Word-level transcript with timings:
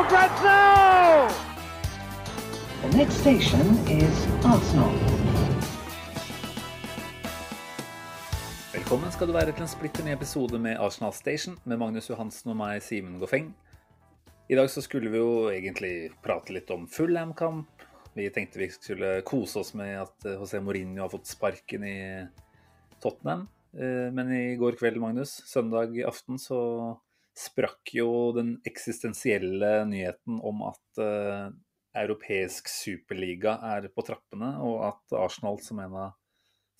for 0.00 0.08
grabs! 0.08 1.34
The 2.82 2.96
next 2.96 3.20
station 3.20 3.66
is 3.88 4.26
Arsenal. 4.44 4.94
Velkommen 8.72 9.12
skal 9.12 9.28
du 9.28 9.34
være 9.34 9.52
til 9.52 9.66
en 9.66 9.68
splitter 9.68 10.06
ny 10.06 10.14
episode 10.14 10.58
med 10.58 10.78
Arsenal 10.80 11.12
Station 11.12 11.58
med 11.64 11.76
Magnus 11.82 12.08
Johansen 12.10 12.52
og 12.54 12.56
meg, 12.56 12.80
Simen 12.82 13.18
Goffeng. 13.20 13.50
I 14.48 14.56
dag 14.56 14.70
så 14.72 14.80
skulle 14.82 15.12
vi 15.12 15.20
jo 15.20 15.50
egentlig 15.52 15.92
prate 16.24 16.54
litt 16.56 16.70
om 16.72 16.88
Fullham-kamp. 16.88 17.84
Vi 18.16 18.30
tenkte 18.32 18.62
vi 18.62 18.70
skulle 18.72 19.20
kose 19.26 19.60
oss 19.60 19.74
med 19.78 20.00
at 20.00 20.26
eh, 20.26 20.40
José 20.40 20.62
Mourinho 20.64 21.04
har 21.04 21.12
fått 21.12 21.28
sparken 21.30 21.84
i 21.86 21.98
Tottenham. 23.02 23.46
Eh, 23.76 24.08
Men 24.16 24.32
i 24.32 24.56
går 24.58 24.80
kveld, 24.80 24.98
Magnus, 25.02 25.36
søndag 25.46 25.92
aften, 26.08 26.40
så 26.40 26.96
sprakk 27.36 27.92
jo 27.94 28.08
den 28.36 28.54
eksistensielle 28.66 29.84
nyheten 29.88 30.40
om 30.46 30.64
at 30.68 31.02
uh, 31.02 31.50
europeisk 32.00 32.68
superliga 32.70 33.56
er 33.72 33.88
på 33.94 34.04
trappene, 34.06 34.52
og 34.62 34.84
at 34.90 35.16
Arsenal 35.18 35.60
som 35.64 35.80
en 35.82 35.96
av 36.06 36.16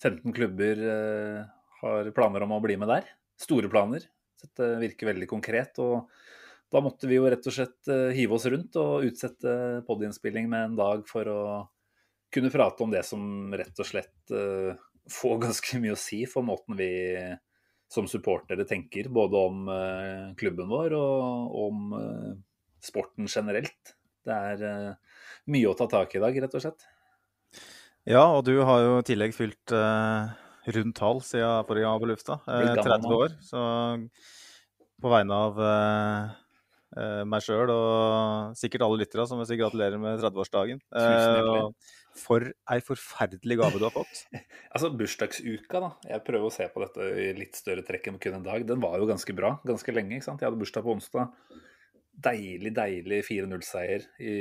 15 0.03 0.33
klubber 0.35 0.83
uh, 0.85 1.41
har 1.81 2.11
planer 2.15 2.45
om 2.45 2.55
å 2.57 2.61
bli 2.63 2.77
med 2.79 2.91
der. 2.91 3.09
Store 3.41 3.71
planer. 3.71 4.05
Dette 4.41 4.75
virker 4.81 5.11
veldig 5.11 5.29
konkret. 5.29 5.79
og 5.81 6.09
da 6.71 6.79
måtte 6.79 7.09
vi 7.09 7.17
jo 7.17 7.27
rett 7.27 7.45
og 7.49 7.51
slett 7.51 7.89
eh, 7.91 8.13
hive 8.15 8.37
oss 8.37 8.45
rundt 8.47 8.77
og 8.79 9.03
utsette 9.03 9.81
podiinnspilling 9.83 10.45
med 10.47 10.69
en 10.69 10.77
dag 10.77 11.01
for 11.09 11.27
å 11.27 11.41
kunne 12.31 12.51
prate 12.53 12.85
om 12.85 12.93
det 12.93 13.01
som 13.03 13.51
rett 13.51 13.75
og 13.75 13.89
slett 13.89 14.31
får 15.11 15.41
ganske 15.41 15.81
mye 15.83 15.97
å 15.97 15.99
si 15.99 16.21
for 16.31 16.47
måten 16.47 16.77
vi 16.79 16.87
som 17.91 18.07
supportere 18.07 18.63
tenker, 18.67 19.09
både 19.11 19.39
om 19.49 19.67
eh, 19.67 20.31
klubben 20.39 20.69
vår 20.71 20.95
og 20.95 21.55
om 21.65 21.95
eh, 21.97 22.29
sporten 22.83 23.27
generelt. 23.27 23.95
Det 24.23 24.37
er 24.53 24.63
eh, 24.67 25.17
mye 25.51 25.71
å 25.71 25.75
ta 25.75 25.89
tak 25.91 26.15
i 26.15 26.21
i 26.21 26.23
dag, 26.23 26.39
rett 26.45 26.55
og 26.55 26.63
slett. 26.63 26.85
Ja, 28.07 28.23
og 28.31 28.45
du 28.47 28.55
har 28.65 28.85
jo 28.85 28.93
i 29.01 29.05
tillegg 29.05 29.35
fylt 29.35 29.73
rundt 29.75 31.01
halv 31.03 31.25
siden 31.25 31.67
forrige 31.67 31.89
gang 31.89 31.99
på 32.01 32.09
lufta. 32.09 32.39
Eh, 32.47 32.71
30 32.79 33.17
år. 33.17 33.35
Så 33.43 33.65
på 35.01 35.11
vegne 35.11 35.41
av 35.49 35.59
meg 37.27 37.43
sjøl 37.43 37.69
og 37.71 38.55
sikkert 38.59 38.87
alle 38.87 39.03
lyttere, 39.03 39.27
så 39.27 39.35
må 39.35 39.43
jeg 39.43 39.51
si 39.51 39.59
gratulerer 39.59 39.99
med 39.99 40.23
30-årsdagen. 40.23 40.79
Tusen 40.91 41.37
hjertelig. 41.37 41.99
For 42.21 42.45
ei 42.71 42.77
forferdelig 42.85 43.57
gave 43.59 43.81
du 43.81 43.87
har 43.87 43.95
fått. 43.95 44.25
Altså, 44.71 44.87
bursdagsuka, 44.95 45.81
da. 45.83 45.89
Jeg 46.07 46.23
prøver 46.23 46.47
å 46.47 46.53
se 46.53 46.63
på 46.71 46.79
dette 46.79 47.07
i 47.19 47.25
litt 47.35 47.57
større 47.59 47.83
trekk 47.83 48.05
enn 48.07 48.19
kun 48.23 48.37
en 48.37 48.45
dag. 48.45 48.63
Den 48.67 48.79
var 48.83 48.95
jo 49.01 49.09
ganske 49.09 49.33
bra 49.35 49.57
ganske 49.67 49.91
lenge. 49.91 50.15
ikke 50.15 50.29
sant? 50.29 50.39
Jeg 50.39 50.47
hadde 50.47 50.61
bursdag 50.61 50.85
på 50.85 50.93
onsdag. 50.95 51.33
Deilig, 52.21 52.71
deilig 52.77 53.19
4-0-seier 53.27 54.05
i 54.23 54.35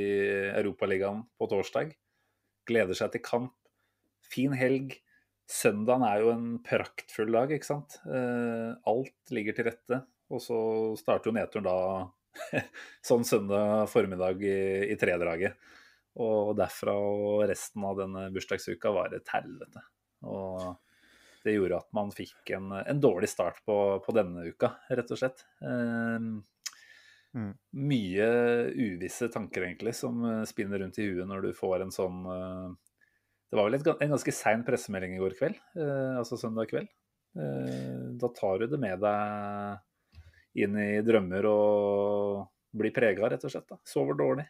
Europaligaen 0.61 1.25
på 1.35 1.49
torsdag. 1.51 1.91
Gleder 2.71 2.99
seg 2.99 3.11
til 3.17 3.25
kamp. 3.27 3.57
Fin 4.31 4.55
helg. 4.55 4.95
Søndagen 5.51 6.07
er 6.07 6.23
jo 6.23 6.31
en 6.31 6.47
praktfull 6.63 7.35
dag, 7.35 7.51
ikke 7.51 7.67
sant. 7.67 7.99
Eh, 8.07 8.71
alt 8.93 9.35
ligger 9.35 9.57
til 9.57 9.67
rette. 9.67 10.03
Og 10.31 10.43
så 10.45 10.59
starter 11.01 11.31
jo 11.31 11.35
nedturen 11.35 11.67
da 11.67 12.61
sånn 13.09 13.27
søndag 13.27 13.89
formiddag 13.91 14.47
i, 14.47 14.61
i 14.95 14.99
tredraget. 15.01 15.59
Og 16.19 16.57
derfra 16.59 16.95
og 16.99 17.45
resten 17.49 17.85
av 17.87 17.99
denne 18.01 18.27
bursdagsuka 18.35 18.91
var 18.95 19.15
et 19.15 19.31
helvete. 19.31 19.83
Og 20.27 20.75
det 21.45 21.55
gjorde 21.55 21.79
at 21.81 21.93
man 21.97 22.11
fikk 22.13 22.51
en, 22.57 22.73
en 22.83 23.01
dårlig 23.01 23.31
start 23.31 23.63
på, 23.65 23.77
på 24.05 24.15
denne 24.17 24.49
uka, 24.51 24.75
rett 24.91 25.15
og 25.15 25.21
slett. 25.23 25.47
Eh, 25.63 26.19
Mm. 27.35 27.53
Mye 27.87 28.29
uvisse 28.75 29.29
tanker, 29.31 29.63
egentlig, 29.63 29.95
som 29.95 30.25
eh, 30.27 30.47
spinner 30.51 30.83
rundt 30.83 30.99
i 30.99 31.07
huet 31.07 31.29
når 31.31 31.45
du 31.45 31.51
får 31.55 31.85
en 31.85 31.93
sånn 31.95 32.25
eh, 32.27 32.73
Det 33.51 33.59
var 33.59 33.69
vel 33.69 33.79
et, 33.79 33.91
en 33.93 34.15
ganske 34.17 34.35
sein 34.35 34.65
pressemelding 34.67 35.15
i 35.15 35.21
går 35.23 35.37
kveld, 35.39 35.61
eh, 35.79 36.17
altså 36.19 36.39
søndag 36.41 36.71
kveld. 36.73 36.91
Eh, 37.39 38.09
da 38.19 38.33
tar 38.35 38.59
du 38.59 38.67
det 38.73 38.81
med 38.83 39.03
deg 39.05 40.25
inn 40.65 40.75
i 40.83 40.89
drømmer 41.07 41.47
og 41.47 42.49
blir 42.75 42.95
prega, 42.95 43.31
rett 43.31 43.47
og 43.47 43.55
slett. 43.55 43.69
da. 43.71 43.79
Sover 43.87 44.19
dårlig. 44.19 44.49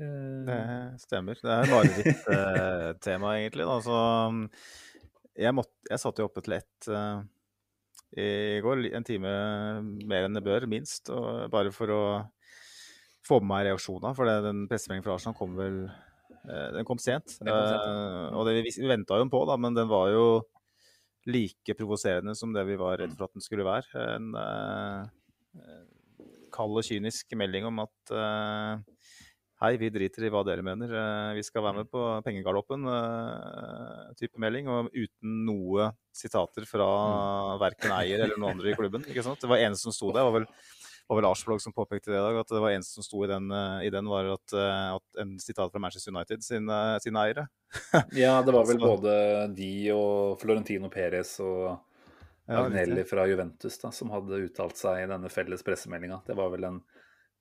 Eh, 0.00 0.40
Det 0.48 0.58
stemmer. 1.04 1.38
Det 1.38 1.52
er 1.54 1.70
mareritt-tema, 1.70 3.36
egentlig. 3.38 3.66
Da. 3.68 3.76
Så 3.84 3.98
um, 4.30 4.40
jeg, 5.38 5.54
måtte, 5.54 5.74
jeg 5.90 6.02
satt 6.02 6.18
jo 6.22 6.28
oppe 6.28 6.42
til 6.44 6.56
ett 6.58 6.88
uh, 6.90 7.22
i 8.14 8.60
går, 8.62 8.84
en 8.94 9.06
time 9.06 9.30
mer 10.06 10.26
enn 10.26 10.38
det 10.38 10.44
bør, 10.46 10.66
minst. 10.70 11.10
Og 11.14 11.46
bare 11.52 11.72
for 11.74 11.90
å 11.94 12.02
få 13.24 13.40
med 13.40 13.50
meg 13.50 13.68
reaksjonene, 13.70 14.14
For 14.16 14.28
det, 14.28 14.40
den 14.44 14.66
pressemeldingen 14.70 15.06
fra 15.06 15.14
Arsenal 15.16 15.36
kom 15.38 15.54
vel 15.56 15.78
eh, 15.88 16.68
Den 16.76 16.84
kom 16.84 17.00
sent. 17.00 17.38
Den 17.40 17.48
kom 17.48 17.70
sent, 17.70 17.86
Uh, 17.88 18.36
og 18.36 18.44
det, 18.46 18.58
vi 18.66 18.74
vi 18.76 18.90
venta 18.90 19.16
jo 19.18 19.26
på, 19.32 19.40
da, 19.48 19.56
men 19.60 19.76
den 19.76 19.88
var 19.90 20.10
jo 20.12 20.26
like 21.24 21.72
provoserende 21.78 22.34
som 22.36 22.52
det 22.52 22.66
vi 22.68 22.76
var 22.76 22.98
redd 23.00 23.14
for 23.16 23.24
at 23.26 23.32
den 23.32 23.44
skulle 23.44 23.64
være. 23.64 24.02
En 24.12 24.34
eh, 24.36 25.06
kald 26.52 26.76
og 26.76 26.84
kynisk 26.84 27.32
melding 27.40 27.64
om 27.70 27.80
at 27.86 28.12
eh, 28.12 29.03
Hei, 29.64 29.78
vi 29.80 29.88
driter 29.88 30.26
i 30.26 30.28
hva 30.28 30.42
dere 30.44 30.60
mener. 30.60 30.90
Eh, 30.92 31.34
Vi 31.38 31.42
skal 31.46 31.62
være 31.64 31.78
med 31.78 31.86
på 31.88 32.00
pengegaloppen. 32.20 32.82
eh, 32.84 34.10
type 34.20 34.36
melding, 34.36 34.68
Og 34.68 34.90
uten 34.92 35.46
noe 35.46 35.86
sitater 36.12 36.66
fra 36.68 37.56
verken 37.56 37.94
eier 37.96 38.24
eller 38.24 38.36
noen 38.36 38.58
andre 38.58 38.72
i 38.72 38.74
klubben. 38.74 39.00
ikke 39.08 39.22
sant? 39.24 39.40
Det 39.40 39.48
var 39.48 39.56
eneste 39.56 39.88
som 39.88 39.92
sto 39.96 40.12
der, 40.12 40.20
var 40.20 40.32
vel, 40.32 40.46
var 41.08 41.16
vel 41.16 41.30
Arsblog 41.30 41.62
som 41.62 41.72
påpekte 41.72 42.12
det 42.12 42.18
i 42.18 42.26
dag. 42.26 42.40
At 42.40 42.52
det 42.52 42.60
var 42.60 42.74
eneste 42.74 42.92
som 42.98 43.06
sto 43.06 43.24
i 43.24 43.30
den, 43.30 43.50
eh, 43.50 43.86
i 43.86 43.90
den 43.90 44.04
var 44.04 44.28
at, 44.34 44.52
at 44.52 45.22
en 45.22 45.38
sitat 45.40 45.72
fra 45.72 45.80
Manchester 45.80 46.12
United 46.12 46.44
sine, 46.44 47.00
sine 47.00 47.24
eiere. 47.24 47.48
Ja, 48.12 48.42
det 48.42 48.52
var 48.52 48.66
vel 48.68 48.78
både 48.92 49.54
de 49.56 49.92
og 49.96 50.36
Florentino 50.42 50.90
Perez 50.90 51.40
og 51.40 51.80
Agnelli 52.52 53.06
fra 53.08 53.24
Juventus 53.24 53.80
da, 53.80 53.88
som 53.90 54.12
hadde 54.12 54.44
uttalt 54.44 54.76
seg 54.76 55.06
i 55.06 55.08
denne 55.08 55.32
felles 55.32 55.64
pressemeldinga. 55.64 56.20
Det 56.26 56.36
var 56.36 56.52
vel 56.52 56.68
en 56.68 56.82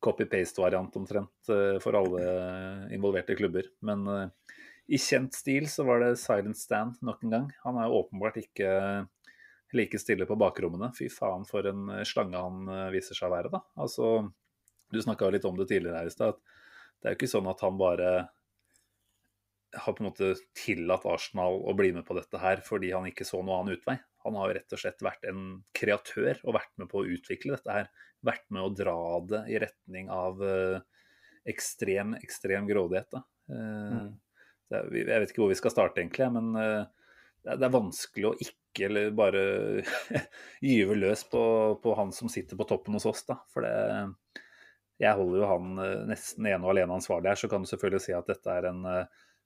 copy-paste-variant 0.03 0.95
omtrent 0.99 1.51
eh, 1.51 1.79
for 1.83 1.97
alle 1.97 2.23
involverte 2.95 3.37
klubber. 3.39 3.69
Men 3.85 4.05
eh, 4.11 4.55
i 4.93 4.99
kjent 4.99 5.35
stil 5.37 5.69
så 5.71 5.85
var 5.87 6.03
det 6.03 6.15
silent 6.21 6.59
stand 6.59 6.99
nok 7.05 7.23
en 7.23 7.35
gang. 7.35 7.49
Han 7.63 7.79
er 7.79 7.95
åpenbart 7.95 8.41
ikke 8.41 8.71
like 9.73 9.99
stille 10.01 10.27
på 10.29 10.37
bakrommene. 10.39 10.91
Fy 10.97 11.09
faen 11.11 11.47
for 11.49 11.65
en 11.69 11.89
slange 12.07 12.39
han 12.39 12.69
eh, 12.69 12.89
viser 12.95 13.17
seg 13.17 13.29
å 13.29 13.35
være, 13.35 13.53
da. 13.53 13.63
Altså, 13.79 14.13
du 14.93 15.01
snakka 15.01 15.31
litt 15.33 15.47
om 15.49 15.57
det 15.57 15.69
tidligere 15.71 16.03
her 16.03 16.11
i 16.11 16.13
stad. 16.13 16.39
Det 16.99 17.09
er 17.09 17.15
jo 17.15 17.21
ikke 17.21 17.33
sånn 17.33 17.49
at 17.51 17.63
han 17.65 17.79
bare 17.79 18.13
har 19.73 19.95
på 19.95 20.03
en 20.03 20.09
måte 20.11 20.35
tillatt 20.57 21.05
Arsenal 21.09 21.57
å 21.65 21.73
bli 21.77 21.89
med 21.95 22.05
på 22.05 22.13
dette 22.17 22.37
her 22.37 22.61
fordi 22.65 22.91
han 22.93 23.07
ikke 23.09 23.25
så 23.25 23.41
noen 23.41 23.63
annen 23.63 23.79
utvei. 23.79 23.97
Han 24.23 24.37
har 24.39 24.49
jo 24.49 24.55
rett 24.57 24.75
og 24.75 24.79
slett 24.79 25.03
vært 25.03 25.25
en 25.27 25.45
kreatør 25.75 26.39
og 26.45 26.55
vært 26.55 26.71
med 26.79 26.89
på 26.91 27.01
å 27.01 27.07
utvikle 27.15 27.57
dette 27.57 27.75
her. 27.75 27.89
Vært 28.23 28.45
med 28.55 28.63
å 28.63 28.71
dra 28.71 28.97
det 29.27 29.41
i 29.51 29.59
retning 29.59 30.11
av 30.13 30.39
eh, 30.47 30.79
ekstrem, 31.51 32.15
ekstrem 32.23 32.69
grådighet. 32.69 33.17
Eh, 33.19 34.05
det 34.71 34.79
er, 34.79 34.87
jeg 35.01 35.23
vet 35.25 35.33
ikke 35.33 35.43
hvor 35.43 35.51
vi 35.51 35.59
skal 35.59 35.75
starte, 35.75 35.99
egentlig, 35.99 36.29
men 36.37 36.55
eh, 36.59 36.85
det 37.43 37.57
er, 37.57 37.73
vanskelig 37.75 38.29
å 38.29 38.35
ikke 38.39 39.09
bare 39.13 39.43
gyve 40.71 40.95
løs 40.95 41.25
på, 41.27 41.43
på 41.83 41.97
han 41.99 42.15
som 42.15 42.31
sitter 42.31 42.59
på 42.59 42.69
toppen 42.69 42.95
hos 42.95 43.09
oss. 43.09 43.25
Da. 43.27 43.41
For 43.51 43.67
det, 43.67 44.39
jeg 45.03 45.19
holder 45.19 45.41
jo 45.41 45.51
han 45.51 45.83
nesten 46.07 46.47
ene 46.47 46.63
og 46.63 46.71
alene 46.71 46.95
ansvarlig 46.95 47.33
her. 47.33 47.43
Så 47.43 47.51
kan 47.51 47.65
du 47.65 47.67
selvfølgelig 47.67 48.05
si 48.05 48.15
at 48.15 48.31
dette 48.31 48.55
er 48.55 48.71
en 48.71 48.87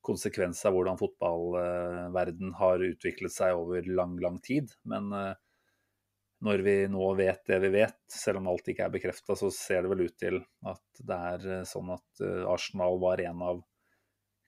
konsekvens 0.05 0.63
av 0.65 0.75
hvordan 0.75 0.99
fotballverden 0.99 2.53
har 2.59 2.83
utviklet 2.85 3.33
seg 3.33 3.57
over 3.57 3.87
lang, 3.89 4.15
lang 4.23 4.39
tid. 4.43 4.71
Men 4.87 5.09
eh, 5.15 5.33
når 6.45 6.63
vi 6.65 6.75
nå 6.91 7.09
vet 7.17 7.43
det 7.49 7.59
vi 7.63 7.73
vet, 7.79 7.99
selv 8.13 8.41
om 8.41 8.51
alt 8.51 8.69
ikke 8.69 8.87
er 8.87 8.93
bekrefta, 8.93 9.35
så 9.39 9.51
ser 9.53 9.83
det 9.83 9.91
vel 9.93 10.05
ut 10.07 10.17
til 10.19 10.39
at 10.69 11.03
det 11.03 11.19
er 11.31 11.49
eh, 11.57 11.65
sånn 11.67 11.91
at 11.95 12.23
eh, 12.23 12.45
Arsenal 12.47 13.01
var 13.03 13.23
en 13.25 13.43
av 13.51 13.65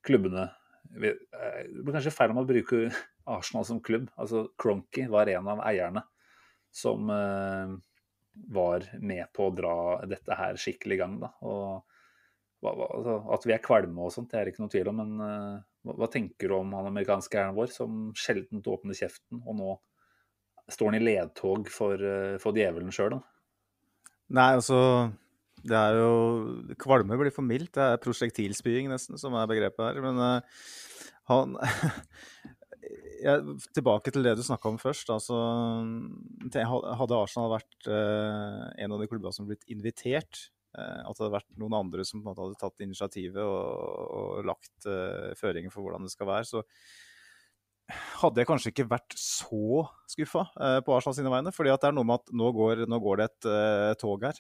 klubbene 0.06 0.48
Det 0.90 1.00
blir 1.04 1.92
kanskje 1.92 2.16
feil 2.16 2.32
om 2.34 2.42
å 2.44 2.48
bruke 2.48 2.86
Arsenal 3.38 3.68
som 3.68 3.84
klubb. 3.84 4.08
Altså 4.18 4.48
Cronky 4.58 5.10
var 5.12 5.30
en 5.30 5.52
av 5.52 5.64
eierne 5.68 6.06
som 6.74 7.10
var 8.54 8.84
med 9.02 9.26
på 9.34 9.48
å 9.48 9.54
dra 9.58 9.76
dette 10.08 10.36
her 10.38 10.58
skikkelig 10.62 10.96
i 10.96 11.00
gang. 11.02 11.16
Da. 11.20 11.32
Og 11.42 11.89
hva, 12.60 12.74
altså, 12.90 13.16
at 13.36 13.46
vi 13.48 13.56
er 13.56 13.64
kvalme 13.64 14.04
og 14.04 14.12
sånt, 14.14 14.32
det 14.34 14.40
er 14.40 14.52
ikke 14.52 14.64
noe 14.64 14.74
tvil 14.74 14.92
om. 14.92 15.00
Men 15.02 15.24
uh, 15.24 15.62
hva, 15.88 15.96
hva, 16.02 16.10
tenker 16.12 16.52
du 16.52 16.58
om 16.58 16.76
han 16.76 16.90
amerikanske 16.90 17.40
hæren 17.40 17.58
vår, 17.58 17.72
som 17.76 18.10
sjelden 18.20 18.64
åpner 18.66 18.98
kjeften, 18.98 19.42
og 19.46 19.58
nå 19.60 19.78
står 20.70 20.92
han 20.92 21.00
i 21.00 21.06
ledtog 21.06 21.72
for, 21.74 22.04
uh, 22.04 22.36
for 22.42 22.58
djevelen 22.58 22.94
sjøl? 22.96 23.18
Nei, 24.30 24.52
altså 24.60 24.78
Det 25.66 25.74
er 25.74 25.96
jo 25.98 26.76
Kvalme 26.78 27.18
blir 27.18 27.34
for 27.34 27.48
mildt. 27.48 27.74
Det 27.80 27.86
er 27.86 28.04
prosjektilspying, 28.04 28.92
nesten, 28.92 29.18
som 29.18 29.34
er 29.40 29.50
begrepet 29.50 29.88
her. 29.88 30.04
Men 30.04 30.22
uh, 30.22 30.62
han 31.32 31.58
jeg, 33.24 33.58
tilbake 33.76 34.14
til 34.14 34.26
det 34.26 34.36
du 34.38 34.44
snakka 34.46 34.72
om 34.72 34.80
først. 34.82 35.12
Altså, 35.14 35.40
hadde 36.52 37.20
Arsenal 37.20 37.52
vært 37.56 37.90
uh, 37.90 38.70
en 38.80 38.96
av 38.96 39.02
de 39.02 39.10
klubbene 39.10 39.36
som 39.36 39.48
blitt 39.50 39.66
invitert, 39.72 40.50
at 40.78 41.18
det 41.18 41.24
hadde 41.24 41.34
vært 41.34 41.52
noen 41.58 41.76
andre 41.80 42.04
som 42.06 42.22
hadde 42.28 42.58
tatt 42.62 42.84
initiativet 42.86 43.42
og, 43.42 43.70
og 44.20 44.50
lagt 44.50 44.86
uh, 44.86 45.32
føringer 45.40 45.74
for 45.74 45.82
hvordan 45.82 46.06
det 46.06 46.14
skal 46.14 46.30
være, 46.30 46.46
så 46.46 46.64
hadde 48.20 48.38
jeg 48.38 48.46
kanskje 48.46 48.70
ikke 48.70 48.86
vært 48.86 49.16
så 49.18 49.80
skuffa 50.12 50.44
på 50.86 50.94
Arsenal 50.94 51.16
sine 51.18 51.32
vegne. 51.34 51.50
fordi 51.50 51.72
at 51.74 51.82
det 51.82 51.88
er 51.90 51.96
noe 51.98 52.06
med 52.06 52.22
at 52.22 52.36
nå 52.38 52.52
går, 52.54 52.84
nå 52.86 53.00
går 53.02 53.18
det 53.18 53.26
et 53.32 53.48
tog 53.98 54.22
her. 54.28 54.38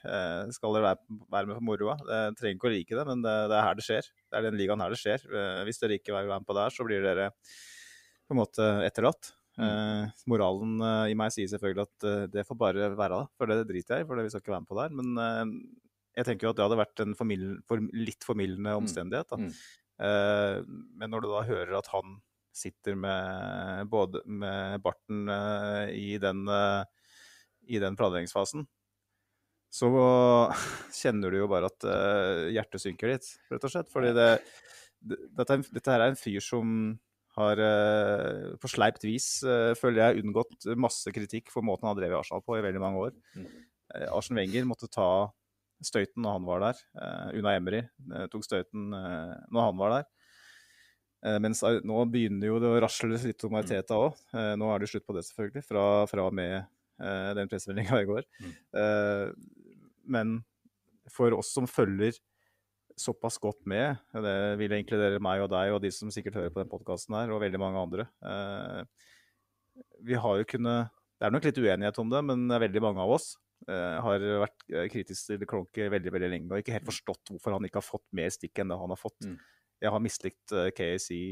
skal 0.54 0.78
dere 0.78 0.86
være, 0.86 1.18
være, 1.34 1.50
med 1.50 1.58
på 1.58 1.66
moroa? 1.72 1.96
Jeg 1.98 2.36
trenger 2.38 2.60
ikke 2.60 2.70
å 2.70 2.74
like 2.76 3.00
det, 3.00 3.08
men 3.10 3.26
det, 3.26 3.34
det, 3.50 3.58
er 3.58 3.66
her 3.66 3.80
det 3.80 3.88
skjer. 3.88 4.12
Det 4.22 4.38
er 4.38 4.46
den 4.46 4.60
ligaen 4.60 4.86
her 4.86 4.94
det 4.94 5.02
skjer. 5.02 5.26
hvis 5.66 5.81
dere 5.81 5.98
ikke 5.98 6.14
vil 6.14 6.30
være 6.30 6.44
med 6.44 6.52
på 6.52 6.60
det 6.60 6.68
her, 6.68 6.78
så 6.78 6.86
blir 6.86 7.02
dere 7.08 7.31
på 8.30 8.38
en 8.38 8.42
måte 8.44 8.70
etterlatt. 8.86 9.31
Mm. 9.60 9.68
Eh, 9.68 10.26
moralen 10.31 10.80
eh, 10.80 11.12
i 11.12 11.16
meg 11.20 11.34
sier 11.36 11.50
selvfølgelig 11.52 11.88
at 11.88 12.08
eh, 12.08 12.26
det 12.31 12.46
får 12.48 12.58
bare 12.60 12.92
være 12.94 13.16
da, 13.18 13.24
for 13.36 13.52
det 13.52 13.66
driter 13.68 13.98
jeg 13.98 14.06
i, 14.06 14.08
for 14.08 14.20
det 14.20 14.28
vi 14.28 14.31
skal 14.31 14.44
ikke 14.44 14.54
være 14.54 14.64
med 14.64 14.70
på 14.70 14.78
der. 14.80 14.94
Men 15.00 15.24
eh, 15.24 15.42
jeg 16.19 16.27
tenker 16.27 16.48
jo 16.48 16.54
at 16.54 16.60
det 16.60 16.66
hadde 16.66 16.80
vært 16.80 17.04
en 17.04 17.16
for, 17.18 17.86
litt 17.95 18.25
formildende 18.27 18.74
mm. 18.74 18.81
omstendighet. 18.83 19.36
Mm. 19.39 19.51
Uh, 20.00 20.57
men 21.00 21.13
når 21.13 21.24
du 21.24 21.30
da 21.31 21.45
hører 21.48 21.77
at 21.80 21.89
han 21.94 22.19
sitter 22.56 22.98
med 23.00 23.89
både 23.92 24.21
med 24.27 24.83
barten 24.83 25.30
uh, 25.31 25.88
i 25.94 26.18
den, 26.21 26.44
i 27.69 27.81
den 27.81 28.00
planleggingsfasen, 28.00 28.66
så 29.69 29.89
kjenner 30.98 31.30
du 31.30 31.44
jo 31.44 31.50
bare 31.51 31.69
at 31.69 31.86
hjertet 32.50 32.81
synker 32.81 33.12
litt, 33.12 33.27
rett 33.54 33.68
og 33.68 33.71
slett. 33.71 33.92
Fordi 33.94 34.16
det, 34.18 34.31
det, 34.98 35.19
dette, 35.38 35.60
dette 35.69 35.94
her 35.94 36.01
er 36.01 36.13
en 36.13 36.18
fyr 36.18 36.42
som 36.42 36.98
har 37.38 37.62
uh, 37.62 38.56
på 38.60 38.71
sleipt 38.71 39.06
vis, 39.07 39.27
uh, 39.48 39.71
føler 39.77 40.01
jeg, 40.01 40.24
unngått 40.24 40.69
masse 40.80 41.12
kritikk 41.16 41.51
for 41.54 41.66
måten 41.66 41.88
han 41.88 41.95
har 41.95 42.01
drevet 42.01 42.21
Arsenal 42.21 42.44
på 42.45 42.57
i 42.57 42.63
veldig 42.66 42.81
mange 42.83 43.04
år. 43.07 43.13
Mm. 43.38 43.50
Uh, 43.94 44.07
Arsen 44.18 44.39
Wenger 44.39 44.68
måtte 44.69 44.89
ta 44.92 45.10
støyten 45.86 46.24
når 46.26 46.38
han 46.38 46.48
var 46.48 46.64
der. 46.66 46.81
Uh, 46.98 47.28
Una 47.40 47.56
Emry 47.58 47.84
tok 48.31 48.46
støyten 48.48 48.90
når 48.92 49.62
han 49.64 49.80
var 49.80 49.96
der. 49.98 50.10
mens 51.44 51.62
nå 51.64 52.04
begynner 52.12 52.48
jo 52.48 52.60
det 52.64 52.70
å 52.72 52.81
rasle 52.84 53.20
litt 53.20 53.44
om 53.48 53.58
Arteta 53.60 53.98
òg. 54.00 54.20
nå 54.60 54.70
er 54.72 54.80
det 54.80 54.90
slutt 54.92 55.08
på 55.08 55.16
det, 55.18 55.26
selvfølgelig, 55.28 55.66
fra, 55.68 55.86
fra 56.08 56.28
og 56.28 56.36
med 56.36 56.64
den 57.36 57.52
pressemeldinga 57.52 58.02
i 58.04 58.08
går. 58.08 58.26
Mm. 58.44 59.36
men 60.16 60.34
for 61.12 61.34
oss 61.38 61.54
som 61.56 61.68
følger 61.68 62.18
såpass 63.00 63.40
godt 63.42 63.66
med. 63.70 63.98
Det 64.14 64.38
vil 64.60 64.76
inkludere 64.78 65.22
meg 65.24 65.44
og 65.44 65.52
deg 65.54 65.74
og 65.74 65.81
de 65.84 65.92
som 65.94 66.12
sikkert 66.14 66.40
hører 66.40 66.54
på 66.54 66.62
den 66.62 66.72
podkasten 66.72 67.16
her, 67.18 67.31
og 67.34 67.44
veldig 67.44 67.62
mange 67.62 67.84
andre. 67.84 68.08
Eh, 68.22 68.81
vi 70.10 70.20
har 70.20 70.40
jo 70.40 70.48
kunnet 70.56 70.96
Det 71.20 71.28
er 71.28 71.34
nok 71.36 71.44
litt 71.44 71.58
uenighet 71.60 71.98
om 72.00 72.08
det, 72.08 72.20
men 72.24 72.48
det 72.48 72.56
er 72.56 72.62
veldig 72.64 72.81
mange 72.81 73.04
av 73.04 73.10
oss 73.12 73.34
eh, 73.36 73.49
har 73.68 74.24
vært 74.44 74.64
kritisk 74.90 75.28
til 75.28 75.44
Kronke 75.50 75.90
veldig 75.92 76.14
veldig 76.16 76.30
lenge 76.32 76.54
og 76.54 76.62
ikke 76.62 76.74
helt 76.78 76.88
forstått 76.88 77.32
hvorfor 77.34 77.58
han 77.58 77.66
ikke 77.68 77.82
har 77.82 77.86
fått 77.86 78.06
mer 78.16 78.32
stikk 78.34 78.62
enn 78.62 78.72
det 78.72 78.78
han 78.80 78.94
har 78.94 79.00
fått. 79.00 79.28
Mm. 79.28 79.36
Jeg 79.84 79.94
har 79.94 80.04
mislikt 80.04 80.54
KSI 80.78 81.24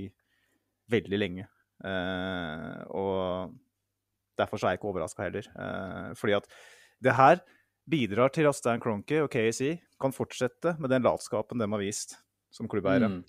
veldig 0.91 1.19
lenge. 1.19 1.47
og 2.91 3.55
derfor 4.37 4.59
så 4.59 4.67
er 4.67 4.75
jeg 4.75 4.81
ikke 4.81 4.91
overraska 4.91 5.23
heller. 5.23 5.49
fordi 6.19 6.35
at 6.37 6.51
det 7.03 7.15
her 7.15 7.41
bidrar 7.89 8.31
til 8.35 8.47
at 8.49 8.57
Stan 8.57 8.81
Cronky 8.83 9.21
og 9.23 9.31
KSI 9.31 9.77
kan 10.01 10.13
fortsette 10.13 10.75
med 10.81 10.91
den 10.91 11.05
latskapen 11.05 11.59
de 11.59 11.67
har 11.71 11.81
vist 11.81 12.17
som 12.53 12.67
klubbeiere. 12.69 13.09
Mm. 13.09 13.21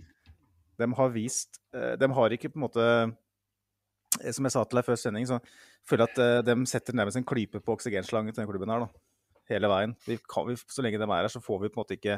De 0.79 0.89
har 0.94 1.15
vist 1.15 1.61
eh, 1.75 1.94
De 1.99 2.11
har 2.15 2.35
ikke 2.35 2.53
på 2.53 2.61
en 2.61 2.67
måte 2.67 2.85
eh, 2.85 3.15
Som 4.35 4.49
jeg 4.49 4.55
sa 4.55 4.62
til 4.65 4.79
deg 4.79 4.87
før 4.87 4.99
sending, 5.00 5.26
så 5.29 5.37
føler 5.88 6.05
jeg 6.05 6.15
at 6.15 6.19
eh, 6.25 6.44
de 6.49 6.55
setter 6.70 6.97
nærmest 6.97 7.19
en 7.20 7.29
klype 7.29 7.59
på 7.65 7.75
oksygenslangen 7.76 8.35
til 8.35 8.43
den 8.43 8.50
klubben 8.50 8.73
her, 8.73 8.81
da. 8.87 8.91
Hele 9.49 9.67
veien. 9.73 9.93
Vi 10.05 10.15
kan, 10.29 10.44
vi, 10.49 10.55
så 10.61 10.85
lenge 10.85 11.00
de 11.00 11.09
er 11.09 11.23
her, 11.23 11.32
så 11.32 11.44
får 11.44 11.59
vi 11.62 11.73
på 11.73 11.79
en 11.79 11.85
måte 11.85 11.99
ikke 11.99 12.17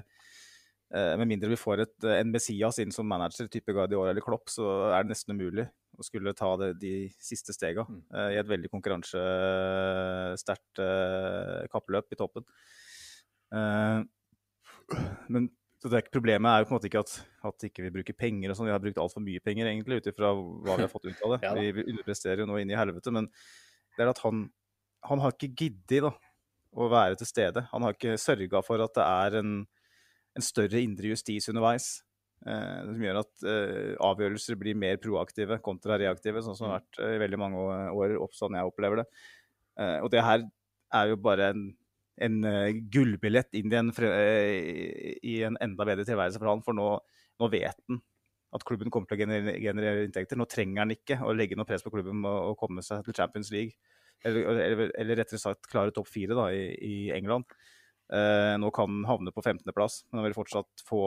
Med 0.91 1.29
mindre 1.31 1.53
vi 1.53 1.55
får 1.55 1.85
et, 1.85 1.99
en 2.19 2.33
Messias 2.35 2.81
inn 2.83 2.91
som 2.91 3.07
manager, 3.07 3.47
type 3.47 3.71
Guardiola 3.71 4.11
eller 4.11 4.25
Klopp, 4.27 4.51
så 4.51 4.65
er 4.89 5.05
det 5.05 5.13
nesten 5.13 5.39
umulig 5.39 5.63
å 5.95 6.03
skulle 6.03 6.35
ta 6.35 6.49
det, 6.59 6.83
de 6.83 7.07
siste 7.23 7.55
stega 7.55 7.85
mm. 7.87 8.01
i 8.33 8.41
et 8.41 8.51
veldig 8.51 8.67
konkurransesterkt 8.73 10.83
kappløp 11.71 12.11
i 12.11 12.19
toppen. 12.19 12.43
Uh, 13.55 14.03
men 15.83 15.93
det 15.95 16.03
problemet 16.13 16.51
er 16.51 16.63
jo 16.63 16.69
på 16.69 16.75
en 16.75 16.79
måte 16.79 16.89
ikke 16.91 17.03
at, 17.05 17.13
at 17.51 17.67
ikke 17.71 17.85
vi 17.87 17.93
bruker 17.95 18.17
penger 18.17 18.53
og 18.53 18.59
sånn. 18.59 18.69
Vi 18.69 18.75
har 18.75 18.83
brukt 18.83 19.01
altfor 19.01 19.25
mye 19.25 19.43
penger, 19.45 19.71
egentlig, 19.71 20.01
ut 20.01 20.11
ifra 20.11 20.33
hva 20.37 20.77
vi 20.77 20.85
har 20.85 20.93
fått 20.93 21.09
ut 21.09 21.23
av 21.25 21.35
det. 21.35 21.41
ja, 21.47 21.53
vi, 21.57 21.71
vi 21.79 21.87
underpresterer 21.95 22.45
jo 22.45 22.49
nå 22.51 22.59
inn 22.61 22.73
i 22.73 22.77
helvete. 22.79 23.13
Men 23.17 23.31
det 23.97 24.05
er 24.05 24.13
at 24.13 24.21
han, 24.27 24.45
han 25.09 25.25
har 25.25 25.33
ikke 25.37 25.55
giddet 25.57 26.05
da, 26.05 26.13
å 26.77 26.91
være 26.93 27.17
til 27.19 27.31
stede. 27.31 27.65
Han 27.73 27.87
har 27.87 27.97
ikke 27.97 28.21
sørga 28.21 28.63
for 28.63 28.85
at 28.85 28.95
det 28.99 29.07
er 29.07 29.41
en, 29.41 29.57
en 30.37 30.47
større 30.47 30.85
indre 30.85 31.15
justis 31.15 31.49
underveis. 31.51 31.97
Eh, 32.49 32.77
som 32.87 33.03
gjør 33.05 33.19
at 33.21 33.43
eh, 33.45 33.91
avgjørelser 34.01 34.57
blir 34.61 34.79
mer 34.79 34.97
proaktive 35.01 35.59
kontra 35.65 35.99
reaktive, 36.01 36.41
sånn 36.45 36.57
som 36.57 36.69
det 36.69 36.73
har 36.73 36.79
vært 36.79 37.01
eh, 37.05 37.17
i 37.17 37.21
veldig 37.21 37.41
mange 37.41 37.65
år, 37.93 38.15
sånn 38.33 38.57
jeg 38.57 38.71
opplever 38.71 39.03
det. 39.03 39.11
og 40.01 40.09
det 40.13 40.23
her 40.25 40.43
er 40.97 41.11
jo 41.13 41.19
bare 41.21 41.51
en, 41.53 41.67
en 42.21 42.39
gullbillett 42.93 43.57
inn 43.59 43.73
i 43.73 43.79
en, 43.79 43.91
i 43.97 45.35
en, 45.47 45.59
enda 45.65 45.87
bedre 45.89 46.07
tilværelse 46.09 46.41
for 46.41 46.51
han, 46.53 46.65
for 46.67 46.77
nå, 46.77 46.89
nå 47.41 47.51
vet 47.53 47.79
han 47.89 48.01
at 48.57 48.67
klubben 48.67 48.91
kommer 48.91 49.07
til 49.07 49.19
å 49.19 49.23
generere, 49.23 49.59
generere, 49.63 50.07
inntekter. 50.09 50.39
Nå 50.39 50.47
trenger 50.51 50.83
han 50.83 50.95
ikke 50.95 51.21
å 51.23 51.35
legge 51.37 51.59
noe 51.59 51.69
press 51.69 51.85
på 51.87 51.93
klubben 51.95 52.25
og, 52.27 52.57
komme 52.59 52.83
seg 52.83 53.05
til 53.07 53.15
Champions 53.15 53.53
League. 53.55 53.77
Eller, 54.27 54.49
eller, 54.51 54.91
eller 55.01 55.21
rettere 55.23 55.41
sagt 55.41 55.69
klare 55.71 55.95
topp 55.97 56.11
fire 56.11 56.37
da, 56.37 56.49
i, 56.53 56.65
i 56.75 56.97
England. 57.15 57.47
Eh, 58.11 58.57
nå 58.59 58.73
kan 58.75 58.91
han 58.91 59.07
havne 59.07 59.33
på 59.35 59.45
15.-plass, 59.45 60.03
men 60.11 60.21
han 60.21 60.27
vil 60.27 60.37
fortsatt 60.37 60.83
få 60.87 61.05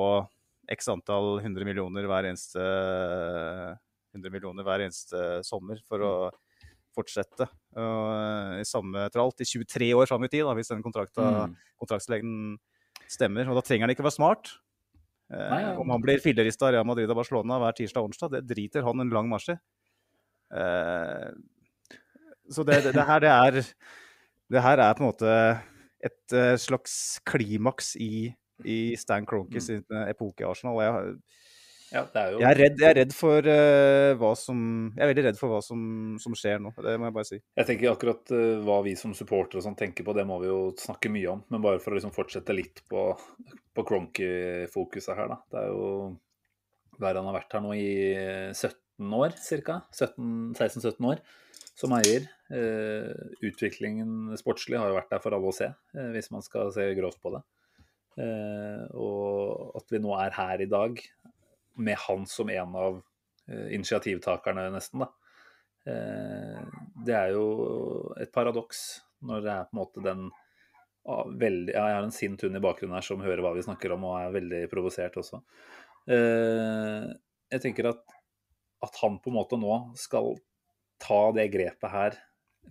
x 0.71 0.88
antall 0.93 1.41
100 1.41 1.67
millioner 1.67 2.07
hver 2.07 2.29
eneste, 2.29 2.63
100 4.15 4.31
millioner 4.31 4.63
hver 4.63 4.85
eneste 4.85 5.43
sommer 5.43 5.83
for 5.89 6.07
å 6.07 6.13
fortsette 6.95 7.47
uh, 7.77 8.59
i 8.59 8.65
samme 8.67 9.07
tralt 9.13 9.43
i 9.43 9.47
23 9.47 9.89
år 9.97 10.09
fram 10.09 10.25
i 10.25 10.29
tid, 10.31 10.43
da, 10.47 10.53
hvis 10.57 10.71
den 10.71 10.83
mm. 10.83 11.55
kontraktslengden 11.81 12.57
stemmer. 13.12 13.50
Og 13.50 13.57
da 13.57 13.65
trenger 13.65 13.88
han 13.88 13.95
ikke 13.95 14.05
være 14.05 14.17
smart. 14.17 14.53
Uh, 15.33 15.73
om 15.81 15.89
han 15.93 16.03
blir 16.03 16.21
fillerista 16.21 16.69
av 16.69 16.75
Real 16.75 16.88
Madrid 16.88 17.09
og 17.09 17.17
Barcelona 17.17 17.57
hver 17.62 17.77
tirsdag 17.79 18.03
og 18.03 18.12
onsdag, 18.12 18.35
det 18.35 18.45
driter 18.51 18.85
han 18.85 19.01
en 19.01 19.13
lang 19.13 19.31
marsj 19.31 19.55
i. 19.55 19.57
Uh, 20.53 21.33
så 22.53 22.65
det, 22.67 22.83
det, 22.85 22.91
det, 22.93 23.07
her, 23.07 23.23
det, 23.23 23.33
er, 23.33 23.73
det 24.51 24.63
her 24.65 24.81
er 24.83 24.95
på 24.97 25.03
en 25.03 25.09
måte 25.09 25.35
et 26.03 26.33
slags 26.59 27.21
klimaks 27.23 27.93
i 27.95 28.33
i 28.65 28.95
Stan 29.00 29.25
Kroenke 29.25 29.59
mm. 29.59 30.07
epoke 30.09 30.43
i 30.43 30.47
Arsenal. 30.47 30.79
Jeg, 30.83 31.15
ja, 31.93 32.03
jo... 32.31 32.39
jeg, 32.41 32.47
er 32.50 32.57
redd, 32.57 32.79
jeg, 32.81 32.89
er 32.89 32.97
redd, 32.97 33.13
for 33.15 33.45
uh, 33.45 34.13
hva 34.17 34.31
som 34.39 34.59
Jeg 34.95 35.03
er 35.05 35.12
veldig 35.12 35.25
redd 35.27 35.39
for 35.39 35.53
hva 35.53 35.59
som, 35.65 35.83
som, 36.21 36.35
skjer 36.38 36.62
nå, 36.63 36.73
det 36.81 36.95
må 36.97 37.07
jeg 37.09 37.15
bare 37.17 37.29
si. 37.29 37.39
Jeg 37.59 37.69
tenker 37.69 37.91
akkurat 37.91 38.33
uh, 38.33 38.63
hva 38.65 38.79
vi 38.85 38.95
som 39.00 39.13
supportere 39.17 39.62
og 39.62 39.67
sånn 39.67 39.77
tenker 39.79 40.07
på, 40.07 40.15
det 40.17 40.25
må 40.29 40.39
vi 40.41 40.50
jo 40.50 40.59
snakke 40.81 41.12
mye 41.13 41.35
om. 41.35 41.45
Men 41.53 41.63
bare 41.65 41.81
for 41.83 41.93
å 41.93 42.00
liksom 42.00 42.15
fortsette 42.15 42.57
litt 42.57 42.83
på, 42.89 43.05
på 43.77 43.88
Cronky-fokuset 43.89 45.17
her, 45.19 45.35
da. 45.35 45.39
Det 45.53 45.63
er 45.63 45.71
jo 45.71 45.88
der 47.01 47.17
han 47.17 47.29
har 47.29 47.39
vært 47.39 47.55
her 47.57 47.65
nå 47.65 47.73
i 47.77 47.88
17 48.53 49.17
år, 49.17 49.38
ca. 49.65 49.79
16-17 49.93 51.09
år 51.13 51.23
som 51.73 51.93
eier. 51.97 52.29
Uh, 52.53 53.09
utviklingen 53.45 54.35
sportslig 54.41 54.81
har 54.81 54.91
jo 54.91 54.97
vært 55.00 55.13
der 55.13 55.21
for 55.23 55.38
alle 55.38 55.50
å 55.50 55.55
se, 55.55 55.71
hvis 56.13 56.33
man 56.33 56.45
skal 56.45 56.73
se 56.73 56.89
grovt 56.97 57.21
på 57.21 57.38
det. 57.38 57.45
Eh, 58.13 58.83
og 58.93 59.73
at 59.79 59.89
vi 59.89 60.01
nå 60.01 60.13
er 60.21 60.35
her 60.35 60.62
i 60.62 60.69
dag 60.69 61.00
med 61.75 61.97
han 62.07 62.25
som 62.29 62.49
en 62.53 62.77
av 62.79 63.01
eh, 63.49 63.73
initiativtakerne, 63.75 64.69
nesten. 64.73 65.03
da. 65.03 65.09
Eh, 65.89 66.61
det 67.05 67.17
er 67.17 67.33
jo 67.35 67.45
et 68.21 68.31
paradoks 68.33 68.83
når 69.23 69.43
det 69.43 69.53
er 69.53 69.67
på 69.67 69.75
en 69.75 69.81
måte 69.81 70.03
den 70.03 70.25
veldig, 71.03 71.73
ja, 71.73 71.83
Jeg 71.89 71.95
har 71.97 72.05
en 72.05 72.15
sint 72.15 72.43
hund 72.43 72.55
i 72.55 72.63
bakgrunnen 72.63 72.95
her 72.95 73.03
som 73.03 73.23
hører 73.23 73.43
hva 73.43 73.51
vi 73.55 73.63
snakker 73.65 73.91
om 73.95 74.05
og 74.07 74.17
er 74.21 74.35
veldig 74.35 74.59
provosert 74.71 75.17
også. 75.19 75.41
Jeg 76.07 77.63
tenker 77.63 77.89
at, 77.89 78.13
at 78.83 78.99
han 79.01 79.17
på 79.19 79.31
en 79.31 79.35
måte 79.35 79.59
nå 79.59 79.73
skal 79.99 80.31
ta 81.03 81.19
det 81.35 81.49
grepet 81.51 81.91
her 81.91 82.15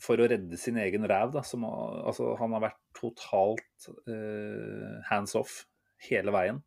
for 0.01 0.21
å 0.21 0.29
redde 0.31 0.57
sin 0.61 0.79
egen 0.81 1.05
ræv. 1.09 1.33
da, 1.35 1.43
som, 1.45 1.65
altså, 1.67 2.35
Han 2.41 2.55
har 2.57 2.69
vært 2.69 2.81
totalt 2.97 3.89
eh, 4.09 5.01
hands 5.11 5.35
off 5.39 5.63
hele 6.09 6.33
veien. 6.35 6.63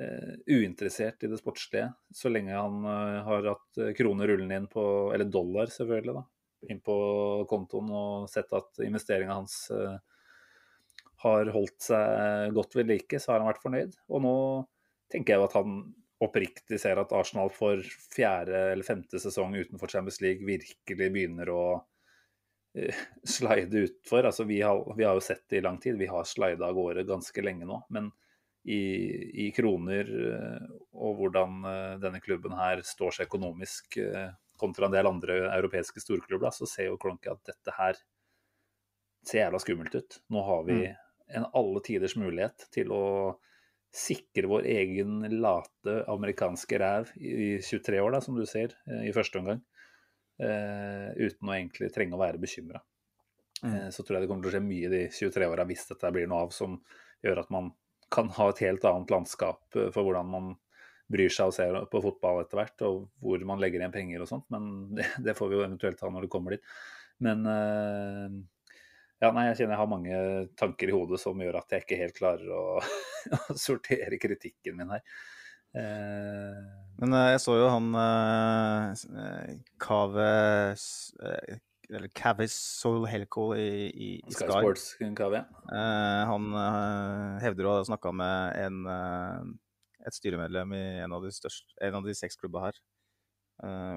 Uh, 0.00 0.36
uinteressert 0.48 1.26
i 1.26 1.28
det 1.28 1.36
sportslige 1.36 1.90
så 2.16 2.30
lenge 2.32 2.54
han 2.56 2.86
uh, 2.86 3.18
har 3.26 3.48
hatt 3.50 3.80
kroner 3.98 4.30
rullende 4.30 4.56
inn 4.56 4.68
på 4.70 4.82
Eller 5.12 5.28
dollar, 5.28 5.68
selvfølgelig, 5.68 6.14
da. 6.16 6.22
Inn 6.72 6.80
på 6.84 6.96
kontoen 7.50 7.90
og 7.92 8.30
sett 8.32 8.52
at 8.56 8.80
investeringa 8.84 9.36
hans 9.36 9.58
har 11.20 11.50
holdt 11.52 11.86
seg 11.86 12.52
godt 12.56 12.76
ved 12.76 12.88
like, 12.88 13.20
så 13.20 13.32
har 13.32 13.40
han 13.40 13.48
vært 13.48 13.62
fornøyd. 13.64 13.96
Og 14.12 14.22
nå 14.24 14.34
tenker 15.12 15.36
jeg 15.36 15.46
at 15.46 15.56
han 15.56 15.78
oppriktig 16.20 16.76
ser 16.80 17.00
at 17.00 17.12
Arsenal 17.16 17.48
for 17.52 17.80
fjerde 18.12 18.60
eller 18.74 18.84
femte 18.84 19.20
sesong 19.20 19.56
utenfor 19.56 19.88
Champions 19.88 20.20
League 20.20 20.44
virkelig 20.44 21.08
begynner 21.16 21.52
å 21.52 21.64
slide 23.36 23.84
utfor. 23.86 24.24
Altså, 24.24 24.44
vi, 24.44 24.60
har, 24.62 24.80
vi 24.96 25.04
har 25.04 25.16
jo 25.16 25.24
sett 25.24 25.46
det 25.48 25.60
i 25.60 25.64
lang 25.64 25.78
tid, 25.80 25.98
vi 25.98 26.10
har 26.10 26.28
slida 26.28 26.68
av 26.68 26.76
gårde 26.76 27.08
ganske 27.08 27.44
lenge 27.44 27.68
nå. 27.68 27.82
men 27.88 28.12
i, 28.62 29.46
i, 29.46 29.50
kroner 29.56 30.08
eh, 30.34 30.70
og 30.92 31.16
hvordan 31.20 31.60
eh, 31.64 31.98
denne 32.02 32.20
klubben 32.20 32.56
her 32.58 32.82
står 32.84 33.16
seg 33.16 33.30
økonomisk 33.30 33.96
eh, 34.02 34.32
kontra 34.60 34.88
en 34.88 34.94
del 34.94 35.08
andre 35.08 35.38
europeiske 35.56 36.02
storklubber, 36.02 36.52
så 36.52 36.68
ser 36.68 36.90
jo 36.90 36.98
Klonke 37.00 37.32
at 37.32 37.40
dette 37.48 37.76
her 37.78 38.00
ser 39.24 39.46
jævla 39.46 39.60
skummelt 39.62 39.96
ut. 39.96 40.18
Nå 40.32 40.42
har 40.44 40.66
vi 40.66 40.76
mm. 40.82 40.98
en 41.38 41.48
alle 41.56 41.80
tiders 41.86 42.16
mulighet 42.20 42.68
til 42.74 42.92
å 42.92 43.04
sikre 43.90 44.48
vår 44.50 44.68
egen 44.70 45.24
late 45.40 45.96
amerikanske 46.12 46.78
ræv 46.78 47.14
i 47.16 47.56
23 47.64 47.98
år, 48.04 48.12
da, 48.14 48.20
som 48.22 48.36
du 48.36 48.44
ser, 48.46 48.76
i 49.02 49.10
første 49.16 49.40
omgang. 49.40 49.64
Uh, 50.40 51.10
uten 51.18 51.50
å 51.50 51.52
egentlig 51.52 51.90
trenge 51.92 52.16
å 52.16 52.20
være 52.20 52.40
bekymra. 52.40 52.78
Mm. 53.64 53.72
Uh, 53.74 53.88
så 53.92 54.04
tror 54.04 54.16
jeg 54.16 54.24
det 54.24 54.30
kommer 54.30 54.46
til 54.46 54.52
å 54.52 54.54
skje 54.54 54.62
mye 54.64 54.92
de 54.92 55.00
23 55.12 55.48
åra 55.50 55.66
hvis 55.68 55.82
dette 55.90 56.12
blir 56.14 56.30
noe 56.30 56.46
av 56.46 56.54
som 56.56 56.78
gjør 57.24 57.42
at 57.42 57.50
man 57.52 57.72
kan 58.10 58.30
ha 58.36 58.48
et 58.50 58.62
helt 58.66 58.84
annet 58.88 59.12
landskap 59.12 59.76
eh, 59.76 59.90
for 59.94 60.06
hvordan 60.06 60.30
man 60.30 60.52
bryr 61.10 61.32
seg 61.32 61.50
og 61.50 61.56
ser 61.56 61.76
på 61.90 62.02
fotball 62.04 62.44
etter 62.44 62.60
hvert, 62.60 62.84
og 62.86 63.08
hvor 63.22 63.42
man 63.46 63.60
legger 63.62 63.82
igjen 63.82 63.94
penger 63.94 64.24
og 64.24 64.30
sånt. 64.30 64.46
Men 64.54 64.70
det, 64.96 65.08
det 65.26 65.36
får 65.38 65.50
vi 65.50 65.58
jo 65.58 65.66
eventuelt 65.66 66.00
ta 66.00 66.10
når 66.10 66.26
det 66.26 66.32
kommer 66.32 66.56
dit. 66.56 66.74
Men 67.20 67.42
uh, 67.44 68.28
ja, 69.20 69.28
nei, 69.36 69.50
jeg 69.50 69.58
kjenner 69.58 69.74
jeg 69.74 69.82
har 69.82 69.90
mange 69.90 70.20
tanker 70.56 70.88
i 70.88 70.94
hodet 70.94 71.18
som 71.20 71.42
gjør 71.42 71.58
at 71.60 71.74
jeg 71.74 71.84
ikke 71.84 71.98
helt 72.00 72.16
klarer 72.16 72.54
å, 72.56 72.62
å 73.52 73.58
sortere 73.58 74.20
kritikken 74.22 74.78
min 74.78 74.94
her. 74.94 75.04
Uh, 75.70 76.62
Men 77.02 77.14
jeg 77.28 77.42
så 77.44 77.54
jo 77.60 77.68
han 77.70 77.92
Kave 79.78 80.30
eller 81.94 82.08
Cavis 82.14 82.54
Soul 82.54 83.06
Helco 83.10 83.50
i, 83.56 83.88
i, 83.88 84.10
i 84.18 84.34
Sky. 84.34 84.44
Sky 84.44 84.60
Sports 84.60 84.86
Kave. 85.18 85.42
Uh, 85.70 86.22
han 86.30 86.48
uh, 86.54 87.40
hevder 87.42 87.68
å 87.68 87.74
ha 87.78 87.84
snakka 87.88 88.12
med 88.14 88.60
en, 88.60 88.80
uh, 88.86 90.06
et 90.06 90.16
styremedlem 90.16 90.74
i 90.76 90.84
en 91.04 91.16
av 91.16 91.26
de, 91.26 91.32
største, 91.34 91.74
en 91.86 91.98
av 92.00 92.06
de 92.06 92.16
seks 92.16 92.38
klubba 92.40 92.68
her. 92.68 92.80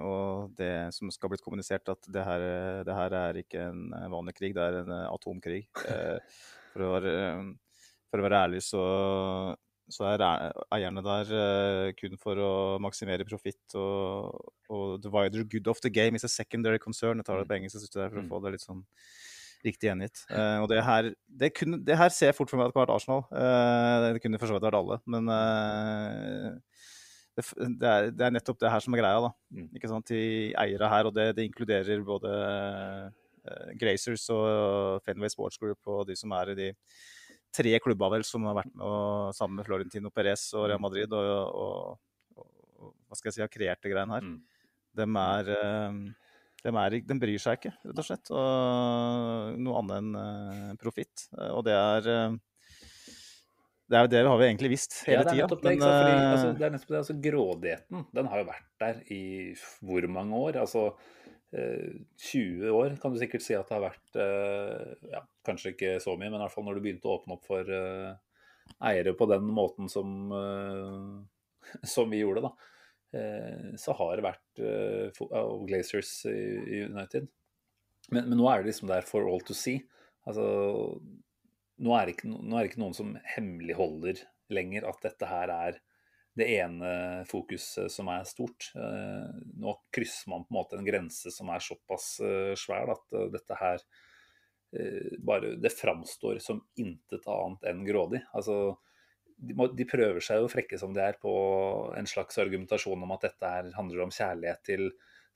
og 0.03 0.51
det 0.59 0.91
som 0.91 1.11
skal 1.13 1.29
blitt 1.31 1.43
kommunisert, 1.43 1.87
at 1.87 2.09
det 2.11 2.23
her, 2.27 2.41
det 2.83 2.95
her, 2.97 3.13
er 3.15 3.37
ikke 3.39 3.69
en 3.69 3.93
vanlig 4.11 4.33
krig, 4.35 4.55
det 4.57 4.63
er 4.63 4.81
en 4.81 4.91
atomkrig. 5.05 5.61
for, 6.73 6.83
å 6.83 6.89
være, 6.97 7.13
for 8.11 8.19
å 8.19 8.25
være 8.25 8.41
ærlig 8.47 8.59
så 8.65 8.83
så 9.91 10.05
er 10.13 10.23
eierne 10.73 11.03
der 11.03 11.31
uh, 11.35 11.89
kun 11.97 12.15
for 12.21 12.39
å 12.39 12.51
maksimere 12.83 13.25
profitt. 13.27 13.61
Og, 13.75 14.53
og, 14.71 15.01
the 15.03 15.11
wider 15.11 15.43
good 15.43 15.67
of 15.67 15.81
the 15.83 15.91
game 15.91 16.15
is 16.15 16.23
a 16.23 16.31
secondary 16.31 16.79
concern. 16.79 17.19
Jeg 17.19 17.27
tar 17.27 17.41
det 17.41 17.49
på 17.49 17.57
engelsk 17.57 17.77
jeg 17.77 17.85
synes 17.85 17.95
det 17.95 18.03
er 18.05 18.11
for 18.13 18.21
å 18.21 18.25
mm. 18.25 18.31
få 18.31 18.41
det 18.43 18.53
litt 18.55 18.65
sånn 18.65 18.83
riktig 19.63 19.89
gjengitt. 19.89 20.23
Uh, 20.31 20.63
og 20.63 20.67
det 20.71 20.83
her, 20.83 21.09
det, 21.27 21.53
kunne, 21.57 21.79
det 21.83 21.97
her, 21.99 22.11
ser 22.15 22.31
jeg 22.31 22.37
fort 22.39 22.51
for 22.51 22.59
meg 22.59 22.67
at 22.67 22.71
det 22.71 22.77
kunne 22.77 22.85
vært 22.85 22.95
Arsenal. 22.97 23.25
Uh, 23.31 24.11
det 24.15 24.23
kunne 24.23 24.39
for 24.41 24.51
så 24.51 24.57
vidt 24.57 24.67
vært 24.67 24.79
alle. 24.79 24.99
Men 25.15 25.31
det, 27.33 27.43
det, 27.57 27.89
er, 27.89 28.11
det, 28.11 28.27
er, 28.27 28.37
nettopp 28.37 28.61
det 28.63 28.71
her 28.71 28.85
som 28.85 28.95
er 28.95 29.03
greia. 29.03 29.25
da. 29.27 29.33
Mm. 29.55 29.67
Ikke 29.79 29.91
sant? 29.91 30.13
De 30.13 30.53
eiere 30.63 30.93
her, 30.95 31.09
og 31.09 31.17
det, 31.17 31.33
inkluderer 31.43 32.07
både 32.07 32.37
Grazers 33.75 34.29
og 34.31 35.03
Fenway 35.03 35.31
Sports 35.31 35.59
Group 35.59 35.91
og 35.91 36.05
de 36.07 36.15
som 36.15 36.31
er 36.37 36.53
i 36.53 36.55
de 36.55 36.69
tre 37.53 37.75
klubber 37.83 38.15
vel 38.15 38.25
som 38.27 38.47
har 38.49 38.57
vært 38.61 38.73
med 38.73 38.85
og, 38.87 39.33
sammen 39.37 39.59
med 39.59 39.67
Florentino 39.67 40.11
Perez 40.13 40.47
og 40.57 40.67
Real 40.67 40.81
mm. 40.81 40.87
Madrid 40.87 41.15
og, 41.17 41.59
og, 41.63 42.43
og 42.81 42.93
hva 43.07 43.19
skal 43.19 43.29
jeg 43.29 43.37
si, 43.37 43.45
har 43.45 43.53
kreert 43.53 43.83
det 43.83 43.93
greiene 43.93 44.17
her. 44.17 44.25
Mm. 44.27 44.39
De 44.93 45.05
er, 45.23 45.51
eh, 45.57 45.99
de, 46.63 46.73
er, 46.73 46.97
de 47.09 47.19
bryr 47.21 47.41
seg 47.41 47.59
ikke, 47.59 47.75
rett 47.89 48.01
og 48.01 48.07
slett. 48.07 48.33
Og 48.33 49.61
noe 49.61 49.79
annet 49.81 49.99
enn 49.99 50.17
uh, 50.17 50.73
profitt. 50.81 51.27
Og 51.51 51.63
det 51.65 51.77
er 51.77 52.35
det 53.93 53.99
er 53.99 54.05
jo 54.05 54.09
det 54.09 54.21
vi 54.23 54.29
har 54.31 54.39
vi 54.39 54.45
egentlig 54.47 54.69
visst 54.71 54.95
hele 55.05 55.23
tida. 55.27 55.43
Ja, 55.43 55.47
det, 55.51 55.57
er 55.59 55.59
nettopp 55.59 55.63
det, 55.65 55.73
altså, 56.31 56.51
det 56.57 56.65
er 56.65 56.71
nettopp 56.73 56.93
det. 56.93 56.99
Altså, 57.01 57.15
grådigheten 57.25 58.05
den 58.17 58.29
har 58.31 58.39
jo 58.41 58.45
vært 58.47 58.69
der 58.81 59.01
i 59.13 59.23
hvor 59.83 60.07
mange 60.15 60.39
år? 60.39 60.61
Altså, 60.63 60.85
20 61.53 62.65
eh, 62.65 62.73
år 62.73 62.95
kan 63.01 63.13
du 63.13 63.19
sikkert 63.21 63.43
si 63.45 63.55
at 63.57 63.69
det 63.69 63.75
har 63.75 63.85
vært 63.85 64.19
eh, 64.19 65.09
ja, 65.13 65.21
Kanskje 65.45 65.73
ikke 65.73 65.95
så 66.01 66.15
mye, 66.17 66.31
men 66.31 66.39
i 66.39 66.43
hvert 66.45 66.53
fall 66.55 66.65
når 66.67 66.79
du 66.79 66.85
begynte 66.85 67.09
å 67.09 67.17
åpne 67.19 67.37
opp 67.37 67.45
for 67.45 67.69
eh, 67.69 68.13
eiere 68.89 69.13
på 69.17 69.27
den 69.29 69.49
måten 69.53 69.89
som, 69.91 70.31
som 71.93 72.09
vi 72.09 72.21
gjorde, 72.23 72.47
da, 72.47 72.53
så 73.77 73.93
har 73.99 74.15
det 74.17 74.23
vært 74.25 74.61
uh, 74.63 75.57
Glazers 75.67 76.13
i 76.31 76.79
United. 76.87 77.27
Men, 78.07 78.29
men, 78.31 78.37
nå 78.39 78.47
er 78.49 78.63
det 78.63 78.71
liksom 78.71 78.89
der 78.89 79.05
for 79.05 79.27
all 79.29 79.43
to 79.45 79.53
see. 79.53 79.83
Altså, 80.25 80.45
nå 81.83 81.93
er 81.97 82.07
det 82.07 82.15
ikke, 82.15 82.31
nå 82.31 82.55
er 82.55 82.63
det 82.63 82.71
ikke 82.71 82.81
noen 82.81 82.97
som 82.97 83.11
hemmeligholder 83.35 84.23
lenger 84.55 84.87
at 84.89 85.03
dette 85.05 85.29
her 85.29 85.53
er 85.53 85.77
det 86.37 86.47
ene 86.55 86.91
fokuset 87.29 87.91
som 87.93 88.09
er 88.09 88.25
stort. 88.25 88.71
Eh, 88.75 89.27
nå 89.61 89.75
krysser 89.93 90.31
man 90.31 90.45
på 90.47 90.53
en 90.53 90.57
måte 90.57 90.79
en 90.79 90.87
grense 90.87 91.31
som 91.33 91.51
er 91.53 91.61
såpass 91.61 92.15
eh, 92.25 92.53
svær 92.59 92.95
at 92.95 93.13
eh, 93.13 93.29
dette 93.33 93.59
her 93.59 93.85
bare 95.21 95.51
Det 95.61 95.69
framstår 95.69 96.39
som 96.41 96.57
intet 96.81 97.27
annet 97.29 97.65
enn 97.69 97.83
grådig. 97.85 98.23
Altså, 98.33 98.71
de, 99.37 99.85
prøver 99.85 100.17
seg 100.17 100.39
jo 100.41 100.47
frekke 100.49 100.79
som 100.81 100.95
de 100.95 101.03
er 101.05 101.19
på 101.21 101.33
en 101.93 102.09
slags 102.09 102.39
argumentasjon 102.41 103.03
om 103.05 103.13
at 103.13 103.27
dette 103.27 103.51
her 103.51 103.69
handler 103.77 104.01
om 104.07 104.15
kjærlighet 104.17 104.63
til 104.65 104.87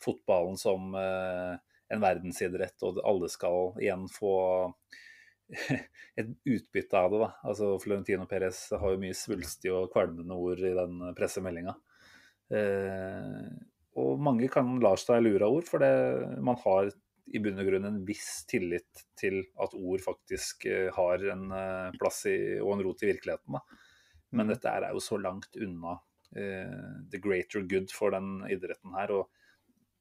fotballen 0.01 0.57
som 0.57 0.89
en 0.97 2.01
verdensidrett, 2.01 2.81
og 2.81 2.97
alle 3.05 3.29
skal 3.29 3.77
igjen 3.77 4.09
få 4.09 4.33
et 6.19 6.29
utbytte 6.45 6.99
av 6.99 7.13
det. 7.13 7.23
da. 7.23 7.31
Altså 7.47 7.71
Florentino 7.81 8.27
Perez 8.29 8.67
har 8.73 8.93
jo 8.93 9.01
mye 9.01 9.17
svulstige 9.17 9.75
og 9.75 9.91
kvalmende 9.93 10.37
ord 10.37 10.61
i 10.63 10.75
den 10.77 11.01
pressemeldinga. 11.17 11.75
Eh, 12.53 13.43
og 13.97 14.21
mange 14.21 14.49
kan 14.53 14.77
la 14.83 14.93
seg 14.99 15.23
lure 15.25 15.47
av 15.47 15.57
ord, 15.57 15.67
for 15.67 15.83
det, 15.83 15.91
man 16.43 16.59
har 16.63 16.91
i 17.35 17.41
bunn 17.43 17.59
og 17.59 17.67
grunn 17.67 17.87
en 17.89 18.03
viss 18.07 18.45
tillit 18.47 19.03
til 19.19 19.41
at 19.63 19.73
ord 19.75 20.03
faktisk 20.03 20.67
eh, 20.69 20.89
har 20.95 21.23
en 21.33 21.49
eh, 21.51 21.95
plass 21.99 22.23
i, 22.29 22.37
og 22.61 22.75
en 22.75 22.85
rot 22.87 23.03
i 23.03 23.09
virkeligheten. 23.11 23.57
Da. 23.57 23.81
Men 24.31 24.47
mm. 24.47 24.53
dette 24.53 24.75
er 24.75 24.91
jo 24.93 25.03
så 25.03 25.19
langt 25.19 25.57
unna 25.59 25.97
eh, 26.35 27.01
the 27.11 27.19
greater 27.23 27.65
good 27.67 27.91
for 27.93 28.15
den 28.15 28.45
idretten 28.51 28.95
her. 28.95 29.15
og 29.19 29.33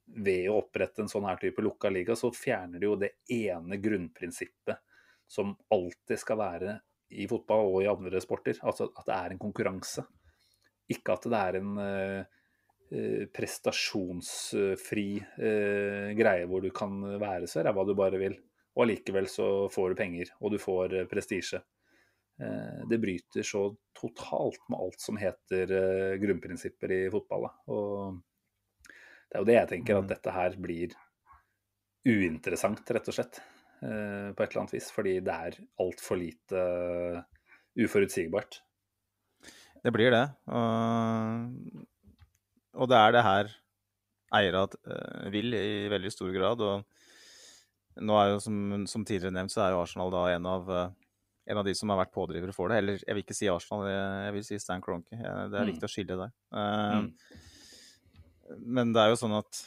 ved 0.07 0.45
å 0.47 0.61
opprette 0.61 1.03
en 1.03 1.09
sånn 1.11 1.25
her 1.26 1.41
type 1.41 1.59
lukka 1.65 1.91
liga, 1.91 2.15
så 2.15 2.29
fjerner 2.31 2.79
de 2.79 2.87
jo 2.87 2.99
det 3.00 3.09
ene 3.35 3.75
grunnprinsippet 3.83 4.79
som 5.26 5.54
alltid 5.75 6.21
skal 6.21 6.40
være 6.40 6.78
i 7.16 7.26
fotball 7.30 7.71
og 7.71 7.83
i 7.83 7.90
andre 7.90 8.21
sporter. 8.23 8.59
Altså 8.66 8.88
at 8.90 9.06
det 9.09 9.16
er 9.16 9.35
en 9.35 9.42
konkurranse. 9.42 10.04
Ikke 10.92 11.16
at 11.16 11.28
det 11.30 11.38
er 11.38 11.59
en 11.61 11.78
uh, 11.83 13.23
prestasjonsfri 13.35 15.09
uh, 15.18 16.11
greie 16.18 16.47
hvor 16.47 16.62
du 16.62 16.71
kan 16.75 17.00
være 17.18 17.50
så 17.50 17.64
ræva 17.66 17.87
du 17.87 17.95
bare 17.99 18.21
vil. 18.23 18.37
Og 18.76 18.85
allikevel 18.85 19.26
så 19.33 19.49
får 19.73 19.92
du 19.92 19.99
penger, 19.99 20.30
og 20.40 20.52
du 20.52 20.59
får 20.61 20.99
prestisje. 21.09 21.62
det 22.37 22.99
bryter 23.00 23.40
så 23.40 23.71
totalt 23.97 24.61
med 24.68 24.83
alt 24.85 25.00
som 25.00 25.16
heter 25.16 25.71
grunnprinsipper 26.21 26.92
i 26.92 26.99
fotball. 27.09 27.47
Og 27.73 28.18
det 29.26 29.38
er 29.38 29.40
jo 29.40 29.49
det 29.49 29.56
jeg 29.56 29.71
tenker, 29.71 29.97
at 29.97 30.04
mm. 30.04 30.11
dette 30.12 30.35
her 30.37 30.59
blir 30.61 30.92
uinteressant, 32.06 32.92
rett 32.95 33.09
og 33.11 33.16
slett. 33.16 33.40
Eh, 33.85 34.28
på 34.33 34.40
et 34.42 34.49
eller 34.49 34.62
annet 34.62 34.76
vis, 34.78 34.88
fordi 34.95 35.18
det 35.25 35.35
er 35.35 35.59
altfor 35.85 36.16
lite 36.16 36.56
uh, 36.56 37.21
uforutsigbart. 37.76 38.62
Det 39.85 39.92
blir 39.92 40.14
det. 40.14 40.25
Og, 40.49 41.83
og 42.80 42.88
det 42.90 43.00
er 43.00 43.14
det 43.14 43.25
her 43.26 43.52
eiere 44.37 44.64
uh, 44.64 45.28
vil 45.33 45.59
i 45.59 45.90
veldig 45.92 46.12
stor 46.14 46.33
grad. 46.33 46.64
Og 46.64 48.06
nå 48.06 48.16
er 48.21 48.33
jo, 48.33 48.40
som, 48.47 48.87
som 48.88 49.04
tidligere 49.04 49.37
nevnt, 49.37 49.52
så 49.52 49.66
er 49.66 49.76
jo 49.76 49.83
Arsenal 49.85 50.14
da 50.14 50.25
en 50.33 50.49
av, 50.49 50.73
en 51.45 51.61
av 51.61 51.68
de 51.68 51.76
som 51.76 51.92
har 51.92 52.00
vært 52.00 52.16
pådrivere 52.16 52.56
for 52.56 52.73
det. 52.73 52.80
Eller 52.80 53.04
jeg 53.04 53.12
vil 53.12 53.26
ikke 53.26 53.37
si 53.37 53.52
Arsenal, 53.52 53.85
jeg, 53.92 54.35
vil 54.38 54.49
si 54.49 54.61
Stan 54.62 54.85
Cronky. 54.85 55.21
Det 55.21 55.28
er 55.28 55.52
mm. 55.52 55.73
viktig 55.75 55.88
å 55.88 55.92
skille 55.92 56.21
der. 56.25 56.35
Mm. 56.56 57.12
Men 58.64 58.97
det 58.97 59.04
er 59.04 59.12
jo 59.12 59.21
sånn 59.21 59.37
at 59.37 59.66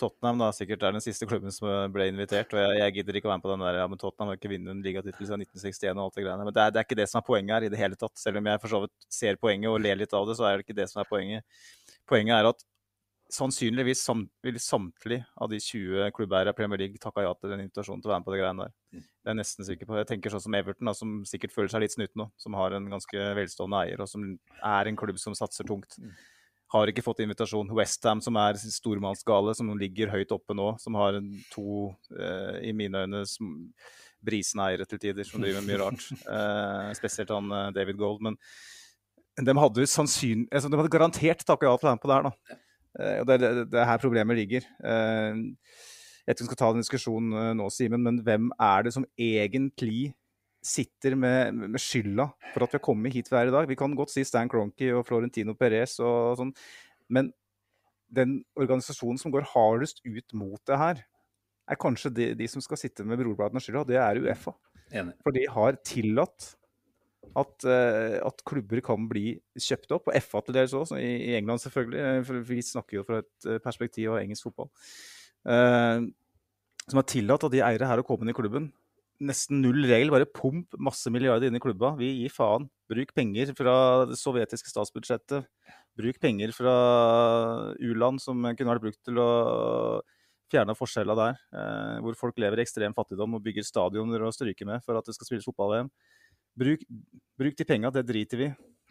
Tottenham 0.00 0.40
da, 0.40 0.48
sikkert 0.56 0.86
er 0.86 0.96
den 0.96 1.04
siste 1.04 1.28
klubben 1.28 1.52
som 1.54 1.92
ble 1.94 2.08
invitert. 2.10 2.54
og 2.56 2.62
Jeg, 2.62 2.78
jeg 2.80 2.96
gidder 2.98 3.18
ikke 3.20 3.28
å 3.28 3.32
være 3.32 3.40
med 3.40 3.46
på 3.46 3.52
den 3.52 3.64
der, 3.66 3.78
ja, 3.82 3.86
men 3.90 4.00
Tottenham 4.00 4.32
har 4.32 4.40
ikke 4.40 4.52
vunnet 4.54 4.72
en 4.72 4.82
ligatittel 4.84 5.28
siden 5.28 5.44
1961 5.46 5.92
og 5.92 6.02
alt 6.06 6.18
det 6.18 6.24
greiene. 6.26 6.48
Men 6.48 6.56
det 6.56 6.64
er, 6.64 6.74
det 6.74 6.82
er, 6.82 6.88
ikke 6.88 7.00
det 7.02 7.08
som 7.12 7.20
er 7.20 7.28
poenget 7.28 7.54
her 7.56 7.68
i 7.68 7.70
det 7.72 7.80
hele 7.80 8.00
tatt. 8.00 8.16
Selv 8.20 8.40
om 8.40 8.50
jeg 8.50 8.62
for 8.64 8.74
så 8.74 8.82
vidt 8.86 9.08
ser 9.20 9.40
poenget 9.40 9.70
og 9.70 9.78
ler 9.84 10.00
litt 10.00 10.16
av 10.16 10.26
det, 10.28 10.36
så 10.40 10.48
er 10.48 10.58
det 10.58 10.66
ikke 10.66 10.78
det 10.80 10.88
som 10.92 11.04
er 11.04 11.08
poenget. 11.10 11.62
Poenget 12.10 12.36
er 12.38 12.50
at 12.50 12.66
sannsynligvis 13.30 14.02
sam, 14.02 14.24
vil 14.42 14.58
samtlige 14.60 15.24
av 15.38 15.50
de 15.52 15.60
20 15.62 16.10
klubbeierne 16.16 16.50
i 16.50 16.56
Premier 16.58 16.80
League 16.82 16.98
takka 17.02 17.24
ja 17.24 17.30
til 17.36 17.52
den 17.52 17.62
invitasjonen 17.64 18.02
til 18.02 18.10
å 18.10 18.14
være 18.14 18.22
med 18.22 18.26
på 18.26 18.34
det 18.34 18.40
greiene 18.40 18.66
der. 18.66 18.74
Det 18.90 19.28
er 19.28 19.32
jeg 19.34 19.38
nesten 19.38 19.68
sikker 19.68 19.86
på. 19.86 19.98
Jeg 20.00 20.08
tenker 20.10 20.34
sånn 20.34 20.44
som 20.46 20.56
Everton, 20.58 20.90
da, 20.90 20.96
som 20.96 21.14
sikkert 21.28 21.54
føler 21.54 21.70
seg 21.72 21.84
litt 21.84 21.94
snytt 21.94 22.16
nå. 22.18 22.26
Som 22.40 22.56
har 22.58 22.74
en 22.74 22.88
ganske 22.90 23.30
velstående 23.38 23.84
eier, 23.84 24.02
og 24.02 24.10
som 24.10 24.26
er 24.58 24.90
en 24.90 24.98
klubb 24.98 25.20
som 25.22 25.36
satser 25.38 25.68
tungt 25.68 26.00
har 26.70 26.90
ikke 26.90 27.04
fått 27.04 27.22
invitasjon. 27.24 27.72
Westham, 27.74 28.20
som 28.22 28.36
er 28.38 28.58
stormannsgale, 28.60 29.54
som 29.58 29.72
ligger 29.78 30.12
høyt 30.12 30.34
oppe 30.34 30.54
nå, 30.54 30.72
som 30.82 30.98
har 31.00 31.18
to, 31.50 31.90
eh, 32.14 32.60
i 32.70 32.74
mine 32.76 33.04
øyne, 33.04 33.24
brisende 34.22 34.66
eiere 34.68 34.86
til 34.86 35.00
tider, 35.02 35.26
som 35.26 35.42
driver 35.42 35.64
mye 35.66 35.80
rart. 35.80 36.04
Eh, 36.30 36.90
spesielt 36.98 37.32
han 37.34 37.50
eh, 37.50 37.70
David 37.74 37.98
Gold. 37.98 38.22
Men 38.22 38.36
de 39.40 39.54
hadde 39.56 39.86
sannsynlig 39.88 40.50
altså, 40.52 40.68
De 40.68 40.78
hadde 40.78 40.92
garantert 40.92 41.44
takka 41.46 41.68
ja 41.68 41.76
til 41.78 41.88
å 41.88 41.90
være 41.90 41.96
med 41.96 42.02
på 42.02 42.10
det 42.10 42.18
her, 42.18 42.28
da. 42.28 42.58
Eh, 42.98 43.16
og 43.20 43.28
det 43.28 43.36
er 43.36 43.64
det, 43.64 43.86
her 43.86 44.02
problemet 44.02 44.38
ligger. 44.38 44.66
Eh, 44.84 45.42
jeg 46.20 46.30
vet 46.30 46.36
ikke 46.36 46.44
om 46.44 46.46
vi 46.46 46.50
skal 46.50 46.60
ta 46.62 46.70
den 46.74 46.84
diskusjonen 46.84 47.38
eh, 47.40 47.52
nå, 47.58 47.68
Simen, 47.74 48.04
men 48.06 48.20
hvem 48.26 48.50
er 48.60 48.86
det 48.86 48.94
som 48.94 49.06
egentlig 49.18 50.12
sitter 50.60 51.16
med, 51.16 51.56
med, 51.56 51.80
skylda 51.80 52.26
for 52.52 52.64
at 52.64 52.72
vi 52.72 52.78
har 52.78 52.84
kommet 52.84 53.14
hit 53.14 53.30
vi 53.30 53.38
er 53.38 53.48
i 53.48 53.54
dag. 53.54 53.68
Vi 53.68 53.78
kan 53.80 53.94
godt 53.96 54.12
si 54.12 54.24
Stan 54.28 54.48
Cronky 54.50 54.90
og 54.92 55.06
Florentino 55.08 55.54
Perez 55.56 55.96
og 56.04 56.36
sånn, 56.40 56.52
men 57.08 57.30
den 58.10 58.40
organisasjonen 58.58 59.20
som 59.22 59.32
går 59.32 59.48
hardest 59.52 60.02
ut 60.04 60.36
mot 60.36 60.60
det 60.68 60.78
her, 60.80 61.02
er 61.70 61.78
kanskje 61.78 62.10
de, 62.12 62.32
de 62.34 62.48
som 62.50 62.62
skal 62.64 62.80
sitte 62.80 63.06
med 63.06 63.20
brorbladene 63.20 63.60
og 63.60 63.64
skylda, 63.64 63.84
det 63.86 64.00
er 64.02 64.18
Uefa. 64.18 64.56
Enig. 64.90 65.14
For 65.22 65.36
de 65.36 65.44
har 65.54 65.78
tillatt 65.86 66.48
at, 67.38 67.54
uh, 67.62 68.16
at, 68.26 68.42
klubber 68.48 68.82
kan 68.82 69.06
bli 69.08 69.36
kjøpt 69.54 69.94
opp, 69.94 70.10
og 70.10 70.24
FA 70.24 70.42
til 70.42 70.56
dels 70.56 70.74
også, 70.74 70.98
i, 70.98 71.36
England 71.38 71.62
selvfølgelig. 71.62 72.24
For 72.26 72.48
vi 72.48 72.58
snakker 72.66 72.98
jo 72.98 73.06
fra 73.06 73.20
et 73.22 73.46
eh, 73.46 73.60
perspektiv 73.62 74.16
av 74.16 74.24
engelsk 74.24 74.48
fotball. 74.48 74.72
Uh, 75.46 76.10
som 76.90 76.98
har 76.98 77.06
tillatt 77.06 77.46
at 77.46 77.54
de 77.54 77.62
eiere 77.62 77.86
her 77.86 78.00
har 78.00 78.06
kommet 78.06 78.26
inn 78.26 78.34
i 78.34 78.36
klubben 78.36 78.66
nesten 79.20 79.60
null 79.62 79.84
regel. 79.88 80.12
Bare 80.12 80.28
pump 80.28 80.76
masse 80.80 81.10
milliarder 81.12 81.50
inn 81.50 81.58
i 81.58 81.62
klubba. 81.62 81.92
Vi 81.98 82.10
gir 82.22 82.32
faen. 82.34 82.68
Bruk 82.90 83.12
penger 83.16 83.52
fra 83.58 83.74
det 84.10 84.18
sovjetiske 84.20 84.72
statsbudsjettet. 84.72 85.46
Bruk 86.00 86.20
penger 86.22 86.54
fra 86.56 86.74
u-land 87.82 88.22
som 88.22 88.40
kunne 88.56 88.74
vært 88.74 88.86
brukt 88.86 89.02
til 89.06 89.20
å 89.20 89.30
fjerne 90.50 90.74
forskjellene 90.76 91.18
der. 91.18 91.38
Eh, 91.54 92.00
hvor 92.04 92.18
folk 92.18 92.40
lever 92.42 92.60
i 92.60 92.64
ekstrem 92.64 92.96
fattigdom 92.96 93.36
og 93.38 93.44
bygger 93.44 93.66
stadioner 93.66 94.26
og 94.26 94.34
stryker 94.34 94.68
med 94.68 94.82
for 94.86 94.98
at 94.98 95.06
det 95.06 95.14
skal 95.16 95.28
spilles 95.28 95.46
fotball-VM. 95.46 95.90
Bruk, 96.60 96.82
bruk, 97.38 97.56
de 97.56 97.64
penga, 97.64 97.92
det 97.94 98.02
driter 98.08 98.36
vi 98.40 98.46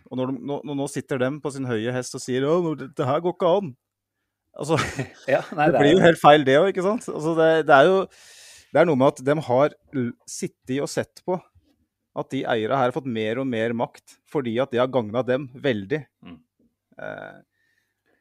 Og 0.07 0.15
når, 0.15 0.31
de, 0.31 0.39
nå, 0.47 0.55
nå 0.79 0.85
sitter 0.87 1.19
de 1.19 1.27
på 1.43 1.51
sin 1.51 1.67
høye 1.67 1.91
hest 1.91 2.15
og 2.15 2.21
sier 2.23 2.45
at 2.47 2.85
det 2.95 3.07
her 3.09 3.19
går 3.21 3.35
ikke 3.35 3.51
an. 3.59 3.73
Altså, 4.59 4.79
ja, 5.33 5.43
nei, 5.53 5.67
det, 5.67 5.73
det, 5.75 5.81
blir 5.83 5.93
jo 5.93 6.03
helt 6.03 6.21
feil, 6.21 6.45
det 6.47 6.55
òg, 6.57 6.69
ikke 6.71 6.85
sant? 6.85 7.09
Altså, 7.11 7.35
det, 7.37 7.49
det 7.67 7.75
er 7.75 7.89
jo 7.89 7.99
det 8.69 8.81
er 8.81 8.89
noe 8.89 8.99
med 8.99 9.13
at 9.13 9.23
de 9.25 9.35
har 9.47 9.75
sittet 10.29 10.77
og 10.83 10.89
sett 10.91 11.23
på 11.25 11.39
at 12.19 12.31
de 12.33 12.43
eierne 12.49 12.77
her 12.77 12.89
har 12.89 12.95
fått 12.95 13.09
mer 13.09 13.41
og 13.41 13.47
mer 13.49 13.73
makt 13.77 14.17
fordi 14.29 14.57
at 14.61 14.73
det 14.73 14.81
har 14.81 14.91
gagna 14.91 15.23
dem 15.25 15.47
veldig. 15.53 16.01
Mm. 16.25 16.39
Eh, 16.99 17.37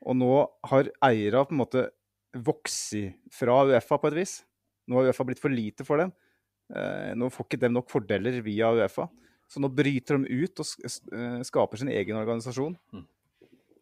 og 0.09 0.19
nå 0.19 0.33
har 0.71 0.91
eiere 1.09 1.45
på 1.49 1.57
en 1.57 1.63
måte 1.63 1.85
vokst 2.45 2.95
fra 3.35 3.63
Uefa 3.67 3.99
på 3.99 4.11
et 4.11 4.19
vis. 4.21 4.35
Nå 4.89 5.01
har 5.01 5.11
Uefa 5.11 5.27
blitt 5.27 5.43
for 5.43 5.53
lite 5.53 5.87
for 5.89 6.01
dem. 6.01 6.13
Eh, 6.69 7.13
nå 7.19 7.31
får 7.33 7.49
ikke 7.49 7.63
dem 7.65 7.75
nok 7.77 7.91
fordeler 7.91 8.41
via 8.45 8.71
Uefa. 8.77 9.09
Så 9.49 9.61
nå 9.65 9.71
bryter 9.73 10.21
de 10.21 10.45
ut 10.45 10.63
og 10.63 10.87
eh, 10.87 11.41
skaper 11.49 11.81
sin 11.81 11.93
egen 11.93 12.21
organisasjon. 12.21 12.77
Mm. 12.95 13.07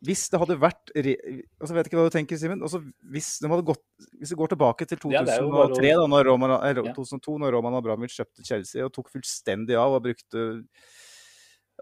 Hvis 0.04 0.26
det 0.32 0.40
hadde 0.40 0.59
vært 0.61 0.90
altså 0.92 1.76
vet 1.76 1.88
ikke 1.88 1.98
hva 1.98 2.06
du 2.09 2.14
tenker, 2.14 2.38
Simen. 2.40 2.62
Altså, 2.64 2.82
hvis, 3.12 3.30
hvis 3.40 4.32
det 4.32 4.38
går 4.38 4.52
tilbake 4.52 4.88
til 4.88 5.00
2003, 5.00 5.87
ja, 5.88 5.96
da, 5.96 6.09
når 6.11 6.28
Roman, 6.28 6.56
er, 6.59 6.82
2002, 6.92 7.38
når 7.42 7.56
Roman 7.56 7.78
Abramovic 7.78 8.16
kjøpte 8.18 8.44
Chelsea 8.46 8.85
og 8.85 8.92
tok 8.94 9.09
fullstendig 9.14 9.78
av 9.80 9.96
og 9.96 10.04
brukte 10.04 10.46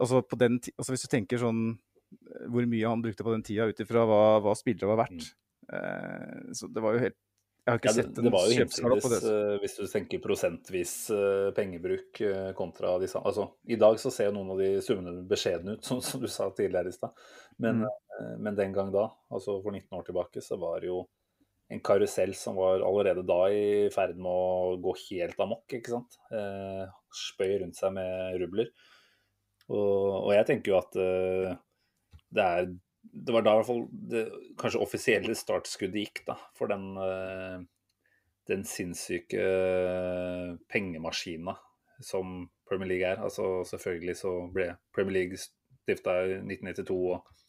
altså, 0.01 0.23
på 0.23 0.39
den, 0.41 0.61
altså 0.77 0.95
Hvis 0.95 1.07
du 1.07 1.11
tenker 1.11 1.43
sånn 1.43 1.65
eh, 1.73 2.47
hvor 2.53 2.71
mye 2.71 2.95
han 2.95 3.03
brukte 3.03 3.27
på 3.27 3.35
den 3.35 3.45
tida 3.47 3.67
ut 3.71 3.83
ifra 3.83 4.07
hva, 4.09 4.23
hva 4.45 4.57
spillere 4.59 4.93
var 4.93 5.03
verdt. 5.07 5.31
Mm. 5.33 5.79
Eh, 5.79 6.41
så 6.55 6.71
det 6.71 6.85
var 6.85 6.97
jo 6.97 7.07
helt 7.09 7.21
jeg 7.65 7.73
har 7.73 7.79
ikke 7.81 7.89
ja, 7.89 7.93
det, 7.97 8.03
sett 8.03 8.19
en 8.19 8.27
det 8.93 9.01
på 9.01 9.09
det. 9.09 9.19
uh, 9.25 9.55
hvis 9.63 9.75
du 9.79 9.85
tenker 9.89 10.21
prosentvis 10.21 10.91
uh, 11.17 11.49
pengebruk 11.57 12.21
uh, 12.21 12.51
kontra 12.57 12.91
disse. 13.01 13.17
Altså, 13.17 13.47
I 13.65 13.79
dag 13.81 13.97
så 14.03 14.13
ser 14.13 14.35
noen 14.37 14.51
av 14.53 14.61
de 14.61 14.69
summene 14.85 15.23
beskjedne 15.31 15.79
ut, 15.79 15.85
som, 15.89 16.03
som, 16.05 16.21
du 16.21 16.29
sa 16.29 16.51
tidligere 16.53 16.93
i 16.93 16.97
stad. 16.99 17.25
Men, 17.57 17.81
mm. 17.81 17.95
Men, 18.39 18.55
den 18.59 18.75
gang 18.75 18.93
da, 18.95 19.09
altså 19.33 19.59
for 19.65 19.75
19 19.75 19.99
år 19.99 20.07
tilbake, 20.07 20.43
så 20.45 20.59
var 20.61 20.83
det 20.83 20.91
jo 20.91 21.03
en 21.73 21.81
karusell 21.83 22.35
som 22.37 22.59
var 22.61 22.85
allerede 22.85 23.25
da 23.27 23.41
i 23.51 23.65
ferd 23.95 24.19
med 24.21 24.29
å 24.31 24.75
gå 24.85 24.93
helt 25.09 25.41
amok, 25.41 25.65
ikke 25.73 25.95
sant. 25.95 26.19
spøy 27.15 27.55
rundt 27.63 27.79
seg 27.79 27.95
med 27.97 28.37
rubler. 28.43 28.69
Og, 29.73 30.27
og 30.27 30.31
jeg 30.37 30.47
tenker 30.51 30.75
jo 30.75 30.81
at 30.83 30.99
det 32.35 32.45
er 32.45 32.69
det 33.13 33.35
var 33.35 33.45
da 33.45 33.53
i 33.53 33.61
hvert 33.61 33.69
fall 33.69 33.85
det 34.11 34.25
kanskje 34.61 34.83
offisielle 34.83 35.37
startskuddet 35.37 36.07
gikk 36.07 36.23
da, 36.29 36.37
for 36.57 36.71
den, 36.73 36.95
eh, 37.01 37.59
den 38.51 38.65
sinnssyke 38.69 39.41
eh, 39.45 40.55
pengemaskina 40.71 41.57
som 42.03 42.49
Premier 42.69 42.91
League 42.95 43.13
er. 43.13 43.23
Altså 43.23 43.63
Selvfølgelig 43.69 44.17
så 44.19 44.35
ble 44.55 44.73
Premier 44.95 45.21
League 45.21 45.41
stifta 45.41 46.17
i 46.25 46.39
1992, 46.41 46.97
og 47.13 47.44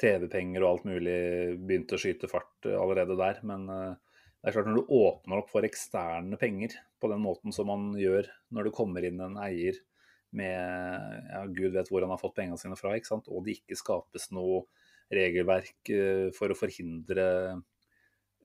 TV-penger 0.00 0.64
og 0.64 0.70
alt 0.70 0.86
mulig 0.88 1.18
begynte 1.58 1.96
å 1.96 2.02
skyte 2.02 2.30
fart 2.30 2.68
allerede 2.70 3.16
der. 3.18 3.40
Men 3.46 3.66
eh, 3.72 3.94
det 4.38 4.50
er 4.50 4.56
klart 4.56 4.70
når 4.70 4.80
du 4.80 4.96
åpner 4.98 5.42
opp 5.42 5.52
for 5.52 5.66
eksterne 5.66 6.38
penger 6.40 6.76
på 7.02 7.10
den 7.12 7.22
måten 7.24 7.54
som 7.54 7.70
man 7.70 7.90
gjør 7.98 8.28
når 8.54 8.68
det 8.68 8.76
kommer 8.76 9.06
inn 9.06 9.22
en 9.22 9.38
eier 9.42 9.78
med 10.36 11.24
ja, 11.32 11.42
Gud 11.48 11.72
vet 11.74 11.88
hvor 11.90 12.04
han 12.04 12.12
har 12.12 12.20
fått 12.20 12.36
pengene 12.36 12.60
sine 12.60 12.76
fra, 12.78 12.92
ikke 12.96 13.10
sant? 13.10 13.30
og 13.32 13.46
det 13.46 13.58
ikke 13.58 13.78
skapes 13.80 14.28
noe 14.36 14.66
regelverk 15.14 15.88
uh, 15.94 16.28
for 16.36 16.52
å 16.52 16.58
forhindre 16.58 17.24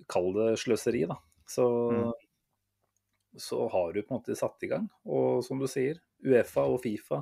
Kall 0.09 0.31
det 0.35 0.47
sløseri, 0.59 1.03
da. 1.07 1.15
Så, 1.47 1.63
mm. 1.93 3.35
så 3.39 3.59
har 3.71 3.93
du 3.93 4.01
på 4.01 4.09
en 4.09 4.17
måte 4.17 4.35
satt 4.35 4.65
i 4.65 4.67
gang. 4.67 4.87
Og 5.05 5.43
som 5.45 5.61
du 5.61 5.67
sier, 5.69 6.01
Uefa 6.25 6.65
og 6.67 6.81
Fifa, 6.83 7.21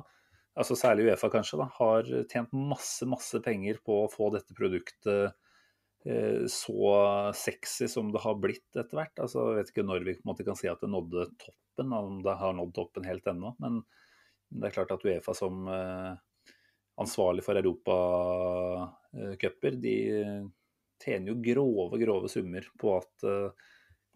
altså 0.58 0.76
særlig 0.78 1.08
Uefa 1.08 1.30
kanskje, 1.32 1.62
da, 1.62 1.68
har 1.78 2.10
tjent 2.30 2.52
masse, 2.56 3.06
masse 3.08 3.40
penger 3.44 3.80
på 3.84 4.02
å 4.02 4.10
få 4.12 4.32
dette 4.34 4.56
produktet 4.58 5.32
uh, 5.32 6.44
så 6.50 6.92
sexy 7.38 7.88
som 7.90 8.10
det 8.12 8.24
har 8.24 8.38
blitt 8.42 8.70
etter 8.74 8.98
hvert. 8.98 9.22
Altså, 9.22 9.52
jeg 9.52 9.60
vet 9.60 9.74
ikke 9.74 9.86
når 9.86 10.08
vi 10.08 10.16
måte 10.28 10.46
kan 10.46 10.58
si 10.58 10.70
at 10.70 10.82
det 10.82 10.90
nådde 10.90 11.28
toppen, 11.38 11.94
om 11.94 12.22
det 12.26 12.38
har 12.40 12.56
nådd 12.58 12.74
toppen 12.76 13.06
helt 13.08 13.28
ennå. 13.30 13.54
men 13.62 13.82
det 14.52 14.68
er 14.68 14.74
klart 14.74 14.90
at 14.92 15.04
Uefa 15.06 15.32
som 15.36 15.68
eh, 15.70 16.14
ansvarlig 17.00 17.44
for 17.44 17.56
europacuper, 17.56 19.70
de 19.80 19.94
tjener 21.02 21.28
jo 21.32 21.40
grove, 21.42 21.98
grove 22.02 22.28
summer 22.30 22.66
på 22.78 22.96
at 22.98 23.24
eh, 23.28 23.50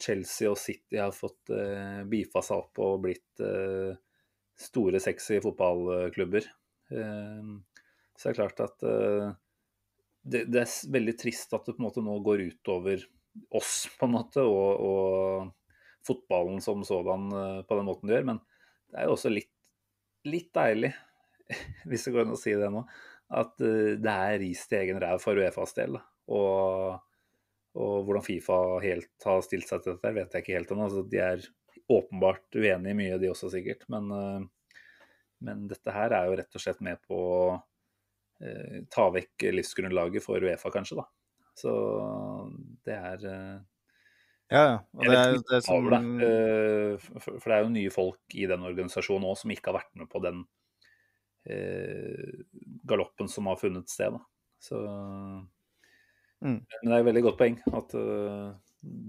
Chelsea 0.02 0.50
og 0.50 0.58
City 0.60 0.96
har 1.00 1.12
fått 1.16 1.50
eh, 1.54 2.02
beefa 2.08 2.42
seg 2.44 2.56
opp 2.66 2.78
og 2.84 3.02
blitt 3.06 3.40
store, 4.60 5.00
sexy 5.02 5.40
fotballklubber. 5.44 6.46
Så 6.88 8.22
det 8.22 8.30
er 8.30 8.38
klart 8.38 8.62
at 8.64 8.80
det, 8.80 10.44
det, 10.48 10.62
er 10.62 10.92
veldig 10.94 11.14
trist 11.20 11.52
at 11.52 11.66
det 11.66 11.74
på 11.76 11.82
en 11.82 11.86
måte 11.88 12.04
nå 12.04 12.14
går 12.24 12.44
utover 12.46 13.02
oss, 13.54 13.86
på 13.98 14.08
en 14.08 14.14
måte, 14.14 14.44
og, 14.46 14.80
og 14.80 16.06
fotballen 16.06 16.62
som 16.64 16.86
sådan 16.86 17.28
på 17.68 17.78
den 17.78 17.88
måten 17.90 18.08
det 18.08 18.16
gjør. 18.16 18.28
Men 18.32 18.40
det 18.88 19.02
er 19.02 19.10
jo 19.10 19.16
også 19.18 19.34
litt 19.34 19.52
litt 20.26 20.52
deilig, 20.54 20.92
hvis 21.88 22.06
det 22.06 22.14
går 22.14 22.26
an 22.26 22.36
å 22.36 22.40
si 22.40 22.54
det 22.58 22.70
nå, 22.72 22.84
at 23.36 23.54
uh, 23.62 23.92
det 23.98 24.14
er 24.14 24.40
ris 24.42 24.64
til 24.70 24.82
egen 24.82 25.00
ræv 25.02 25.22
for 25.22 25.38
Uefas 25.38 25.74
del. 25.78 25.98
Og, 26.26 26.96
og, 27.76 27.96
hvordan 28.06 28.24
Fifa 28.26 28.58
helt 28.82 29.26
har 29.26 29.44
stilt 29.46 29.68
seg 29.70 29.82
til 29.82 29.96
dette, 29.96 30.14
vet 30.16 30.34
jeg 30.34 30.44
ikke 30.44 30.58
helt 30.58 30.74
ennå. 30.74 30.88
Altså, 30.88 31.04
de 31.10 31.22
er 31.22 31.46
åpenbart 31.92 32.58
uenig 32.58 32.92
i 32.92 32.98
mye, 32.98 33.18
de 33.22 33.30
også 33.30 33.50
sikkert. 33.52 33.86
Men, 33.92 34.10
uh, 34.10 34.76
men, 35.46 35.66
dette 35.70 35.94
her 35.94 36.16
er 36.16 36.30
jo 36.30 36.40
rett 36.40 36.58
og 36.58 36.64
slett 36.64 36.82
med 36.84 37.00
på 37.06 37.20
å 37.20 37.38
uh, 37.56 38.76
ta 38.92 39.08
vekk 39.14 39.48
livsgrunnlaget 39.60 40.24
for 40.24 40.42
Uefa, 40.42 40.72
kanskje. 40.74 41.00
da. 41.02 41.08
Så 41.56 41.72
det 42.84 42.96
er 42.98 43.22
ja, 44.46 44.60
ja. 44.62 44.74
Og 44.94 45.08
det 45.08 45.16
er, 45.18 45.38
det 45.42 45.56
er 45.58 45.64
som... 45.66 45.88
Eh, 46.22 47.06
for 47.18 47.48
det 47.48 47.56
er 47.56 47.64
jo 47.64 47.72
nye 47.74 47.92
folk 47.94 48.36
i 48.38 48.46
den 48.46 48.66
organisasjonen 48.66 49.26
òg 49.26 49.38
som 49.40 49.52
ikke 49.52 49.72
har 49.72 49.80
vært 49.80 49.96
med 49.98 50.10
på 50.12 50.22
den 50.22 50.44
eh, 51.50 52.44
galoppen 52.86 53.30
som 53.30 53.50
har 53.50 53.58
funnet 53.58 53.90
sted. 53.90 54.14
Da. 54.14 54.22
Så, 54.62 54.82
mm. 56.44 56.60
Men 56.62 56.62
det 56.62 56.92
er 56.92 57.00
et 57.00 57.08
veldig 57.10 57.24
godt 57.26 57.40
poeng 57.40 57.58
at 57.80 57.96
uh, 57.98 58.54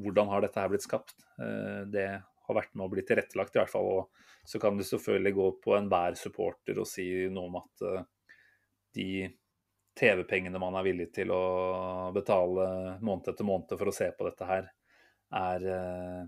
hvordan 0.01 0.33
har 0.33 0.43
dette 0.43 0.63
her 0.63 0.73
blitt 0.73 0.85
skapt? 0.85 1.13
Uh, 1.37 1.85
det 1.93 2.09
har 2.47 2.57
vært 2.57 2.75
med 2.75 2.87
og 2.87 2.93
blitt 2.93 3.09
tilrettelagt, 3.09 3.55
i 3.55 3.61
hvert 3.61 3.71
fall. 3.71 3.89
Og 3.91 4.47
så 4.47 4.61
kan 4.63 4.77
du 4.77 4.85
selvfølgelig 4.87 5.33
gå 5.35 5.49
på 5.65 5.75
enhver 5.77 6.15
supporter 6.19 6.79
og 6.79 6.87
si 6.89 7.07
noe 7.33 7.49
om 7.49 7.59
at 7.59 7.85
eh, 7.87 8.07
de 8.97 9.09
TV-pengene 9.97 10.61
man 10.61 10.77
er 10.77 10.85
villig 10.87 11.09
til 11.15 11.33
å 11.33 11.43
betale 12.15 12.67
måned 13.03 13.31
etter 13.31 13.47
måned 13.47 13.73
for 13.73 13.89
å 13.89 13.95
se 13.95 14.11
på 14.13 14.27
dette 14.27 14.47
her, 14.47 14.67
er 15.33 15.63
uh, 15.65 16.19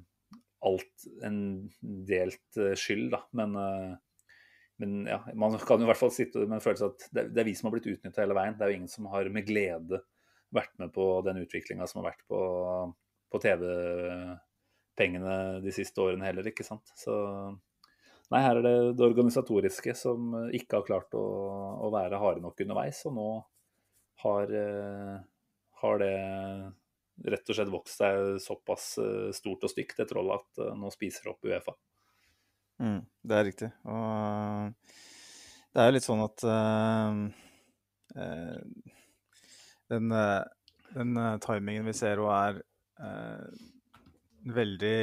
alt 0.66 1.06
en 1.24 1.38
delt 2.10 2.58
uh, 2.58 2.74
skyld, 2.74 3.12
da. 3.14 3.22
Men, 3.38 3.54
men, 4.82 4.96
ja, 5.06 5.20
man 5.38 5.56
kan 5.62 5.78
jo 5.78 5.86
i 5.86 5.92
hvert 5.92 6.02
fall 6.02 6.12
sitte 6.16 6.48
med 6.48 6.58
en 6.58 6.66
følelse 6.66 6.90
at 6.90 7.06
det 7.14 7.44
er 7.44 7.48
vi 7.48 7.54
som 7.56 7.70
har 7.70 7.78
blitt 7.78 7.92
utnytta 7.94 8.26
hele 8.26 8.38
veien. 8.38 8.58
Det 8.58 8.66
er 8.66 8.74
jo 8.74 8.82
ingen 8.82 8.92
som 8.92 9.08
har 9.14 9.30
med 9.32 9.46
glede 9.48 10.02
vært 10.50 10.74
med 10.82 10.90
på 10.98 11.06
den 11.30 11.44
utviklinga 11.46 11.86
som 11.88 12.02
har 12.02 12.10
vært 12.10 12.26
på, 12.26 12.42
på 13.30 13.44
TV-pengene 13.46 14.49
de 15.00 15.72
siste 15.74 16.04
årene 16.04 16.28
heller, 16.28 16.50
ikke 16.52 16.66
sant. 16.68 16.92
Så 17.00 17.14
nei, 18.30 18.42
her 18.44 18.60
er 18.60 18.66
det 18.66 18.76
det 19.00 19.08
organisatoriske 19.08 19.96
som 19.98 20.34
ikke 20.54 20.82
har 20.82 20.88
klart 20.88 21.16
å, 21.18 21.24
å 21.88 21.92
være 21.94 22.20
harde 22.22 22.44
nok 22.44 22.60
underveis. 22.66 23.00
Og 23.10 23.16
nå 23.16 23.30
har, 24.26 24.52
har 25.82 26.04
det 26.04 26.14
rett 27.26 27.50
og 27.50 27.58
slett 27.58 27.72
vokst 27.72 28.02
seg 28.02 28.40
såpass 28.44 28.86
eh, 29.02 29.30
stort 29.36 29.66
og 29.66 29.72
stygt, 29.72 29.98
det 30.00 30.08
trollet, 30.10 30.40
at 30.40 30.64
eh, 30.64 30.76
nå 30.78 30.92
spiser 30.94 31.26
det 31.26 31.34
opp 31.34 31.48
Uefa. 31.48 31.76
Mm, 32.80 33.02
det 33.28 33.38
er 33.38 33.48
riktig. 33.50 33.70
Og 33.92 34.72
det 35.74 35.82
er 35.82 35.90
jo 35.90 35.96
litt 35.98 36.06
sånn 36.06 36.22
at 36.24 36.44
uh, 36.48 37.18
uh, 38.16 38.94
den, 39.92 40.14
den 40.96 41.20
timingen 41.44 41.90
vi 41.90 41.96
ser 41.98 42.22
og 42.24 42.32
er 42.34 42.62
veldig 44.56 45.00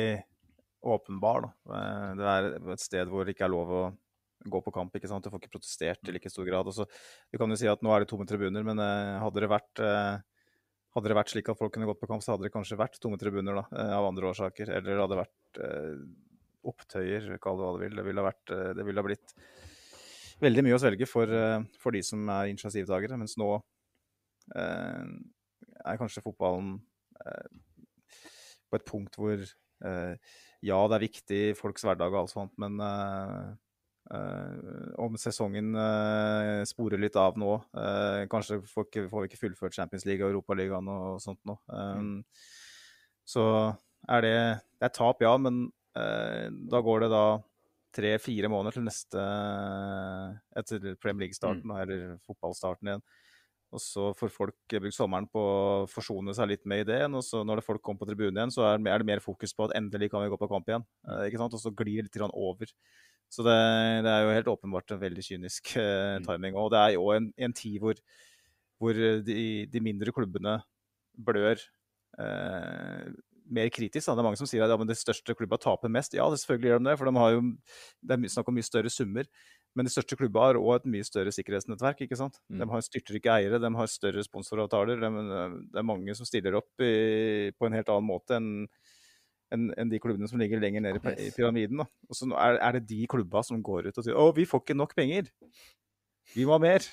åpenbar. 0.86 1.46
Da. 1.46 1.80
Det 2.18 2.32
er 2.32 2.50
et 2.74 2.82
sted 2.82 3.10
hvor 3.10 3.26
det 3.26 3.34
ikke 3.34 3.46
er 3.48 3.54
lov 3.54 3.72
å 3.72 3.84
gå 4.46 4.60
på 4.62 4.72
kamp. 4.74 4.94
ikke 4.94 5.10
sant? 5.10 5.24
Du 5.24 5.32
får 5.32 5.42
ikke 5.42 5.56
protestert 5.56 6.06
i 6.06 6.14
like 6.14 6.30
stor 6.30 6.46
grad. 6.46 6.68
Og 6.70 6.76
så, 6.76 6.86
du 7.32 7.38
kan 7.40 7.50
jo 7.50 7.58
si 7.58 7.68
at 7.70 7.82
nå 7.82 7.90
er 7.94 8.04
det 8.04 8.10
tomme 8.12 8.28
tribuner, 8.28 8.66
men 8.66 8.78
hadde 8.78 9.42
det 9.42 9.50
vært 9.50 9.82
hadde 10.96 11.12
det 11.12 11.18
vært 11.18 11.32
slik 11.34 11.50
at 11.52 11.58
folk 11.58 11.74
kunne 11.74 11.88
gått 11.88 12.00
på 12.00 12.08
kamp, 12.08 12.24
så 12.24 12.32
hadde 12.32 12.46
det 12.46 12.54
kanskje 12.54 12.78
vært 12.80 12.96
tomme 13.02 13.18
tribuner 13.20 13.58
da, 13.58 13.64
eh, 13.76 13.92
av 13.98 14.08
andre 14.08 14.30
årsaker. 14.30 14.70
Eller 14.72 14.94
det 14.94 15.02
hadde 15.02 15.18
vært 15.20 15.60
eh, 15.60 15.98
opptøyer, 16.72 17.26
kall 17.42 17.60
det 17.60 17.66
hva 17.66 17.72
du 17.76 17.82
vil. 17.84 17.96
Det 17.98 18.04
ville 18.06 18.24
vært, 18.24 18.52
eh, 18.56 18.72
det 18.78 18.86
ville 18.86 19.04
blitt 19.04 19.34
veldig 20.40 20.64
mye 20.64 20.76
å 20.76 20.80
svelge 20.80 21.08
for, 21.08 21.28
eh, 21.28 21.66
for 21.82 21.92
de 21.92 22.02
som 22.06 22.24
er 22.32 22.48
initiativtakere. 22.54 23.20
Mens 23.20 23.36
nå 23.36 23.50
eh, 24.56 25.04
er 25.84 26.00
kanskje 26.00 26.24
fotballen 26.24 26.78
eh, 27.20 27.46
på 28.70 28.78
et 28.78 28.86
punkt 28.88 29.16
hvor 29.20 29.40
ja, 30.64 30.78
det 30.88 30.96
er 30.96 31.02
viktig 31.02 31.38
i 31.50 31.56
folks 31.56 31.84
hverdag 31.84 32.14
og 32.14 32.22
alt 32.22 32.32
sånt, 32.32 32.54
men 32.58 32.80
Uh, 34.06 34.92
om 35.02 35.16
sesongen 35.18 35.72
uh, 35.74 36.62
sporer 36.68 37.00
litt 37.02 37.16
av 37.18 37.34
nå. 37.40 37.56
Uh, 37.74 38.22
kanskje 38.30 38.60
får, 38.62 38.86
ikke, 38.86 39.02
får, 39.10 39.24
vi 39.24 39.30
ikke 39.32 39.40
fullført 39.40 39.74
Champions 39.74 40.06
League 40.06 40.22
og 40.22 40.30
Europaligaen 40.30 40.90
og 40.92 41.18
sånt 41.22 41.40
nå. 41.48 41.56
Um, 41.66 42.12
mm. 42.12 42.20
Så 43.26 43.42
er 44.06 44.22
det 44.22 44.36
Det 44.78 44.86
er 44.86 44.94
tap, 44.94 45.22
ja, 45.24 45.34
men 45.40 45.66
da 45.96 46.82
går 46.84 47.00
det 47.00 47.06
da 47.08 47.38
tre-fire 47.96 48.50
måneder 48.52 48.74
til 48.76 48.84
neste 48.84 49.22
Etter 50.60 50.82
Premier 51.00 51.24
League-starten, 51.24 51.64
mm. 51.64 51.78
eller 51.80 52.02
fotballstarten 52.28 52.90
igjen. 52.90 53.04
Og 53.74 53.82
så 53.82 54.12
får 54.14 54.30
folk 54.30 54.74
brukt 54.78 54.94
sommeren 54.94 55.26
på 55.28 55.40
å 55.42 55.86
forsone 55.90 56.32
seg 56.36 56.52
litt 56.52 56.62
med 56.70 56.84
ideen. 56.84 57.16
Og 57.18 57.24
så 57.26 57.42
når 57.44 57.64
folk 57.66 57.82
kommer 57.84 58.04
på 58.04 58.08
tribunen 58.10 58.38
igjen, 58.38 58.54
så 58.54 58.66
er 58.68 58.78
det 58.78 59.08
mer 59.08 59.22
fokus 59.24 59.52
på 59.56 59.66
at 59.66 59.74
endelig 59.78 60.12
kan 60.12 60.22
vi 60.22 60.30
gå 60.32 60.38
på 60.40 60.48
kamp 60.52 60.70
igjen. 60.70 60.86
ikke 61.26 61.40
sant? 61.42 61.56
Og 61.56 61.62
så 61.62 61.74
glir 61.74 62.06
det 62.06 62.14
litt 62.14 62.22
over. 62.30 62.70
Så 63.32 63.42
det, 63.42 63.56
det, 64.06 64.12
er 64.12 64.22
jo 64.22 64.34
helt 64.36 64.50
åpenbart 64.54 64.94
en 64.94 65.02
veldig 65.02 65.24
kynisk 65.26 65.74
uh, 65.80 66.22
timing. 66.26 66.54
Og 66.54 66.70
det 66.72 66.82
er 66.82 66.94
jo 66.94 67.08
en, 67.14 67.30
en 67.34 67.56
tid 67.56 67.80
hvor, 67.82 67.98
hvor 68.78 68.94
de, 69.26 69.38
de, 69.66 69.82
mindre 69.82 70.14
klubbene 70.14 70.60
blør 71.26 71.58
eh, 72.20 73.06
mer 73.48 73.70
kritisk. 73.72 74.04
Da. 74.04 74.14
Det 74.14 74.22
er 74.22 74.26
mange 74.26 74.40
som 74.40 74.48
sier 74.48 74.64
at 74.66 74.72
ja, 74.72 74.76
de 74.76 74.98
største 74.98 75.36
klubbene 75.36 75.62
taper 75.62 75.92
mest. 75.92 76.16
Ja, 76.16 76.26
det 76.30 76.42
selvfølgelig 76.42 76.72
gjør 76.72 76.82
de 76.82 76.90
det, 76.90 76.96
for 77.00 77.08
de 77.08 77.22
har 77.22 77.34
jo, 77.34 77.44
det 78.02 78.16
er 78.16 78.34
snakk 78.34 78.50
om 78.52 78.58
mye 78.58 78.68
større 78.68 78.92
summer. 78.92 79.30
Men 79.76 79.86
de 79.86 79.92
største 79.92 80.16
klubba 80.16 80.48
har 80.48 80.58
òg 80.58 80.78
et 80.78 80.90
mye 80.94 81.04
større 81.04 81.32
sikkerhetsnettverk. 81.34 82.00
ikke 82.06 82.18
sant? 82.18 82.38
Mm. 82.48 82.62
De 82.62 82.68
har 82.72 82.84
styrtrike 82.84 83.32
eiere, 83.32 83.60
de 83.60 83.70
har 83.76 83.90
større 83.92 84.24
sponsoravtaler. 84.24 85.02
De, 85.02 85.10
det 85.74 85.80
er 85.82 85.86
mange 85.86 86.16
som 86.16 86.28
stiller 86.28 86.56
opp 86.56 86.84
i, 86.84 87.52
på 87.52 87.68
en 87.68 87.76
helt 87.76 87.92
annen 87.92 88.08
måte 88.08 88.40
enn 88.40 88.52
enn 89.54 89.68
en 89.78 89.90
de 89.90 90.00
klubbene 90.02 90.26
som 90.26 90.40
ligger 90.40 90.58
lenger 90.58 90.82
nede 90.82 91.12
i 91.22 91.28
pyramiden. 91.34 91.78
Da. 91.82 91.86
Og 92.10 92.18
så 92.18 92.26
er, 92.32 92.56
er, 92.58 92.78
det 92.78 92.88
de 92.90 93.06
klubba 93.10 93.44
som 93.46 93.60
går 93.62 93.86
ut 93.88 94.00
og 94.00 94.06
sier 94.06 94.18
å, 94.18 94.32
vi 94.34 94.46
får 94.48 94.64
ikke 94.64 94.78
nok 94.78 94.96
penger. 94.98 95.28
Vi 96.32 96.46
må 96.48 96.56
ha 96.56 96.62
mer. 96.62 96.86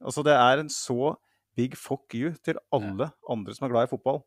Altså, 0.00 0.24
det 0.26 0.32
er 0.32 0.62
en 0.62 0.72
så 0.72 1.14
big 1.58 1.76
fuck 1.76 2.14
you 2.14 2.32
til 2.44 2.60
alle 2.74 3.10
andre 3.28 3.56
som 3.56 3.66
er 3.66 3.74
glad 3.74 3.88
i 3.88 3.92
fotball. 3.92 4.22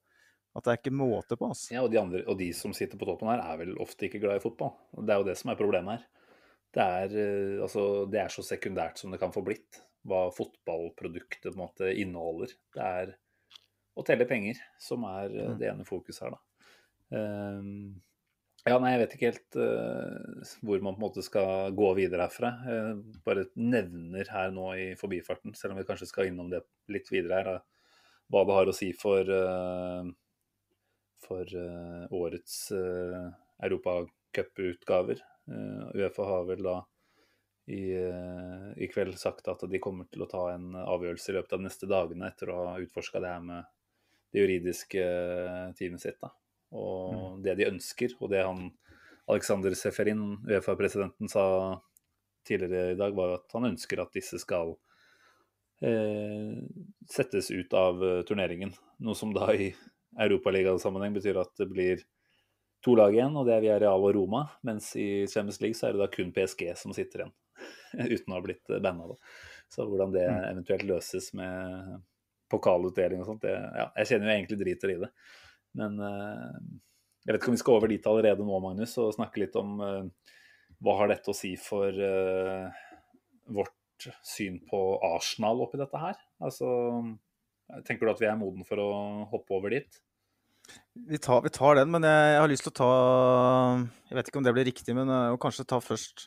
At 0.52 0.65
det 0.65 0.74
er 0.74 0.80
ikke 0.82 0.93
måte 1.00 1.38
på. 1.39 1.47
Altså. 1.47 1.69
Ja, 1.71 1.86
og 1.86 1.93
de, 1.93 2.00
andre, 2.02 2.26
og 2.28 2.36
de 2.41 2.50
som 2.56 2.74
sitter 2.76 3.00
på 3.00 3.08
toppen 3.08 3.30
her, 3.32 3.39
er 3.39 3.60
vel 3.62 3.78
ofte 3.82 4.10
ikke 4.10 4.19
glad 4.19 4.41
i 4.41 4.43
fotball. 4.43 4.74
Det 5.00 5.13
er 5.13 5.21
jo 5.21 5.30
det 5.30 5.38
som 5.39 5.54
er 5.54 5.60
problemet 5.60 5.95
her. 5.95 6.20
Det 6.71 6.84
er, 6.84 7.15
eh, 7.19 7.57
altså, 7.63 8.05
det 8.12 8.21
er 8.21 8.31
så 8.31 8.43
sekundært 8.45 9.01
som 9.01 9.12
det 9.12 9.19
kan 9.21 9.34
få 9.36 9.43
blitt, 9.45 9.81
hva 10.07 10.29
fotballproduktet 10.34 11.57
måte 11.60 11.91
inneholder. 11.91 12.53
Det 12.73 12.86
er 13.01 13.17
å 13.97 14.05
telle 14.07 14.27
penger 14.29 14.62
som 14.81 15.03
er 15.10 15.34
eh, 15.34 15.51
mm. 15.51 15.60
det 15.60 15.69
ene 15.73 15.88
fokuset 15.88 16.25
her, 16.25 16.38
da. 16.38 16.41
Um, 17.12 17.99
ja, 18.62 18.77
nei, 18.77 18.91
jeg 18.93 19.01
vet 19.01 19.13
ikke 19.15 19.29
helt 19.31 19.57
uh, 19.57 20.51
hvor 20.63 20.84
man 20.86 20.95
på 20.95 21.01
en 21.01 21.05
måte 21.07 21.23
skal 21.25 21.73
gå 21.75 21.89
videre 21.97 22.27
herfra. 22.27 22.51
Jeg 22.69 23.21
bare 23.25 23.47
nevner 23.57 24.29
her 24.31 24.53
nå 24.53 24.67
i 24.77 24.86
forbifarten, 24.99 25.55
selv 25.57 25.73
om 25.73 25.81
vi 25.81 25.88
kanskje 25.88 26.07
skal 26.07 26.29
innom 26.29 26.51
det 26.51 26.62
litt 26.93 27.10
videre 27.12 27.39
her, 27.41 27.63
hva 28.31 28.45
det 28.47 28.55
har 28.60 28.69
å 28.69 28.75
si 28.77 28.91
for, 28.95 29.27
uh, 29.27 30.05
for 31.25 31.57
uh, 31.57 32.05
årets 32.21 32.62
uh, 32.77 33.34
europacuputgaver. 33.65 35.25
Uh, 35.51 35.91
Uefa 35.99 36.25
har 36.29 36.47
vel 36.47 36.63
da 36.65 36.79
i, 37.71 37.93
i, 37.93 38.87
kveld 38.91 39.13
sagt 39.21 39.45
at 39.47 39.61
de 39.69 39.79
kommer 39.79 40.07
til 40.11 40.25
å 40.25 40.27
ta 40.27 40.47
en 40.51 40.73
avgjørelse 40.81 41.29
i 41.31 41.35
løpet 41.37 41.53
av 41.53 41.61
de 41.61 41.67
neste 41.69 41.87
dagene 41.87 42.27
etter 42.27 42.49
å 42.51 42.57
ha 42.57 42.71
utforska 42.81 43.21
det 43.21 43.31
her 43.31 43.43
med 43.45 43.69
det 44.33 44.41
juridiske 44.41 45.03
teamet 45.77 46.03
sitt. 46.03 46.17
da 46.19 46.33
og 46.71 47.13
mm. 47.13 47.41
det 47.43 47.55
de 47.59 47.69
ønsker. 47.69 48.15
Og 48.19 48.31
det 48.31 48.43
han 48.45 48.69
Alexander 49.31 49.75
Seferin, 49.77 50.39
Uefa-presidenten, 50.47 51.29
sa 51.31 51.45
tidligere 52.47 52.95
i 52.95 52.99
dag, 52.99 53.15
var 53.15 53.37
at 53.37 53.53
han 53.55 53.69
ønsker 53.69 54.01
at 54.01 54.15
disse 54.15 54.39
skal 54.41 54.73
eh, 55.85 56.57
settes 57.11 57.51
ut 57.53 57.75
av 57.77 58.01
turneringen. 58.27 58.73
Noe 59.03 59.17
som 59.17 59.33
da 59.35 59.51
i 59.53 59.71
europaligasammenheng 60.19 61.15
betyr 61.15 61.39
at 61.43 61.53
det 61.59 61.69
blir 61.71 62.01
to 62.85 62.95
lag 62.97 63.13
igjen, 63.15 63.35
og 63.37 63.47
det 63.47 63.55
er 63.55 63.63
Villarreal 63.65 64.05
og 64.07 64.15
Roma. 64.17 64.45
Mens 64.67 64.91
i 64.99 65.27
Champions 65.29 65.61
League 65.63 65.77
så 65.77 65.87
er 65.87 65.95
det 65.95 66.03
da 66.03 66.09
kun 66.11 66.33
PSG 66.35 66.71
som 66.79 66.95
sitter 66.97 67.25
igjen, 67.25 67.33
uten 68.15 68.33
å 68.33 68.37
ha 68.39 68.45
blitt 68.45 68.73
banna. 68.83 69.15
Så 69.71 69.85
hvordan 69.87 70.13
det 70.15 70.25
mm. 70.27 70.45
eventuelt 70.51 70.87
løses 70.89 71.29
med 71.37 72.01
pokalutdeling 72.51 73.21
og 73.23 73.29
sånt, 73.29 73.45
det, 73.45 73.53
ja, 73.55 73.87
jeg 74.01 74.09
kjenner 74.09 74.27
jo 74.27 74.35
egentlig 74.35 74.59
driter 74.59 74.93
i 74.93 74.99
det. 75.05 75.11
Men 75.79 75.99
eh, 76.03 76.55
jeg 77.23 77.33
vet 77.33 77.39
ikke 77.39 77.51
om 77.53 77.57
vi 77.57 77.61
skal 77.63 77.77
over 77.79 77.91
dit 77.91 78.07
allerede 78.11 78.47
nå, 78.47 78.59
Magnus, 78.63 78.97
og 78.99 79.13
snakke 79.15 79.43
litt 79.43 79.55
om 79.59 79.77
eh, 79.85 80.33
hva 80.81 80.97
har 80.99 81.11
dette 81.11 81.31
å 81.31 81.37
si 81.37 81.53
for 81.61 81.95
eh, 81.95 82.83
vårt 83.53 84.09
syn 84.25 84.57
på 84.67 84.81
Arsenal 85.13 85.61
oppi 85.63 85.79
dette 85.79 86.01
her? 86.01 86.17
Altså, 86.41 86.67
tenker 87.87 88.07
du 88.07 88.15
at 88.15 88.23
vi 88.23 88.27
er 88.31 88.39
moden 88.39 88.65
for 88.67 88.81
å 88.81 88.89
hoppe 89.31 89.55
over 89.55 89.73
dit? 89.77 90.01
Vi 91.12 91.19
tar, 91.23 91.41
vi 91.45 91.51
tar, 91.53 91.77
den, 91.79 91.91
men 91.93 92.03
jeg, 92.03 92.27
jeg, 92.34 92.41
har 92.43 92.51
lyst 92.51 92.65
til 92.67 92.73
å 92.73 92.79
ta 92.81 92.91
Jeg 94.10 94.17
vet 94.17 94.29
ikke 94.29 94.41
om 94.41 94.45
det 94.47 94.53
blir 94.57 94.67
riktig, 94.67 94.95
men 94.97 95.12
å 95.12 95.39
kanskje 95.41 95.67
ta 95.69 95.79
først 95.84 96.25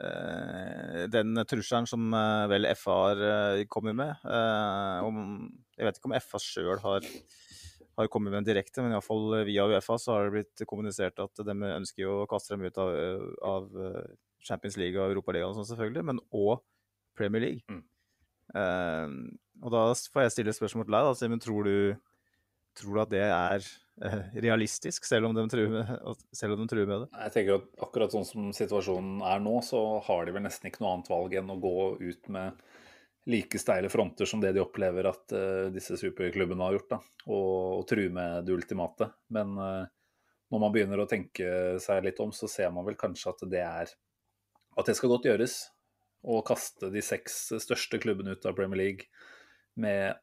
eh, 0.00 1.04
den 1.12 1.42
trusselen 1.48 1.88
som 1.90 2.08
eh, 2.16 2.44
vel 2.52 2.70
FA 2.78 2.96
har 3.02 3.24
eh, 3.32 3.64
kommet 3.70 3.98
med. 3.98 4.24
Om, 5.04 5.18
jeg 5.76 5.88
vet 5.88 6.00
ikke 6.00 6.10
om 6.12 6.16
FA 6.24 6.42
sjøl 6.42 6.80
har 6.86 7.12
har 7.98 8.06
kommet 8.14 8.30
med 8.30 8.38
den 8.38 8.46
direkte, 8.46 8.78
men 8.78 8.92
iallfall 8.94 9.40
via 9.42 9.64
UFA 9.66 9.96
så 9.98 10.12
har 10.14 10.28
det 10.28 10.34
blitt 10.36 10.62
kommunisert 10.70 11.18
at 11.18 11.40
de 11.42 11.54
ønsker 11.66 12.06
å 12.06 12.28
kaste 12.30 12.54
dem 12.54 12.68
ut 12.68 12.76
av, 12.78 12.92
av 13.42 13.64
Champions 14.46 14.76
League 14.78 14.94
og 14.94 15.16
Europaligaen 15.16 15.56
sånn 15.56 15.66
selvfølgelig, 15.66 16.04
men 16.06 16.20
òg 16.30 16.60
Premier 17.18 17.42
League. 17.42 17.64
Mm. 17.66 17.82
Uh, 18.54 19.34
og 19.64 19.74
da 19.74 19.82
får 20.12 20.24
jeg 20.24 20.34
stille 20.36 20.54
et 20.54 20.58
spørsmål 20.58 20.86
til 20.86 20.94
deg, 20.94 21.08
da, 21.08 21.16
Simen. 21.18 21.42
Tror 21.42 21.66
du, 21.66 21.74
tror 22.78 22.94
du 22.96 23.02
at 23.02 23.12
det 23.12 23.24
er 23.26 23.68
uh, 24.04 24.22
realistisk, 24.34 25.06
selv 25.08 25.28
om, 25.28 25.36
de 25.36 25.44
truer 25.50 25.72
med, 25.72 25.92
de 25.92 26.68
truer 26.70 26.88
med 26.88 27.04
det? 27.04 27.08
Jeg 27.26 27.34
tenker 27.36 27.58
at 27.58 27.84
akkurat 27.88 28.14
sånn 28.14 28.28
som 28.28 28.50
situasjonen 28.56 29.22
er 29.26 29.44
nå, 29.44 29.58
så 29.66 29.82
har 30.06 30.26
de 30.26 30.34
vel 30.36 30.46
nesten 30.46 30.70
ikke 30.70 30.84
noe 30.84 30.96
annet 30.96 31.12
valg 31.12 31.38
enn 31.40 31.54
å 31.54 31.60
gå 31.62 31.76
ut 32.00 32.32
med 32.34 32.66
like 33.28 33.60
steile 33.60 33.90
fronter 33.92 34.24
som 34.24 34.40
det 34.40 34.54
de 34.56 34.62
opplever 34.64 35.10
at 35.10 35.36
uh, 35.36 35.68
disse 35.74 35.98
superklubbene 36.00 36.64
har 36.64 36.78
gjort, 36.78 36.90
da, 36.96 37.00
og, 37.28 37.54
og 37.80 37.86
true 37.90 38.12
med 38.14 38.48
det 38.48 38.56
ultimate. 38.56 39.10
Men 39.34 39.56
uh, 39.60 39.86
når 40.48 40.62
man 40.62 40.74
begynner 40.74 41.02
å 41.02 41.08
tenke 41.08 41.78
seg 41.82 42.04
litt 42.06 42.20
om, 42.24 42.32
så 42.32 42.48
ser 42.48 42.70
man 42.72 42.86
vel 42.88 42.96
kanskje 43.00 43.34
at 43.34 43.50
det 43.52 43.64
er 43.64 43.96
at 44.78 44.86
det 44.86 44.94
skal 44.94 45.10
godt 45.10 45.26
gjøres 45.26 45.58
å 46.28 46.40
kaste 46.46 46.90
de 46.94 47.02
seks 47.04 47.48
største 47.62 48.00
klubbene 48.02 48.34
ut 48.34 48.46
av 48.46 48.56
Premier 48.58 48.80
League 48.80 49.08
med 49.78 50.18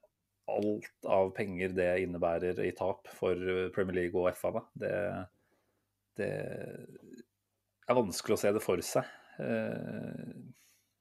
alt 0.51 1.07
av 1.09 1.31
penger 1.35 1.73
det 1.77 1.91
innebærer 2.03 2.59
i 2.65 2.71
tap 2.77 3.09
for 3.17 3.39
Premier 3.75 4.03
League 4.03 4.19
og 4.19 4.29
FA. 4.37 4.61
Det, 4.77 4.95
det 6.19 6.31
er 7.85 7.97
vanskelig 7.97 8.35
å 8.37 8.41
se 8.41 8.51
det 8.55 8.63
for 8.63 8.81
seg. 8.85 9.07
Eh, 9.41 10.33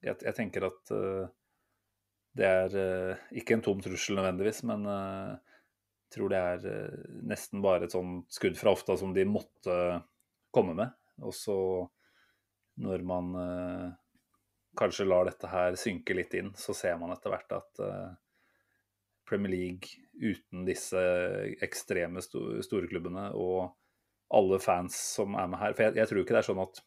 jeg, 0.04 0.18
jeg 0.26 0.36
tenker 0.36 0.68
at 0.68 0.92
eh, 0.94 1.26
det 2.34 2.48
er 2.48 2.78
eh, 2.80 3.26
ikke 3.40 3.58
en 3.58 3.64
tom 3.64 3.82
trussel 3.84 4.18
nødvendigvis, 4.18 4.64
men 4.68 4.86
jeg 4.88 6.16
tror 6.16 6.30
det 6.30 6.40
er 6.40 6.64
nesten 7.26 7.62
bare 7.64 7.88
et 7.88 7.94
sånn 7.94 8.20
skudd 8.30 8.58
fra 8.58 8.74
hofta 8.74 8.96
som 9.00 9.14
de 9.14 9.24
måtte 9.26 9.76
komme 10.54 10.76
med. 10.78 10.94
Og 11.24 11.34
så, 11.34 11.56
når 12.82 13.02
man 13.06 13.32
kanskje 14.78 15.06
lar 15.06 15.26
dette 15.26 15.50
her 15.50 15.78
synke 15.78 16.14
litt 16.14 16.34
inn, 16.38 16.52
så 16.58 16.74
ser 16.74 16.98
man 17.00 17.14
etter 17.14 17.34
hvert 17.34 17.56
at 17.56 17.82
Premier 19.28 19.52
League 19.52 20.02
uten 20.20 20.66
disse 20.68 21.00
ekstreme 21.64 22.22
storklubbene 22.22 23.30
og 23.34 23.72
alle 24.34 24.58
fans 24.62 24.96
som 25.16 25.36
er 25.38 25.48
med 25.50 25.60
her. 25.60 25.76
For 25.76 25.86
jeg, 25.86 25.96
jeg, 26.00 26.10
tror 26.10 26.22
ikke 26.22 26.36
det 26.36 26.42
er 26.42 26.48
sånn 26.48 26.64
at 26.64 26.82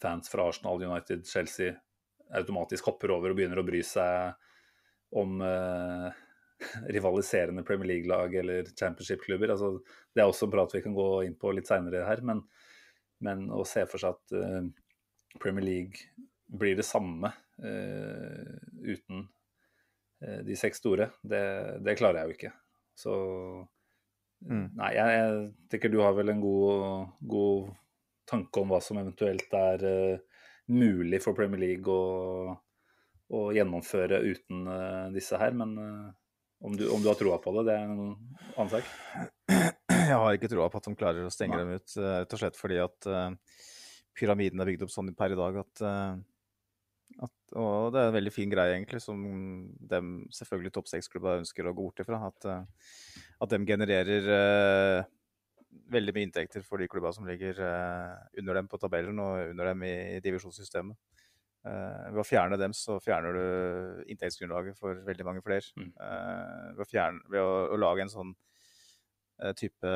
fans 0.00 0.32
fra 0.32 0.46
Arsenal, 0.48 0.82
United, 0.82 1.26
Chelsea 1.28 1.74
automatisk 2.36 2.86
hopper 2.90 3.12
over 3.14 3.32
og 3.32 3.38
begynner 3.40 3.60
å 3.60 3.66
bry 3.66 3.80
seg 3.86 4.36
om 5.18 5.40
eh, 5.42 6.20
rivaliserende 6.94 7.64
Premier 7.66 7.90
League-lag 7.94 8.34
eller 8.42 8.70
championship-klubber. 8.70 9.54
Altså, 9.54 9.72
det 10.14 10.22
er 10.22 10.30
også 10.30 10.46
en 10.46 10.54
prat 10.54 10.76
vi 10.76 10.84
kan 10.84 10.96
gå 10.96 11.08
inn 11.26 11.36
på 11.40 11.52
litt 11.56 11.70
seinere 11.70 12.06
her, 12.06 12.22
men, 12.26 12.44
men, 13.24 13.48
å 13.52 13.64
se 13.68 13.84
for 13.90 14.02
seg 14.02 14.16
at 14.16 14.36
eh, 14.38 14.70
Premier 15.42 15.66
League 15.66 16.26
blir 16.50 16.78
det 16.78 16.86
samme 16.86 17.32
eh, 17.62 18.56
uten 18.82 19.28
de 20.20 20.56
seks 20.58 20.82
store, 20.82 21.06
det, 21.24 21.40
det, 21.80 21.94
klarer 21.96 22.20
jeg 22.20 22.28
jo 22.28 22.36
ikke. 22.36 22.50
Så 23.00 23.12
Mm. 24.48 24.70
Nei, 24.78 24.94
jeg, 24.96 25.16
jeg, 25.18 25.48
tenker 25.72 25.92
du 25.92 26.00
har 26.00 26.16
vel 26.16 26.32
en 26.32 26.40
god, 26.40 27.10
god, 27.28 27.72
tanke 28.30 28.62
om 28.62 28.72
hva 28.72 28.78
som 28.84 29.00
eventuelt 29.00 29.52
er 29.58 29.84
uh, 29.84 30.44
mulig 30.70 31.18
for 31.24 31.36
Premier 31.36 31.60
League 31.60 31.92
å, 31.92 32.54
å 33.34 33.40
gjennomføre 33.56 34.20
uten 34.22 34.64
uh, 34.70 35.10
disse 35.12 35.38
her. 35.40 35.56
Men 35.56 35.74
uh, 35.76 36.06
om, 36.64 36.76
du, 36.78 36.86
om, 36.88 37.02
du, 37.02 37.10
har 37.10 37.18
troa 37.18 37.40
på 37.42 37.52
det, 37.58 37.66
det 37.68 37.76
er 37.76 37.90
en 37.90 38.14
annen 38.54 38.72
sak. 38.72 38.88
Jeg 40.00 40.18
har 40.18 40.34
ikke 40.34 40.50
troa 40.50 40.70
på 40.70 40.80
at 40.80 40.88
de 40.88 40.96
klarer 40.98 41.26
å 41.26 41.32
stenge 41.32 41.58
Nei. 41.58 41.66
dem 41.66 41.76
ut, 41.78 41.92
rett 42.00 42.32
og 42.34 42.40
slett 42.40 42.56
fordi 42.58 42.80
at 42.82 43.06
pyramiden 44.18 44.58
er 44.58 44.66
bygd 44.66 44.86
opp 44.86 44.90
sånn 44.90 45.12
per 45.14 45.34
i 45.34 45.38
dag 45.38 45.58
at 45.60 45.82
at, 47.20 47.32
og 47.58 47.92
det 47.92 48.00
er 48.00 48.08
en 48.08 48.16
veldig 48.16 48.32
fin 48.32 48.50
greie, 48.52 48.74
egentlig, 48.76 49.00
som 49.04 49.20
de 49.92 50.00
selvfølgelig 50.36 50.72
topp 50.76 50.88
seks-klubba 50.88 51.38
ønsker 51.40 51.68
å 51.68 51.74
gå 51.76 51.84
bort 51.84 52.02
ifra. 52.02 52.20
At, 52.30 52.46
uh, 52.48 52.92
at 53.44 53.52
de 53.52 53.58
genererer 53.68 54.28
uh, 54.30 55.08
veldig 55.92 56.14
mye 56.16 56.28
inntekter 56.28 56.64
for 56.66 56.80
de 56.80 56.88
klubba 56.90 57.12
som 57.16 57.28
ligger 57.28 57.60
uh, 57.60 58.14
under 58.40 58.60
dem 58.60 58.70
på 58.70 58.80
tabellen 58.80 59.20
og 59.22 59.50
under 59.50 59.72
dem 59.72 59.84
i, 59.88 59.94
i 60.16 60.22
divisjonssystemet. 60.24 60.96
ved 61.60 62.16
å 62.16 62.24
fjerne 62.24 62.56
dem, 62.56 62.72
så 62.72 62.94
fjerner 63.04 63.36
du 63.36 64.04
inntektsgrunnlaget 64.08 64.78
for 64.80 65.02
veldig 65.04 65.24
mange 65.28 65.42
flere. 65.44 65.74
Mm. 65.76 65.90
ved, 65.92 66.80
å, 66.80 66.86
fjerne, 66.88 67.20
ved 67.28 67.44
å, 67.44 67.50
å, 67.74 67.76
lage 67.76 68.06
en 68.06 68.12
sånn 68.14 68.32
type 69.60 69.90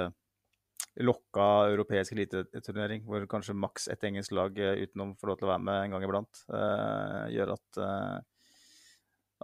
lokka 1.03 1.47
europeisk 1.73 2.15
eliteturnering, 2.15 3.03
hvor 3.07 3.25
kanskje 3.31 3.57
maks 3.59 3.89
ett 3.91 4.05
engelsk 4.07 4.35
lag 4.37 4.59
eh, 4.63 4.85
utenom 4.85 5.15
får 5.19 5.31
lov 5.31 5.39
til 5.41 5.49
å 5.49 5.51
være 5.51 5.65
med 5.67 5.81
en 5.81 5.95
gang 5.97 6.07
iblant, 6.07 6.43
uh, 6.55 7.25
gjør 7.35 7.55
at, 7.57 7.81
uh, 7.83 8.19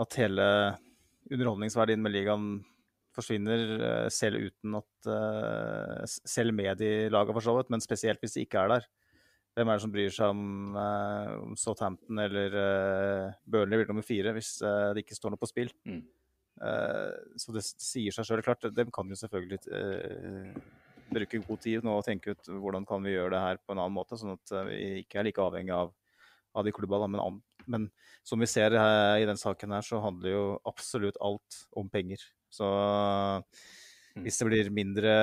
at 0.05 0.19
hele 0.21 0.47
underholdningsverdien 1.31 2.03
med 2.03 2.15
ligaen 2.15 2.47
forsvinner, 3.17 3.65
uh, 3.83 4.07
selv 4.15 4.47
uten 4.47 4.79
at 4.79 4.89
Selv 6.11 6.53
med 6.53 6.77
de 6.77 7.09
lagene, 7.09 7.33
for 7.33 7.41
så 7.41 7.55
vidt, 7.57 7.71
men 7.73 7.81
spesielt 7.81 8.21
hvis 8.21 8.35
de 8.37 8.43
ikke 8.45 8.61
er 8.61 8.69
der. 8.75 8.89
Hvem 9.57 9.71
er 9.71 9.79
det 9.79 9.83
som 9.83 9.93
bryr 9.95 10.13
seg 10.13 10.35
om, 10.35 10.77
om 10.77 11.55
Southampton 11.57 12.21
eller 12.21 12.53
Burnley 13.49 13.81
blir 13.81 13.89
nummer 13.89 14.05
fire 14.05 14.35
hvis 14.37 14.59
det 14.61 15.01
ikke 15.03 15.17
står 15.17 15.33
noe 15.33 15.41
på 15.41 15.49
spill? 15.49 15.73
Mm. 15.89 16.05
så 17.41 17.57
det 17.57 17.65
sier 17.65 18.13
seg 18.15 18.29
sjøl. 18.29 18.45
Klart, 18.45 18.69
de 18.77 18.87
kan 18.93 19.09
jo 19.09 19.19
selvfølgelig 19.19 19.59
bruke 21.13 21.43
god 21.47 21.63
tid 21.63 21.87
nå 21.87 21.97
og 21.99 22.07
tenke 22.07 22.35
ut 22.35 22.51
hvordan 22.51 22.87
kan 22.89 23.03
vi 23.05 23.15
gjøre 23.15 23.35
det 23.35 23.43
her 23.45 23.61
på 23.63 23.75
en 23.75 23.83
annen 23.83 23.97
måte, 23.97 24.19
sånn 24.21 24.37
at 24.37 24.55
eh, 24.55 24.69
vi 24.69 24.81
ikke 25.03 25.21
er 25.21 25.29
like 25.29 25.43
avhengig 25.45 25.75
av, 25.77 25.93
av 26.57 26.67
de 26.67 26.75
klubba. 26.75 27.03
Men, 27.07 27.41
men, 27.71 27.89
som 28.27 28.41
vi 28.41 28.49
ser 28.51 28.77
her, 28.79 29.21
i 29.21 29.29
den 29.29 29.41
saken 29.41 29.77
her, 29.77 29.87
så 29.87 30.03
handler 30.05 30.35
jo 30.35 30.45
absolutt 30.69 31.19
alt 31.25 31.63
om 31.79 31.91
penger. 31.93 32.23
Så 32.51 32.67
mm. 32.67 34.25
hvis 34.25 34.41
det 34.41 34.49
blir 34.49 34.71
mindre 34.75 35.15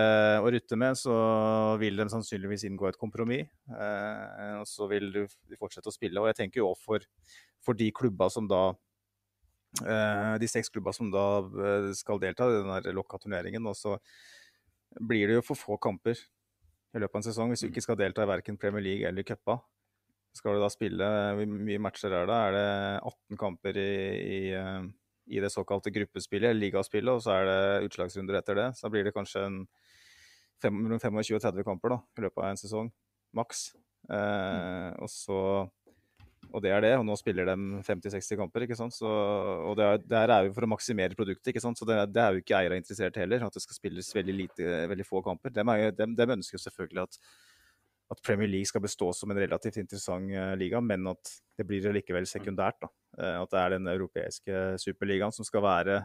å 0.41 0.51
rutte 0.53 0.79
med, 0.79 0.97
så 0.99 1.15
vil 1.81 1.99
de 1.99 2.07
sannsynligvis 2.13 2.67
inngå 2.69 2.89
et 2.89 2.99
kompromiss. 2.99 3.51
Eh, 3.71 4.55
og 4.61 4.67
så 4.69 4.89
vil 4.91 5.11
de 5.13 5.27
fortsette 5.59 5.91
å 5.91 5.95
spille. 5.95 6.21
Og 6.21 6.31
jeg 6.31 6.41
tenker 6.43 6.63
jo 6.63 6.71
òg 6.71 6.81
for, 6.81 7.07
for, 7.63 7.77
de 7.77 7.91
klubba 7.95 8.29
som 8.33 8.47
da 8.49 8.63
eh, 9.83 10.33
de 10.41 10.49
seks 10.51 10.71
klubba 10.73 10.95
som 10.95 11.11
da 11.13 11.27
eh, 11.43 11.91
skal 11.97 12.23
delta 12.23 12.47
i 12.47 12.59
den 12.63 12.97
lokka-turneringen. 12.97 13.67
og 13.67 13.77
så 13.77 13.97
blir 14.99 15.29
det 15.29 15.39
jo 15.39 15.45
for 15.45 15.59
få 15.59 15.77
kamper 15.81 16.17
i 16.17 17.01
løpet 17.01 17.15
av 17.15 17.19
en 17.19 17.27
sesong 17.27 17.51
hvis 17.51 17.65
du 17.65 17.69
ikke 17.69 17.83
skal 17.83 17.99
delta 17.99 18.23
i 18.23 18.29
verken 18.29 18.59
Premier 18.59 18.83
League 18.83 19.07
eller 19.07 19.25
cupa. 19.27 19.59
Skal 20.35 20.57
du 20.57 20.61
da 20.61 20.69
spille 20.69 21.07
Hvor 21.37 21.49
mye 21.49 21.81
matcher 21.81 22.13
er 22.13 22.27
det? 22.29 22.37
Er 22.37 22.55
det 22.55 22.67
18 23.09 23.39
kamper 23.41 23.79
i, 23.81 23.91
i, 24.21 24.39
eh, 24.53 24.87
i 25.33 25.41
det 25.43 25.51
såkalte 25.51 25.93
gruppespillet, 25.93 26.51
eller 26.51 26.67
ligaspillet, 26.67 27.13
og 27.13 27.23
så 27.23 27.39
er 27.39 27.49
det 27.49 27.89
utslagsrunder 27.89 28.37
etter 28.39 28.59
det? 28.59 28.67
Så 28.77 28.91
blir 28.93 29.07
det 29.07 29.15
kanskje 29.15 29.45
en 29.47 29.63
mellom 30.63 30.99
25 30.99 31.37
og 31.37 31.43
30 31.43 31.65
kamper 31.67 31.93
da, 31.93 31.99
i 32.17 32.23
løpet 32.25 32.43
av 32.43 32.49
en 32.49 32.59
sesong, 32.59 32.87
maks. 33.37 33.67
Eh, 34.09 34.17
mm. 34.17 35.01
Og 35.03 35.11
så 35.11 35.39
og 36.53 36.63
det 36.63 36.71
er 36.71 36.83
det. 36.83 36.93
Og 36.99 37.05
nå 37.07 37.15
spiller 37.19 37.47
de 37.49 37.55
50-60 37.85 38.39
kamper. 38.39 38.65
ikke 38.65 38.77
sant? 38.79 38.95
Så, 38.95 39.07
og 39.07 39.75
det 39.79 39.85
er, 39.85 40.01
det 40.03 40.21
er, 40.21 40.47
jo 40.47 40.55
for 40.55 40.67
å 40.67 40.71
maksimere 40.71 41.17
produktet. 41.17 41.51
ikke 41.51 41.63
sant? 41.63 41.79
Så 41.79 41.87
det, 41.87 41.99
det 42.13 42.23
er 42.23 42.33
jo 42.35 42.43
ikke 42.43 42.57
eierne 42.59 42.79
interessert 42.81 43.19
heller, 43.19 43.45
at 43.47 43.57
det 43.57 43.63
skal 43.63 43.79
spilles 43.79 44.09
veldig, 44.15 44.35
lite, 44.43 44.73
veldig 44.93 45.07
få 45.07 45.21
kamper. 45.25 45.53
De, 45.55 45.65
er, 45.75 45.95
de, 45.97 46.09
de 46.17 46.27
ønsker 46.37 46.57
jo 46.57 46.63
selvfølgelig 46.63 47.03
at, 47.03 47.19
at, 48.15 48.23
Premier 48.25 48.51
League 48.51 48.69
skal 48.71 48.83
bestå 48.83 49.11
som 49.15 49.33
en 49.33 49.41
relativt 49.41 49.79
interessant 49.83 50.31
uh, 50.35 50.53
liga, 50.59 50.81
men 50.83 51.11
at 51.13 51.33
det 51.59 51.67
blir 51.69 51.89
likevel 51.95 52.29
sekundært. 52.29 52.79
da. 52.83 52.91
Uh, 53.17 53.33
at 53.43 53.55
det 53.55 53.63
er 53.63 53.75
den 53.77 53.91
europeiske 53.95 54.67
superligaen 54.83 55.35
som 55.35 55.47
skal 55.47 55.65
være, 55.65 56.01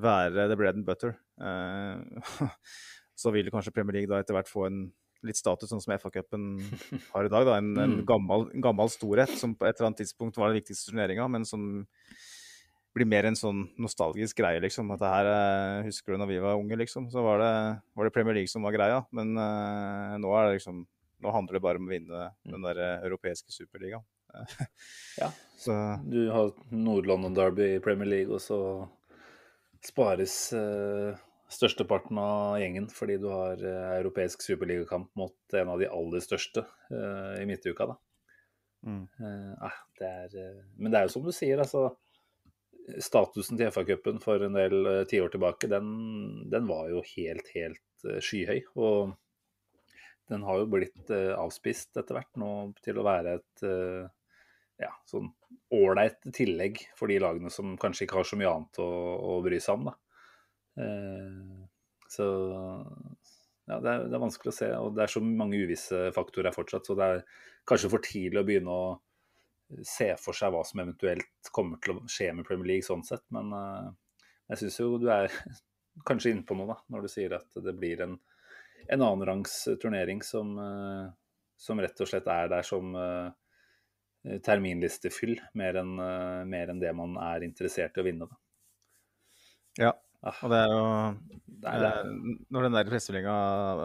være 0.00 0.48
the 0.48 0.58
bread 0.58 0.80
and 0.80 0.88
butter. 0.88 1.14
Uh, 1.40 2.50
så 3.22 3.30
vil 3.34 3.52
kanskje 3.54 3.74
Premier 3.76 4.00
League 4.00 4.10
da 4.10 4.22
etter 4.22 4.36
hvert 4.36 4.50
få 4.50 4.66
en 4.68 4.86
litt 5.26 5.38
status, 5.38 5.70
sånn 5.70 5.82
som 5.82 5.94
FA-cupen 5.98 6.46
har 7.12 7.26
i 7.26 7.32
dag. 7.32 7.46
Da. 7.48 7.56
En, 7.60 7.72
en, 7.84 7.96
mm. 7.98 8.04
gammel, 8.08 8.48
en, 8.52 8.64
gammel, 8.64 8.92
storhet 8.92 9.32
som 9.38 9.56
på 9.58 9.68
et 9.68 9.76
eller 9.76 9.90
annet 9.90 10.02
tidspunkt 10.04 10.38
var 10.40 10.50
den 10.50 10.60
viktigste 10.60 10.90
turneringa, 10.90 11.28
men 11.32 11.46
som 11.48 11.84
blir 12.92 13.08
mer 13.08 13.24
en 13.24 13.38
sånn 13.38 13.62
nostalgisk 13.80 14.42
greie, 14.42 14.60
liksom. 14.60 14.90
At 14.92 15.00
det 15.00 15.12
her 15.12 15.28
eh, 15.30 15.86
Husker 15.86 16.12
du 16.12 16.20
når 16.20 16.28
vi 16.28 16.40
var 16.44 16.58
unge, 16.60 16.76
liksom? 16.82 17.08
Så 17.12 17.24
var 17.24 17.40
det, 17.40 17.52
var 17.96 18.08
det 18.08 18.14
Premier 18.14 18.36
League 18.36 18.52
som 18.52 18.66
var 18.66 18.74
greia. 18.76 18.98
Men 19.16 19.32
uh, 19.38 20.18
nå 20.20 20.34
er 20.36 20.48
det 20.48 20.58
liksom 20.58 20.82
Nå 21.22 21.30
handler 21.30 21.54
det 21.54 21.62
bare 21.62 21.78
om 21.78 21.86
å 21.86 21.92
vinne 21.92 22.20
mm. 22.28 22.50
den 22.50 22.64
der 22.66 22.78
eh, 22.82 23.04
europeiske 23.06 23.54
superligaen. 23.54 24.02
ja. 25.22 25.28
Så. 25.54 25.76
Du 26.02 26.24
har 26.34 26.50
Nord-London 26.74 27.36
Derby 27.36 27.76
i 27.76 27.82
Premier 27.84 28.10
League, 28.10 28.34
og 28.34 28.42
så 28.42 28.58
spares 29.86 30.34
uh 30.58 31.14
størsteparten 31.52 32.18
av 32.20 32.58
gjengen 32.60 32.88
fordi 32.92 33.18
du 33.22 33.28
har 33.32 33.60
uh, 33.60 33.96
europeisk 33.98 34.44
superligakamp 34.44 35.10
mot 35.18 35.56
en 35.58 35.72
av 35.74 35.82
de 35.82 35.90
aller 35.90 36.24
største 36.24 36.64
uh, 36.64 37.34
i 37.40 37.46
midtuka. 37.48 37.92
da. 37.92 37.98
Mm. 38.86 39.04
Uh, 39.20 39.82
det 40.00 40.08
er, 40.08 40.62
men 40.76 40.92
det 40.92 41.00
er 41.00 41.08
jo 41.08 41.14
som 41.16 41.26
du 41.26 41.32
sier, 41.34 41.62
altså. 41.62 41.90
Statusen 42.98 43.54
til 43.54 43.70
FA-cupen 43.70 44.16
for 44.18 44.42
en 44.42 44.56
del 44.58 44.88
uh, 44.88 45.02
tiår 45.08 45.30
tilbake, 45.30 45.70
den, 45.70 45.90
den, 46.50 46.66
var 46.66 46.88
jo 46.90 47.04
helt, 47.12 47.52
helt 47.54 48.08
skyhøy. 48.24 48.64
Og 48.82 49.12
den 50.32 50.42
har 50.48 50.58
jo 50.58 50.70
blitt 50.72 51.10
avspist 51.12 51.98
etter 52.00 52.16
hvert 52.16 52.40
nå 52.40 52.50
til 52.82 52.98
å 52.98 53.04
være 53.06 53.36
et 53.36 53.64
ja, 54.80 54.90
sånn 55.06 55.28
ålreit 55.74 56.18
tillegg 56.34 56.80
for 56.98 57.10
de 57.12 57.18
lagene 57.22 57.50
som 57.52 57.76
kanskje 57.80 58.06
ikke 58.06 58.20
har 58.20 58.28
så 58.28 58.38
mye 58.40 58.50
annet 58.50 58.80
å, 58.82 58.88
å 59.34 59.36
bry 59.44 59.60
seg 59.62 59.78
om. 59.78 59.90
da. 59.90 59.96
Eh, 60.80 61.66
så 62.12 62.26
ja, 63.66 63.78
det 63.80 63.90
er, 63.90 64.04
det 64.08 64.16
er, 64.16 64.22
vanskelig 64.22 64.52
å 64.52 64.56
se. 64.56 64.68
Og 64.80 64.92
det 64.96 65.04
er 65.04 65.14
så 65.14 65.22
mange 65.24 65.60
uvisse 65.62 66.04
faktorer 66.16 66.54
fortsatt, 66.54 66.88
så 66.88 66.96
det 66.98 67.08
er 67.08 67.24
kanskje 67.68 67.90
for 67.92 68.04
tidlig 68.04 68.42
å 68.42 68.46
begynne 68.48 68.76
å 68.76 68.86
se 69.88 70.10
for 70.20 70.36
seg 70.36 70.52
hva 70.52 70.60
som 70.68 70.82
eventuelt 70.82 71.50
kommer 71.54 71.80
til 71.82 71.96
å 71.96 72.10
skje 72.10 72.32
med 72.36 72.46
Premier 72.48 72.74
League 72.74 72.86
sånn 72.86 73.04
sett. 73.06 73.24
Men 73.32 73.52
uh, 73.56 73.88
jeg 74.52 74.64
syns 74.64 74.80
jo 74.82 74.98
du 75.00 75.08
er 75.14 75.32
kanskje 76.08 76.34
inne 76.34 76.44
på 76.48 76.56
noe, 76.58 76.68
da, 76.74 76.78
når 76.92 77.06
du 77.06 77.12
sier 77.12 77.36
at 77.38 77.62
det 77.64 77.76
blir 77.78 78.04
en, 78.04 78.18
en 78.88 79.06
annenrangs 79.06 79.56
turnering 79.80 80.20
som, 80.26 80.52
uh, 80.58 81.08
som 81.56 81.80
rett 81.80 82.04
og 82.04 82.10
slett 82.10 82.28
er 82.28 82.52
der 82.52 82.66
som 82.66 82.92
uh, 82.98 83.30
terminlistefyll, 84.22 85.38
mer 85.58 85.80
enn 85.80 85.96
mer 86.46 86.70
enn 86.70 86.78
det 86.78 86.92
man 86.94 87.16
er 87.18 87.42
interessert 87.42 87.96
i 87.96 88.02
å 88.02 88.04
vinne. 88.06 88.28
Da. 88.30 88.36
Ja. 89.88 89.90
Og 90.22 90.52
det 90.52 90.58
er 90.62 90.70
jo 90.70 90.82
det 91.62 91.70
er. 91.70 91.84
Eh, 91.86 92.10
når 92.50 92.66
den 92.66 92.76
der 92.76 92.88
pressemeldinga 92.88 93.36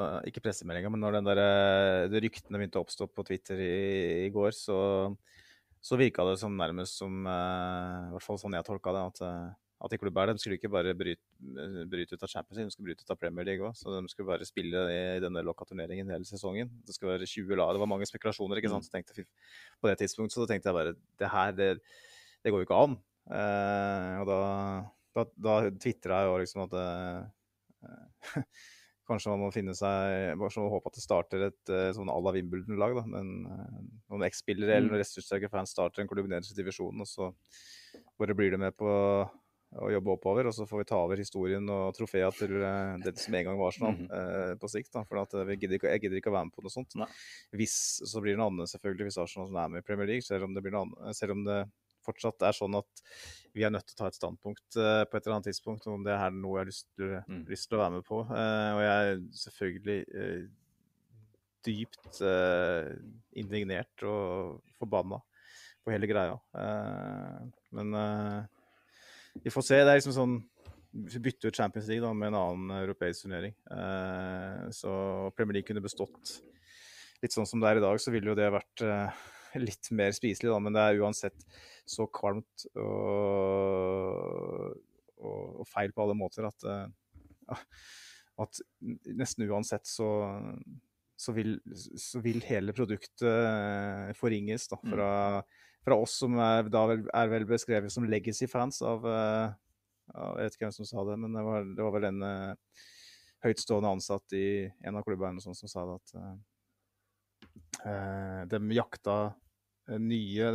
eh, 0.02 0.30
Ikke 0.32 0.44
pressemeldinga, 0.46 0.90
men 0.94 1.02
når 1.02 1.18
den 1.18 1.30
der, 1.30 1.42
de 2.12 2.22
ryktene 2.26 2.60
begynte 2.60 2.82
å 2.82 2.86
oppstå 2.86 3.10
på 3.14 3.26
Twitter 3.28 3.62
i, 3.62 3.78
i 4.26 4.34
går, 4.34 4.52
så, 4.58 4.80
så 5.82 6.00
virka 6.00 6.26
det 6.30 6.38
som 6.42 6.58
nærmest 6.58 6.98
som 7.02 7.26
eh, 7.26 8.10
I 8.10 8.12
hvert 8.16 8.26
fall 8.26 8.42
sånn 8.42 8.58
jeg 8.58 8.68
tolka 8.68 8.94
det, 8.96 9.06
at, 9.12 9.24
at 9.86 9.94
de 9.94 10.00
klubba 10.02 10.28
de 10.30 10.38
skulle 10.42 10.58
ikke 10.58 10.74
bare 10.74 10.94
bryte, 10.98 11.22
bryte, 11.90 12.18
ut 12.18 12.26
av 12.26 12.34
Champions 12.34 12.58
League, 12.58 12.70
de 12.70 12.76
skulle 12.76 12.90
bryte 12.92 13.06
ut 13.06 13.14
av 13.14 13.22
Premier 13.22 13.50
League 13.50 13.66
òg. 13.66 13.78
Så 13.78 13.94
de 13.94 14.02
skulle 14.14 14.30
bare 14.30 14.50
spille 14.50 14.86
i 14.94 15.22
denne 15.22 15.46
Locca-turneringen 15.46 16.14
hele 16.14 16.26
sesongen. 16.30 16.74
Det 16.86 16.98
skulle 16.98 17.14
være 17.14 17.30
20 17.30 17.62
lag. 17.62 17.74
Det 17.78 17.86
var 17.86 17.94
mange 17.94 18.10
spekulasjoner 18.10 18.62
ikke 18.62 18.74
sant? 18.74 18.90
Så 18.90 18.94
tenkte 18.94 19.26
på 19.82 19.90
det 19.90 20.00
tidspunktet. 20.02 20.38
Så 20.38 20.50
tenkte 20.50 20.70
jeg 20.70 20.80
bare 20.80 20.98
det 21.22 21.34
her, 21.34 21.54
det, 21.58 21.72
det 22.42 22.54
går 22.54 22.66
jo 22.66 22.70
ikke 22.70 22.84
an. 22.88 22.98
Eh, 23.38 24.14
og 24.24 24.30
da 24.30 24.42
da, 25.18 25.28
da 25.38 25.60
tvitra 25.82 26.22
jeg 26.22 26.32
jo 26.32 26.42
liksom 26.44 26.66
at 26.68 26.76
uh, 26.78 28.42
Kanskje 29.08 29.32
man 29.32 29.46
må 29.46 29.54
finne 29.56 29.72
seg 29.78 30.36
bare 30.36 30.52
så 30.52 30.66
håpe 30.68 30.90
at 30.92 30.98
det 30.98 31.04
starter 31.06 31.46
et 31.46 31.72
uh, 31.72 31.90
sånn 31.96 32.12
à 32.12 32.18
la 32.20 32.34
Wimbledon-lag. 32.36 32.98
uh, 33.00 33.82
Noen 34.12 34.28
X-spillere 34.28 34.74
mm. 34.74 34.78
eller 34.78 34.92
noen 34.92 35.02
ressurssterke 35.02 35.50
fans 35.52 35.72
starter 35.72 36.04
en 36.04 36.12
klubb 36.12 36.28
nederst 36.28 36.52
i 36.52 36.60
divisjonen, 36.60 37.06
og 37.06 37.08
så 37.08 37.32
bare 38.20 38.36
blir 38.36 38.52
det 38.52 38.60
med 38.60 38.76
på 38.76 38.90
å 39.78 39.92
jobbe 39.94 40.12
oppover. 40.12 40.50
Og 40.50 40.56
så 40.56 40.68
får 40.68 40.84
vi 40.84 40.90
ta 40.92 41.00
over 41.00 41.24
historien 41.24 41.72
og 41.72 41.96
trofea 41.96 42.28
til 42.36 42.58
det 43.04 43.16
som 43.20 43.40
en 43.40 43.48
gang 43.48 43.58
var 43.60 43.76
sånn 43.76 43.96
mm 43.96 44.06
-hmm. 44.12 44.60
på 44.60 44.68
sikt. 44.76 44.92
da, 44.94 45.04
For 45.04 45.56
gidder, 45.56 45.76
ikke, 45.76 45.92
jeg, 45.92 46.02
gidder 46.02 46.18
ikke, 46.18 46.30
å 46.30 46.38
være 46.38 46.46
med 46.52 46.56
på 46.56 46.64
noe 46.64 46.76
sånt. 46.76 46.96
Nei. 46.96 47.08
Hvis, 47.52 48.02
så 48.04 48.22
blir 48.22 48.36
det 48.36 48.40
noe 48.40 48.52
annet 48.52 48.70
selvfølgelig 48.76 49.08
hvis 49.08 49.18
Arsenal 49.24 49.64
er 49.64 49.70
med 49.70 49.80
i 49.80 49.88
Premier 49.88 50.08
League, 50.08 50.22
selv 50.22 50.44
om 50.44 50.54
det, 50.54 50.64
blir 50.64 50.72
noe 50.72 51.14
selv 51.14 51.32
om 51.32 51.44
det 51.44 51.64
fortsatt 52.08 52.48
er 52.48 52.56
sånn 52.56 52.80
at 52.80 53.04
vi 53.58 53.66
er 53.66 53.74
nødt 53.74 53.88
til 53.90 53.98
å 53.98 54.02
ta 54.04 54.12
et 54.12 54.18
standpunkt 54.18 54.78
uh, 54.78 55.04
på 55.08 55.18
et 55.18 55.26
eller 55.26 55.40
annet 55.40 55.50
tidspunkt 55.50 55.88
om 55.90 56.06
det 56.06 56.14
er 56.14 56.34
noe 56.36 56.58
jeg 56.58 56.62
har 56.62 56.70
lyst 56.70 56.88
til, 56.94 57.14
mm. 57.26 57.44
lyst 57.50 57.70
til 57.70 57.78
å 57.78 57.82
være 57.82 57.96
med 57.98 58.06
på. 58.08 58.22
Uh, 58.30 58.70
og 58.76 58.82
jeg 58.84 59.14
er 59.14 59.24
selvfølgelig 59.42 59.98
uh, 60.14 60.44
dypt 61.68 62.22
indignert 63.36 64.04
og 64.08 64.62
forbanna 64.80 65.18
på 65.84 65.92
hele 65.92 66.08
greia. 66.08 66.38
men 67.76 67.98
vi 69.44 69.52
får 69.52 69.66
se. 69.66 69.80
Det 69.82 69.92
er 69.92 70.00
liksom 70.00 70.16
sånn 70.16 70.38
Vi 71.12 71.20
bytter 71.26 71.52
ut 71.52 71.60
Champions 71.60 71.90
League 71.92 72.06
da, 72.06 72.14
med 72.16 72.32
en 72.32 72.38
annen 72.40 72.72
europeisk 72.78 73.26
turnering. 73.26 73.52
så 74.72 74.94
Premier 75.36 75.58
League 75.58 75.68
kunne 75.68 75.84
bestått 75.84 76.38
litt 77.20 77.36
sånn 77.36 77.50
som 77.50 77.60
det 77.60 77.68
er 77.68 77.82
i 77.82 77.84
dag, 77.84 78.00
så 78.00 78.16
ville 78.16 78.32
jo 78.32 78.38
det 78.38 78.48
vært 78.54 78.86
litt 79.68 79.92
mer 79.92 80.16
spiselig, 80.16 80.54
da, 80.54 80.62
men 80.64 80.78
det 80.78 80.86
er 80.86 81.04
uansett 81.04 81.50
så 81.88 82.08
kvalmt 82.14 82.66
og, 82.80 84.74
og, 85.18 85.62
og 85.62 85.70
feil 85.70 85.94
på 85.96 86.04
alle 86.04 86.18
måter 86.18 86.48
at, 86.50 86.66
uh, 86.68 87.62
at 88.44 88.62
nesten 89.08 89.48
uansett 89.48 89.88
så, 89.88 90.10
så, 91.18 91.36
vil, 91.38 91.56
så 91.74 92.22
vil, 92.26 92.42
hele 92.48 92.76
produktet 92.76 94.14
forringes 94.20 94.68
da, 94.72 94.80
mm. 94.82 94.92
fra, 94.94 95.12
fra, 95.88 95.96
oss 95.98 96.20
som 96.24 96.38
er, 96.44 96.70
da 96.74 96.84
er 96.92 97.32
vel 97.34 97.48
beskrevet 97.50 97.94
som 97.94 98.08
legacy-fans 98.10 98.84
av, 98.86 99.08
uh, 99.08 99.48
Jeg 100.12 100.44
vet 100.44 100.54
ikke 100.56 100.68
hvem 100.68 100.78
som 100.82 100.92
sa 100.92 101.08
det, 101.10 101.18
men 101.24 101.34
det 101.36 101.48
var, 101.48 101.66
det 101.78 101.84
var 101.88 101.98
vel 101.98 102.12
en 102.12 102.22
høytstående 103.46 103.90
ansatt 103.98 104.34
i 104.34 104.48
en 104.88 104.98
av 104.98 105.04
klubbene 105.06 105.42
som 105.44 105.54
sa 105.56 105.84
det 105.86 105.98
at 106.02 106.08
Uh, 107.86 108.42
de 108.50 108.58
jakta 108.74 109.36
nye, 109.96 110.50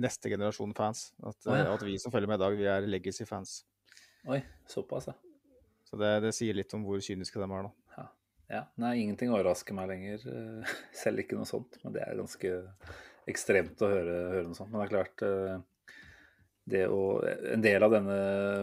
neste 0.00 0.32
generasjon 0.32 0.72
fans. 0.76 1.10
At, 1.20 1.38
oh, 1.46 1.56
ja. 1.58 1.68
at, 1.74 1.84
vi 1.86 1.98
som 2.00 2.14
følger 2.14 2.30
med 2.30 2.40
i 2.40 2.44
dag, 2.44 2.56
vi 2.58 2.68
er 2.72 2.88
legacy-fans. 2.88 3.60
Oi, 4.30 4.40
såpass, 4.70 5.10
ja. 5.10 5.16
Så 5.88 5.98
det, 6.00 6.12
det, 6.24 6.32
sier 6.36 6.56
litt 6.56 6.72
om 6.76 6.84
hvor 6.86 7.02
kyniske 7.04 7.40
de 7.40 7.48
er, 7.48 7.66
da. 7.68 7.96
Ja. 7.96 8.04
ja. 8.54 8.62
Nei, 8.80 8.94
ingenting 9.02 9.34
overrasker 9.34 9.76
meg 9.76 9.90
lenger. 9.92 10.24
Eh, 10.24 10.76
selv 11.02 11.24
ikke 11.24 11.36
noe 11.36 11.48
sånt. 11.48 11.76
Men 11.82 11.96
det 11.96 12.06
er 12.06 12.20
ganske 12.20 12.54
ekstremt 13.28 13.82
å 13.84 13.90
høre, 13.92 14.16
høre 14.36 14.46
noe 14.48 14.58
sånt. 14.58 14.72
Men 14.72 14.80
det 14.80 14.86
er 14.86 14.94
klart 14.94 15.26
eh, 15.26 15.98
det 16.72 16.86
å, 16.88 17.02
En 17.52 17.64
del 17.64 17.84
av 17.84 17.92
denne 17.92 18.16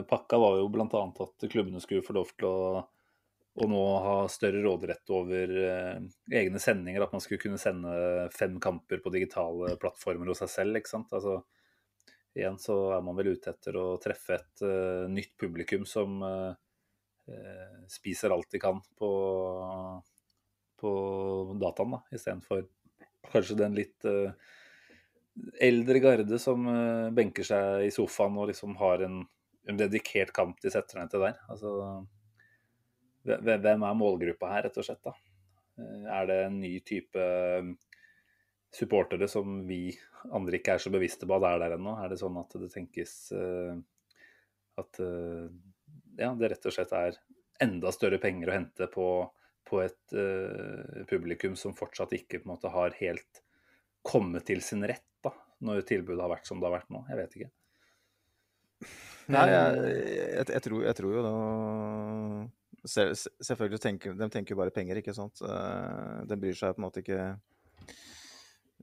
pakka 0.09 0.39
var 0.41 0.57
jo 0.57 0.71
bl.a. 0.73 1.03
at 1.27 1.49
klubbene 1.51 1.83
skulle 1.83 2.05
få 2.05 2.15
lov 2.17 2.31
til 2.33 2.49
å 2.49 2.59
og 3.59 3.69
nå 3.71 3.79
ha 4.03 4.15
større 4.31 4.61
råderett 4.63 5.11
over 5.11 5.51
eh, 5.63 6.01
egne 6.39 6.61
sendinger. 6.63 7.03
At 7.03 7.15
man 7.15 7.23
skulle 7.23 7.41
kunne 7.41 7.59
sende 7.59 8.29
fem 8.35 8.59
kamper 8.63 9.01
på 9.03 9.11
digitale 9.13 9.75
plattformer 9.81 10.31
hos 10.31 10.43
seg 10.43 10.51
selv. 10.53 10.79
ikke 10.79 10.91
sant? 10.91 11.11
Altså, 11.15 11.41
igjen 12.37 12.59
så 12.61 12.77
er 12.95 13.03
man 13.05 13.17
vel 13.17 13.33
ute 13.33 13.51
etter 13.51 13.75
å 13.79 13.87
treffe 14.01 14.37
et 14.37 14.63
uh, 14.63 15.07
nytt 15.11 15.33
publikum 15.39 15.85
som 15.89 16.21
uh, 16.23 16.53
uh, 17.31 17.79
spiser 17.91 18.35
alt 18.35 18.51
de 18.53 18.61
kan 18.63 18.79
på, 18.99 19.09
på 20.79 20.93
dataen, 21.59 21.97
da, 21.97 22.03
istedenfor 22.15 22.63
kanskje 23.33 23.57
den 23.59 23.75
litt 23.75 24.07
eldre 25.61 25.99
garde 26.01 26.39
som 26.41 26.63
benker 27.15 27.45
seg 27.45 27.83
i 27.85 27.91
sofaen 27.93 28.37
og 28.39 28.47
liksom 28.49 28.77
har 28.79 29.03
en, 29.05 29.19
en 29.69 29.79
dedikert 29.79 30.31
kamp 30.35 30.57
de 30.63 30.71
setter 30.71 31.01
ned 31.01 31.11
til 31.11 31.25
der. 31.27 31.35
Altså, 31.51 31.73
hvem 33.37 33.85
er 33.85 33.97
målgruppa 33.97 34.49
her, 34.53 34.67
rett 34.67 34.79
og 34.79 34.85
slett? 34.85 35.03
da? 35.05 35.13
Eh, 35.79 36.05
er 36.19 36.29
det 36.29 36.37
en 36.45 36.59
ny 36.61 36.73
type 36.85 37.23
eh, 37.23 37.71
supportere 38.75 39.29
som 39.31 39.63
vi 39.67 39.89
andre 40.35 40.59
ikke 40.59 40.75
er 40.75 40.83
så 40.83 40.91
bevisste 40.93 41.27
på 41.29 41.37
at 41.37 41.47
er 41.47 41.63
der 41.63 41.77
ennå? 41.77 41.95
Er 42.01 42.11
det 42.11 42.19
sånn 42.21 42.37
at 42.41 42.53
det 42.61 42.69
tenkes 42.73 43.13
uh, 43.33 43.73
at 44.77 44.99
ja, 44.99 46.29
det 46.37 46.49
rett 46.51 46.67
og 46.69 46.75
slett 46.75 46.91
er 46.93 47.17
enda 47.63 47.89
større 47.95 48.19
penger 48.21 48.51
å 48.51 48.53
hente 48.53 48.87
på, 48.91 49.07
på 49.65 49.81
et 49.81 50.13
uh, 50.13 51.01
publikum 51.09 51.55
som 51.57 51.73
fortsatt 51.73 52.13
ikke 52.19 52.43
på 52.43 52.49
en 52.49 52.53
måte 52.53 52.73
har 52.75 52.93
helt 52.99 53.41
kommet 54.05 54.45
til 54.51 54.61
sin 54.61 54.85
rett, 54.85 55.07
da, 55.25 55.33
når 55.65 55.87
tilbudet 55.89 56.21
har 56.27 56.35
vært 56.35 56.51
som 56.51 56.61
det 56.61 56.69
har 56.69 56.77
vært 56.77 56.93
nå? 56.93 57.01
Jeg 57.09 57.21
vet 57.23 57.39
ikke. 57.39 57.51
Nei, 59.33 59.47
jeg, 59.49 59.81
jeg, 59.87 60.45
jeg, 60.45 60.61
tror, 60.67 60.85
jeg 60.85 60.99
tror 60.99 61.17
jo 61.17 61.25
da 62.83 63.05
selvfølgelig 63.13 63.81
tenker 63.83 64.15
de 64.17 64.27
tenker 64.31 64.57
bare 64.57 64.73
penger, 64.73 64.99
ikke 64.99 65.15
sant. 65.15 65.41
Eh, 65.43 66.19
de 66.29 66.37
bryr 66.39 66.57
seg 66.57 66.75
på 66.75 66.81
en 66.81 66.87
måte 66.87 67.03
ikke 67.03 67.37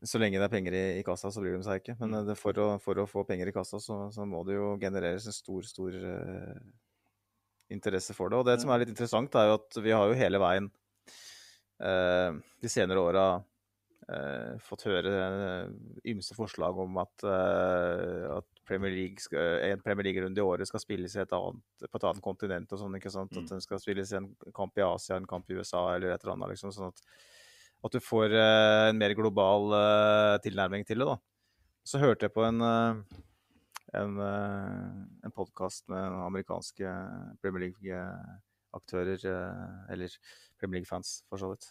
Så 0.05 0.21
lenge 0.21 0.37
det 0.37 0.45
er 0.45 0.53
penger 0.53 0.75
i, 0.77 0.85
i 1.01 1.05
kassa, 1.07 1.31
så 1.33 1.41
bryr 1.41 1.57
de 1.57 1.65
seg 1.65 1.81
ikke. 1.81 1.97
Men 2.03 2.13
mm. 2.13 2.27
det, 2.29 2.37
for, 2.39 2.59
å, 2.61 2.67
for, 2.83 3.01
å, 3.01 3.07
få 3.09 3.25
penger 3.29 3.49
i 3.49 3.55
kassa, 3.57 3.81
så, 3.81 4.01
så, 4.13 4.27
må 4.29 4.43
det 4.45 4.59
jo 4.59 4.75
genereres 4.81 5.27
en 5.27 5.35
stor, 5.35 5.65
stor 5.65 5.97
uh, 5.97 6.59
interesse 7.73 8.15
for 8.15 8.29
det. 8.29 8.43
Og 8.43 8.45
det 8.45 8.59
som 8.61 8.75
er 8.75 8.85
litt 8.85 8.93
interessant, 8.93 9.35
er 9.35 9.49
jo 9.49 9.57
at 9.57 9.79
vi 9.81 9.95
har 9.97 10.11
jo 10.11 10.19
hele 10.21 10.43
veien 10.43 10.69
uh, 11.81 12.37
de 12.61 12.71
senere 12.71 13.07
åra 13.09 13.25
uh, 13.41 14.53
fått 14.69 14.85
høre 14.91 15.17
ymse 16.13 16.37
forslag 16.37 16.85
om 16.85 17.01
at, 17.01 17.27
at 18.37 18.56
Premier 18.67 18.91
League 18.91 19.23
skal, 19.23 19.61
en 19.71 19.83
Premier 19.83 20.09
League-runde 20.09 20.41
i 20.41 20.45
året 20.45 20.69
skal 20.69 20.83
spilles 20.83 21.15
annet, 21.17 21.87
på 21.87 21.99
et 21.99 22.07
annet 22.09 22.25
kontinent. 22.25 22.73
og 22.73 22.81
sånn, 22.81 22.99
ikke 22.99 23.13
sant? 23.13 23.33
At 23.35 23.45
mm. 23.45 23.51
den 23.55 23.63
skal 23.65 23.81
spilles 23.83 24.13
i 24.13 24.19
en 24.19 24.29
kamp 24.57 24.79
i 24.79 24.85
Asia, 24.87 25.19
en 25.19 25.29
kamp 25.29 25.51
i 25.51 25.59
USA 25.59 25.87
eller 25.95 26.15
et 26.15 26.25
eller 26.25 26.35
annet. 26.35 26.55
liksom, 26.55 26.75
sånn 26.75 26.91
at, 26.91 27.01
at 27.87 27.95
du 27.95 28.03
får 28.03 28.35
uh, 28.35 28.89
en 28.91 28.99
mer 28.99 29.15
global 29.19 29.71
uh, 29.75 30.35
tilnærming 30.45 30.87
til 30.89 31.03
det. 31.03 31.09
da. 31.13 31.17
Så 31.87 32.03
hørte 32.03 32.27
jeg 32.27 32.35
på 32.35 32.43
en, 32.47 32.63
uh, 32.63 33.23
en, 33.95 34.21
en 34.21 35.35
podkast 35.35 35.87
med 35.93 36.21
amerikanske 36.27 36.95
Premier 37.43 37.69
League-aktører, 37.69 39.23
eller 39.95 40.17
Premier 40.59 40.83
League-fans, 40.83 41.21
for 41.31 41.41
så 41.41 41.53
vidt, 41.53 41.71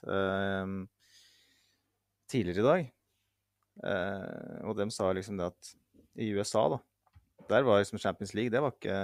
tidligere 2.32 2.64
i 2.64 2.70
dag. 2.70 2.93
og 4.66 4.78
de 4.80 4.88
sa 4.96 5.12
liksom 5.14 5.38
det 5.38 5.52
at 5.52 5.76
i 6.16 6.32
USA, 6.36 6.68
da. 6.76 6.82
Der 7.49 7.61
var 7.61 7.78
liksom 7.78 7.99
Champions 8.01 8.34
League 8.34 8.49
det 8.49 8.61
var, 8.63 8.74
ikke, 8.74 8.95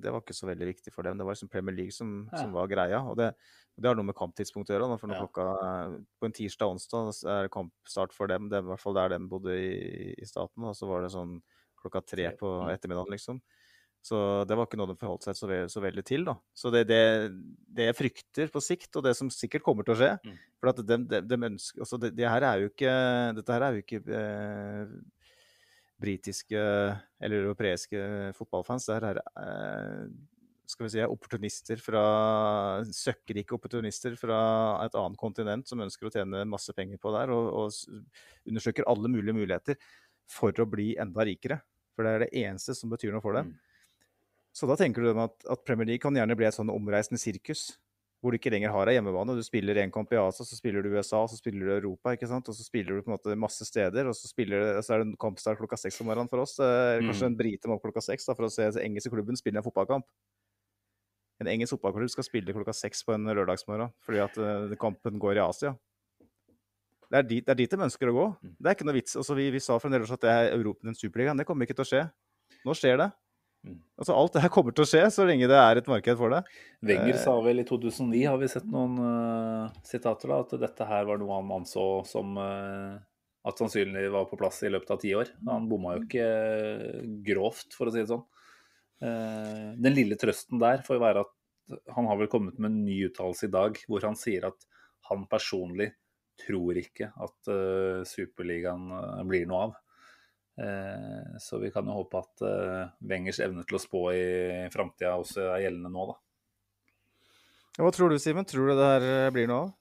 det 0.00 0.12
var 0.14 0.22
ikke 0.22 0.36
så 0.36 0.46
veldig 0.48 0.68
viktig 0.70 0.92
for 0.94 1.04
dem. 1.04 1.18
Det 1.18 1.26
var 1.26 1.36
liksom 1.36 1.50
Premier 1.52 1.76
League 1.76 1.92
som, 1.92 2.22
ja. 2.32 2.40
som 2.40 2.54
var 2.56 2.70
greia. 2.70 3.02
Og 3.04 3.18
det, 3.20 3.32
det, 3.76 3.84
har 3.84 3.98
noe 3.98 4.08
med 4.08 4.16
kamptidspunkt 4.16 4.70
å 4.70 4.76
gjøre. 4.76 4.88
For 5.00 5.10
når 5.10 5.18
ja. 5.18 5.26
klokka, 5.26 5.46
på 6.16 6.28
en 6.28 6.36
tirsdag 6.38 6.70
og 6.70 6.78
onsdag 6.78 7.12
er 7.34 7.46
det 7.48 7.52
kampstart 7.52 8.16
for 8.16 8.32
dem. 8.32 8.48
Det 8.48 8.60
er 8.60 8.64
i 8.64 8.70
hvert 8.70 8.84
fall 8.84 8.96
der 8.96 9.12
de 9.12 9.20
bodde 9.28 9.58
i, 9.60 10.14
i 10.16 10.28
staten. 10.28 10.64
Og 10.70 10.76
så 10.78 10.88
var 10.88 11.04
det 11.04 11.12
sånn 11.12 11.36
klokka 11.78 12.02
tre 12.06 12.30
på 12.38 12.54
ettermiddagen, 12.72 13.12
liksom. 13.14 13.42
Så 14.08 14.18
det 14.48 14.56
var 14.56 14.68
ikke 14.68 14.78
noe 14.78 14.88
de 14.92 14.96
forholdt 14.96 15.26
seg 15.26 15.36
så, 15.36 15.48
så 15.68 15.82
veldig 15.82 16.04
til. 16.06 16.24
da. 16.28 16.36
Så 16.56 16.70
det, 16.72 16.84
det, 16.88 17.02
det, 17.66 17.90
jeg 17.90 17.98
frykter 17.98 18.52
på 18.54 18.62
sikt, 18.64 18.90
og 18.96 19.04
det 19.04 19.14
som 19.18 19.30
sikkert 19.32 19.66
kommer 19.66 19.84
til 19.84 19.96
å 19.96 19.98
skje 19.98 20.12
mm. 20.22 20.36
for 20.60 20.72
at 20.72 20.82
de, 20.86 20.98
de, 21.10 21.20
de 21.26 21.38
ønsker, 21.50 21.82
altså 21.84 21.98
det, 22.00 22.12
det, 22.16 22.28
her 22.30 22.46
er 22.46 22.62
jo 22.62 22.72
ikke, 22.72 22.94
Dette 23.40 23.56
her 23.56 23.66
er 23.66 23.76
jo 23.76 23.84
ikke 23.84 24.00
eh, 24.20 24.94
britiske 26.00 26.58
eller 26.58 27.44
europeiske 27.44 28.00
fotballfans. 28.38 28.88
Der 28.90 29.06
er 29.10 29.20
eh, 29.20 30.02
skal 30.68 30.84
vi 30.84 30.92
si, 30.92 31.04
opportunister 31.04 31.80
fra 31.80 32.02
søkkrike 32.84 33.56
opportunister 33.56 34.16
fra 34.20 34.40
et 34.84 34.96
annet 35.00 35.20
kontinent 35.20 35.68
som 35.68 35.80
ønsker 35.80 36.08
å 36.08 36.12
tjene 36.12 36.44
masse 36.48 36.74
penger 36.76 37.00
på 37.00 37.12
der, 37.14 37.32
og, 37.32 37.48
og 37.56 38.48
undersøker 38.48 38.86
alle 38.90 39.10
mulige 39.12 39.36
muligheter 39.38 39.78
for 40.28 40.52
å 40.60 40.68
bli 40.68 40.92
enda 41.00 41.24
rikere. 41.24 41.62
For 41.96 42.04
det 42.04 42.12
er 42.14 42.24
det 42.26 42.34
eneste 42.44 42.76
som 42.76 42.92
betyr 42.92 43.14
noe 43.14 43.24
for 43.24 43.38
dem. 43.38 43.54
Så 44.54 44.68
da 44.68 44.76
tenker 44.78 45.04
du 45.04 45.12
at, 45.22 45.40
at 45.48 45.64
Premier 45.64 45.88
League 45.88 46.04
kan 46.04 46.16
gjerne 46.16 46.36
bli 46.36 46.46
et 46.48 46.56
sånn 46.56 46.72
omreisende 46.72 47.20
sirkus 47.20 47.72
hvor 48.18 48.34
du 48.34 48.38
ikke 48.38 48.50
lenger 48.50 48.72
har 48.74 48.90
ei 48.90 48.96
hjemmebane. 48.96 49.36
Du 49.38 49.44
spiller 49.46 49.78
én 49.78 49.92
kamp 49.94 50.10
i 50.10 50.18
Asia, 50.18 50.46
så 50.46 50.56
spiller 50.58 50.82
du 50.82 50.90
USA, 50.90 51.20
så 51.30 51.36
spiller 51.38 51.68
du 51.68 51.74
Europa, 51.76 52.16
ikke 52.16 52.26
sant? 52.30 52.48
og 52.50 52.56
så 52.56 52.64
spiller 52.66 52.96
du 52.96 53.04
på 53.04 53.12
en 53.12 53.14
måte 53.14 53.36
masse 53.38 53.66
steder. 53.68 54.08
Og 54.10 54.16
så, 54.18 54.30
spiller, 54.30 54.80
så 54.82 54.96
er 54.96 55.04
det 55.04 55.10
en 55.10 55.20
kampstart 55.20 55.60
klokka 55.60 55.78
seks 55.78 56.00
om 56.02 56.10
morgenen 56.10 56.30
for 56.30 56.42
oss. 56.42 56.56
Kanskje 56.58 57.28
mm. 57.28 57.30
en 57.30 57.38
brite 57.38 57.70
må 57.70 57.78
opp 57.78 57.86
klokka 57.86 58.02
seks 58.10 58.26
for 58.32 58.48
å 58.48 58.50
se 58.50 58.66
den 58.66 58.88
engelske 58.88 59.12
klubben 59.14 59.38
spille 59.38 59.62
en 59.62 59.66
fotballkamp. 59.66 60.08
En 61.38 61.50
engelsk 61.52 61.76
fotballklubb 61.76 62.10
skal 62.10 62.26
spille 62.26 62.54
klokka 62.56 62.74
seks 62.74 63.04
på 63.06 63.14
en 63.14 63.30
lørdagsmorgen 63.30 63.94
fordi 64.02 64.24
at 64.24 64.40
uh, 64.42 64.74
kampen 64.80 65.22
går 65.22 65.38
i 65.38 65.44
Asia. 65.44 65.76
Det 67.08 67.22
er, 67.22 67.24
dit, 67.24 67.44
det 67.46 67.54
er 67.54 67.60
dit 67.62 67.72
de 67.72 67.86
ønsker 67.86 68.10
å 68.10 68.16
gå. 68.16 68.24
Mm. 68.42 68.56
Det 68.58 68.68
er 68.68 68.74
ikke 68.76 68.86
noe 68.88 68.98
vits. 68.98 69.14
Altså, 69.16 69.38
vi, 69.38 69.46
vi 69.54 69.62
sa 69.64 69.78
fremdeles 69.80 70.10
at 70.12 70.26
det 70.26 70.32
er 70.34 70.50
Europa, 70.58 70.84
den 70.90 70.98
superligaen. 70.98 71.38
Det 71.40 71.46
kommer 71.48 71.64
ikke 71.64 71.78
til 71.78 71.86
å 71.86 71.88
skje. 71.88 72.02
Nå 72.66 72.74
skjer 72.76 72.98
det. 73.00 73.06
Mm. 73.66 73.78
Altså 73.98 74.14
Alt 74.14 74.36
det 74.36 74.42
her 74.44 74.52
kommer 74.54 74.74
til 74.74 74.84
å 74.84 74.88
skje 74.88 75.02
så 75.12 75.26
lenge 75.26 75.48
det 75.50 75.58
er 75.58 75.80
et 75.80 75.90
marked 75.90 76.18
for 76.20 76.32
det. 76.34 76.42
Wenger 76.86 77.14
eh, 77.14 77.20
sa 77.20 77.34
vel 77.42 77.62
i 77.62 77.66
2009, 77.66 78.20
har 78.28 78.38
vi 78.40 78.50
sett 78.50 78.66
noen 78.70 78.98
uh, 79.02 79.78
sitater, 79.86 80.30
da, 80.30 80.40
at 80.44 80.54
dette 80.62 80.88
her 80.88 81.08
var 81.08 81.20
noe 81.20 81.40
han 81.40 81.54
anså 81.58 81.86
som 82.08 82.38
uh, 82.38 82.98
at 83.48 83.60
sannsynlig 83.60 84.06
var 84.14 84.28
på 84.30 84.38
plass 84.38 84.60
i 84.66 84.70
løpet 84.70 84.92
av 84.94 85.00
ti 85.02 85.14
år. 85.18 85.32
Han 85.48 85.68
bomma 85.70 85.96
jo 85.96 86.04
ikke 86.06 86.28
grovt, 87.26 87.72
for 87.74 87.88
å 87.88 87.94
si 87.94 88.02
det 88.02 88.10
sånn. 88.10 88.26
Den 88.98 89.94
lille 89.94 90.16
trøsten 90.18 90.58
der 90.58 90.82
får 90.84 90.96
jo 90.96 91.02
være 91.04 91.22
at 91.22 91.76
han 91.94 92.08
har 92.10 92.18
vel 92.18 92.28
kommet 92.28 92.56
med 92.58 92.72
en 92.72 92.80
ny 92.82 92.96
uttalelse 93.06 93.46
i 93.46 93.52
dag 93.54 93.78
hvor 93.86 94.02
han 94.02 94.18
sier 94.18 94.48
at 94.48 94.66
han 95.06 95.22
personlig 95.30 95.86
tror 96.42 96.80
ikke 96.82 97.12
at 97.14 97.52
Superligaen 98.10 98.90
blir 99.30 99.46
noe 99.48 99.68
av. 99.68 99.78
Eh, 100.58 101.38
så 101.38 101.58
vi 101.58 101.70
kan 101.70 101.86
jo 101.86 102.00
håpe 102.00 102.18
at 102.18 102.42
eh, 102.42 102.94
Wengers 103.06 103.38
evne 103.44 103.62
til 103.66 103.78
å 103.78 103.82
spå 103.82 104.00
i 104.10 104.24
framtida 104.74 105.14
også 105.20 105.52
er 105.52 105.68
gjeldende 105.68 105.92
nå, 105.94 106.06
da. 106.10 106.16
Hva 107.78 107.92
tror 107.94 108.10
du, 108.10 108.18
Simen? 108.18 108.46
Tror 108.48 108.66
du 108.66 108.74
det 108.74 108.88
her 108.88 109.06
eh, 109.06 109.28
blir 109.34 109.46
noe 109.50 109.68
av? 109.68 109.76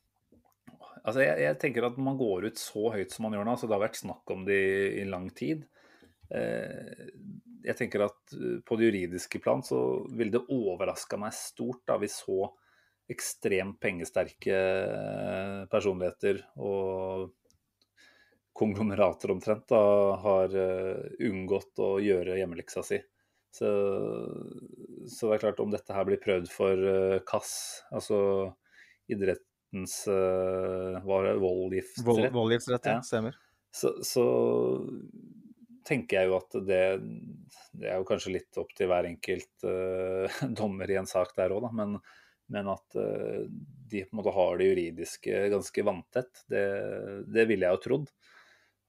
Altså, 1.07 1.23
jeg, 1.23 1.39
jeg, 1.47 1.57
tenker 1.63 1.87
at 1.87 1.97
man 2.03 2.19
går 2.19 2.49
ut 2.51 2.61
så 2.61 2.91
høyt 2.93 3.15
som 3.15 3.25
man 3.25 3.33
gjør 3.33 3.47
nå, 3.47 3.55
så 3.57 3.69
det 3.69 3.77
har 3.77 3.85
vært 3.87 3.97
snakk 4.01 4.35
om 4.35 4.45
det 4.45 4.59
i, 4.59 4.77
i 5.01 5.07
lang 5.07 5.29
tid. 5.31 5.65
jeg 6.27 7.75
tenker 7.79 8.03
at 8.03 8.33
på 8.67 8.75
det 8.75 8.89
juridiske 8.89 9.39
plan 9.39 9.61
så 9.63 9.77
ville 10.11 10.33
det 10.33 10.51
overraska 10.51 11.15
meg 11.15 11.31
stort 11.31 11.85
da 11.87 11.95
vi 12.01 12.09
så 12.11 12.49
ekstremt 13.07 13.79
pengesterke 13.79 14.57
personligheter 15.71 16.41
og 16.59 17.31
konglomerater 18.57 19.31
omtrent 19.33 19.67
da, 19.69 19.81
har 20.23 20.55
uh, 20.57 21.05
unngått 21.29 21.83
å 21.83 21.97
gjøre 22.03 22.39
hjemmeleksa 22.39 22.83
si. 22.85 22.99
Så, 23.57 23.69
så, 25.07 25.29
det 25.29 25.37
er 25.37 25.43
klart, 25.45 25.61
om 25.63 25.71
dette 25.73 25.95
her 25.95 26.05
blir 26.05 26.19
prøvd 26.21 26.49
for 26.51 26.83
uh, 26.83 27.17
KASS, 27.25 27.53
altså 27.95 28.19
idrettens 29.09 30.03
uh, 30.11 30.99
voldgiftsrett, 31.05 32.33
voldgiftsrett 32.35 32.89
ja. 32.91 32.99
stemmer. 33.05 33.37
Så, 33.73 33.95
så, 34.05 34.25
tenker 35.87 36.19
jeg 36.19 36.27
jo 36.27 36.35
at 36.35 36.55
det, 36.67 36.81
det, 37.71 37.87
er 37.87 37.99
jo 38.01 38.07
kanskje 38.09 38.33
litt 38.33 38.57
opp 38.59 38.73
til 38.75 38.89
hver 38.91 39.07
enkelt 39.07 39.67
uh, 39.67 40.39
dommer 40.59 40.91
i 40.91 40.97
en 40.99 41.09
sak 41.09 41.31
der 41.37 41.55
òg, 41.55 41.63
da. 41.63 41.73
Men, 41.79 41.97
men 42.51 42.71
at 42.73 42.97
uh, 42.99 43.45
de 43.87 44.03
på 44.03 44.11
en 44.11 44.19
måte 44.19 44.35
har 44.35 44.59
det 44.59 44.67
juridiske 44.71 45.45
ganske 45.53 45.85
vanntett, 45.87 46.43
det, 46.51 46.65
det 47.31 47.47
ville 47.49 47.69
jeg 47.69 47.79
jo 47.79 47.83
trodd. 47.85 48.11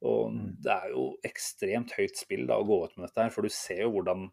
Og 0.06 0.34
mm. 0.34 0.42
det 0.62 0.74
er 0.74 0.92
jo 0.94 1.06
ekstremt 1.26 1.94
høyt 1.98 2.20
spill 2.20 2.44
da, 2.48 2.58
å 2.58 2.66
gå 2.66 2.82
ut 2.84 2.94
med 2.96 3.08
dette 3.08 3.24
her, 3.24 3.32
for 3.34 3.46
du 3.46 3.52
ser 3.52 3.82
jo 3.84 3.94
hvordan 3.96 4.28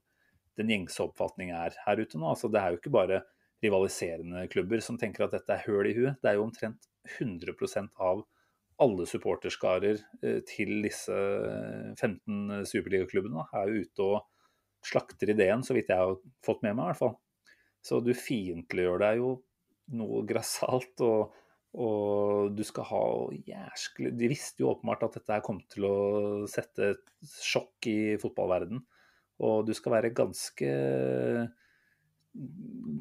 den 0.59 0.71
gjengse 0.71 1.03
oppfatning 1.03 1.51
er 1.55 1.75
her 1.85 1.99
ute 1.99 2.19
nå. 2.19 2.29
Altså, 2.31 2.51
det 2.51 2.61
er 2.61 2.73
jo 2.73 2.79
ikke 2.79 2.93
bare 2.95 3.23
rivaliserende 3.63 4.45
klubber 4.51 4.83
som 4.83 4.99
tenker 4.99 5.25
at 5.25 5.35
dette 5.35 5.55
er 5.55 5.65
høl 5.65 5.89
i 5.89 5.95
huet. 5.97 6.21
Det 6.21 6.31
er 6.31 6.37
jo 6.37 6.45
omtrent 6.45 6.87
100% 7.17 7.91
av 8.03 8.23
alle 8.83 9.07
supporterskarer 9.07 9.99
eh, 10.21 10.39
til 10.47 10.81
disse 10.83 11.15
15 11.95 12.65
superligaklubbene 12.67 13.45
er 13.55 13.71
jo 13.71 13.83
ute 13.85 14.07
og 14.09 14.85
slakter 14.85 15.31
ideen, 15.31 15.63
så 15.65 15.73
vidt 15.73 15.89
jeg 15.89 15.97
har 15.97 16.17
fått 16.45 16.61
med 16.65 16.75
meg 16.75 16.83
i 16.83 16.91
hvert 16.91 17.01
fall. 17.01 17.15
Så 17.85 18.01
du 18.03 18.11
fiendtliggjør 18.17 19.01
deg 19.01 19.21
jo 19.21 19.31
noe 19.97 20.23
grassat. 20.27 20.93
og 21.05 21.33
og 21.75 22.55
du 22.55 22.63
skal 22.63 22.87
ha 22.87 23.03
jæsklig 23.49 24.13
De 24.15 24.29
visste 24.31 24.63
jo 24.63 24.71
åpenbart 24.71 25.09
at 25.09 25.17
dette 25.19 25.41
kom 25.43 25.59
til 25.71 25.87
å 25.89 25.97
sette 26.47 26.91
et 26.93 27.33
sjokk 27.43 27.89
i 27.91 28.15
fotballverden. 28.21 28.79
Og 29.43 29.65
du 29.67 29.73
skal 29.75 29.97
være 29.97 30.13
ganske 30.15 30.69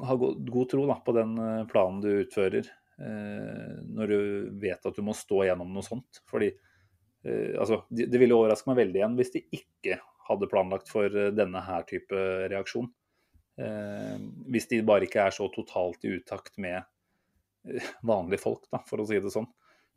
Ha 0.03 0.17
god 0.19 0.67
tro 0.71 0.87
da, 0.89 0.97
på 1.03 1.15
den 1.15 1.37
eh, 1.39 1.63
planen 1.71 2.01
du 2.03 2.09
utfører 2.21 2.67
eh, 2.67 3.71
når 3.83 4.11
du 4.11 4.19
vet 4.63 4.87
at 4.87 4.95
du 4.95 5.03
må 5.03 5.15
stå 5.15 5.41
gjennom 5.47 5.71
noe 5.75 5.83
sånt. 5.83 6.21
Fordi 6.31 6.51
eh, 6.51 7.55
altså, 7.59 7.81
det, 7.91 8.15
ville 8.19 8.35
overraske 8.35 8.71
meg 8.71 8.79
veldig 8.83 9.01
igjen 9.01 9.17
hvis 9.19 9.33
de 9.35 9.43
ikke 9.59 9.99
hadde 10.29 10.49
planlagt 10.51 10.91
for 10.91 11.11
denne 11.35 11.61
her 11.67 11.83
type 11.87 12.19
reaksjon. 12.51 12.87
Hvis 14.51 14.65
de 14.67 14.81
bare 14.83 15.05
ikke 15.05 15.27
er 15.29 15.35
så 15.35 15.45
totalt 15.53 16.01
i 16.03 16.15
utakt 16.17 16.57
med 16.59 16.81
vanlige 18.05 18.43
folk, 18.43 18.65
da, 18.71 18.81
for 18.87 19.01
å 19.01 19.07
si 19.09 19.19
det 19.21 19.33
sånn. 19.33 19.47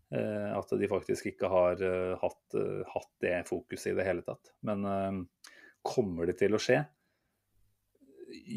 Eh, 0.08 0.52
at 0.56 0.70
de 0.80 0.88
faktisk 0.88 1.26
ikke 1.34 1.50
har 1.52 1.82
eh, 1.84 2.14
hatt, 2.16 2.54
eh, 2.56 2.84
hatt, 2.94 3.10
det 3.20 3.34
fokuset 3.48 3.92
i 3.92 3.98
det 3.98 4.06
hele 4.06 4.24
tatt. 4.24 4.54
Men 4.64 5.26
kommer 5.84 6.28
det 6.28 6.38
til 6.40 6.56
å 6.56 6.62
skje? 6.62 6.80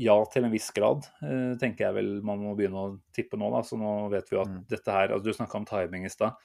Ja, 0.02 0.16
til 0.32 0.46
en 0.48 0.52
viss 0.52 0.68
grad, 0.76 1.06
tenker 1.60 1.86
jeg 1.86 1.96
vel 1.96 2.10
man 2.28 2.42
må 2.44 2.54
begynne 2.58 2.80
å 2.80 2.96
tippe 3.16 3.40
nå. 3.40 3.48
Da. 3.54 3.62
Så 3.64 3.80
nå 3.80 4.10
vet 4.12 4.28
vi 4.28 4.36
jo 4.36 4.42
at 4.44 4.52
mm. 4.52 4.64
dette 4.72 4.96
her 4.96 5.14
altså 5.14 5.30
Du 5.30 5.38
snakka 5.38 5.62
om 5.62 5.68
timing 5.68 6.08
i 6.08 6.12
stad. 6.12 6.40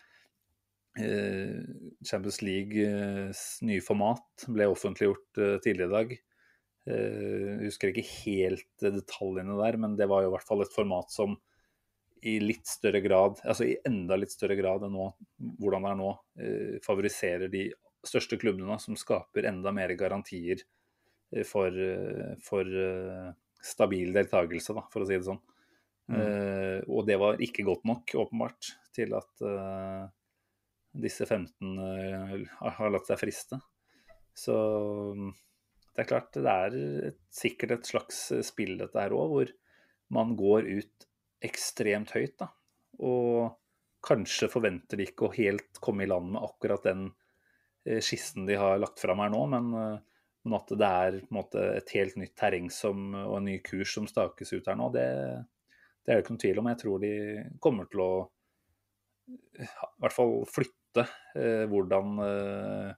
Champions 0.96 2.38
Leagues 2.40 3.40
nye 3.66 3.82
format 3.84 4.46
ble 4.46 4.68
offentliggjort 4.70 5.40
tidligere 5.64 5.90
i 5.90 5.96
dag. 5.96 6.14
Jeg 6.86 7.66
husker 7.66 7.90
ikke 7.90 8.06
helt 8.22 8.86
detaljene 8.94 9.58
der, 9.58 9.78
men 9.82 9.98
det 9.98 10.06
var 10.08 10.22
jo 10.22 10.30
i 10.30 10.36
hvert 10.36 10.46
fall 10.46 10.62
et 10.64 10.72
format 10.72 11.10
som 11.12 11.34
i 12.22 12.38
litt 12.40 12.66
større 12.68 13.00
grad, 13.04 13.40
altså 13.44 13.66
i 13.68 13.76
enda 13.86 14.16
litt 14.18 14.32
større 14.32 14.56
grad 14.58 14.86
enn 14.86 14.94
nå, 14.96 15.10
hvordan 15.60 15.84
det 15.84 15.90
er 15.90 15.98
nå, 16.00 16.12
eh, 16.40 16.76
favoriserer 16.84 17.52
de 17.52 17.66
største 18.06 18.38
klubbene, 18.40 18.78
som 18.80 18.96
skaper 18.98 19.48
enda 19.50 19.72
mer 19.74 19.92
garantier 19.98 20.62
eh, 20.62 21.44
for, 21.46 21.68
eh, 21.70 22.32
for 22.42 22.72
stabil 23.66 24.14
deltakelse, 24.14 24.76
da, 24.76 24.86
for 24.92 25.04
å 25.04 25.08
si 25.08 25.18
det 25.18 25.26
sånn. 25.26 25.42
Mm. 26.06 26.18
Uh, 26.20 26.80
og 26.94 27.06
det 27.08 27.16
var 27.18 27.40
ikke 27.42 27.64
godt 27.66 27.86
nok, 27.88 28.14
åpenbart, 28.26 28.70
til 28.94 29.14
at 29.18 29.42
uh, 29.42 30.06
disse 30.96 31.26
15 31.26 31.80
uh, 31.82 32.36
har 32.78 32.92
latt 32.94 33.10
seg 33.10 33.18
friste. 33.20 33.58
Så 34.36 34.54
det 35.96 36.04
er 36.04 36.08
klart, 36.08 36.30
det 36.36 36.52
er 36.52 36.78
et, 37.10 37.20
sikkert 37.32 37.78
et 37.78 37.90
slags 37.90 38.20
spill, 38.46 38.76
dette 38.78 39.00
her 39.00 39.16
òg, 39.16 39.32
hvor 39.32 39.52
man 40.14 40.36
går 40.38 40.68
ut 40.76 41.06
ekstremt 41.46 42.12
høyt. 42.16 42.36
da. 42.42 42.50
Og 43.06 43.56
kanskje 44.06 44.50
forventer 44.50 45.00
de 45.00 45.08
ikke 45.08 45.26
å 45.26 45.34
helt 45.34 45.80
komme 45.82 46.04
i 46.04 46.10
land 46.10 46.30
med 46.34 46.44
akkurat 46.46 46.84
den 46.86 47.08
eh, 47.86 48.02
skissen 48.04 48.46
de 48.46 48.58
har 48.60 48.78
lagt 48.82 49.02
fram 49.02 49.22
her 49.24 49.32
nå, 49.32 49.42
men, 49.50 49.72
eh, 49.80 50.22
men 50.46 50.58
at 50.60 50.70
det 50.70 50.92
er 51.02 51.18
måte, 51.34 51.64
et 51.80 51.90
helt 51.96 52.18
nytt 52.20 52.36
terreng 52.38 52.70
som, 52.70 53.08
og 53.24 53.40
en 53.40 53.48
ny 53.50 53.58
kurs 53.66 53.96
som 53.96 54.06
stakes 54.10 54.54
ut 54.54 54.70
her 54.70 54.78
nå, 54.78 54.92
det, 54.94 55.06
det 56.04 56.12
er 56.12 56.20
det 56.20 56.24
ikke 56.24 56.36
noen 56.36 56.44
tvil 56.44 56.62
om. 56.62 56.70
Jeg 56.70 56.82
tror 56.84 57.02
de 57.02 57.14
kommer 57.62 57.90
til 57.90 58.04
å 58.04 58.10
i 59.26 59.66
hvert 60.02 60.14
fall 60.14 60.36
flytte 60.46 61.02
eh, 61.34 61.64
hvordan 61.70 62.20
eh, 62.22 62.90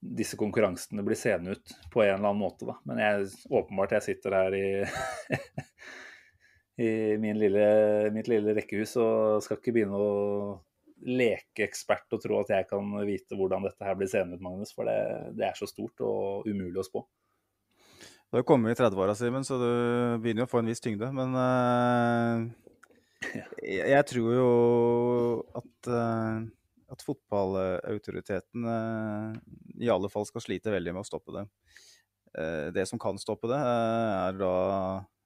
disse 0.00 0.38
konkurransene 0.40 1.04
blir 1.04 1.18
seende 1.18 1.56
ut 1.56 1.74
på 1.92 2.02
en 2.02 2.14
eller 2.14 2.30
annen 2.30 2.40
måte. 2.40 2.64
Da. 2.68 2.78
Men 2.88 3.02
jeg, 3.02 3.28
åpenbart 3.50 3.98
jeg 3.98 4.06
sitter 4.08 4.38
her 4.38 4.56
i 4.56 4.64
i 6.80 7.32
lille, 7.36 7.64
mitt 8.14 8.28
lille 8.30 8.54
rekkehus 8.56 8.96
og 9.00 9.44
skal 9.44 9.60
ikke 9.60 9.74
begynne 9.76 10.00
å 10.00 10.10
leke 11.00 11.64
ekspert 11.64 12.12
og 12.12 12.20
tro 12.22 12.40
at 12.42 12.52
jeg 12.52 12.68
kan 12.68 12.92
vite 13.08 13.36
hvordan 13.38 13.64
dette 13.64 13.86
her 13.86 13.96
blir 13.96 14.10
seende 14.10 14.36
ut, 14.36 14.44
Magnus. 14.44 14.74
For 14.76 14.88
det, 14.88 14.98
det, 15.38 15.46
er 15.48 15.56
så 15.56 15.68
stort 15.70 16.02
og 16.04 16.48
umulig 16.48 16.82
å 16.82 16.86
spå. 16.86 17.04
Du 18.30 18.38
har 18.38 18.46
kommet 18.46 18.76
i 18.76 18.78
30-åra, 18.78 19.16
Simen, 19.18 19.46
så 19.46 19.56
du 19.58 19.70
begynner 20.22 20.46
å 20.46 20.50
få 20.50 20.60
en 20.60 20.70
viss 20.70 20.82
tyngde. 20.84 21.08
Men 21.16 21.34
uh, 21.40 22.44
jeg, 23.64 23.86
jeg, 23.90 24.06
tror 24.12 24.34
jo 24.36 24.50
at 25.58 25.90
uh, 25.90 26.44
at 26.90 27.04
fotballautoriteten 27.06 28.66
eh, 28.66 29.38
i 29.86 29.90
alle 29.92 30.10
fall 30.10 30.26
skal 30.28 30.44
slite 30.44 30.72
veldig 30.74 30.94
med 30.96 31.04
å 31.04 31.06
stoppe 31.06 31.34
det. 31.36 31.44
Eh, 32.38 32.68
det 32.74 32.86
som 32.90 33.00
kan 33.00 33.18
stoppe 33.20 33.50
det, 33.50 33.58
eh, 33.58 34.14
er 34.26 34.38
da 34.40 34.54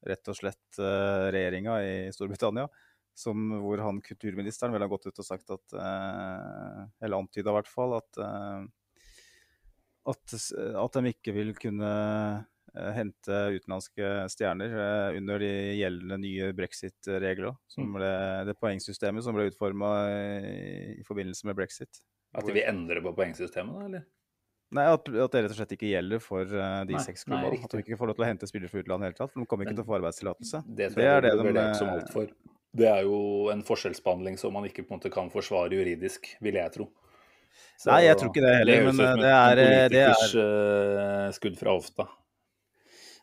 rett 0.09 0.31
og 0.31 0.39
slett 0.39 0.81
uh, 0.81 1.31
regjeringa 1.35 1.79
i 1.85 1.95
Storbritannia. 2.15 2.69
Som, 3.15 3.47
hvor 3.63 3.79
han 3.79 4.01
kulturministeren 4.03 4.75
vel 4.75 4.83
har 4.83 4.91
gått 4.91 5.05
ut 5.07 5.21
og 5.23 5.27
sagt 5.27 5.53
at 5.55 5.75
uh, 5.79 6.81
Eller 6.99 7.15
antyda 7.15 7.53
i 7.53 7.55
hvert 7.61 7.71
fall 7.71 7.93
at, 8.01 8.19
eh, 8.19 8.65
at, 10.11 10.35
at 10.81 10.97
de 10.99 11.13
ikke 11.13 11.35
vil 11.37 11.53
kunne 11.55 11.93
hente 12.75 13.37
utenlandske 13.55 14.09
stjerner 14.35 15.15
under 15.15 15.39
de 15.39 15.53
gjeldende 15.79 16.19
nye 16.25 16.49
brexit-regler. 16.59 17.55
Mm. 17.79 18.01
Det 18.51 18.57
poengsystemet 18.59 19.23
som 19.23 19.39
ble 19.39 19.47
utforma 19.53 19.93
i, 20.11 20.99
i 20.99 21.07
forbindelse 21.07 21.47
med 21.47 21.61
brexit. 21.61 22.03
At 22.35 22.51
de 22.51 22.57
vil 22.57 22.67
endre 22.67 22.99
på 23.05 23.15
poengsystemet, 23.15 23.79
da, 23.79 23.87
eller? 23.87 24.09
Nei, 24.75 24.85
at, 24.91 25.07
at 25.07 25.35
det 25.37 25.43
rett 25.45 25.53
og 25.55 25.59
slett 25.61 25.75
ikke 25.77 25.91
gjelder 25.93 26.23
for 26.23 26.43
uh, 26.51 26.81
de 26.89 26.97
Nei, 26.97 27.03
seks 27.05 27.23
klubbene. 27.29 27.61
At 27.63 27.77
de 27.77 27.83
ikke 27.85 27.99
får 28.01 28.11
lov 28.11 28.17
til 28.19 28.25
å 28.25 28.29
hente 28.29 28.49
spillere 28.51 28.73
fra 28.73 28.83
utlandet 28.83 29.05
i 29.05 29.07
det 29.07 29.13
hele 29.13 29.21
tatt. 29.21 29.33
For 29.35 29.45
de 29.45 29.47
kommer 29.53 29.67
ikke 29.69 29.75
Men 29.75 29.79
til 29.79 29.85
å 29.87 29.91
få 29.93 29.97
arbeidstillatelse. 30.01 30.61
Det 30.67 30.89
Det 30.97 31.07
er 31.07 31.21
det 31.23 31.33
det 31.39 31.55
de, 31.55 31.65
som 31.79 31.91
eh, 31.93 31.95
altfor. 32.01 32.27
Det 32.75 32.89
er 32.91 33.07
jo 33.07 33.19
en 33.55 33.63
forskjellsbehandling 33.63 34.39
som 34.41 34.53
man 34.57 34.67
ikke 34.67 34.83
på 34.83 34.91
en 34.97 34.99
måte 34.99 35.13
kan 35.15 35.31
forsvare 35.31 35.71
juridisk, 35.79 36.27
vil 36.43 36.59
jeg 36.59 36.75
tro. 36.75 36.89
Så 37.79 37.91
Nei, 37.93 38.01
jeg 38.09 38.19
tror 38.19 38.33
ikke 38.33 38.43
det 38.43 38.55
heller, 38.59 38.89
men, 38.91 38.99
det 39.23 39.31
er 39.31 39.63
eh, 39.63 39.63
et 39.63 39.63
det 39.63 39.71
er- 39.71 39.89
det 39.95 40.03
er- 40.03 40.15
politikers 40.19 40.35
eh, 40.43 41.31
skudd 41.39 41.59
fra 41.61 41.77
hofta. 41.79 42.09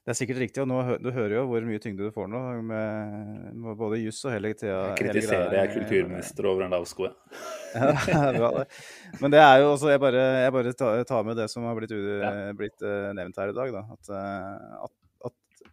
Det 0.02 0.10
er 0.10 0.18
sikkert 0.18 0.40
riktig, 0.42 0.62
og 0.64 0.66
nå, 0.66 0.78
du 0.98 1.12
hører 1.14 1.36
jo 1.36 1.42
hvor 1.46 1.66
mye 1.68 1.80
tyngde 1.82 2.08
du 2.08 2.14
får 2.16 2.30
nå, 2.32 2.40
med, 2.66 3.52
med 3.54 3.76
både 3.78 4.00
juss 4.02 4.24
og 4.26 4.34
hele 4.34 4.50
tida. 4.58 4.80
Jeg 4.90 4.98
Kritiserer 4.98 5.54
jeg 5.54 5.70
kulturminister 5.76 6.48
over 6.50 6.66
en 6.66 6.74
lavskoe? 6.74 7.12
Ja, 7.76 7.92
bra 8.40 8.50
det. 8.56 8.64
Men 9.22 9.36
det 9.36 9.44
er 9.44 9.62
jo 9.62 9.70
også 9.76 9.92
Jeg 9.94 10.02
bare, 10.02 10.24
jeg 10.42 10.56
bare 10.56 10.74
tar, 11.06 11.28
med 11.28 11.38
det 11.38 11.46
som 11.54 11.70
har 11.70 11.78
blitt, 11.78 11.94
blitt 12.58 12.82
eh, 12.82 13.12
nevnt 13.20 13.38
her 13.44 13.54
i 13.54 13.56
dag. 13.60 13.76
Da. 13.78 13.84
At, 13.94 14.10
eh, 14.18 14.74
at, 14.88 15.30
at, 15.30 15.70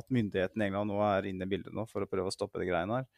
at 0.00 0.08
myndighetene 0.16 0.64
i 0.64 0.70
England 0.72 0.88
nå 0.88 1.04
er 1.04 1.28
inne 1.28 1.44
i 1.44 1.52
bildet 1.52 1.76
nå 1.76 1.84
for 1.92 2.00
å 2.00 2.08
prøve 2.08 2.32
å 2.32 2.34
stoppe 2.34 2.62
de 2.64 2.70
greiene 2.70 3.02
her. 3.02 3.08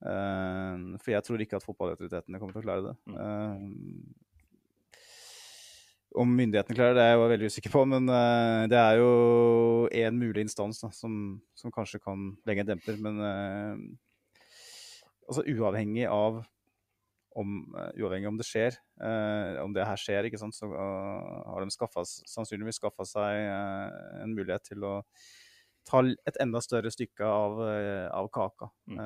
Eh, 0.00 0.96
for 0.96 1.12
jeg 1.12 1.28
tror 1.28 1.44
ikke 1.44 1.60
at 1.60 1.68
fotballautoritetene 1.68 2.40
kommer 2.40 2.56
til 2.56 2.64
å 2.64 2.68
klare 2.70 2.88
det. 2.88 2.96
Mm. 3.12 4.16
Om 6.10 6.30
myndighetene 6.34 6.74
klarer 6.74 6.96
det, 6.96 7.02
er 7.06 7.12
jeg 7.14 7.30
veldig 7.30 7.48
usikker 7.52 7.70
på, 7.70 7.84
men 7.86 8.10
uh, 8.10 8.66
det 8.70 8.78
er 8.78 8.98
jo 8.98 9.10
én 9.94 10.16
mulig 10.18 10.42
instans 10.42 10.82
da, 10.82 10.90
som, 10.94 11.12
som 11.54 11.70
kanskje 11.74 12.00
kan 12.02 12.32
legge 12.48 12.64
en 12.64 12.70
demper. 12.72 12.96
Men 12.98 13.20
uh, 13.22 13.76
altså 15.28 15.44
uavhengig 15.46 16.08
av 16.10 16.40
om, 17.38 17.60
uh, 17.76 17.92
uavhengig 17.94 18.26
om 18.26 18.40
det 18.40 18.48
skjer, 18.48 18.80
om 19.62 19.70
det 19.76 19.86
her 19.86 20.02
skjer, 20.02 20.26
ikke 20.26 20.40
sant, 20.40 20.56
så 20.56 20.66
har 20.66 21.62
de 21.62 21.70
skaffet, 21.72 22.10
sannsynligvis 22.28 22.82
skaffa 22.82 23.06
seg 23.06 23.46
en 24.20 24.34
mulighet 24.34 24.66
til 24.66 24.82
å 24.84 24.96
ta 25.88 26.02
et 26.04 26.36
enda 26.42 26.60
større 26.60 26.90
stykke 26.92 27.24
av, 27.24 27.62
av 28.12 28.28
kaka. 28.34 28.68
Mm. 28.90 29.00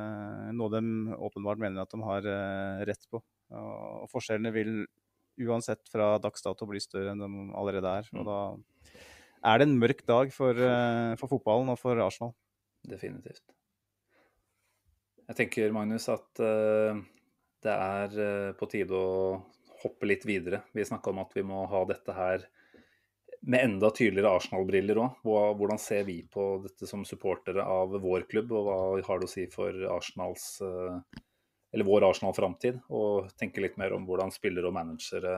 Noe 0.56 0.72
de 0.72 0.82
åpenbart 1.14 1.60
mener 1.62 1.84
at 1.84 1.94
de 1.94 2.00
har 2.02 2.26
rett 2.88 3.06
på. 3.12 3.20
Og 3.54 4.10
forskjellene 4.10 4.50
vil 4.56 4.72
uansett 5.40 5.82
fra 5.90 6.18
dags 6.22 6.42
dato 6.44 6.66
bli 6.68 6.80
større 6.82 7.12
enn 7.14 7.22
de 7.22 7.28
allerede 7.56 7.98
er. 8.00 8.08
Og 8.14 8.22
Mm. 8.22 8.28
da 8.28 8.38
er 9.44 9.58
det 9.58 9.68
en 9.68 9.78
mørk 9.78 10.04
dag 10.06 10.32
for, 10.32 10.52
eh, 10.54 11.16
for 11.16 11.28
fotballen 11.28 11.68
og 11.68 11.78
for 11.78 11.98
Arsenal. 12.00 12.34
Definitivt. 12.86 13.42
Jeg 15.28 15.36
tenker, 15.36 15.72
Magnus, 15.72 16.08
at 16.08 16.40
eh, 16.40 17.00
det 17.64 17.72
er 17.72 18.18
eh, 18.20 18.52
på 18.58 18.68
tide 18.68 18.92
å 18.92 19.42
hoppe 19.84 20.06
litt 20.08 20.24
videre. 20.24 20.62
Vi 20.74 20.84
snakka 20.84 21.10
om 21.10 21.18
at 21.18 21.32
vi 21.36 21.42
må 21.42 21.66
ha 21.68 21.84
dette 21.88 22.12
her 22.16 22.44
med 23.44 23.60
enda 23.60 23.90
tydeligere 23.92 24.38
Arsenal-briller 24.38 24.96
òg. 24.96 25.18
Hvordan 25.24 25.80
ser 25.80 26.04
vi 26.08 26.22
på 26.32 26.62
dette 26.64 26.88
som 26.88 27.04
supportere 27.04 27.64
av 27.64 27.92
vår 28.00 28.24
klubb, 28.30 28.52
og 28.56 28.64
hva 28.68 29.04
har 29.04 29.20
det 29.20 29.28
å 29.28 29.32
si 29.32 29.46
for 29.52 29.72
Arsenals 29.92 30.60
eh, 30.64 31.00
eller 31.74 31.88
vår 31.88 32.06
Arsenal-framtid? 32.08 32.80
Og 32.94 33.32
tenke 33.40 33.62
litt 33.64 33.76
mer 33.80 33.96
om 33.96 34.06
hvordan 34.06 34.32
spillere 34.34 34.70
og 34.70 34.76
managere 34.76 35.34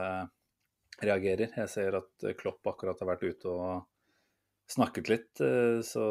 reagerer. 1.01 1.51
Jeg 1.57 1.73
ser 1.73 1.97
at 1.99 2.29
Klopp 2.37 2.69
akkurat 2.69 3.01
har 3.01 3.11
vært 3.11 3.25
ute 3.25 3.51
og 3.51 4.69
snakket 4.69 5.11
litt, 5.11 5.41
eh, 5.41 5.81
så 5.85 6.05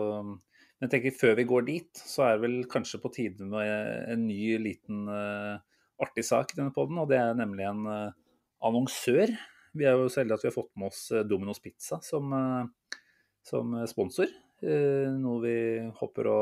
men 0.77 0.91
jeg 0.91 0.93
tenker 0.93 1.17
før 1.17 1.37
vi 1.39 1.45
går 1.49 1.63
dit, 1.71 2.01
så 2.05 2.27
er 2.27 2.35
det 2.35 2.43
vel 2.43 2.57
kanskje 2.69 2.99
på 3.01 3.11
tide 3.15 3.47
med 3.49 4.11
en 4.13 4.27
ny 4.29 4.59
liten 4.61 5.07
eh, 5.09 5.55
artig 6.05 6.25
sak 6.29 6.53
i 6.53 6.59
denne 6.59 6.75
podden, 6.77 6.99
og 7.01 7.09
det 7.09 7.17
er 7.17 7.39
nemlig 7.39 7.65
en 7.65 7.87
eh, 7.89 8.17
annonsør. 8.69 9.33
Vi 9.77 9.87
er 9.89 9.97
jo 9.97 10.11
så 10.13 10.21
heldige 10.21 10.37
at 10.37 10.45
vi 10.45 10.51
har 10.51 10.57
fått 10.59 10.75
med 10.77 10.91
oss 10.91 11.01
eh, 11.17 11.25
Domino's 11.25 11.63
Pizza 11.65 11.97
som, 12.05 12.29
eh, 12.37 13.01
som 13.41 13.73
sponsor. 13.89 14.29
Eh, 14.61 15.09
noe 15.17 15.41
vi 15.47 15.57
håper 15.97 16.29
å 16.29 16.41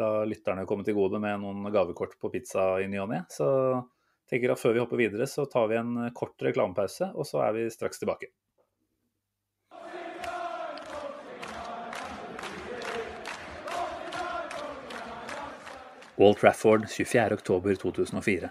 la 0.00 0.24
lytterne 0.28 0.66
komme 0.68 0.84
til 0.86 0.96
gode 0.96 1.20
med 1.22 1.40
noen 1.42 1.68
gavekort 1.72 2.16
på 2.20 2.30
pizza 2.32 2.76
i 2.82 2.88
ny 2.90 3.00
og 3.02 3.12
ne. 3.12 3.22
Så 3.32 3.46
tenker 4.30 4.52
at 4.52 4.60
før 4.60 4.76
vi 4.76 4.82
hopper 4.82 5.00
videre, 5.00 5.28
så 5.30 5.46
tar 5.50 5.70
vi 5.70 5.78
en 5.80 6.10
kort 6.16 6.34
reklamepause, 6.42 7.12
og 7.14 7.28
så 7.28 7.44
er 7.46 7.56
vi 7.56 7.70
straks 7.72 8.02
tilbake. 8.02 8.32
Wall 16.16 16.34
Trafford 16.34 16.86
24.10.2004. 16.88 18.48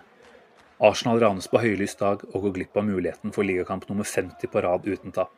Arsenal 0.85 1.19
ranes 1.23 1.47
på 1.49 1.61
høylys 1.63 1.95
dag 1.97 2.21
og 2.29 2.43
går 2.43 2.53
glipp 2.59 2.77
av 2.77 2.85
muligheten 2.85 3.33
for 3.33 3.47
ligakamp 3.47 3.87
nummer 3.89 4.05
50 4.05 4.51
på 4.51 4.61
rad 4.61 4.85
uten 4.85 5.15
tap. 5.15 5.31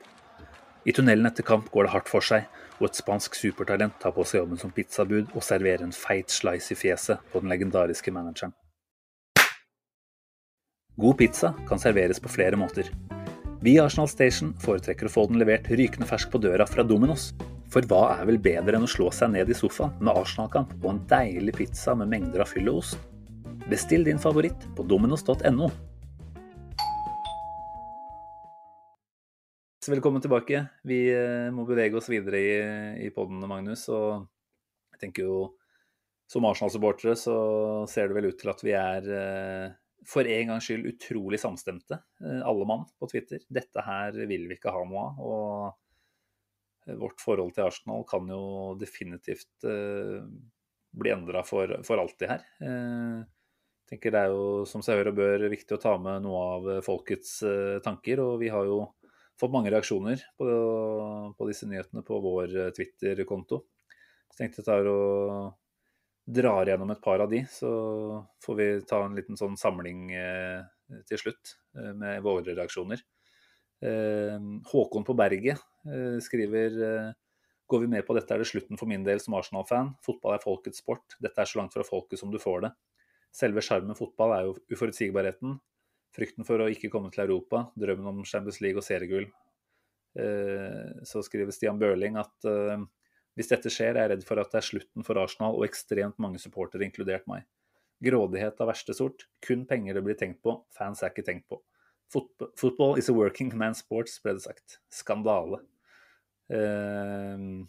I 0.83 0.95
tunnelen 0.95 1.29
etter 1.29 1.45
kamp 1.47 1.69
går 1.71 1.87
det 1.87 1.93
hardt 1.93 2.11
for 2.11 2.25
seg, 2.25 2.47
og 2.77 2.87
et 2.89 2.99
spansk 2.99 3.35
supertalent 3.37 3.97
tar 4.01 4.13
på 4.15 4.25
seg 4.27 4.43
jobben 4.43 4.61
som 4.61 4.71
pizzabud 4.73 5.33
og 5.33 5.43
serverer 5.45 5.85
en 5.85 5.95
feit 5.95 6.31
slice 6.33 6.73
i 6.73 6.79
fjeset 6.79 7.21
på 7.31 7.41
den 7.43 7.51
legendariske 7.53 8.13
manageren. 8.13 8.53
God 10.97 11.17
pizza 11.17 11.53
kan 11.69 11.77
serveres 11.77 12.19
på 12.19 12.31
flere 12.33 12.57
måter. 12.57 12.89
Vi 13.61 13.75
i 13.75 13.81
Arsenal 13.81 14.09
Station 14.09 14.53
foretrekker 14.61 15.05
å 15.05 15.11
få 15.13 15.27
den 15.29 15.37
levert 15.41 15.69
rykende 15.69 16.07
fersk 16.09 16.31
på 16.33 16.41
døra 16.41 16.65
fra 16.69 16.85
Dominos. 16.85 17.31
For 17.73 17.85
hva 17.85 18.15
er 18.15 18.25
vel 18.29 18.39
bedre 18.41 18.77
enn 18.77 18.85
å 18.85 18.89
slå 18.89 19.09
seg 19.13 19.33
ned 19.33 19.49
i 19.51 19.57
sofaen 19.57 19.93
med 19.99 20.13
Arsenal-kamp 20.13 20.71
og 20.79 20.89
en 20.91 21.03
deilig 21.09 21.53
pizza 21.57 21.93
med 21.97 22.09
mengder 22.13 22.45
av 22.45 22.49
fyll 22.49 22.69
og 22.71 22.81
ost? 22.81 23.01
Bestill 23.67 24.05
din 24.07 24.21
favoritt 24.21 24.65
på 24.77 24.85
dominos.no. 24.87 25.69
Velkommen 29.87 30.19
tilbake. 30.19 30.65
Vi 30.83 30.97
eh, 31.15 31.47
må 31.55 31.63
bevege 31.63 31.95
oss 31.95 32.09
videre 32.11 32.39
i, 32.43 32.55
i 33.05 33.11
podden, 33.15 33.39
Magnus. 33.47 33.85
Og 33.87 34.25
jeg 34.91 34.99
tenker 34.99 35.23
jo 35.23 35.37
som 36.27 36.43
Arsenal-supportere 36.49 37.13
så 37.15 37.35
ser 37.87 38.09
det 38.09 38.17
vel 38.17 38.27
ut 38.27 38.35
til 38.41 38.51
at 38.51 38.63
vi 38.67 38.73
er 38.75 39.07
eh, 39.15 39.77
for 40.07 40.27
en 40.27 40.51
gangs 40.51 40.67
skyld 40.67 40.89
utrolig 40.91 41.39
samstemte, 41.39 42.01
eh, 42.19 42.41
alle 42.43 42.67
mann 42.67 42.83
på 42.99 43.07
Twitter. 43.13 43.45
Dette 43.47 43.85
her 43.85 44.19
vil 44.27 44.49
vi 44.49 44.57
ikke 44.57 44.75
ha 44.75 44.83
noe 44.89 45.05
av. 45.05 45.23
Og 45.23 46.99
vårt 47.05 47.23
forhold 47.23 47.55
til 47.55 47.69
Arsenal 47.69 48.03
kan 48.11 48.27
jo 48.27 48.75
definitivt 48.79 49.65
bli 49.67 51.15
endra 51.15 51.47
for, 51.47 51.79
for 51.87 51.99
alltid 51.99 52.31
her. 52.31 52.45
Jeg 52.63 53.91
tenker 53.91 54.15
Det 54.15 54.21
er 54.21 54.35
jo 54.35 54.63
som 54.67 54.83
seg 54.83 54.99
hør 54.99 55.13
og 55.13 55.19
bør 55.19 55.49
viktig 55.51 55.75
å 55.75 55.81
ta 55.83 55.97
med 55.99 56.23
noe 56.23 56.45
av 56.55 56.69
folkets 56.87 57.41
tanker. 57.83 58.23
Og 58.23 58.39
vi 58.39 58.51
har 58.51 58.67
jo 58.67 58.85
fått 59.39 59.53
mange 59.53 59.71
reaksjoner 59.73 60.21
på, 60.37 60.47
på 61.37 61.47
disse 61.49 61.67
nyhetene 61.69 62.03
på 62.05 62.19
vår 62.23 62.55
eh, 62.55 62.71
Twitter-konto. 62.75 63.61
Så 64.31 64.41
tenkte 64.41 64.61
jeg 64.61 64.67
tar 64.67 64.89
og 64.91 66.67
gjennom 66.67 66.91
et 66.91 67.03
par 67.03 67.21
av 67.23 67.29
de, 67.31 67.43
så 67.47 67.69
får 68.43 68.57
vi 68.59 68.67
ta 68.89 69.03
en 69.05 69.15
liten 69.15 69.39
sånn 69.39 69.55
samling 69.59 70.09
eh, 70.11 70.65
til 71.07 71.21
slutt 71.21 71.53
eh, 71.77 71.93
med 71.95 72.25
våre 72.25 72.55
reaksjoner. 72.55 73.05
Håkon 73.77 75.03
på 75.05 75.13
berget 75.13 75.59
skriver 76.25 76.79
Går 77.69 77.81
vi 77.83 77.89
med 77.91 78.07
på 78.07 78.15
dette 78.17 78.33
er 78.33 78.41
det 78.41 78.47
slutten 78.49 78.79
for 78.79 78.89
min 78.89 79.03
del 79.05 79.19
som 79.21 79.35
Arsenal-fan. 79.37 79.91
Fotball 80.01 80.33
er 80.33 80.41
folkets 80.41 80.81
sport. 80.81 81.13
Dette 81.21 81.43
er 81.43 81.49
så 81.51 81.59
langt 81.59 81.75
fra 81.75 81.85
folket 81.85 82.17
som 82.17 82.31
du 82.33 82.39
får 82.41 82.63
det. 82.63 82.71
Selve 83.37 83.61
sjarmen 83.61 83.97
fotball 83.99 84.33
er 84.33 84.47
jo 84.47 84.55
uforutsigbarheten. 84.71 85.59
Frykten 86.15 86.47
for 86.47 86.63
å 86.63 86.69
ikke 86.71 86.89
komme 86.93 87.11
til 87.13 87.25
Europa. 87.25 87.67
Drømmen 87.77 88.09
om 88.13 88.23
Champions 88.25 88.61
League 88.63 88.79
og 88.79 88.85
seriegull. 88.85 89.27
Eh, 90.17 91.03
så 91.05 91.21
skriver 91.25 91.53
Stian 91.53 91.79
Børling 91.79 92.17
at 92.17 92.47
eh, 92.49 92.79
hvis 93.37 93.51
dette 93.51 93.69
skjer, 93.69 93.93
er 93.93 94.07
jeg 94.07 94.11
redd 94.15 94.25
for 94.25 94.41
at 94.41 94.49
det 94.49 94.61
er 94.61 94.65
slutten 94.65 95.05
for 95.05 95.19
Arsenal 95.21 95.59
og 95.59 95.67
ekstremt 95.67 96.17
mange 96.21 96.41
supportere, 96.41 96.87
inkludert 96.87 97.27
meg. 97.29 97.45
Grådighet 98.03 98.57
av 98.61 98.71
verste 98.71 98.95
sort. 98.97 99.27
Kun 99.45 99.65
penger 99.69 99.97
det 99.97 100.03
blir 100.05 100.17
tenkt 100.17 100.41
på. 100.45 100.55
Fans 100.73 101.03
er 101.03 101.13
ikke 101.13 101.25
tenkt 101.27 101.47
på. 101.49 101.61
Football 102.09 102.97
is 102.97 103.09
a 103.11 103.13
working 103.13 103.51
man's 103.59 103.83
sport, 103.83 104.09
ble 104.23 104.37
det 104.37 104.45
sagt. 104.45 104.77
Skandale. 104.93 105.59
Uh, 106.47 107.65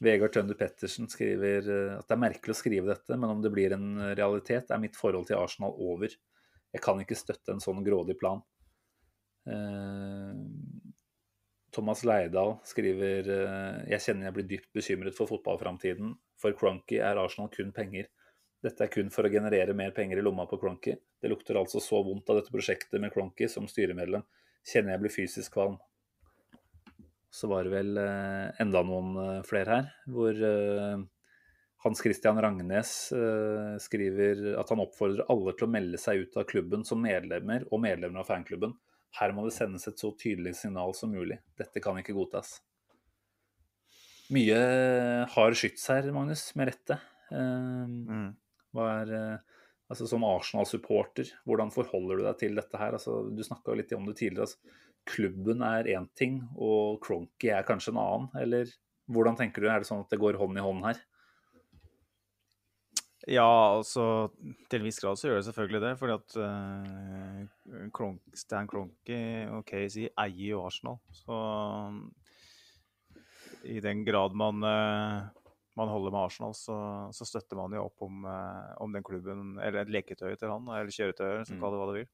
Vegard 0.00 0.32
Tønder 0.36 0.56
Pettersen 0.56 1.10
skriver 1.10 1.66
at 1.98 2.06
det 2.06 2.14
er 2.14 2.20
merkelig 2.22 2.54
å 2.54 2.60
skrive 2.60 2.92
dette, 2.92 3.16
men 3.18 3.34
om 3.34 3.42
det 3.44 3.50
blir 3.52 3.74
en 3.76 3.98
realitet, 4.14 4.70
er 4.70 4.80
mitt 4.80 4.96
forhold 4.96 5.26
til 5.28 5.40
Arsenal 5.40 5.74
over. 5.76 6.14
Jeg 6.70 6.82
kan 6.84 7.00
ikke 7.02 7.18
støtte 7.18 7.54
en 7.54 7.62
sånn 7.62 7.82
grådig 7.86 8.16
plan. 8.20 8.42
Eh, 9.50 10.34
Thomas 11.74 12.02
Leidal 12.06 12.56
skriver 12.66 13.30
eh, 13.30 13.76
jeg 13.92 14.04
kjenner 14.04 14.28
jeg 14.28 14.36
blir 14.36 14.48
dypt 14.52 14.70
bekymret 14.76 15.16
for 15.16 15.30
fotballframtiden. 15.30 16.14
For 16.40 16.56
Cronky 16.58 17.00
er 17.02 17.20
Arsenal 17.20 17.50
kun 17.54 17.74
penger. 17.74 18.08
Dette 18.60 18.84
er 18.84 18.92
kun 18.92 19.10
for 19.12 19.26
å 19.26 19.32
generere 19.32 19.74
mer 19.76 19.94
penger 19.96 20.20
i 20.20 20.24
lomma 20.24 20.46
på 20.50 20.58
Cronky. 20.60 20.96
Det 21.20 21.30
lukter 21.30 21.58
altså 21.58 21.80
så 21.82 22.02
vondt 22.04 22.28
av 22.30 22.40
dette 22.40 22.52
prosjektet 22.52 23.00
med 23.02 23.12
Cronky 23.14 23.48
som 23.48 23.68
styremedlem. 23.70 24.26
Kjenner 24.66 24.94
jeg 24.94 25.04
blir 25.04 25.14
fysisk 25.14 25.56
kvalm. 25.56 25.78
Så 27.30 27.48
var 27.50 27.64
det 27.64 27.72
vel 27.72 27.96
eh, 28.02 28.50
enda 28.62 28.82
noen 28.86 29.42
flere 29.46 29.78
her, 29.78 29.90
hvor 30.10 30.44
Hans 31.80 32.02
Christian 32.04 32.36
Rangnes 32.42 32.90
eh, 33.16 33.76
skriver 33.80 34.42
at 34.60 34.68
han 34.68 34.82
oppfordrer 34.84 35.24
alle 35.32 35.54
til 35.56 35.64
å 35.64 35.72
melde 35.72 36.00
seg 36.00 36.26
ut 36.26 36.36
av 36.36 36.44
klubben 36.50 36.84
som 36.84 37.00
medlemmer 37.00 37.64
og 37.70 37.80
medlemmer 37.80 38.20
av 38.20 38.28
fanklubben. 38.28 38.74
Her 39.16 39.32
må 39.34 39.46
det 39.46 39.54
sendes 39.56 39.88
et 39.88 39.98
så 39.98 40.12
tydelig 40.20 40.52
signal 40.58 40.92
som 40.94 41.10
mulig. 41.14 41.40
Dette 41.58 41.80
kan 41.82 41.96
ikke 41.98 42.14
godtas. 42.14 42.58
Mye 44.30 44.58
har 45.32 45.56
skyts 45.58 45.88
her, 45.90 46.06
Magnus, 46.14 46.44
med 46.58 46.70
rette. 46.70 47.00
Eh, 47.32 47.86
Mm. 47.88 48.36
hva 48.74 48.90
er 49.00 49.14
eh, 49.16 49.38
Altså 49.90 50.06
Som 50.06 50.22
Arsenal-supporter, 50.22 51.32
hvordan 51.44 51.72
forholder 51.74 52.20
du 52.20 52.22
deg 52.22 52.36
til 52.38 52.54
dette 52.54 52.78
her? 52.78 52.94
Altså, 52.94 53.24
du 53.34 53.42
snakka 53.42 53.74
litt 53.74 53.90
om 53.96 54.04
det 54.06 54.20
tidligere. 54.20 54.46
Altså, 54.46 54.58
klubben 55.10 55.64
er 55.66 55.88
én 55.90 56.06
ting, 56.14 56.36
og 56.54 57.00
Cronky 57.02 57.50
er 57.50 57.66
kanskje 57.66 57.90
en 57.90 57.98
annen. 57.98 58.28
Eller 58.38 58.70
hvordan 59.10 59.34
tenker 59.40 59.64
du? 59.64 59.66
Er 59.66 59.82
det 59.82 59.88
sånn 59.88 60.04
at 60.04 60.12
det 60.12 60.20
går 60.22 60.38
hånd 60.38 60.60
i 60.60 60.62
hånd 60.62 60.84
her? 60.86 61.00
Ja, 63.28 63.76
altså 63.76 64.30
til 64.70 64.80
en 64.80 64.86
viss 64.86 65.00
grad 65.02 65.18
så 65.20 65.28
gjør 65.28 65.40
det 65.40 65.46
selvfølgelig 65.50 65.80
det. 65.84 65.90
Fordi 66.00 66.14
at 66.16 66.36
uh, 66.40 67.88
Kronk, 67.92 68.22
Stan 68.34 68.68
Cronky 68.70 69.20
og 69.52 69.64
Casey 69.68 70.08
eier 70.08 70.54
jo 70.54 70.62
Arsenal. 70.64 70.96
Så 71.12 71.36
i 73.68 73.80
den 73.84 74.04
grad 74.06 74.32
man, 74.38 74.64
uh, 74.64 75.28
man 75.76 75.92
holder 75.92 76.14
med 76.14 76.22
Arsenal, 76.22 76.54
så, 76.56 76.78
så 77.12 77.28
støtter 77.28 77.60
man 77.60 77.76
jo 77.76 77.84
opp 77.90 78.06
om, 78.06 78.24
uh, 78.24 78.72
om 78.80 78.96
den 78.96 79.04
klubben, 79.04 79.58
eller 79.60 79.82
et 79.84 79.92
leketøy 79.92 80.32
til 80.40 80.48
han, 80.52 80.72
eller 80.72 80.94
kjøretøy, 80.96 81.44
så 81.44 81.54
Mm. 81.54 81.60
kall 81.60 81.76
det 81.76 81.82
hva 81.82 81.90
du 81.90 81.96
vil. 81.98 82.10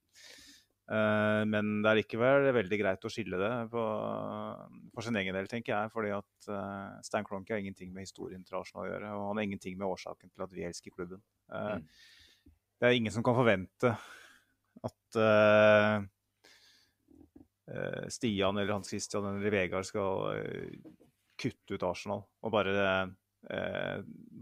Eh, 0.86 1.42
men 1.50 1.80
det 1.82 1.90
er 1.90 1.98
likevel 1.98 2.48
veldig 2.54 2.78
greit 2.78 3.06
å 3.06 3.10
skille 3.10 3.38
det 3.40 3.52
på, 3.72 3.84
for 4.94 5.06
sin 5.06 5.18
egen 5.18 5.34
del, 5.34 5.48
tenker 5.50 5.74
jeg. 5.74 5.92
fordi 5.92 6.12
at 6.14 6.50
uh, 6.50 6.98
Stan 7.06 7.26
Cronky 7.26 7.56
har 7.56 7.62
ingenting 7.62 7.90
med 7.94 8.06
historien 8.06 8.44
til 8.46 8.60
Arsenal 8.60 8.84
å 8.84 8.90
gjøre. 8.92 9.14
Og 9.16 9.24
han 9.30 9.40
har 9.40 9.48
ingenting 9.48 9.78
med 9.78 9.88
årsaken 9.88 10.30
til 10.30 10.46
at 10.46 10.54
vi 10.54 10.66
elsker 10.68 10.94
klubben. 10.94 11.22
Uh, 11.50 11.64
Mm. 11.76 11.88
Det 12.76 12.86
er 12.86 12.94
ingen 12.98 13.12
som 13.12 13.24
kan 13.24 13.34
forvente 13.34 13.88
at 14.84 15.16
uh, 15.16 16.04
Stian 18.12 18.58
eller 18.60 18.74
Hans 18.74 18.90
Christian 18.92 19.24
eller 19.30 19.50
Vegard 19.50 19.86
skal 19.88 20.36
kutte 21.40 21.74
ut 21.74 21.86
Arsenal 21.88 22.20
og 22.20 22.52
bare, 22.52 23.08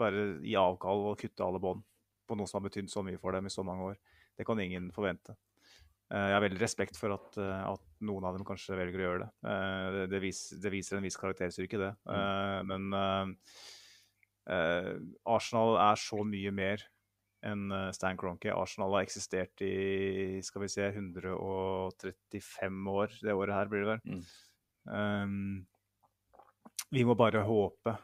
bare 0.02 0.24
gi 0.42 0.56
avkall 0.58 1.06
og 1.12 1.22
kutte 1.22 1.46
alle 1.46 1.62
bånd 1.62 1.86
på 2.26 2.36
noe 2.36 2.50
som 2.50 2.58
har 2.58 2.66
betydd 2.66 2.90
så 2.90 3.06
mye 3.06 3.20
for 3.22 3.38
dem 3.38 3.46
i 3.46 3.54
så 3.54 3.64
mange 3.64 3.94
år. 3.94 3.96
Det 4.36 4.44
kan 4.44 4.60
ingen 4.60 4.90
forvente. 4.92 5.38
Eh, 6.12 6.26
Jeg 6.28 6.34
har 6.36 6.44
veldig 6.44 6.60
respekt 6.60 6.96
for 7.00 7.14
at, 7.16 7.38
eh, 7.40 7.72
at 7.72 7.84
noen 8.04 8.24
av 8.28 8.36
dem 8.36 8.44
kanskje 8.46 8.76
velger 8.76 9.00
å 9.00 9.06
gjøre 9.08 9.22
det. 9.24 9.30
Eh, 9.50 9.86
Det, 9.94 10.04
det, 10.12 10.20
viser, 10.20 10.60
det 10.60 10.70
viser 10.74 10.96
en 10.98 11.06
viss 11.06 11.16
karakterstyrke, 11.20 11.78
det. 11.80 11.92
Mm. 12.04 12.66
Men 12.68 12.82
Arsenal 15.24 15.78
er 15.80 15.96
så 15.96 16.20
mye 16.20 16.52
mer 16.52 16.82
enn 17.44 17.72
Stan 17.96 18.16
Cronky. 18.16 18.50
Arsenal 18.52 18.92
har 18.92 19.02
eksistert 19.04 19.60
i 19.64 20.40
skal 20.44 20.62
vi 20.64 20.68
se, 20.68 20.84
135 20.92 22.88
år 22.92 23.08
det 23.22 23.32
året 23.32 23.54
her, 23.56 23.68
blir 23.72 23.84
det 23.84 23.90
vel. 23.94 24.00
Mm. 24.04 24.22
Um, 24.84 25.66
vi 26.92 27.04
må 27.08 27.14
bare 27.16 27.40
håpe 27.44 27.96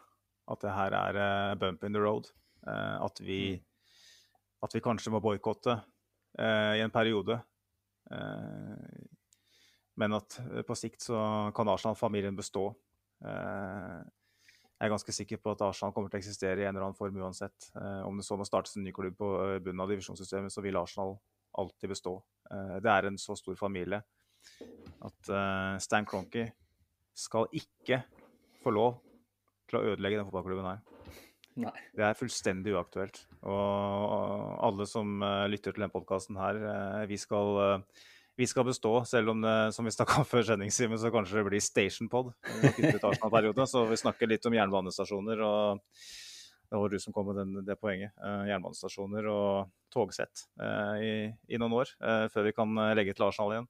at 0.50 0.64
det 0.64 0.72
her 0.74 0.92
er 0.96 1.14
eh, 1.20 1.54
bump 1.60 1.84
in 1.84 1.92
the 1.94 2.00
road. 2.00 2.30
At, 2.66 3.20
vi, 3.24 3.56
at 4.60 4.74
vi 4.74 4.80
kanskje 4.84 5.10
må 5.14 5.20
boikotte 5.24 5.78
uh, 5.80 6.72
i 6.76 6.82
en 6.84 6.92
periode. 6.92 7.38
Eh, 8.10 9.02
men 10.00 10.16
at 10.16 10.38
eh, 10.42 10.62
på 10.66 10.76
sikt 10.78 11.06
så 11.08 11.18
kan 11.56 11.70
Arsenal-familien 11.70 12.36
bestå. 12.38 12.70
Eh, 13.24 14.00
jeg 14.80 14.88
er 14.88 14.94
ganske 14.94 15.12
sikker 15.12 15.40
på 15.42 15.54
at 15.54 15.64
Arsenal 15.66 15.92
kommer 15.92 16.12
til 16.12 16.20
å 16.20 16.22
eksistere 16.22 16.62
i 16.62 16.68
en 16.68 16.72
eller 16.72 16.88
annen 16.88 16.96
form 16.96 17.18
uansett. 17.20 17.66
Om 17.76 18.16
det 18.16 18.24
så 18.24 18.38
må 18.40 18.46
startes 18.48 18.78
en 18.78 18.86
ny 18.86 18.94
klubb 18.96 19.18
på 19.18 19.28
bunnen 19.60 19.82
av 19.84 19.90
divisjonssystemet, 19.92 20.54
så 20.54 20.64
vil 20.64 20.78
Arsenal 20.80 21.18
alltid 21.60 21.92
bestå. 21.92 22.14
Det 22.80 22.88
er 22.88 23.10
en 23.10 23.20
så 23.20 23.36
stor 23.36 23.58
familie 23.60 24.00
at 25.04 25.32
Stan 25.84 26.08
Cronky 26.08 26.46
skal 27.12 27.52
ikke 27.52 28.00
få 28.64 28.72
lov 28.72 29.02
til 29.68 29.82
å 29.82 29.84
ødelegge 29.92 30.22
den 30.22 30.30
fotballklubben 30.30 30.70
her. 30.72 30.89
Nei. 31.60 31.82
Det 31.96 32.06
er 32.06 32.16
fullstendig 32.18 32.72
uaktuelt. 32.76 33.20
Og 33.48 34.56
alle 34.66 34.86
som 34.88 35.20
eh, 35.24 35.48
lytter 35.52 35.74
til 35.74 35.82
denne 35.82 35.92
podkasten 35.92 36.38
her, 36.40 36.60
eh, 36.70 37.04
vi 37.10 37.18
skal, 37.20 37.60
eh, 37.64 38.06
vi 38.40 38.48
skal 38.48 38.66
bestå. 38.68 38.94
Selv 39.08 39.34
om 39.34 39.44
det, 39.44 39.56
som 39.76 39.86
vi 39.86 39.94
snakka 39.94 40.22
om 40.22 40.28
før 40.28 40.46
sendingstimen, 40.52 41.00
så 41.00 41.12
kanskje 41.12 41.40
det 41.40 41.46
blir 41.48 41.64
stationpod. 41.64 42.32
Så 43.68 43.84
vi 43.90 44.00
snakker 44.00 44.30
litt 44.30 44.46
om 44.48 44.56
jernbanestasjoner. 44.56 45.44
og 45.44 45.82
Det 46.70 46.78
var 46.78 46.88
du 46.88 46.98
som 47.02 47.12
kom 47.12 47.26
med 47.32 47.40
den, 47.40 47.64
det 47.66 47.80
poenget. 47.80 48.14
Jernbanestasjoner 48.46 49.26
og 49.26 49.72
togsett 49.90 50.44
i, 51.02 51.26
i 51.50 51.58
noen 51.58 51.74
år, 51.80 51.90
før 52.30 52.46
vi 52.46 52.52
kan 52.54 52.78
legge 52.94 53.16
til 53.18 53.26
Arsenal 53.26 53.56
igjen. 53.56 53.66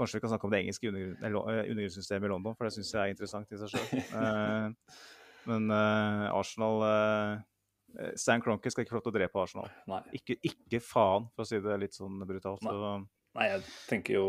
Kanskje 0.00 0.16
vi 0.16 0.22
kan 0.24 0.32
snakke 0.32 0.48
om 0.48 0.54
det 0.54 0.62
engelske 0.62 0.88
undergrunnssystemet 0.88 2.24
i 2.24 2.32
London, 2.32 2.56
for 2.56 2.64
det 2.64 2.72
syns 2.72 2.94
jeg 2.94 3.02
er 3.02 3.12
interessant 3.12 3.52
i 3.52 3.60
seg 3.60 3.74
sjøl. 3.74 4.72
men 5.46 5.70
uh, 5.70 6.26
Arsenal 6.34 6.82
uh, 6.82 8.10
Stan 8.18 8.42
Cronky 8.44 8.70
skal 8.72 8.84
ikke 8.84 8.94
få 8.94 8.98
lov 8.98 9.06
til 9.06 9.14
å 9.14 9.16
drepe 9.16 9.42
Arsenal. 9.42 9.72
Nei. 9.90 10.02
Ikke, 10.18 10.36
ikke 10.44 10.82
faen, 10.84 11.30
for 11.34 11.46
å 11.46 11.48
si 11.48 11.60
det 11.64 11.78
litt 11.80 11.96
sånn 11.96 12.20
brutalt. 12.28 12.64
Nei. 12.66 12.74
Så, 12.74 12.92
Nei, 13.36 13.48
jeg 13.52 13.64
tenker 13.90 14.16
jo 14.16 14.28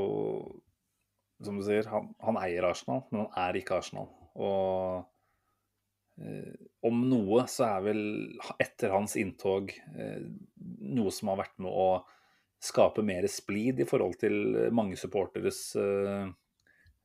Som 1.45 1.59
du 1.59 1.63
sier, 1.63 1.85
han, 1.87 2.09
han 2.19 2.39
eier 2.41 2.65
Arsenal, 2.67 3.05
men 3.11 3.23
han 3.23 3.37
er 3.45 3.59
ikke 3.59 3.77
Arsenal. 3.77 4.09
Og 4.37 5.05
uh, 6.21 6.53
om 6.87 7.03
noe 7.09 7.45
så 7.51 7.67
er 7.69 7.87
vel 7.89 8.03
etter 8.61 8.93
hans 8.95 9.17
inntog 9.19 9.73
uh, 9.97 10.21
noe 10.97 11.13
som 11.13 11.33
har 11.33 11.43
vært 11.43 11.57
med 11.61 11.69
å 11.71 11.89
skape 12.63 13.03
mer 13.05 13.27
splid 13.29 13.83
i 13.83 13.85
forhold 13.85 14.15
til 14.17 14.33
mange 14.73 14.97
supporteres 14.97 15.59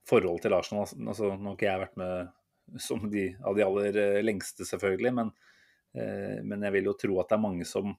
forhold 0.09 0.41
til 0.41 0.55
Arsenal. 0.57 0.87
Altså, 0.89 1.29
nå 1.37 1.51
har 1.51 1.59
ikke 1.59 1.69
jeg 1.69 1.83
vært 1.83 1.99
med 2.01 2.31
som 2.79 3.11
de 3.11 3.37
av 3.45 3.57
de 3.57 3.65
aller 3.65 3.97
eh, 3.97 4.23
lengste, 4.23 4.65
selvfølgelig, 4.69 5.13
men, 5.15 5.33
eh, 5.95 6.39
men 6.45 6.65
jeg 6.67 6.77
vil 6.77 6.91
jo 6.91 6.97
tro 6.99 7.19
at 7.21 7.33
det 7.33 7.39
er 7.39 7.45
mange 7.45 7.67
som 7.69 7.93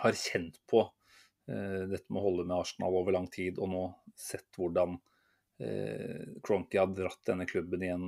har 0.00 0.16
kjent 0.16 0.60
på 0.70 0.82
eh, 1.50 1.86
dette 1.90 2.08
med 2.08 2.20
å 2.20 2.26
holde 2.26 2.48
med 2.48 2.58
Arsenal 2.58 2.98
over 3.02 3.16
lang 3.16 3.30
tid, 3.32 3.60
og 3.60 3.72
nå 3.72 3.86
sett 4.16 4.50
hvordan 4.58 4.98
Cronky 5.60 6.78
har 6.80 6.86
dratt 6.96 7.18
denne 7.28 7.44
klubben 7.44 7.82
i 7.84 7.90
en 7.92 8.06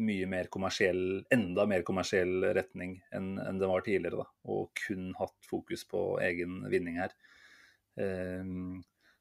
mye 0.00 0.24
mer 0.32 0.46
kommersiell, 0.48 1.18
enda 1.28 1.66
mer 1.68 1.82
kommersiell 1.84 2.40
retning 2.56 2.94
enn 3.12 3.34
enn 3.36 3.58
det 3.60 3.68
var 3.68 3.84
tidligere. 3.84 4.22
Da, 4.22 4.48
og 4.48 4.70
kun 4.80 5.10
hatt 5.18 5.44
fokus 5.44 5.84
på 5.90 6.06
egen 6.24 6.62
vinning 6.72 6.96
her. 7.02 7.12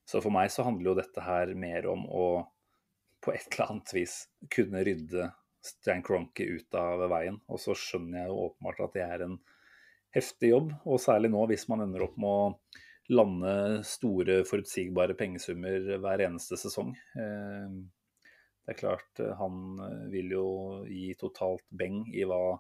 Så 0.08 0.24
for 0.24 0.32
meg 0.32 0.56
så 0.56 0.64
handler 0.64 0.94
jo 0.94 0.96
dette 1.02 1.26
her 1.28 1.52
mer 1.60 1.90
om 1.92 2.08
å 2.08 2.30
på 3.24 3.36
et 3.36 3.50
eller 3.52 3.74
annet 3.74 3.94
vis 3.96 4.16
kunne 4.52 4.84
rydde 4.88 5.28
Stan 5.64 6.04
Cronky 6.04 6.48
ut 6.58 6.76
av 6.76 7.06
veien. 7.12 7.40
Og 7.48 7.62
så 7.62 7.76
skjønner 7.78 8.24
jeg 8.24 8.32
jo 8.32 8.42
åpenbart 8.50 8.82
at 8.88 8.98
det 8.98 9.04
er 9.08 9.26
en 9.28 9.38
heftig 10.14 10.52
jobb, 10.52 10.74
og 10.86 11.02
særlig 11.02 11.32
nå 11.34 11.46
hvis 11.50 11.66
man 11.72 11.88
ender 11.88 12.04
opp 12.06 12.20
med 12.22 12.30
å 12.30 12.52
lande 13.14 13.54
store, 13.88 14.44
forutsigbare 14.48 15.16
pengesummer 15.20 15.98
hver 16.00 16.28
eneste 16.28 16.60
sesong. 16.60 16.94
Eh, 17.20 17.84
Det 18.64 18.78
er 18.78 18.80
klart, 18.80 19.20
eh, 19.20 19.34
han 19.36 19.80
eh, 19.84 20.04
vil 20.14 20.30
jo 20.32 20.46
gi 20.88 21.10
totalt 21.20 21.66
beng 21.68 22.06
i 22.16 22.24
hva 22.24 22.56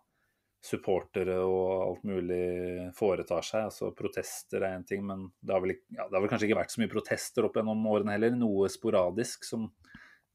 supportere 0.64 1.38
og 1.44 1.70
alt 1.86 2.04
mulig 2.08 2.90
foretar 2.98 3.44
seg. 3.44 3.70
Altså 3.70 3.92
Protester 3.96 4.64
er 4.64 4.78
én 4.78 4.84
ting, 4.88 5.06
men 5.08 5.30
det 5.40 5.54
har, 5.56 5.64
vel, 5.64 5.76
ja, 5.96 6.08
det 6.08 6.16
har 6.16 6.24
vel 6.24 6.32
kanskje 6.32 6.50
ikke 6.50 6.60
vært 6.60 6.76
så 6.76 6.82
mye 6.84 6.92
protester 6.92 7.48
opp 7.48 7.56
gjennom 7.60 7.88
årene 7.88 8.18
heller. 8.18 8.36
Noe 8.36 8.68
sporadisk 8.72 9.48
som 9.48 9.70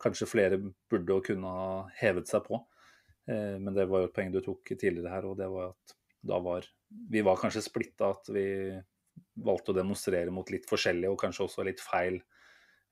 kanskje 0.02 0.28
flere 0.30 0.58
burde 0.90 1.16
og 1.16 1.26
kunne 1.26 1.52
ha 1.52 1.70
hevet 2.00 2.30
seg 2.30 2.44
på. 2.46 2.60
Eh, 3.28 3.56
Men 3.58 3.74
det 3.74 3.88
var 3.90 4.02
jo 4.02 4.10
et 4.10 4.16
poeng 4.16 4.32
du 4.32 4.40
tok 4.44 4.74
tidligere 4.74 5.12
her, 5.12 5.28
og 5.28 5.38
det 5.38 5.48
var 5.52 5.74
at 5.74 5.96
da 6.28 6.38
var 6.42 6.66
Vi 7.10 7.20
var 7.20 7.36
kanskje 7.36 7.62
splitta, 7.62 8.10
at 8.10 8.28
vi 8.32 8.72
valgte 9.44 9.72
å 9.72 9.76
demonstrere 9.76 10.32
mot 10.32 10.48
litt 10.50 10.64
forskjellige 10.66 11.10
og 11.12 11.20
kanskje 11.20 11.44
også 11.44 11.64
litt 11.66 11.80
feil 11.84 12.16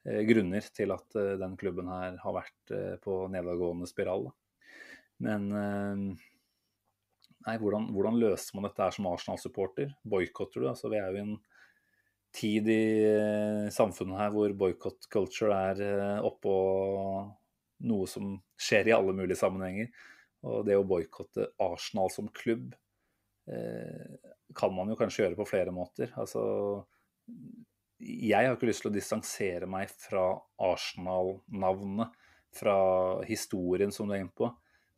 eh, 0.04 0.22
grunner 0.28 0.60
til 0.74 0.92
at 0.92 1.16
eh, 1.16 1.36
den 1.40 1.56
klubben 1.56 1.88
her 1.88 2.18
har 2.22 2.36
vært 2.36 2.74
på 3.02 3.26
nedadgående 3.32 3.88
spiral. 3.88 4.28
Men 5.18 5.48
Nei, 7.46 7.54
hvordan, 7.62 7.92
hvordan 7.94 8.18
løser 8.18 8.56
man 8.56 8.66
dette 8.66 8.82
her 8.82 8.94
som 8.94 9.06
Arsenal-supporter? 9.06 9.92
Boikotter 10.02 10.64
du? 10.64 10.66
Altså, 10.66 10.90
vi 10.90 10.98
er 10.98 11.12
jo 11.12 11.20
i 11.20 11.22
en 11.22 11.36
tid 12.36 12.68
i 12.70 12.82
eh, 13.08 13.66
samfunnet 13.72 14.20
her 14.20 14.32
hvor 14.34 14.52
boikott 14.58 15.08
culture 15.12 15.56
er 15.70 15.82
eh, 15.84 16.24
oppå 16.26 16.54
noe 17.86 18.08
som 18.08 18.36
skjer 18.60 18.90
i 18.90 18.94
alle 18.96 19.14
mulige 19.16 19.38
sammenhenger. 19.40 19.90
Og 20.46 20.66
det 20.68 20.76
å 20.78 20.86
boikotte 20.86 21.50
Arsenal 21.62 22.12
som 22.12 22.28
klubb 22.34 22.74
eh, 23.50 24.18
kan 24.56 24.74
man 24.74 24.92
jo 24.92 24.98
kanskje 24.98 25.24
gjøre 25.24 25.40
på 25.40 25.48
flere 25.48 25.74
måter. 25.74 26.12
Altså 26.20 26.42
Jeg 27.98 28.36
har 28.36 28.54
ikke 28.54 28.68
lyst 28.70 28.84
til 28.84 28.92
å 28.92 28.96
distansere 28.96 29.68
meg 29.70 29.90
fra 29.90 30.28
Arsenal-navnet, 30.62 32.14
fra 32.56 32.76
historien 33.28 33.92
som 33.92 34.08
du 34.08 34.14
er 34.16 34.24
inne 34.24 34.36
på. 34.36 34.48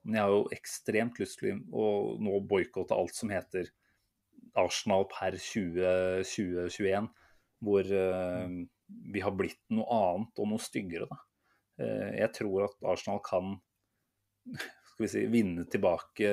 Men 0.07 0.18
jeg 0.18 0.24
har 0.24 0.34
jo 0.34 0.55
ekstremt 0.55 1.18
lyst 1.20 1.41
til 1.41 1.62
å 1.74 2.16
nå 2.22 2.39
boikotte 2.47 2.97
alt 2.97 3.16
som 3.16 3.32
heter 3.32 3.70
Arsenal 4.59 5.07
per 5.11 5.36
2021, 5.39 7.09
hvor 7.64 7.86
uh, 7.86 8.46
vi 9.12 9.22
har 9.24 9.34
blitt 9.36 9.62
noe 9.74 9.86
annet 9.94 10.42
og 10.42 10.50
noe 10.52 10.62
styggere. 10.62 11.09
Da. 11.11 11.20
Uh, 11.82 12.11
jeg 12.18 12.32
tror 12.38 12.68
at 12.68 12.90
Arsenal 12.94 13.22
kan 13.24 13.56
skal 14.48 15.04
vi 15.04 15.11
si, 15.12 15.24
vinne 15.30 15.66
tilbake 15.70 16.28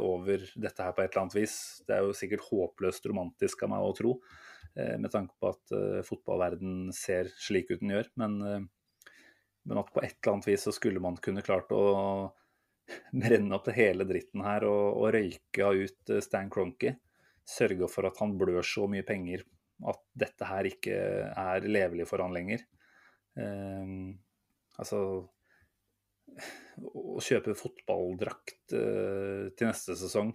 over 0.00 0.44
dette 0.54 0.84
her 0.86 0.94
på 0.96 1.02
et 1.02 1.10
eller 1.10 1.24
annet 1.24 1.38
vis. 1.40 1.56
Det 1.86 1.96
er 1.96 2.06
jo 2.06 2.16
sikkert 2.16 2.46
håpløst 2.46 3.08
romantisk 3.10 3.66
av 3.66 3.72
meg 3.74 3.84
å 3.84 3.94
tro, 3.96 4.16
uh, 4.78 4.96
med 4.96 5.10
tanke 5.12 5.36
på 5.40 5.52
at 5.52 5.76
fotballverden 6.06 6.92
ser 6.96 7.32
slik 7.40 7.72
ut 7.72 7.82
den 7.82 7.96
gjør. 7.96 8.12
Men, 8.22 8.38
men 9.66 9.82
at 9.82 9.90
på 9.92 10.04
et 10.04 10.16
eller 10.16 10.36
annet 10.36 10.52
vis 10.52 10.68
så 10.68 10.74
skulle 10.76 11.02
man 11.02 11.18
kunne 11.20 11.44
klart 11.44 11.72
å 11.74 11.84
brenne 13.14 13.54
opp 13.54 13.68
det 13.68 13.76
hele 13.76 14.06
dritten 14.08 14.42
her 14.46 14.64
og, 14.66 14.96
og 15.02 15.12
røyke 15.14 15.68
ut 15.84 16.12
Stan 16.24 16.48
Cronky 16.50 16.94
Sørge 17.50 17.88
for 17.90 18.06
at 18.08 18.18
han 18.22 18.36
blør 18.38 18.62
så 18.66 18.86
mye 18.90 19.06
penger 19.06 19.42
at 19.88 20.00
dette 20.18 20.48
her 20.48 20.68
ikke 20.68 20.96
er 21.30 21.66
levelig 21.68 22.06
for 22.10 22.22
han 22.24 22.34
lenger. 22.36 22.64
Um, 23.38 24.18
altså 24.80 25.00
Å 26.90 27.22
kjøpe 27.24 27.56
fotballdrakt 27.58 28.74
uh, 28.76 29.50
til 29.56 29.70
neste 29.70 29.96
sesong, 29.98 30.32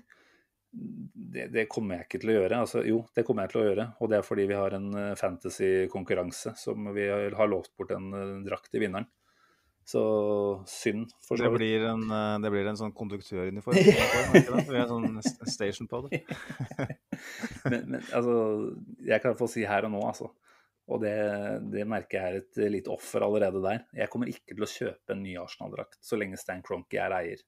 det, 0.75 1.47
det, 1.53 1.67
kommer 1.71 1.99
jeg 1.99 2.07
ikke 2.07 2.19
til 2.23 2.33
å 2.33 2.37
gjøre. 2.39 2.61
Altså, 2.65 2.81
jo, 2.87 2.97
det 3.15 3.23
kommer 3.27 3.45
jeg 3.45 3.53
til 3.53 3.61
å 3.61 3.67
gjøre, 3.69 3.85
og 3.99 4.11
det 4.11 4.17
er 4.17 4.25
fordi 4.27 4.47
vi 4.49 4.57
har 4.59 4.75
en 4.75 4.89
uh, 4.91 5.13
fantasy-konkurranse 5.19 6.55
som 6.59 6.89
vi 6.95 7.07
har 7.09 7.51
lovt 7.51 7.71
bort 7.77 7.93
en 7.95 8.09
uh, 8.11 8.41
drakt 8.45 8.71
til 8.73 8.83
vinneren. 8.83 9.07
Så 9.85 10.01
synd, 10.65 11.11
for 11.21 11.37
så 11.37 11.45
vidt. 11.45 11.51
Det 11.51 11.57
blir 11.59 11.83
en, 11.91 12.07
eh, 12.09 12.37
det 12.41 12.49
blir 12.49 12.65
en 12.65 12.79
sånn 12.79 12.93
konduktøruniform? 12.97 13.77
Vi 14.71 14.79
har 14.79 14.89
sånn 14.89 15.19
station 15.45 15.89
på 15.91 15.99
det. 16.07 16.23
men, 17.69 17.83
men, 17.91 17.99
altså, 18.09 18.39
jeg 19.05 19.21
kan 19.21 19.37
få 19.37 19.47
si 19.51 19.61
her 19.69 19.85
og 19.85 19.93
nå, 19.93 20.01
altså. 20.07 20.31
Og 20.89 21.01
det, 21.01 21.13
det, 21.73 21.85
merker 21.89 22.17
jeg 22.17 22.25
er 22.25 22.41
et 22.41 22.73
lite 22.73 22.93
offer 22.93 23.25
allerede 23.25 23.61
der. 23.61 23.85
Jeg 23.97 24.09
kommer 24.13 24.29
ikke 24.29 24.53
til 24.53 24.65
å 24.65 24.69
kjøpe 24.69 25.13
en 25.13 25.23
ny 25.25 25.35
Arsenal-drakt 25.41 26.01
så 26.05 26.17
lenge 26.17 26.37
Stan 26.41 26.61
Cronky 26.65 26.99
er 27.01 27.13
eier. 27.19 27.45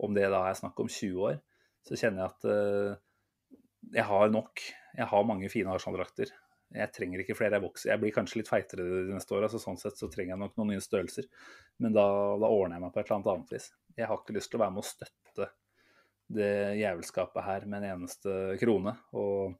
Om 0.00 0.16
det 0.16 0.28
da 0.32 0.46
er 0.48 0.56
snakk 0.56 0.80
om 0.80 0.88
20 0.88 1.26
år, 1.28 1.40
så 1.84 1.96
kjenner 2.00 2.22
jeg 2.22 2.30
at 2.30 2.46
uh, 2.48 3.56
jeg 3.96 4.06
har 4.08 4.32
nok. 4.32 4.64
Jeg 4.96 5.08
har 5.12 5.28
mange 5.28 5.52
fine 5.52 5.72
Arsenal-drakter. 5.76 6.32
Jeg 6.70 6.92
trenger 6.94 7.22
ikke 7.22 7.34
flere. 7.34 7.58
Jeg 7.58 7.64
vokser. 7.64 7.90
Jeg 7.90 8.02
blir 8.02 8.14
kanskje 8.14 8.40
litt 8.40 8.50
feitere 8.50 8.84
de 8.86 9.14
neste 9.14 9.34
åra, 9.34 9.48
så 9.50 9.58
sånn 9.62 9.78
sett 9.80 9.98
så 9.98 10.10
trenger 10.10 10.36
jeg 10.36 10.42
nok 10.42 10.58
noen 10.58 10.74
nye 10.74 10.84
størrelser. 10.84 11.26
Men 11.82 11.96
da, 11.96 12.04
da, 12.38 12.50
ordner 12.50 12.78
jeg 12.78 12.84
meg 12.84 12.92
på 12.94 13.00
et 13.00 13.08
eller 13.08 13.16
annet 13.18 13.32
annet 13.34 13.54
vis. 13.56 13.70
Jeg 13.96 14.10
har 14.10 14.20
ikke 14.20 14.36
lyst 14.36 14.52
til 14.52 14.60
å 14.60 14.62
være 14.64 14.76
med 14.76 14.84
å 14.84 14.90
støtte 14.90 15.48
det 16.30 16.52
jævelskapet 16.78 17.42
her 17.42 17.66
med 17.66 17.82
en 17.82 17.96
eneste 17.96 18.36
krone. 18.60 18.94
Og 19.18 19.56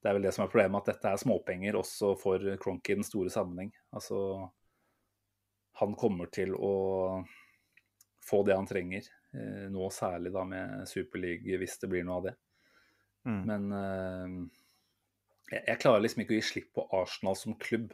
det 0.00 0.08
er 0.08 0.16
vel 0.16 0.24
det 0.24 0.32
som 0.36 0.46
er 0.46 0.52
problemet, 0.52 0.80
at 0.80 0.94
dette 0.94 1.12
er 1.12 1.20
småpenger 1.20 1.76
også 1.76 2.14
for 2.20 2.44
Cronky 2.62 2.94
i 2.94 3.00
den 3.00 3.06
store 3.06 3.32
sammenheng. 3.34 3.74
Altså, 3.92 4.22
han 5.82 5.96
kommer 5.98 6.30
til 6.32 6.54
å 6.56 6.74
få 8.28 8.42
det 8.46 8.56
han 8.56 8.68
trenger, 8.68 9.04
eh, 9.34 9.66
nå 9.72 9.90
særlig 9.94 10.32
da 10.34 10.44
med 10.48 10.88
Superleague, 10.88 11.58
hvis 11.60 11.78
det 11.82 11.90
blir 11.92 12.06
noe 12.06 12.20
av 12.20 12.28
det. 12.28 12.34
Mm. 13.28 13.42
Men 13.48 13.68
eh, 13.76 14.34
jeg, 15.48 15.62
jeg, 15.64 15.80
klarer 15.80 16.04
liksom 16.04 16.22
ikke 16.22 16.34
å 16.34 16.38
gi 16.38 16.46
slipp 16.50 16.70
på 16.76 16.84
Arsenal 16.98 17.36
som 17.38 17.56
klubb. 17.60 17.92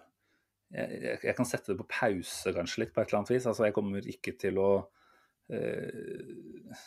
Jeg, 0.74 0.98
jeg, 0.98 1.18
jeg, 1.22 1.34
kan 1.38 1.48
sette 1.48 1.72
det 1.72 1.78
på 1.80 1.90
pause 1.92 2.52
kanskje 2.56 2.82
litt, 2.82 2.94
på 2.94 3.02
et 3.02 3.08
eller 3.10 3.20
annet 3.20 3.34
vis. 3.34 3.48
Altså, 3.50 3.66
jeg 3.68 3.76
kommer 3.76 4.08
ikke 4.10 4.34
til 4.40 4.58
å 4.62 4.70
uh, 5.54 6.80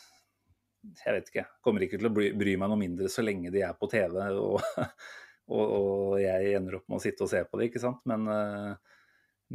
Jeg 1.04 1.16
vet 1.16 1.32
ikke. 1.32 1.46
Kommer 1.64 1.86
ikke 1.86 2.00
til 2.00 2.10
å 2.10 2.14
bry, 2.14 2.30
bry, 2.36 2.56
meg 2.60 2.72
noe 2.72 2.80
mindre 2.80 3.12
så 3.12 3.24
lenge 3.24 3.52
de 3.54 3.64
er 3.64 3.78
på 3.78 3.88
TV 3.92 4.18
og, 4.36 4.58
og, 5.54 5.64
og, 5.64 6.18
jeg 6.20 6.56
ender 6.58 6.80
opp 6.80 6.88
med 6.90 7.00
å 7.00 7.04
sitte 7.06 7.24
og 7.24 7.32
se 7.32 7.44
på 7.48 7.60
det, 7.60 7.70
ikke 7.70 7.84
sant. 7.84 8.04
Men, 8.08 8.28
uh, 8.28 9.06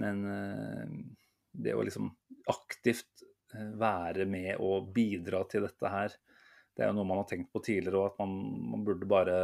men 0.02 0.26
uh, 0.26 0.98
det 1.54 1.78
å 1.78 1.86
liksom 1.86 2.10
aktivt 2.50 3.28
være 3.54 4.26
med 4.26 4.58
og 4.66 4.88
bidra 4.96 5.44
til 5.46 5.68
dette 5.68 5.90
her, 5.94 6.16
det 6.74 6.82
er 6.82 6.90
jo 6.90 6.96
noe 6.98 7.06
man 7.06 7.20
har 7.22 7.28
tenkt 7.30 7.52
på 7.54 7.62
tidligere, 7.62 8.00
og 8.00 8.08
at 8.10 8.24
man, 8.24 8.32
man 8.72 8.86
burde 8.88 9.06
bare 9.06 9.36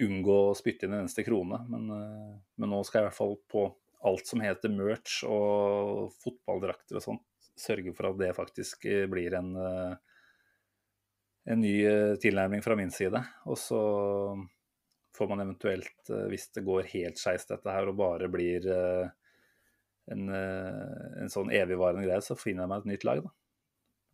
unngå 0.00 0.36
å 0.48 0.56
spytte 0.56 0.86
inn 0.86 0.94
en 0.94 1.04
eneste 1.04 1.24
krone. 1.26 1.60
Men, 1.68 1.90
eh, 1.90 2.34
men, 2.56 2.70
nå 2.70 2.82
skal 2.84 3.00
jeg 3.00 3.06
i 3.06 3.08
hvert 3.10 3.20
fall 3.20 3.36
på 3.50 3.66
alt 4.04 4.28
som 4.28 4.42
heter 4.44 4.72
merch 4.72 5.22
og 5.28 6.12
fotballdrakter 6.20 6.98
og 6.98 7.04
sånt, 7.04 7.24
sørge 7.56 7.94
for 7.96 8.10
at 8.10 8.18
det 8.20 8.34
faktisk 8.36 8.84
eh, 8.90 9.06
blir 9.10 9.36
en, 9.38 9.54
eh, 9.56 9.94
en 11.52 11.62
ny 11.62 11.76
eh, 11.88 12.16
tilnærming 12.20 12.64
fra 12.64 12.76
min 12.78 12.92
side. 12.92 13.20
Og 13.48 13.58
så 13.60 13.80
får 15.14 15.30
man 15.30 15.44
eventuelt, 15.44 16.10
hvis 16.30 16.48
det 16.56 16.64
går 16.66 16.90
helt 16.90 17.20
skeis 17.20 17.46
dette 17.46 17.70
her 17.70 17.86
og 17.86 18.00
bare 18.00 18.26
blir 18.26 18.64
en, 20.10 20.24
en 20.26 21.30
sånn 21.30 21.52
evigvarende 21.54 22.02
greie, 22.02 22.18
så 22.18 22.34
finner 22.34 22.64
jeg 22.64 22.72
meg 22.72 22.82
et 22.82 22.88
nytt 22.90 23.06
lag, 23.06 23.20
da. 23.22 23.30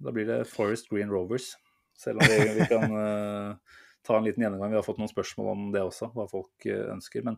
Da 0.05 0.13
blir 0.13 0.29
det 0.29 0.43
Forest 0.53 0.91
Green 0.93 1.09
Rovers. 1.09 1.55
Selv 1.97 2.21
om 2.21 2.29
vi, 2.29 2.53
vi 2.59 2.67
kan 2.69 2.93
ta 4.07 4.17
en 4.17 4.25
liten 4.25 4.43
gjennomgang. 4.45 4.73
Vi 4.73 4.79
har 4.79 4.87
fått 4.87 5.01
noen 5.01 5.11
spørsmål 5.11 5.53
om 5.53 5.67
det 5.75 5.83
også, 5.85 6.11
hva 6.15 6.27
folk 6.31 6.67
eh, 6.69 6.87
ønsker. 6.93 7.25
Men 7.27 7.37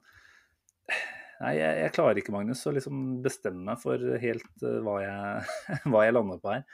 nei, 1.41 1.57
jeg, 1.59 1.81
jeg 1.83 1.95
klarer 1.97 2.21
ikke, 2.21 2.35
Magnus, 2.35 2.63
å 2.69 2.75
liksom 2.77 3.03
bestemme 3.25 3.65
meg 3.73 3.83
for 3.83 4.07
helt 4.23 4.65
uh, 4.67 4.79
hva, 4.85 5.01
jeg, 5.03 5.83
hva, 5.91 6.07
jeg, 6.07 6.17
lander 6.17 6.41
på 6.43 6.55
her. 6.55 6.65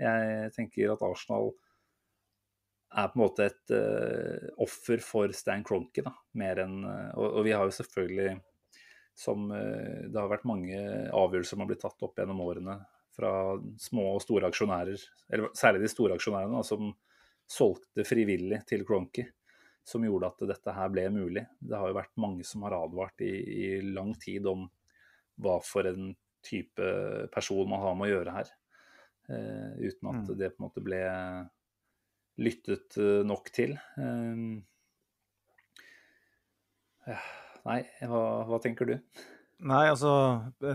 Jeg 0.00 0.50
tenker 0.56 0.94
at 0.94 1.04
Arsenal 1.06 1.52
er 2.94 3.10
på 3.10 3.18
en 3.18 3.24
måte 3.24 3.50
et 3.50 3.74
uh, 3.74 4.50
offer 4.64 5.02
for 5.04 5.34
Stan 5.36 5.64
Cronky, 5.66 6.04
da, 6.06 6.14
mer 6.40 6.64
enn 6.64 6.80
uh, 6.86 7.12
og, 7.14 7.28
og, 7.28 7.40
vi 7.46 7.54
har 7.54 7.68
jo 7.68 7.78
selvfølgelig 7.82 8.34
som 9.14 9.44
Det 9.46 10.18
har 10.18 10.26
vært 10.26 10.46
mange 10.50 10.74
avgjørelser 11.14 11.52
som 11.52 11.60
har 11.62 11.68
blitt 11.68 11.84
tatt 11.84 12.00
opp 12.02 12.16
gjennom 12.18 12.40
årene 12.42 12.72
fra 13.14 13.30
små 13.78 14.08
og 14.16 14.24
store 14.24 14.48
aksjonærer, 14.50 15.04
eller 15.30 15.52
særlig 15.54 15.84
de 15.84 15.90
store 15.92 16.16
aksjonærene, 16.18 16.56
da, 16.56 16.64
som 16.66 16.88
solgte 17.50 18.04
frivillig 18.06 18.62
til 18.68 18.84
Cronky, 18.86 19.26
som 19.84 20.04
gjorde 20.06 20.30
at 20.32 20.44
dette 20.48 20.74
her 20.74 20.92
ble 20.92 21.06
mulig. 21.12 21.44
Det 21.60 21.76
har 21.76 21.90
jo 21.90 21.98
vært 21.98 22.20
mange 22.20 22.44
som 22.48 22.64
har 22.64 22.76
advart 22.78 23.20
i, 23.24 23.32
i 23.34 23.66
lang 23.84 24.14
tid 24.20 24.46
om 24.48 24.66
hva 25.44 25.58
for 25.64 25.86
en 25.90 26.12
type 26.44 26.92
person 27.34 27.68
man 27.68 27.82
har 27.82 27.96
med 27.98 28.08
å 28.08 28.12
gjøre 28.14 28.36
her. 28.38 28.52
Uh, 29.24 29.72
uten 29.80 30.10
at 30.10 30.20
mm. 30.20 30.34
det 30.36 30.50
på 30.52 30.60
en 30.60 30.66
måte 30.66 30.82
ble 30.84 31.00
lyttet 32.44 32.98
uh, 33.00 33.22
nok 33.24 33.48
til. 33.54 33.72
Uh, 33.96 34.60
nei, 37.64 37.80
hva, 38.04 38.24
hva, 38.48 38.60
tenker 38.64 38.88
du? 38.88 38.98
Nei, 39.64 39.84
altså 39.88 40.10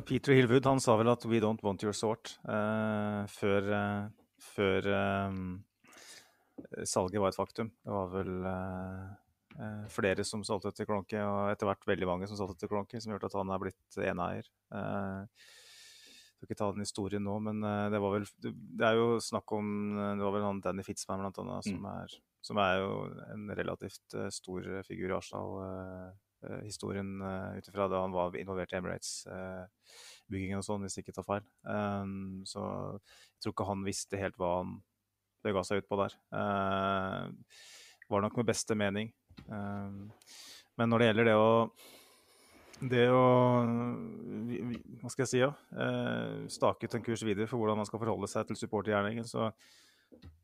Peter 0.08 0.34
Hillwood 0.34 0.66
han 0.66 0.82
sa 0.82 0.96
vel 0.98 1.12
at 1.12 1.26
'we 1.28 1.42
don't 1.44 1.62
want 1.66 1.84
your 1.84 1.94
sort' 1.94 2.38
før, 3.30 3.64
før 4.40 4.88
salget 6.88 7.22
var 7.22 7.32
et 7.32 7.38
faktum. 7.38 7.70
Det 7.84 7.94
var 7.94 8.12
vel 8.14 8.46
eh, 8.50 9.08
eh, 9.60 9.86
flere 9.94 10.26
som 10.28 10.44
solgte 10.48 10.72
til 10.76 10.88
Klonke, 10.90 11.22
og 11.24 11.54
etter 11.54 11.70
hvert 11.70 11.90
veldig 11.90 12.10
mange 12.10 12.30
som 12.30 12.40
solgte 12.40 12.64
til 12.64 12.72
Klonke, 12.72 13.02
som 13.02 13.14
gjorde 13.14 13.30
at 13.30 13.40
han 13.40 13.54
er 13.54 13.64
blitt 13.64 14.00
eneeier. 14.04 14.46
Eh, 14.76 15.22
jeg 16.30 16.40
skal 16.40 16.48
ikke 16.48 16.60
ta 16.62 16.70
den 16.72 16.86
historien 16.86 17.26
nå, 17.26 17.36
men 17.50 17.58
eh, 17.68 17.88
det 17.94 18.00
var 18.00 18.16
vel 18.16 18.26
Det 18.40 18.86
er 18.88 18.96
jo 18.96 19.08
snakk 19.20 19.52
om 19.58 19.66
Det 19.98 20.24
var 20.24 20.34
vel 20.38 20.48
han 20.48 20.64
Danny 20.64 20.84
Fitzman 20.88 21.22
blant 21.26 21.40
annet, 21.44 21.68
som, 21.68 21.80
mm. 21.84 21.90
er, 21.92 22.10
som 22.48 22.56
er 22.64 22.74
jo 22.80 22.92
en 23.36 23.46
relativt 23.60 24.08
stor 24.36 24.60
figur 24.88 25.10
i 25.12 25.18
Arsenal-historien 25.18 27.10
ut 27.58 27.68
ifra 27.68 27.90
da 27.92 28.06
han 28.06 28.16
var 28.16 28.40
involvert 28.40 28.72
i 28.72 28.80
Emirates-byggingen 28.80 30.62
og 30.62 30.68
sånn, 30.68 30.86
hvis 30.86 30.96
jeg 30.96 31.04
ikke 31.04 31.18
tar 31.20 31.28
feil. 31.28 31.46
Så 32.48 32.64
jeg 32.64 33.44
tror 33.44 33.58
ikke 33.58 33.68
han 33.68 33.84
visste 33.84 34.22
helt 34.22 34.40
hva 34.40 34.62
han 34.62 34.72
bega 35.46 35.64
seg 35.68 35.84
ut 35.84 35.90
på 35.90 36.00
der. 36.02 36.18
Uh, 36.34 37.30
var 38.10 38.26
nok 38.26 38.38
med 38.42 38.50
beste 38.50 38.76
mening. 38.78 39.12
Uh, 39.48 40.10
men 40.80 40.92
når 40.92 41.02
det 41.02 41.10
gjelder 41.10 41.32
det 41.32 41.38
å 41.40 41.50
det 42.80 43.10
å 43.12 43.24
Hva 45.02 45.12
skal 45.12 45.26
jeg 45.26 45.32
si? 45.34 45.42
Ja? 45.42 45.52
eh, 45.76 46.48
stake 46.52 46.88
ut 46.88 46.96
en 46.96 47.04
kurs 47.04 47.24
videre 47.28 47.50
for 47.50 47.60
hvordan 47.60 47.80
man 47.82 47.88
skal 47.90 48.00
forholde 48.00 48.30
seg 48.32 48.48
til 48.48 48.60
supportergjerningen, 48.60 49.28
så, 49.28 49.50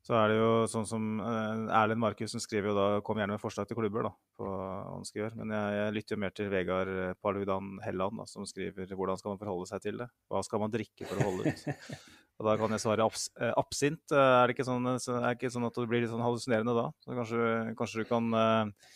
Så 0.06 0.14
er 0.14 0.30
det 0.30 0.36
jo 0.38 0.50
sånn 0.70 0.86
som 0.86 1.06
eh, 1.24 1.64
Erlend 1.80 2.04
Markussen 2.04 2.43
skriver 2.43 2.70
jo 2.70 2.76
da 2.78 2.88
'kom 3.02 3.18
gjerne 3.18 3.38
med 3.38 3.41
forslag 3.41 3.68
til 3.68 3.80
klubber', 3.80 4.04
da, 4.06 4.12
på 4.38 4.46
han 4.46 5.08
skal. 5.08 5.32
Men 5.36 5.56
jeg, 5.56 5.80
jeg 5.80 5.96
lytter 5.96 6.16
jo 6.16 6.22
mer 6.22 6.36
til 6.36 6.52
Vegard 6.52 6.91
eh, 6.91 7.16
Paludan 7.24 7.80
Helland, 7.82 8.20
da, 8.20 8.26
som 8.30 8.46
skriver 8.46 8.93
'hvordan 8.93 9.18
skal 9.18 9.32
man 9.32 9.41
forholde 9.41 9.72
seg 9.72 9.82
til 9.82 9.98
det'? 9.98 10.12
Hva 10.30 10.43
skal 10.43 10.60
man 10.60 10.76
drikke 10.76 11.08
for 11.08 11.18
å 11.18 11.32
holde 11.32 11.56
ut? 11.56 11.66
Og 12.36 12.47
da 12.49 12.55
kan 12.59 12.73
jeg 12.75 12.83
svare 12.83 13.05
abs 13.05 13.29
eh, 13.39 13.53
absint. 13.55 14.03
Er 14.11 14.47
det 14.47 14.57
ikke 14.57 14.67
sånn, 14.67 14.88
er 14.91 14.99
det 14.99 15.36
ikke 15.38 15.53
sånn 15.53 15.67
at 15.69 15.77
du 15.77 15.86
blir 15.88 16.03
litt 16.03 16.11
sånn 16.11 16.23
hallusinerende 16.25 16.75
da? 16.75 16.89
Så 17.05 17.19
kanskje, 17.19 17.51
kanskje 17.79 18.03
du 18.03 18.09
kan 18.09 18.27
uh, 18.36 18.89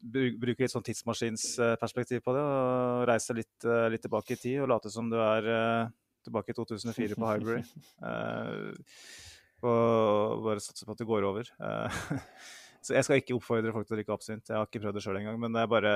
bruke 0.00 0.64
litt 0.64 0.72
sånn 0.72 0.86
tidsmaskinsperspektiv 0.86 2.24
på 2.24 2.36
det 2.36 2.46
og 2.48 3.04
reise 3.12 3.36
litt, 3.36 3.56
uh, 3.68 3.90
litt, 3.92 4.04
tilbake 4.06 4.38
i 4.38 4.40
tid 4.40 4.64
og 4.64 4.72
late 4.72 4.92
som 4.92 5.12
du 5.12 5.18
er 5.20 5.50
uh, 5.52 5.92
tilbake 6.24 6.54
i 6.54 6.58
2004 6.58 7.20
på 7.20 7.28
Highbury. 7.28 7.62
Og 9.64 10.44
bare 10.44 10.62
satse 10.62 10.84
på 10.84 10.92
at 10.92 11.00
det 11.00 11.08
går 11.08 11.26
over. 11.26 11.48
Eh, 11.48 11.98
så 12.84 12.96
jeg 12.98 13.06
skal 13.06 13.20
ikke 13.20 13.36
oppfordre 13.38 13.72
folk 13.74 13.88
til 13.88 13.96
å 13.96 14.00
drikke 14.00 14.16
absint. 14.16 14.48
Jeg 14.48 14.58
har 14.58 14.68
ikke 14.68 14.82
prøvd 14.82 14.98
det 14.98 15.04
sjøl 15.06 15.20
engang. 15.20 15.40
Men 15.40 15.56
det 15.56 15.64
er 15.64 15.72
bare 15.72 15.94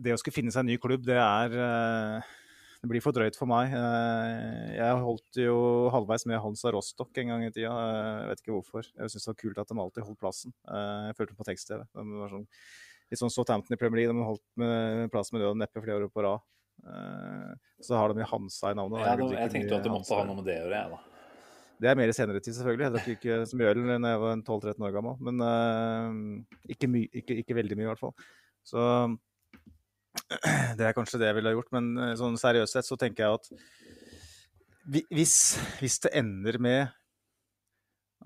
Det 0.00 0.12
å 0.12 0.20
skulle 0.20 0.36
finne 0.36 0.52
seg 0.52 0.64
en 0.64 0.70
ny 0.72 0.76
klubb, 0.80 1.04
det 1.06 1.16
er 1.16 1.54
eh, 1.56 2.32
det 2.80 2.88
blir 2.88 3.02
for 3.04 3.12
drøyt 3.12 3.36
for 3.36 3.50
meg. 3.50 3.74
Eh, 3.76 4.76
jeg 4.78 5.00
holdt 5.04 5.40
jo 5.42 5.56
halvveis 5.92 6.24
med 6.30 6.40
Hansa 6.40 6.72
Rostock 6.72 7.18
en 7.20 7.34
gang 7.34 7.44
i 7.44 7.50
tida. 7.52 7.72
Jeg 7.72 8.30
vet 8.30 8.44
ikke 8.44 8.54
hvorfor. 8.54 8.86
Jeg 8.88 9.12
syns 9.12 9.26
det 9.26 9.32
var 9.32 9.40
kult 9.42 9.60
at 9.60 9.72
de 9.72 9.82
alltid 9.84 10.06
holdt 10.06 10.22
plassen. 10.22 10.54
Jeg 10.64 11.18
følte 11.18 11.36
på 11.36 11.48
tekst-TV. 11.50 11.84
Sånn, 11.92 12.46
litt 13.12 13.20
sånn 13.20 13.34
Southampton 13.34 13.76
i 13.76 13.80
Premier 13.80 14.02
League. 14.02 14.16
De 14.16 14.30
holdt 14.30 14.46
med 14.60 15.12
plass 15.12 15.32
med 15.34 15.44
død 15.44 15.52
og 15.52 15.60
neppe 15.60 15.84
flere 15.84 16.08
år 16.08 16.14
på 16.14 16.24
rad. 16.24 16.48
Så 17.84 18.00
har 18.00 18.16
de 18.16 18.32
Hansa 18.32 18.72
i 18.72 18.80
navnet. 18.80 19.04
Ja, 19.04 19.14
jeg 19.44 19.52
tenkte 19.52 19.74
jo 19.74 19.80
at 19.82 19.84
det 19.84 19.92
måtte 19.92 20.16
ha 20.16 20.24
noe 20.24 20.40
med 20.40 20.48
det 20.48 20.56
å 20.62 20.64
gjøre, 20.64 20.80
jeg, 20.80 20.96
da. 20.96 21.06
Det 21.80 21.88
er 21.88 21.96
mer 21.96 22.10
i 22.12 22.14
senere 22.16 22.40
tid, 22.44 22.52
selvfølgelig. 22.56 22.84
Jeg 22.86 22.92
drakk 22.92 23.12
ikke 23.14 23.36
så 23.48 23.56
mye 23.56 23.70
øl 23.72 23.78
da 23.88 24.12
jeg 24.12 24.20
var 24.20 24.40
12-13 24.44 24.84
år 24.84 24.96
gammel. 24.96 25.20
Men 25.24 25.44
uh, 25.44 26.72
ikke, 26.72 26.88
my, 26.92 27.06
ikke, 27.22 27.38
ikke, 27.40 27.56
veldig 27.56 27.78
mye, 27.78 27.86
i 27.86 27.88
hvert 27.88 28.02
fall. 28.02 28.12
Så 28.68 28.82
det 30.78 30.86
er 30.86 30.96
kanskje 30.96 31.20
det 31.20 31.30
jeg 31.30 31.38
ville 31.38 31.52
ha 31.52 31.58
gjort. 31.58 31.72
Men 31.76 31.90
uh, 31.98 32.14
sånn 32.18 32.38
seriøst 32.40 32.76
sett 32.76 32.88
så 32.88 32.98
tenker 33.00 33.26
jeg 33.26 33.40
at 33.40 33.50
hvis, 34.90 35.36
hvis 35.78 36.00
det 36.06 36.14
ender 36.18 36.58
med 36.62 36.88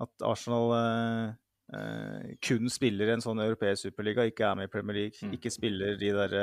at 0.01 0.23
Arsenal 0.25 0.71
eh, 0.75 2.31
kun 2.43 2.71
spiller 2.71 3.11
en 3.13 3.23
sånn 3.23 3.41
europeisk 3.43 3.85
superliga, 3.85 4.25
ikke 4.27 4.47
er 4.47 4.57
med 4.57 4.69
i 4.69 4.71
Premier 4.71 4.97
League, 4.97 5.19
mm. 5.19 5.35
ikke 5.37 5.51
spiller 5.53 5.99
de 5.99 6.09
der 6.15 6.35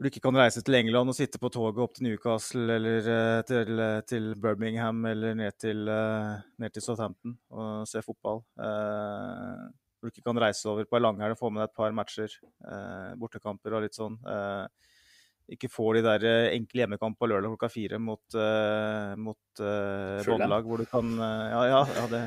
du 0.00 0.08
ikke 0.08 0.22
kan 0.24 0.36
reise 0.40 0.62
til 0.64 0.78
England 0.78 1.12
og 1.12 1.16
sitte 1.16 1.38
på 1.40 1.52
toget 1.52 1.80
opp 1.84 1.94
til 1.96 2.08
Newcastle 2.08 2.76
eller 2.76 3.08
uh, 3.12 3.40
til, 3.46 3.84
til, 4.08 4.30
Birmingham 4.40 5.04
eller 5.12 5.36
ned 5.36 5.60
til, 5.60 5.84
ned 5.84 6.72
til, 6.72 6.84
Southampton 6.88 7.36
og 7.52 7.88
se 7.88 8.02
fotball. 8.04 8.42
Du 10.00 10.10
ikke 10.10 10.24
kan 10.24 10.40
reise 10.40 10.68
over 10.70 10.86
på 10.88 10.98
ei 10.98 11.02
langhelg 11.02 11.36
og 11.36 11.40
få 11.40 11.50
med 11.52 11.62
deg 11.62 11.70
et 11.70 11.76
par 11.76 11.96
matcher, 11.96 12.36
bortekamper 13.20 13.76
og 13.76 13.84
litt 13.84 13.98
sånn. 13.98 14.16
ikke 15.50 15.70
få 15.72 15.92
de 15.96 16.02
der 16.06 16.24
enkle 16.54 16.84
hjemmekamp 16.84 17.18
på 17.18 17.26
lørdag 17.26 17.50
klokka 17.50 17.68
fire 17.72 17.98
mot, 17.98 18.22
eh, 18.38 19.14
mot 19.18 19.62
båndlag 20.26 20.68
hvor 20.68 20.78
du 20.78 20.86
kan 20.86 21.10
Ja, 21.18 21.62
ja, 21.66 21.80
ja 21.96 22.04
det, 22.12 22.22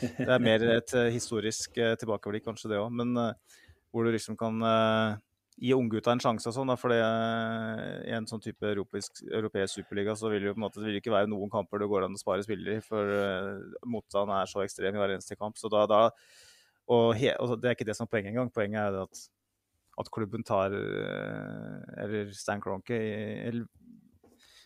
det, 0.00 0.28
er 0.28 0.44
mer 0.44 0.66
et 0.76 0.94
historisk 1.12 1.74
tilbakeblikk, 1.74 2.46
kanskje 2.46 2.72
det 2.72 2.78
òg, 2.78 2.92
men 2.94 3.16
hvor 3.90 4.06
du 4.06 4.12
liksom 4.14 4.38
kan 4.38 4.62
gi 5.58 5.74
unggutta 5.74 6.12
en 6.14 6.22
sjanse 6.22 6.48
og 6.50 6.56
sånn. 6.56 6.72
For 6.78 6.94
i 6.94 8.14
en 8.14 8.28
sånn 8.30 8.42
type 8.42 8.66
europeisk, 8.70 9.22
europeisk 9.26 9.80
superliga 9.80 10.14
så 10.18 10.30
vil 10.32 10.44
det 10.44 10.50
jo 10.50 10.56
på 10.56 10.62
en 10.62 10.66
måte, 10.66 10.82
det 10.82 10.90
vil 10.90 11.00
ikke 11.00 11.14
være 11.14 11.30
noen 11.30 11.52
kamper 11.52 11.82
det 11.82 11.90
går 11.90 12.06
an 12.06 12.18
å 12.18 12.20
spare 12.20 12.44
spillere 12.46 12.78
i, 12.78 12.84
for 12.84 13.14
uh, 13.14 13.80
motstanden 13.88 14.36
er 14.38 14.50
så 14.50 14.62
ekstrem 14.64 14.96
i 14.96 15.02
hver 15.02 15.16
eneste 15.16 15.38
kamp. 15.38 15.58
Så 15.58 15.70
da, 15.72 15.84
da 15.90 16.02
og, 16.88 17.12
he, 17.18 17.32
og, 17.36 17.56
det 17.60 17.70
er 17.70 17.76
ikke 17.76 17.88
det 17.88 17.96
som 17.98 18.06
er 18.06 18.12
poenget 18.12 18.32
engang. 18.32 18.52
Poenget 18.54 18.80
er 18.80 19.02
at, 19.04 19.22
at 20.00 20.10
klubben 20.14 20.44
tar 20.46 20.74
uh, 20.74 22.02
Eller 22.04 22.32
Stan 22.36 22.62
Cronky, 22.64 22.98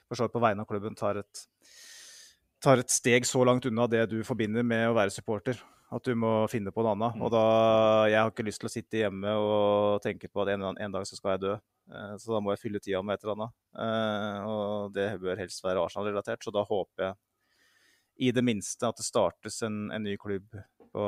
for 0.08 0.18
så 0.18 0.26
vidt 0.26 0.36
på 0.36 0.44
vegne 0.44 0.64
av 0.64 0.68
klubben, 0.68 0.96
tar 0.98 1.22
et, 1.22 1.44
tar 2.62 2.82
et 2.82 2.92
steg 2.92 3.26
så 3.28 3.42
langt 3.48 3.66
unna 3.68 3.88
det 3.90 4.06
du 4.12 4.18
forbinder 4.26 4.66
med 4.66 4.90
å 4.90 4.96
være 4.98 5.14
supporter. 5.14 5.60
At 5.92 6.06
du 6.08 6.14
må 6.16 6.46
finne 6.48 6.72
på 6.72 6.84
noe 6.84 6.94
annet. 6.94 7.18
Og 7.20 7.28
mm. 7.28 7.34
da, 7.34 7.44
Jeg 8.08 8.16
har 8.16 8.30
ikke 8.30 8.46
lyst 8.46 8.62
til 8.62 8.70
å 8.70 8.72
sitte 8.72 9.02
hjemme 9.02 9.34
og 9.36 10.00
tenke 10.04 10.30
på 10.30 10.44
at 10.44 10.54
en, 10.54 10.70
en 10.72 10.94
dag 10.94 11.04
så 11.08 11.18
skal 11.18 11.34
jeg 11.34 11.42
dø. 11.42 11.56
Eh, 11.92 12.14
så 12.20 12.32
da 12.32 12.40
må 12.40 12.54
jeg 12.54 12.62
fylle 12.62 12.80
tida 12.80 13.02
med 13.04 13.18
et 13.18 13.26
eller 13.26 13.36
annet. 13.36 13.58
Eh, 13.84 14.46
og 14.48 14.94
det 14.96 15.08
bør 15.20 15.42
helst 15.42 15.64
være 15.64 15.82
Arsenal-relatert. 15.84 16.44
Så 16.44 16.54
da 16.54 16.64
håper 16.64 17.06
jeg 17.08 17.20
i 18.28 18.32
det 18.34 18.44
minste 18.44 18.88
at 18.88 19.00
det 19.00 19.06
startes 19.06 19.60
en, 19.66 19.86
en 19.92 20.04
ny 20.04 20.16
klubb 20.20 20.56
på 20.92 21.06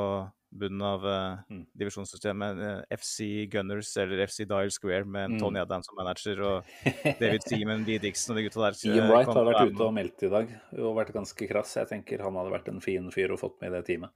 bunnen 0.55 0.83
av 0.87 1.07
uh, 1.07 1.61
divisjonssystemet. 1.75 2.61
FC 2.95 3.47
Gunners 3.51 3.91
eller 4.01 4.27
FC 4.27 4.45
Dial 4.47 4.71
Square 4.71 5.05
med 5.05 5.35
mm. 5.35 5.39
Tony 5.43 5.61
Adams 5.61 5.89
som 5.91 5.99
manager 5.99 6.43
og 6.47 6.77
David 7.23 7.47
Seaman, 7.49 7.87
Lee 7.89 8.03
Dixon 8.03 8.35
og 8.35 8.41
de 8.41 8.47
gutta 8.47 8.63
der. 8.69 8.79
Ian 8.93 9.11
Wright 9.11 9.33
har 9.33 9.49
vært 9.51 9.73
ute 9.73 9.89
og 9.89 9.97
meldt 9.97 10.27
i 10.27 10.31
dag 10.33 10.55
og 10.79 11.01
vært 11.01 11.15
ganske 11.17 11.51
krass. 11.51 11.75
Jeg 11.81 11.91
tenker 11.91 12.23
han 12.25 12.39
hadde 12.39 12.55
vært 12.55 12.71
en 12.71 12.85
fin 12.85 13.11
fyr 13.15 13.35
å 13.35 13.41
fått 13.41 13.59
med 13.63 13.73
i 13.73 13.77
det 13.79 13.83
teamet. 13.91 14.15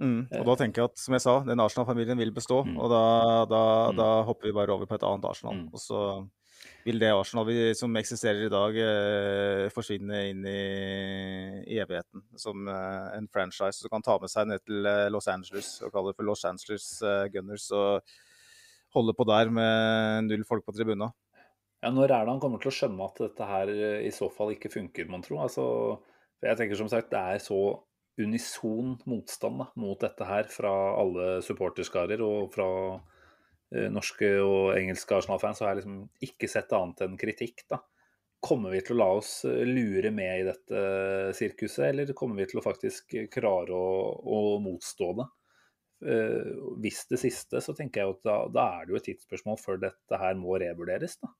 Mm, 0.00 0.20
og 0.32 0.46
da 0.48 0.54
tenker 0.62 0.80
jeg 0.80 0.88
at, 0.88 1.00
som 1.00 1.12
jeg 1.12 1.22
sa, 1.22 1.32
den 1.44 1.60
Arsenal-familien 1.60 2.18
vil 2.18 2.32
bestå. 2.32 2.62
Mm. 2.64 2.76
Og 2.80 2.88
da, 2.88 3.02
da, 3.50 3.64
mm. 3.92 3.98
da, 4.00 4.08
hopper 4.28 4.48
vi 4.48 4.56
bare 4.56 4.72
over 4.72 4.88
på 4.88 4.96
et 4.96 5.04
annet 5.06 5.26
Arsenal. 5.28 5.58
Mm. 5.60 5.66
Og 5.76 5.82
så 5.82 6.04
vil 6.84 7.00
det 7.00 7.10
Arsenal 7.12 7.46
vi, 7.48 7.58
som 7.76 7.96
eksisterer 8.00 8.46
i 8.46 8.52
dag, 8.52 8.76
eh, 8.84 9.66
forsvinne 9.74 10.22
inn 10.30 10.44
i, 10.48 10.62
i 11.66 11.78
evigheten. 11.82 12.24
Som 12.40 12.68
eh, 12.68 13.08
en 13.18 13.28
franchise 13.32 13.80
som 13.80 13.92
kan 13.92 14.04
ta 14.06 14.16
med 14.20 14.32
seg 14.32 14.48
ned 14.50 14.64
til 14.64 14.86
eh, 14.88 15.08
Los 15.12 15.28
Angeles 15.30 15.76
og 15.84 15.92
kalle 15.94 16.12
det 16.12 16.20
for 16.20 16.28
Los 16.28 16.46
Angeles 16.48 16.86
eh, 17.02 17.26
Gunners. 17.34 17.68
Og 17.76 18.96
holde 18.96 19.16
på 19.16 19.26
der 19.28 19.52
med 19.54 20.30
null 20.30 20.46
folk 20.48 20.66
på 20.66 20.74
tribuna. 20.76 21.10
Ja, 21.80 21.92
når 21.94 22.10
er 22.12 22.26
det 22.26 22.34
han 22.34 22.40
kommer 22.42 22.60
til 22.60 22.68
å 22.68 22.76
skjønne 22.76 23.06
at 23.06 23.20
dette 23.22 23.46
her 23.48 23.70
eh, 23.72 24.00
i 24.08 24.12
så 24.14 24.28
fall 24.32 24.52
ikke 24.56 24.72
funker, 24.72 25.08
mon 25.08 25.24
tro? 25.24 25.38
Altså, 25.40 25.64
jeg 26.44 26.58
tenker 26.58 26.80
som 26.80 26.90
sagt, 26.92 27.12
det 27.12 27.20
er 27.20 27.40
så 27.44 27.60
unison 28.20 28.98
motstand 29.08 29.62
da, 29.62 29.70
mot 29.80 30.00
dette 30.02 30.26
her 30.28 30.48
fra 30.52 30.72
alle 31.00 31.38
supporterskarer 31.44 32.20
og 32.24 32.50
fra 32.52 32.68
norske 33.94 34.28
og 34.42 34.74
engelske 34.74 35.14
Arsenal-fans, 35.14 35.60
så 35.60 35.66
har 35.66 35.74
jeg 35.74 35.84
liksom 35.84 35.98
ikke 36.26 36.48
sett 36.50 36.72
annet 36.74 37.04
enn 37.06 37.18
kritikk. 37.20 37.64
da. 37.70 37.78
Kommer 38.40 38.72
vi 38.72 38.80
til 38.80 38.96
å 38.96 39.00
la 39.02 39.10
oss 39.18 39.32
eh, 39.44 39.66
lure 39.68 40.10
med 40.16 40.40
i 40.40 40.46
dette 40.48 40.84
sirkuset, 41.36 41.90
eller 41.90 42.14
kommer 42.16 42.40
vi 42.40 42.48
til 42.50 42.62
å 42.62 42.64
faktisk 42.64 43.16
klare 43.32 43.76
å, 43.76 43.90
å 44.24 44.40
motstå 44.64 45.10
det? 45.18 45.28
Eh, 46.00 46.54
hvis 46.80 47.02
det 47.10 47.20
siste, 47.20 47.60
så 47.60 47.76
tenker 47.76 48.00
jeg 48.00 48.14
at 48.14 48.24
da, 48.24 48.38
da, 48.48 48.66
er 48.78 48.88
det 48.88 48.94
jo 48.94 49.00
et 49.00 49.06
tidsspørsmål 49.10 49.60
før 49.60 49.82
dette 49.84 50.20
her 50.22 50.40
må 50.40 50.56
revurderes. 50.62 51.18
da. 51.20 51.34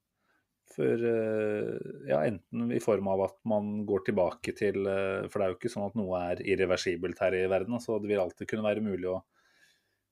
For 0.71 1.07
eh, 1.09 1.89
ja, 2.11 2.21
enten 2.21 2.69
i 2.77 2.83
form 2.85 3.09
av 3.11 3.25
at 3.31 3.39
man 3.49 3.81
går 3.89 4.05
tilbake 4.07 4.53
til 4.55 4.85
eh, 4.87 5.27
For 5.27 5.41
det 5.41 5.47
er 5.47 5.55
jo 5.55 5.57
ikke 5.59 5.73
sånn 5.73 5.89
at 5.89 5.97
noe 5.99 6.21
er 6.31 6.43
irreversibelt 6.45 7.25
her 7.25 7.35
i 7.41 7.47
verden. 7.51 7.81
så 7.83 7.99
Det 7.99 8.13
vil 8.13 8.23
alltid 8.23 8.51
kunne 8.51 8.69
være 8.69 8.85
mulig 8.85 9.09
å 9.11 9.23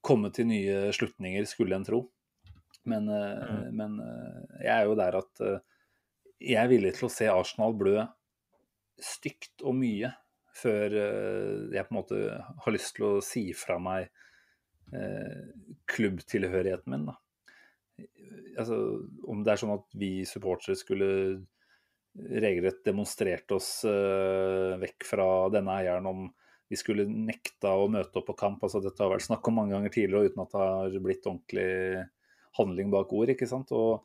komme 0.09 0.33
til 0.35 0.49
nye 0.49 0.89
slutninger, 0.97 1.47
skulle 1.49 1.77
en 1.77 1.87
tro. 1.87 2.03
Men, 2.89 3.09
eh, 3.13 3.43
mm. 3.45 3.67
men 3.77 3.99
jeg 4.63 4.73
er 4.75 4.87
jo 4.89 4.97
der 4.99 5.21
at 5.21 5.45
jeg 6.39 6.61
er 6.63 6.71
villig 6.71 6.95
til 6.97 7.09
å 7.09 7.13
se 7.13 7.29
Arsenal 7.33 7.77
blø 7.77 8.07
stygt 9.03 9.63
og 9.67 9.77
mye 9.79 10.11
før 10.59 10.91
jeg 10.91 11.87
på 11.87 11.93
en 11.93 11.97
måte 12.01 12.17
har 12.35 12.75
lyst 12.75 12.97
til 12.97 13.05
å 13.07 13.21
si 13.23 13.45
fra 13.55 13.77
meg 13.79 14.09
klubbtilhørigheten 15.87 16.91
min. 16.91 17.05
da 17.11 17.15
altså, 18.59 18.79
Om 19.29 19.45
det 19.45 19.53
er 19.53 19.61
sånn 19.63 19.77
at 19.77 19.97
vi 20.01 20.13
supportere 20.29 20.79
skulle 20.79 21.09
regelrett 22.19 22.83
demonstrert 22.87 23.51
oss 23.55 23.71
uh, 23.87 24.75
vekk 24.81 25.07
fra 25.07 25.29
denne 25.55 25.77
eieren 25.79 26.09
om 26.11 26.27
vi 26.69 26.77
skulle 26.77 27.07
nekta 27.09 27.73
å 27.81 27.89
møte 27.91 28.21
opp 28.21 28.29
på 28.29 28.37
kamp. 28.39 28.63
altså 28.63 28.83
Dette 28.85 29.01
har 29.03 29.13
vært 29.15 29.25
snakk 29.25 29.49
om 29.49 29.57
mange 29.61 29.75
ganger 29.75 29.95
tidligere 29.95 30.29
uten 30.29 30.45
at 30.45 30.53
det 30.53 30.67
har 30.67 30.99
blitt 31.05 31.29
ordentlig 31.29 31.71
handling 32.59 32.93
bak 32.93 33.13
ord. 33.17 33.33
ikke 33.33 33.49
sant? 33.49 33.73
Og 33.73 34.05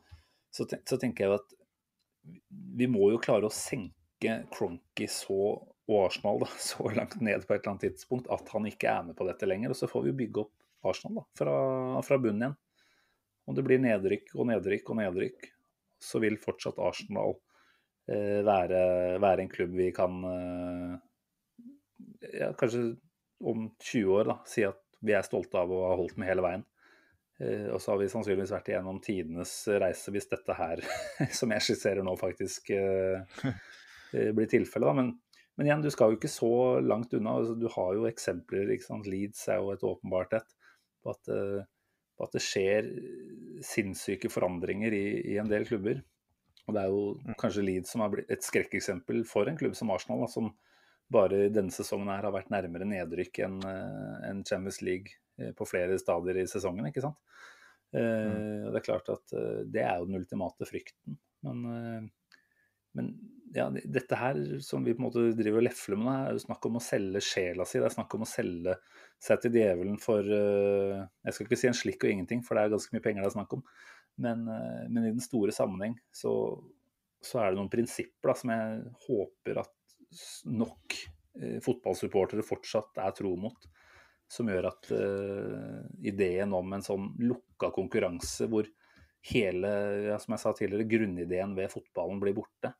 så, 0.54 0.66
ten 0.70 0.80
så 0.88 0.98
tenker 1.00 1.26
jeg 1.26 1.40
at 1.42 1.54
vi 2.78 2.88
må 2.88 3.10
jo 3.12 3.20
klare 3.20 3.48
å 3.48 3.52
senke 3.52 4.38
Cronky 4.54 5.08
så, 5.10 5.38
og 5.60 5.96
Arsenal 6.06 6.40
da, 6.40 6.48
så 6.70 6.88
langt 6.96 7.18
ned 7.20 7.44
på 7.44 7.52
et 7.52 7.60
eller 7.60 7.74
annet 7.74 7.88
tidspunkt 7.90 8.30
at 8.32 8.48
han 8.54 8.68
ikke 8.70 8.92
er 8.92 9.08
med 9.10 9.18
på 9.18 9.28
dette 9.28 9.48
lenger. 9.48 9.74
Og 9.74 9.80
så 9.80 9.90
får 9.90 10.08
vi 10.08 10.18
bygge 10.24 10.46
opp 10.46 10.88
Arsenal 10.88 11.20
da, 11.20 11.26
fra, 11.38 11.56
fra 12.06 12.20
bunnen 12.20 12.46
igjen. 12.46 12.60
Om 13.44 13.56
det 13.58 13.64
blir 13.66 13.82
nedrykk 13.82 14.30
og 14.38 14.48
nedrykk 14.48 14.86
og 14.92 15.02
nedrykk, 15.02 15.50
så 16.00 16.20
vil 16.22 16.38
fortsatt 16.40 16.80
Arsenal 16.80 17.34
eh, 18.08 18.40
være, 18.44 18.80
være, 19.20 19.44
en 19.44 19.52
klubb 19.52 19.74
vi 19.76 19.90
kan 19.96 20.16
eh, 20.28 20.94
ja, 22.32 22.52
kanskje 22.58 22.94
om 23.44 23.68
20 23.82 24.14
år 24.18 24.30
da, 24.30 24.38
si 24.48 24.64
at 24.66 24.80
vi 25.04 25.14
er 25.16 25.26
stolte 25.26 25.60
av 25.60 25.72
å 25.72 25.82
ha 25.88 25.96
holdt 25.98 26.16
med 26.20 26.30
hele 26.30 26.44
veien. 26.44 26.64
Eh, 27.42 27.66
og 27.74 27.80
så 27.82 27.92
har 27.92 28.00
vi 28.00 28.08
sannsynligvis 28.12 28.54
vært 28.54 28.70
igjennom 28.70 29.00
tidenes 29.04 29.52
reise 29.82 30.14
hvis 30.14 30.30
dette 30.30 30.56
her, 30.58 30.82
som 31.38 31.52
jeg 31.54 31.66
skisserer 31.66 32.06
nå, 32.06 32.14
faktisk 32.20 32.70
eh, 32.76 33.44
eh, 33.44 34.30
blir 34.34 34.50
tilfellet. 34.50 35.00
Men 35.00 35.14
men 35.54 35.68
igjen, 35.68 35.84
du 35.84 35.90
skal 35.94 36.10
jo 36.10 36.16
ikke 36.18 36.26
så 36.32 36.80
langt 36.82 37.12
unna. 37.14 37.36
Altså, 37.38 37.52
du 37.54 37.68
har 37.70 37.92
jo 37.94 38.08
eksempler. 38.08 38.72
Leeds 39.06 39.44
er 39.46 39.60
jo 39.62 39.68
et 39.70 39.84
åpenbart 39.86 40.32
et. 40.34 40.48
På 40.98 41.12
at, 41.12 41.28
på 41.30 42.26
at 42.26 42.34
det 42.34 42.42
skjer 42.42 42.88
sinnssyke 43.62 44.32
forandringer 44.34 44.96
i, 44.96 45.04
i, 45.20 45.36
en 45.38 45.46
del 45.46 45.62
klubber. 45.68 46.00
Og 46.66 46.74
det 46.74 46.82
er 46.82 46.90
jo 46.90 47.04
mm. 47.20 47.36
kanskje 47.38 47.62
Leeds 47.68 47.94
som 47.94 48.02
blitt 48.10 48.34
et 48.34 48.42
skrekkeksempel 48.42 49.22
for 49.30 49.46
en 49.46 49.60
klubb 49.60 49.76
som 49.78 49.94
Arsenal, 49.94 50.24
da, 50.24 50.30
som 50.32 50.50
bare 51.12 51.48
denne 51.52 51.74
sesongen 51.74 52.10
her 52.12 52.26
har 52.26 52.34
vært 52.34 52.52
nærmere 52.52 52.88
nedrykk 52.88 53.42
enn 53.46 53.60
eh, 53.68 54.16
en 54.30 54.42
Champions 54.46 54.80
League 54.84 55.16
eh, 55.40 55.52
på 55.56 55.66
flere 55.68 55.98
stadier 56.00 56.40
i 56.40 56.48
sesongen. 56.50 56.88
ikke 56.90 57.04
sant? 57.04 57.20
Mm. 57.94 58.72
Det 58.74 58.78
er 58.80 58.82
klart 58.82 59.06
at 59.12 59.32
det 59.70 59.82
er 59.86 60.00
jo 60.00 60.08
den 60.08 60.18
ultimate 60.18 60.66
frykten. 60.66 61.14
Men 61.46 62.08
men 62.94 63.10
ja, 63.54 63.68
dette 63.70 64.18
her 64.18 64.38
som 64.62 64.82
vi 64.86 64.92
på 64.94 65.02
en 65.02 65.06
måte 65.08 65.22
driver 65.38 65.60
og 65.60 65.66
lefler 65.66 65.98
med, 65.98 66.14
er 66.14 66.34
jo 66.34 66.42
snakk 66.42 66.66
om 66.66 66.78
å 66.78 66.82
selge 66.82 67.22
sjela 67.22 67.66
si. 67.66 67.78
Det 67.78 67.88
er 67.88 67.94
snakk 67.94 68.14
om 68.14 68.22
å 68.22 68.28
selge 68.28 68.74
seg 69.22 69.40
til 69.42 69.54
djevelen 69.54 69.96
for 70.02 70.26
Jeg 70.26 71.34
skal 71.34 71.46
ikke 71.46 71.58
si 71.58 71.70
en 71.70 71.78
slikk 71.78 72.06
og 72.06 72.12
ingenting, 72.12 72.42
for 72.46 72.58
det 72.58 72.64
er 72.64 72.74
ganske 72.74 72.94
mye 72.94 73.04
penger 73.04 73.22
det 73.22 73.30
er 73.30 73.36
snakk 73.36 73.56
om. 73.58 73.64
Men, 74.26 74.46
men 74.46 75.00
i 75.08 75.10
den 75.10 75.22
store 75.22 75.54
sammenheng 75.54 75.96
så, 76.14 76.34
så, 77.18 77.40
er 77.42 77.50
det 77.50 77.58
noen 77.58 77.72
prinsipper 77.72 78.30
da, 78.30 78.36
som 78.38 78.54
jeg 78.54 78.82
håper 79.08 79.62
at 79.64 79.74
nok 80.50 80.98
uh, 81.40 81.58
fotballsupportere 81.64 82.46
fortsatt 82.46 83.02
er 83.04 83.16
tro 83.16 83.34
mot. 83.40 83.70
Som 84.34 84.48
gjør 84.48 84.70
at 84.70 84.86
ideen 86.00 86.54
om 86.56 86.72
en 86.72 86.82
sånn 86.82 87.10
lukka 87.22 87.68
konkurranse 87.76 88.48
hvor 88.50 88.64
hele, 89.28 89.72
ja, 90.08 90.16
som 90.18 90.32
jeg 90.32 90.40
sa 90.40 90.52
tidligere, 90.56 90.88
grunnideen 90.88 91.52
ved 91.54 91.68
fotballen 91.70 92.22
blir 92.22 92.34
borte 92.34 92.72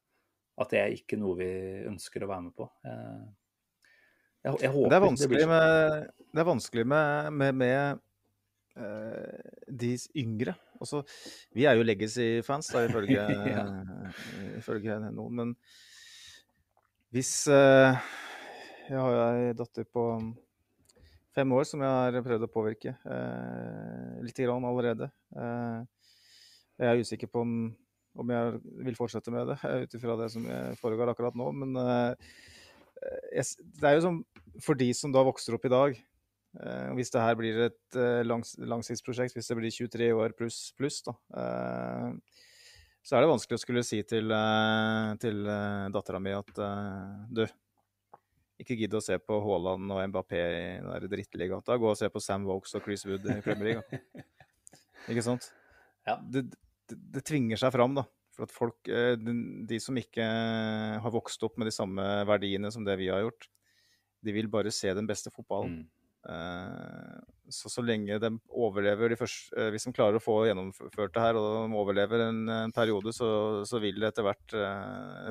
at 0.60 0.72
det 0.72 0.80
er 0.80 0.96
ikke 0.96 1.18
noe 1.20 1.36
vi 1.38 1.50
ønsker 1.90 2.24
å 2.24 2.30
være 2.30 2.46
med 2.46 2.56
på. 2.56 2.66
Jeg, 4.44 4.58
jeg 4.60 4.72
håper 4.74 4.92
det 4.92 4.96
er 4.98 5.04
vanskelig 5.06 5.40
det 5.40 5.48
med, 5.48 6.10
det 6.34 6.42
er 6.42 6.48
vanskelig 6.50 6.84
med, 6.92 7.30
med, 7.40 7.56
med 7.62 8.02
uh, 8.76 9.72
de 9.82 9.94
yngre. 10.20 10.54
Også, 10.84 11.00
vi 11.56 11.64
er 11.70 11.78
jo 11.78 11.86
legacy-fans, 11.86 12.68
ifølge, 12.84 13.24
ja. 13.54 13.64
ifølge, 14.60 14.98
noen. 15.06 15.40
Men 15.40 15.54
hvis 17.14 17.32
uh, 17.46 17.94
Jeg 18.88 18.98
har 18.98 19.14
jo 19.14 19.22
ei 19.24 19.54
datter 19.56 19.86
på 19.88 20.08
fem 21.34 21.54
år 21.56 21.64
som 21.66 21.82
jeg 21.82 21.90
har 21.90 22.26
prøvd 22.26 22.46
å 22.46 22.52
påvirke 22.52 22.92
eh, 22.94 24.10
litt 24.22 24.36
grann 24.38 24.62
allerede. 24.68 25.08
jeg 25.34 26.86
er 26.86 27.00
usikker 27.00 27.26
på 27.32 27.40
om 27.42 27.54
om 28.14 28.30
jeg 28.30 28.58
vil 28.86 28.94
fortsette 28.94 29.32
med 29.34 29.48
det, 29.50 29.56
ut 29.58 29.96
ifra 29.98 30.14
det 30.20 30.28
som 30.30 30.44
foregår 30.78 31.10
akkurat 31.10 31.34
nå. 31.34 31.48
Men 31.58 31.74
uh, 31.74 32.12
det 33.34 33.88
er 33.88 33.96
jo 33.96 34.04
som 34.04 34.20
for 34.62 34.78
de 34.78 34.90
som 34.94 35.12
da 35.14 35.24
vokser 35.26 35.56
opp 35.56 35.64
i 35.66 35.72
dag, 35.72 35.96
eh, 36.62 36.90
hvis 36.94 37.10
det 37.10 37.22
her 37.24 37.34
blir 37.38 37.60
et 37.66 37.98
uh, 37.98 38.22
langs, 38.22 38.54
langsiktsprosjekt, 38.58 39.34
hvis 39.34 39.50
det 39.50 39.58
blir 39.58 39.74
23 39.74 40.10
år 40.14 40.36
pluss, 40.38 40.68
pluss 40.78 41.02
da, 41.06 41.16
så 43.04 43.16
er 43.16 43.24
det 43.24 43.30
vanskelig 43.30 43.58
å 43.58 43.62
skulle 43.62 43.84
si 43.84 43.98
til, 44.08 44.32
til 45.20 45.42
dattera 45.92 46.20
mi 46.24 46.32
at 46.32 46.50
du, 47.28 47.42
ikke 48.62 48.76
gidd 48.78 48.96
å 48.96 49.02
se 49.04 49.18
på 49.20 49.38
Haaland 49.44 49.92
og 49.92 50.00
Mbappé 50.10 50.40
i 50.40 50.64
den 50.80 51.10
drittligaen. 51.12 51.64
Gå 51.64 51.90
og 51.90 51.98
se 51.98 52.08
på 52.12 52.22
Sam 52.22 52.46
Vokes 52.48 52.76
og 52.78 52.86
Chris 52.86 53.04
Wood 53.08 53.26
i 53.28 53.40
Premier 53.44 53.74
League. 53.74 54.02
ikke 55.10 55.24
sant? 55.26 55.50
Ja. 56.06 56.16
Det, 56.16 56.46
det, 56.88 56.98
det, 57.16 57.24
tvinger 57.26 57.60
seg 57.60 57.74
fram, 57.74 57.96
da. 57.98 58.06
For 58.34 58.46
at 58.46 58.54
folk, 58.54 58.78
de, 58.88 59.34
de 59.68 59.80
som 59.82 59.98
ikke 59.98 60.24
har 61.04 61.14
vokst 61.14 61.42
opp 61.46 61.58
med 61.60 61.68
de 61.70 61.74
samme 61.74 62.06
verdiene 62.28 62.70
som 62.74 62.86
det 62.86 62.96
vi 63.00 63.10
har 63.12 63.22
gjort, 63.26 63.50
de 64.24 64.32
vil 64.34 64.48
bare 64.50 64.72
se 64.74 64.90
den 64.96 65.08
beste 65.08 65.30
fotballen. 65.34 65.82
Mm. 65.82 65.90
Eh, 66.24 67.16
så 67.52 67.68
så 67.68 67.82
lenge 67.84 68.16
de 68.16 68.30
overlever 68.48 69.12
de 69.12 69.16
første, 69.20 69.52
eh, 69.60 69.70
Hvis 69.70 69.84
de 69.84 69.92
klarer 69.92 70.16
å 70.16 70.24
få 70.24 70.46
gjennomført 70.48 71.12
det 71.12 71.20
her, 71.20 71.36
og 71.36 71.68
de 71.68 71.76
overlever 71.76 72.28
en, 72.30 72.48
en 72.48 72.72
periode, 72.72 73.12
så, 73.12 73.28
så, 73.68 73.80
vil 73.82 74.00
det 74.00 74.08
etter 74.08 74.24
hvert 74.24 74.56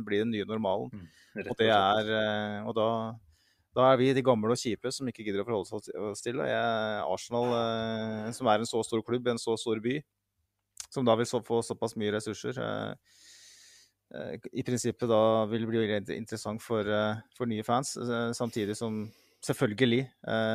bli 0.06 0.22
den 0.22 0.34
nye 0.36 0.46
normalen. 0.46 0.92
Mm. 0.94 1.48
Og, 1.50 1.56
det 1.58 1.72
er, 1.74 2.12
og 2.68 2.76
da, 2.78 2.90
da 3.74 3.88
er 3.90 3.98
vi 3.98 4.12
de 4.14 4.26
gamle 4.26 4.54
og 4.54 4.62
kjipe 4.62 4.92
som 4.94 5.10
ikke 5.10 5.26
gidder 5.26 5.42
å 5.42 5.48
forholde 5.48 6.12
oss 6.12 6.22
til 6.22 6.38
det. 6.38 6.52
Arsenal, 7.02 7.50
som 8.38 8.52
er 8.52 8.62
en 8.62 8.70
så 8.70 8.84
stor 8.86 9.02
klubb, 9.06 9.28
en 9.28 9.42
så 9.42 9.58
stor 9.58 9.82
by, 9.82 9.98
som 10.94 11.06
da 11.06 11.18
vil 11.18 11.26
så, 11.26 11.42
få 11.42 11.64
såpass 11.66 11.98
mye 11.98 12.14
ressurser. 12.14 12.62
I 14.54 14.62
prinsippet 14.62 15.10
da 15.10 15.48
vil 15.50 15.66
bli 15.66 15.88
interessant 15.98 16.62
for, 16.62 16.86
for 17.34 17.50
nye 17.50 17.66
fans, 17.66 17.96
samtidig 18.38 18.78
som 18.78 19.08
selvfølgelig, 19.44 20.02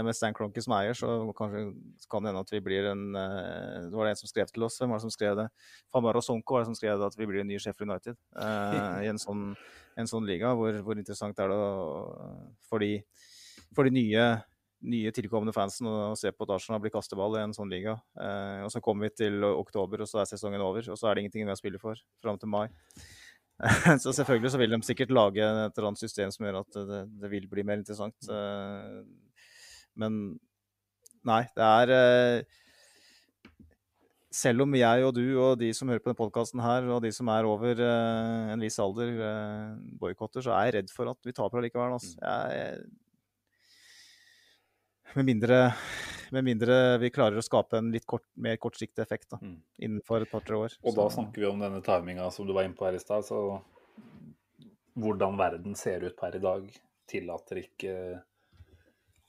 med 0.06 0.16
Stan 0.16 0.34
Cronky 0.36 0.62
som 0.64 0.74
eier, 0.78 0.96
så 0.96 1.08
kanskje 1.36 1.62
kan 2.10 2.24
det 2.24 2.32
hende 2.32 2.42
at 2.42 2.52
vi 2.52 2.60
blir 2.64 2.88
en 2.90 3.02
Det 3.12 3.92
var 3.92 4.08
det 4.08 4.14
en 4.14 4.20
som 4.22 4.30
skrev 4.30 4.48
til 4.48 4.64
oss. 4.64 4.78
Hvem 4.80 4.90
var 4.90 5.00
det 5.00 5.06
som 5.06 5.12
skrev 5.12 5.36
det? 5.36 5.46
Famara 5.92 6.22
Sonko 6.24 6.56
var 6.56 6.64
det 6.64 6.70
som 6.70 6.78
skrev 6.78 7.04
at 7.04 7.18
vi 7.18 7.28
blir 7.28 7.42
en 7.42 7.50
ny 7.52 7.58
Sheffield 7.60 7.90
United 7.90 8.16
uh, 8.40 8.98
i 9.04 9.10
en 9.12 9.20
sånn, 9.20 9.50
en 9.98 10.08
sånn, 10.08 10.26
liga. 10.28 10.54
Hvor, 10.56 10.80
hvor 10.86 11.00
interessant 11.00 11.38
er 11.38 11.52
det 11.52 11.58
for 12.70 12.84
de, 12.84 12.94
for 13.76 13.88
de 13.88 13.94
nye 13.98 14.28
nye 14.86 15.10
tilkommende 15.14 15.54
fansen 15.54 15.88
å 15.90 16.14
se 16.18 16.30
på 16.32 16.46
at 16.46 16.54
Arsenal 16.54 16.82
blir 16.82 16.92
kasteball 16.94 17.36
i 17.38 17.42
en 17.42 17.54
sånn 17.56 17.70
liga. 17.70 17.96
Eh, 18.20 18.60
og 18.66 18.70
så 18.72 18.82
kommer 18.84 19.08
vi 19.08 19.24
til 19.24 19.44
oktober, 19.48 20.04
og 20.04 20.10
så 20.10 20.22
er 20.22 20.30
sesongen 20.30 20.62
over. 20.62 20.86
Og 20.92 20.98
så 20.98 21.08
er 21.08 21.16
det 21.16 21.24
ingenting 21.24 21.46
vi 21.46 21.52
har 21.52 21.58
spille 21.58 21.80
for 21.82 21.98
fram 22.22 22.38
til 22.38 22.52
mai. 22.52 22.68
så 24.02 24.12
selvfølgelig 24.14 24.52
så 24.54 24.60
vil 24.60 24.74
de 24.74 24.78
sikkert 24.86 25.14
lage 25.14 25.42
et 25.42 25.78
eller 25.78 25.90
annet 25.90 26.02
system 26.02 26.30
som 26.34 26.46
gjør 26.46 26.60
at 26.60 26.78
det, 26.78 27.00
det 27.22 27.30
vil 27.32 27.48
bli 27.50 27.64
mer 27.66 27.80
interessant. 27.80 28.30
Eh, 28.30 29.00
men 29.98 30.20
nei, 31.26 31.42
det 31.56 31.66
er 31.66 31.92
eh, 31.96 32.58
selv 34.30 34.62
om 34.62 34.78
jeg 34.78 35.08
og 35.08 35.16
du 35.16 35.24
og 35.42 35.58
de 35.58 35.72
som 35.74 35.90
hører 35.90 36.04
på 36.04 36.12
denne 36.12 36.20
podkasten 36.20 36.62
her, 36.62 36.86
og 36.92 37.02
de 37.02 37.10
som 37.14 37.30
er 37.32 37.48
over 37.48 37.80
uh, 37.80 38.52
en 38.52 38.62
viss 38.62 38.76
alder, 38.78 39.14
boikotter, 39.98 40.44
så 40.44 40.52
er 40.54 40.68
jeg 40.68 40.74
redd 40.76 40.92
for 40.94 41.10
at 41.10 41.18
vi 41.26 41.34
taper 41.34 41.62
allikevel. 41.62 41.96
Altså. 41.96 42.12
Jeg, 42.20 42.84
med 45.16 45.28
mindre, 45.28 45.60
med 46.34 46.44
mindre, 46.44 46.98
vi 47.02 47.10
klarer 47.14 47.40
å 47.40 47.44
skape 47.44 47.80
en 47.80 47.90
litt 47.94 48.06
kort, 48.08 48.26
mer 48.36 48.58
kortsiktig 48.60 49.02
effekt 49.04 49.30
da, 49.32 49.40
mm. 49.42 49.58
innenfor 49.88 50.24
et 50.26 50.32
par-tre 50.32 50.58
år. 50.58 50.78
Og 50.82 50.92
så. 50.92 50.96
da 51.00 51.08
snakker 51.16 51.44
vi 51.44 51.50
om 51.50 51.62
denne 51.64 51.82
timinga 51.84 52.30
som 52.34 52.48
du 52.48 52.54
var 52.56 52.68
inne 52.68 52.78
på 52.78 52.88
her 52.88 52.98
i 52.98 53.02
stad. 53.02 53.26
Så 53.26 53.60
hvordan 54.98 55.38
verden 55.38 55.78
ser 55.78 56.04
ut 56.06 56.16
per 56.18 56.36
i 56.36 56.42
dag, 56.42 56.66
tillater 57.08 57.62
ikke 57.62 57.94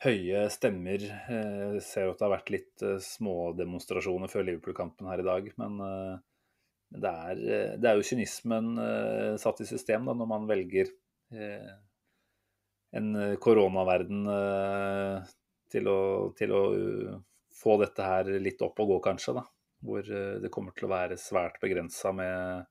høye 0.04 0.46
stemmer. 0.54 1.04
Jeg 1.04 1.84
ser 1.84 2.10
at 2.10 2.20
det 2.20 2.26
har 2.28 2.36
vært 2.38 2.54
litt 2.54 2.86
eh, 2.86 2.98
smådemonstrasjoner 3.04 4.32
før 4.32 4.48
Liverpool-kampen 4.48 5.10
her 5.12 5.24
i 5.24 5.28
dag. 5.28 5.52
Men 5.60 5.80
eh, 5.86 6.16
det 7.04 7.14
er, 7.32 7.42
det 7.78 7.90
er 7.90 8.00
jo 8.00 8.08
kynismen 8.08 8.72
eh, 8.82 9.34
satt 9.42 9.62
i 9.64 9.70
system 9.70 10.08
da, 10.10 10.16
når 10.18 10.30
man 10.30 10.50
velger 10.50 10.96
en 12.90 13.10
koronaverden 13.38 14.24
til 15.72 15.90
å, 15.90 16.00
til 16.38 16.54
å 16.56 16.64
uh, 16.74 17.16
få 17.60 17.78
dette 17.82 18.06
her 18.06 18.32
litt 18.42 18.62
opp 18.66 18.80
og 18.82 18.94
gå, 18.94 19.00
kanskje. 19.10 19.38
da. 19.40 19.46
Hvor 19.86 20.10
uh, 20.10 20.36
det 20.42 20.52
kommer 20.54 20.76
til 20.76 20.90
å 20.90 20.94
være 20.94 21.20
svært 21.22 21.60
begrensa 21.62 22.14
med, 22.16 22.66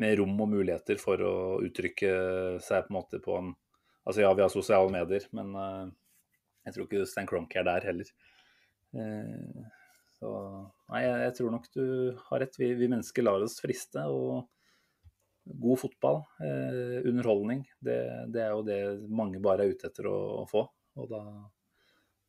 med, 0.00 0.16
rom 0.20 0.38
og 0.38 0.50
muligheter 0.54 1.00
for 1.00 1.20
å 1.24 1.34
uttrykke 1.64 2.14
seg 2.64 2.86
på 2.86 2.94
en 2.94 3.00
måte 3.00 3.22
på 3.24 3.38
en 3.40 3.54
Altså 4.04 4.20
ja, 4.20 4.34
vi 4.36 4.42
har 4.44 4.50
sosiale 4.52 4.90
medier, 4.92 5.24
men 5.32 5.54
uh, 5.56 5.86
jeg 6.66 6.74
tror 6.74 6.84
ikke 6.84 7.06
Stan 7.08 7.24
Cronk 7.24 7.54
er 7.56 7.64
der 7.64 7.86
heller. 7.88 8.10
Så 10.20 10.32
nei, 10.92 11.00
jeg, 11.06 11.30
tror 11.38 11.54
nok 11.54 11.70
du 11.72 11.86
har 12.26 12.42
rett. 12.42 12.58
Vi, 12.60 12.68
vi, 12.76 12.90
mennesker 12.92 13.24
lar 13.24 13.40
oss 13.40 13.56
friste. 13.64 14.04
og 14.04 14.44
God 15.64 15.80
fotball, 15.86 16.20
underholdning, 17.08 17.64
det, 17.80 17.96
det, 18.36 18.44
er 18.44 18.52
jo 18.52 18.60
det 18.68 18.78
mange 19.08 19.40
bare 19.40 19.64
er 19.64 19.72
ute 19.72 19.88
etter 19.88 20.10
å, 20.12 20.18
å 20.42 20.44
få. 20.52 20.66
Og 21.00 21.08
da, 21.10 21.22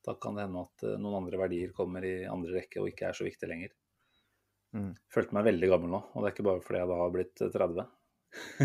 da 0.06 0.16
kan 0.22 0.38
det 0.38 0.45
hende 0.45 0.66
at 0.68 0.86
eh, 0.86 0.99
noen 1.01 1.20
andre 1.24 1.39
verdier 1.41 1.74
kommer 1.76 2.06
i 2.08 2.16
andre 2.30 2.60
rekke 2.60 2.82
og 2.82 2.91
ikke 2.91 3.10
er 3.10 3.18
så 3.18 3.28
viktig 3.28 3.49
lenger. 3.51 3.74
Mm. 4.76 4.91
Følte 5.12 5.38
meg 5.38 5.47
veldig 5.47 5.72
gammel 5.72 5.93
nå, 5.93 6.01
og 6.12 6.22
det 6.22 6.30
er 6.30 6.36
ikke 6.36 6.47
bare 6.49 6.64
fordi 6.64 6.82
jeg 6.82 6.91
da 6.91 6.99
har 6.99 7.14
blitt 7.14 7.43
30. 7.56 7.88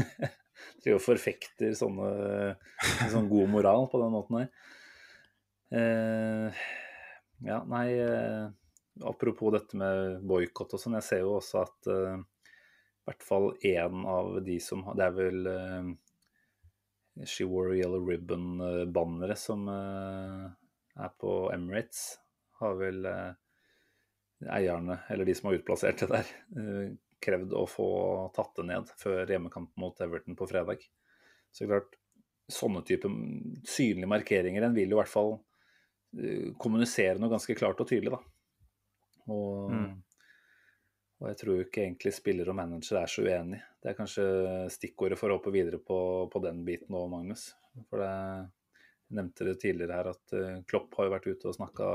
Driver 0.82 0.98
og 0.98 1.04
forfekter 1.04 1.74
sånne, 1.76 2.10
sånn 3.12 3.28
god 3.30 3.52
moral 3.52 3.86
på 3.92 4.00
den 4.02 4.14
måten 4.14 4.40
her. 4.40 4.50
Eh, 5.70 6.64
ja, 7.46 7.60
nei 7.70 7.86
eh, 7.94 8.48
Apropos 9.06 9.52
dette 9.54 9.78
med 9.78 10.24
boikott 10.26 10.74
og 10.74 10.80
sånn, 10.82 10.96
jeg 10.98 11.06
ser 11.06 11.20
jo 11.22 11.36
også 11.38 11.60
at 11.62 11.88
eh, 11.88 12.18
i 12.20 13.08
hvert 13.08 13.24
fall 13.24 13.46
én 13.64 14.02
av 14.10 14.34
de 14.44 14.58
som 14.60 14.82
Det 14.98 15.06
er 15.06 15.14
vel 15.16 15.46
eh, 15.48 15.86
She 17.24 17.46
Wore 17.48 17.78
Yellow 17.78 18.04
Ribbon-bannere 18.06 19.36
som 19.38 19.68
eh, 19.72 20.44
er 21.00 21.14
på 21.20 21.34
Emirates, 21.54 22.18
har 22.60 22.76
vel 22.78 23.06
eh, 23.08 23.30
eierne, 24.48 25.00
eller 25.08 25.28
de 25.28 25.34
som 25.36 25.50
har 25.50 25.58
utplassert 25.58 26.02
det 26.02 26.10
der, 26.12 26.34
eh, 26.56 26.90
krevd 27.20 27.52
å 27.56 27.66
få 27.68 27.88
tatt 28.36 28.54
det 28.56 28.66
ned 28.70 28.92
før 29.00 29.28
hjemmekamp 29.28 29.74
mot 29.80 30.00
Everton 30.00 30.36
på 30.36 30.48
fredag. 30.48 30.84
Så 31.52 31.68
klart, 31.68 31.96
sånne 32.50 32.82
type 32.86 33.08
synlige 33.68 34.08
markeringer. 34.10 34.64
En 34.64 34.76
vil 34.76 34.90
jo 34.90 34.96
i 34.96 35.00
hvert 35.02 35.12
fall 35.12 35.34
uh, 35.36 36.46
kommunisere 36.60 37.18
noe 37.20 37.32
ganske 37.32 37.56
klart 37.58 37.82
og 37.82 37.90
tydelig, 37.90 38.14
da. 38.14 38.20
Og, 39.30 39.74
mm. 39.74 39.90
og 41.20 41.28
jeg 41.28 41.40
tror 41.42 41.60
ikke 41.64 41.84
egentlig 41.84 42.14
spiller 42.16 42.48
og 42.50 42.56
manager 42.58 43.02
er 43.02 43.12
så 43.12 43.26
uenig. 43.26 43.60
Det 43.82 43.92
er 43.92 43.98
kanskje 43.98 44.24
stikkordet 44.72 45.20
for 45.20 45.30
å 45.30 45.38
hoppe 45.38 45.52
videre 45.54 45.82
på, 45.84 46.00
på 46.32 46.42
den 46.46 46.64
biten 46.66 46.96
òg, 46.96 47.10
Magnus. 47.12 47.50
For 47.90 48.02
det, 48.02 48.14
jeg 49.10 49.18
nevnte 49.18 49.46
det 49.48 49.58
tidligere 49.60 49.98
her 49.98 50.10
at 50.12 50.34
uh, 50.38 50.60
Klopp 50.70 50.94
har 50.96 51.08
jo 51.08 51.14
vært 51.16 51.30
ute 51.30 51.50
og 51.50 51.56
snakka 51.58 51.90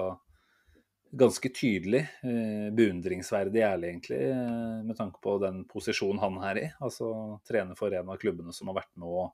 ganske 1.15 1.49
tydelig, 1.49 2.01
eh, 2.23 2.71
beundringsverdig 2.75 3.61
ærlig 3.63 3.89
egentlig, 3.89 4.21
eh, 4.29 4.83
med 4.83 4.97
tanke 4.97 5.21
på 5.21 5.37
den 5.39 5.63
posisjonen 5.65 6.19
han 6.19 6.37
er 6.43 6.57
i. 6.57 6.65
Altså 6.81 7.39
trene 7.47 7.75
for 7.77 7.93
en 7.93 8.09
av 8.09 8.17
klubbene 8.17 8.53
som 8.53 8.67
har 8.67 8.81
vært 8.81 8.95
med 8.95 9.07
å 9.07 9.31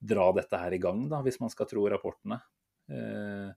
dra 0.00 0.32
dette 0.32 0.56
her 0.56 0.72
i 0.72 0.78
gang, 0.78 1.08
da, 1.08 1.22
hvis 1.22 1.40
man 1.40 1.50
skal 1.50 1.66
tro 1.66 1.88
rapportene. 1.88 2.40
Eh, 2.90 3.50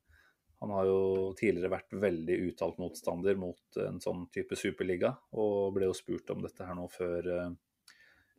han 0.63 0.69
har 0.69 0.85
jo 0.85 1.33
tidligere 1.35 1.69
vært 1.69 1.91
veldig 1.91 2.39
uttalt 2.49 2.77
motstander 2.79 3.35
mot 3.35 3.77
en 3.77 3.99
sånn 3.99 4.29
type 4.31 4.55
superliga, 4.55 5.17
og 5.33 5.73
ble 5.75 5.85
jo 5.85 5.93
spurt 5.93 6.29
om 6.31 6.41
dette 6.41 6.63
her 6.63 6.75
nå 6.75 6.87
før 6.89 7.55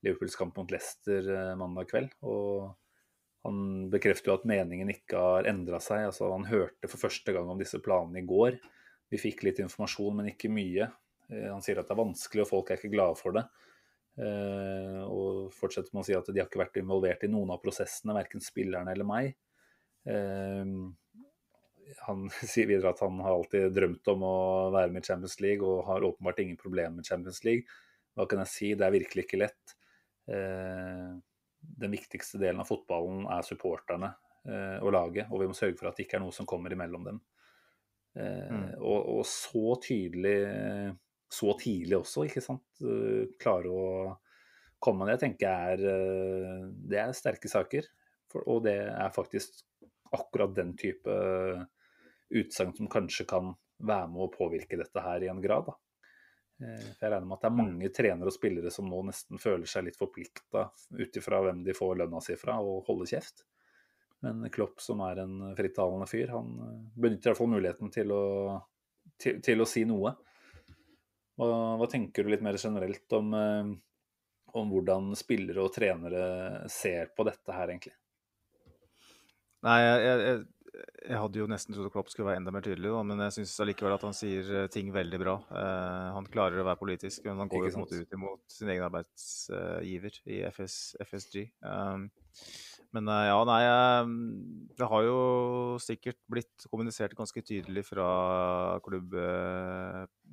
Liverpools 0.03 0.37
kamp 0.37 0.57
mot 0.57 0.71
Leicester 0.71 1.55
mandag 1.57 1.89
kveld. 1.89 2.15
og 2.23 2.75
han 3.45 3.91
bekrefter 3.93 4.31
jo 4.31 4.39
at 4.39 4.47
meningen 4.49 4.89
ikke 4.93 5.21
har 5.21 5.49
endra 5.51 5.81
seg. 5.83 6.07
altså 6.09 6.31
Han 6.33 6.47
hørte 6.49 6.89
for 6.89 7.03
første 7.03 7.35
gang 7.37 7.51
om 7.53 7.61
disse 7.61 7.81
planene 7.85 8.23
i 8.23 8.29
går. 8.29 8.57
Vi 9.13 9.21
fikk 9.21 9.45
litt 9.45 9.61
informasjon, 9.61 10.17
men 10.17 10.31
ikke 10.31 10.49
mye. 10.53 10.89
Eh, 11.29 11.51
han 11.51 11.61
sier 11.65 11.81
at 11.81 11.91
det 11.91 11.93
er 11.93 12.01
vanskelig, 12.01 12.47
og 12.47 12.51
folk 12.51 12.73
er 12.73 12.81
ikke 12.81 12.95
glade 12.95 13.19
for 13.21 13.37
det. 13.37 13.45
Eh, 14.25 15.01
og 15.05 15.53
fortsetter 15.53 15.93
med 15.93 16.05
å 16.05 16.07
si 16.09 16.17
at 16.17 16.31
de 16.31 16.41
har 16.41 16.49
ikke 16.49 16.63
vært 16.63 16.81
involvert 16.81 17.27
i 17.27 17.31
noen 17.35 17.53
av 17.53 17.61
prosessene, 17.61 18.17
verken 18.17 18.45
spillerne 18.45 18.95
eller 18.97 19.09
meg. 19.09 19.35
Eh, 20.09 20.73
han 22.09 22.25
sier 22.55 22.71
videre 22.71 22.95
at 22.95 23.05
han 23.05 23.21
har 23.27 23.37
alltid 23.37 23.77
drømt 23.77 24.13
om 24.15 24.25
å 24.25 24.35
være 24.73 24.89
med 24.95 25.05
i 25.05 25.13
Champions 25.13 25.37
League, 25.45 25.61
og 25.61 25.85
har 25.91 26.09
åpenbart 26.09 26.41
ingen 26.47 26.61
problemer 26.65 26.97
med 26.97 27.13
Champions 27.13 27.45
League. 27.45 27.69
Hva 28.17 28.25
kan 28.31 28.41
jeg 28.47 28.55
si? 28.55 28.73
Det 28.73 28.89
er 28.89 28.97
virkelig 28.97 29.29
ikke 29.29 29.45
lett. 29.45 29.79
Den 31.81 31.95
viktigste 31.95 32.39
delen 32.43 32.63
av 32.63 32.69
fotballen 32.69 33.25
er 33.33 33.47
supporterne 33.47 34.13
og 34.45 34.91
laget, 34.93 35.31
og 35.33 35.41
vi 35.41 35.47
må 35.49 35.55
sørge 35.57 35.79
for 35.79 35.89
at 35.89 35.97
det 35.97 36.05
ikke 36.05 36.19
er 36.19 36.21
noe 36.21 36.35
som 36.37 36.45
kommer 36.45 36.73
imellom 36.75 37.07
dem. 37.07 37.21
Mm. 38.15 38.23
Eh, 38.23 38.75
og, 38.79 39.09
og, 39.17 39.25
så 39.27 39.75
tydelig 39.83 40.37
så 41.35 41.55
tidlig 41.59 41.99
også, 41.99 42.27
ikke 42.29 42.45
sant. 42.45 42.67
Eh, 42.85 43.35
klare 43.41 43.71
å 43.71 43.87
komme 44.83 45.05
med 45.05 45.15
det, 45.15 45.21
tenker 45.25 45.49
jeg 45.49 45.79
er 45.79 45.87
eh, 45.91 46.67
Det 46.91 47.01
er 47.03 47.17
sterke 47.17 47.51
saker. 47.51 47.89
For, 48.31 48.47
og 48.51 48.65
det 48.69 48.79
er 48.87 49.15
faktisk 49.15 49.65
akkurat 50.15 50.55
den 50.55 50.75
type 50.79 51.15
utsagn 52.35 52.75
som 52.77 52.91
kanskje 52.91 53.27
kan 53.29 53.51
være 53.85 54.11
med 54.13 54.27
å 54.27 54.33
påvirke 54.33 54.79
dette 54.79 55.03
her 55.03 55.25
i 55.25 55.31
en 55.33 55.43
grad. 55.43 55.67
da. 55.67 55.75
For 56.59 57.07
jeg 57.07 57.11
regner 57.11 57.27
med 57.27 57.37
at 57.37 57.43
det 57.43 57.49
er 57.49 57.59
mange 57.59 57.91
trenere 57.95 58.31
og 58.31 58.37
spillere 58.37 58.71
som 58.73 58.87
nå 58.89 59.01
nesten 59.09 59.41
føler 59.43 59.67
seg 59.69 59.89
litt 59.89 59.99
forplikta 59.99 60.69
ut 60.95 61.19
ifra 61.19 61.41
hvem 61.45 61.65
de 61.67 61.75
får 61.77 61.99
lønna 62.03 62.21
si 62.23 62.37
fra, 62.39 62.61
og 62.63 62.87
holde 62.89 63.09
kjeft. 63.11 63.43
Men 64.25 64.47
Klopp, 64.51 64.81
som 64.81 65.03
er 65.05 65.21
en 65.25 65.41
frittalende 65.57 66.07
fyr, 66.09 66.31
han 66.33 66.55
eh, 66.65 66.77
benytter 66.97 67.33
iallfall 67.33 67.51
muligheten 67.53 67.91
til 67.93 68.15
å, 68.15 68.23
til, 69.21 69.43
til 69.45 69.61
å 69.61 69.67
si 69.69 69.83
noe. 69.89 70.15
Hva, 71.35 71.49
hva, 71.81 71.89
tenker 71.91 72.25
du 72.25 72.31
litt 72.33 72.45
mer 72.47 72.57
generelt 72.61 73.19
om, 73.19 73.35
eh, 73.37 73.75
om 74.55 74.73
hvordan 74.73 75.13
spillere 75.19 75.67
og 75.67 75.75
trenere 75.75 76.25
ser 76.73 77.13
på 77.17 77.27
dette 77.29 77.59
her, 77.59 77.75
egentlig? 77.75 77.93
Nei, 79.65 79.79
jeg, 79.83 80.01
jeg, 80.25 80.41
jeg 81.05 81.21
hadde 81.21 81.41
jo 81.41 81.47
nesten 81.51 81.77
trodd 81.77 81.93
Klopp 81.93 82.11
skulle 82.11 82.31
være 82.31 82.41
enda 82.41 82.53
mer 82.55 82.65
tydelig, 82.65 82.91
da, 82.91 83.01
men 83.07 83.23
jeg 83.27 83.35
syns 83.37 83.55
allikevel 83.63 83.95
at 83.95 84.05
han 84.07 84.17
sier 84.17 84.49
eh, 84.63 84.69
ting 84.73 84.91
veldig 84.95 85.21
bra. 85.21 85.35
Uh, 85.51 86.15
han 86.17 86.29
klarer 86.33 86.61
å 86.61 86.67
være 86.67 86.81
politisk, 86.81 87.27
men 87.29 87.43
han 87.43 87.51
går 87.53 87.67
jo 87.67 87.73
på 87.75 87.79
en 87.79 87.85
måte 87.85 88.01
ut 88.01 88.17
imot 88.19 88.57
sin 88.57 88.71
egen 88.73 88.87
arbeidsgiver 88.87 90.19
i 90.25 90.41
FS, 90.51 90.79
FSG. 91.05 91.45
Um, 91.61 92.09
men 92.95 93.11
uh, 93.11 93.25
ja, 93.27 93.39
nei 93.49 93.61
Det 94.79 94.87
har 94.91 95.07
jo 95.07 95.19
sikkert 95.83 96.21
blitt 96.31 96.67
kommunisert 96.71 97.17
ganske 97.19 97.43
tydelig 97.43 97.85
fra 97.89 98.09
klubb, 98.87 99.17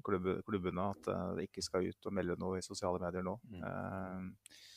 klubb, 0.05 0.33
klubbene 0.47 0.91
at 0.95 1.13
det 1.37 1.49
ikke 1.49 1.65
skal 1.65 1.89
ut 1.89 2.09
og 2.09 2.17
melde 2.17 2.39
noe 2.41 2.61
i 2.61 2.65
sosiale 2.65 3.01
medier 3.01 3.25
nå. 3.25 3.37
Mm. 3.51 3.65
Uh, 3.65 4.69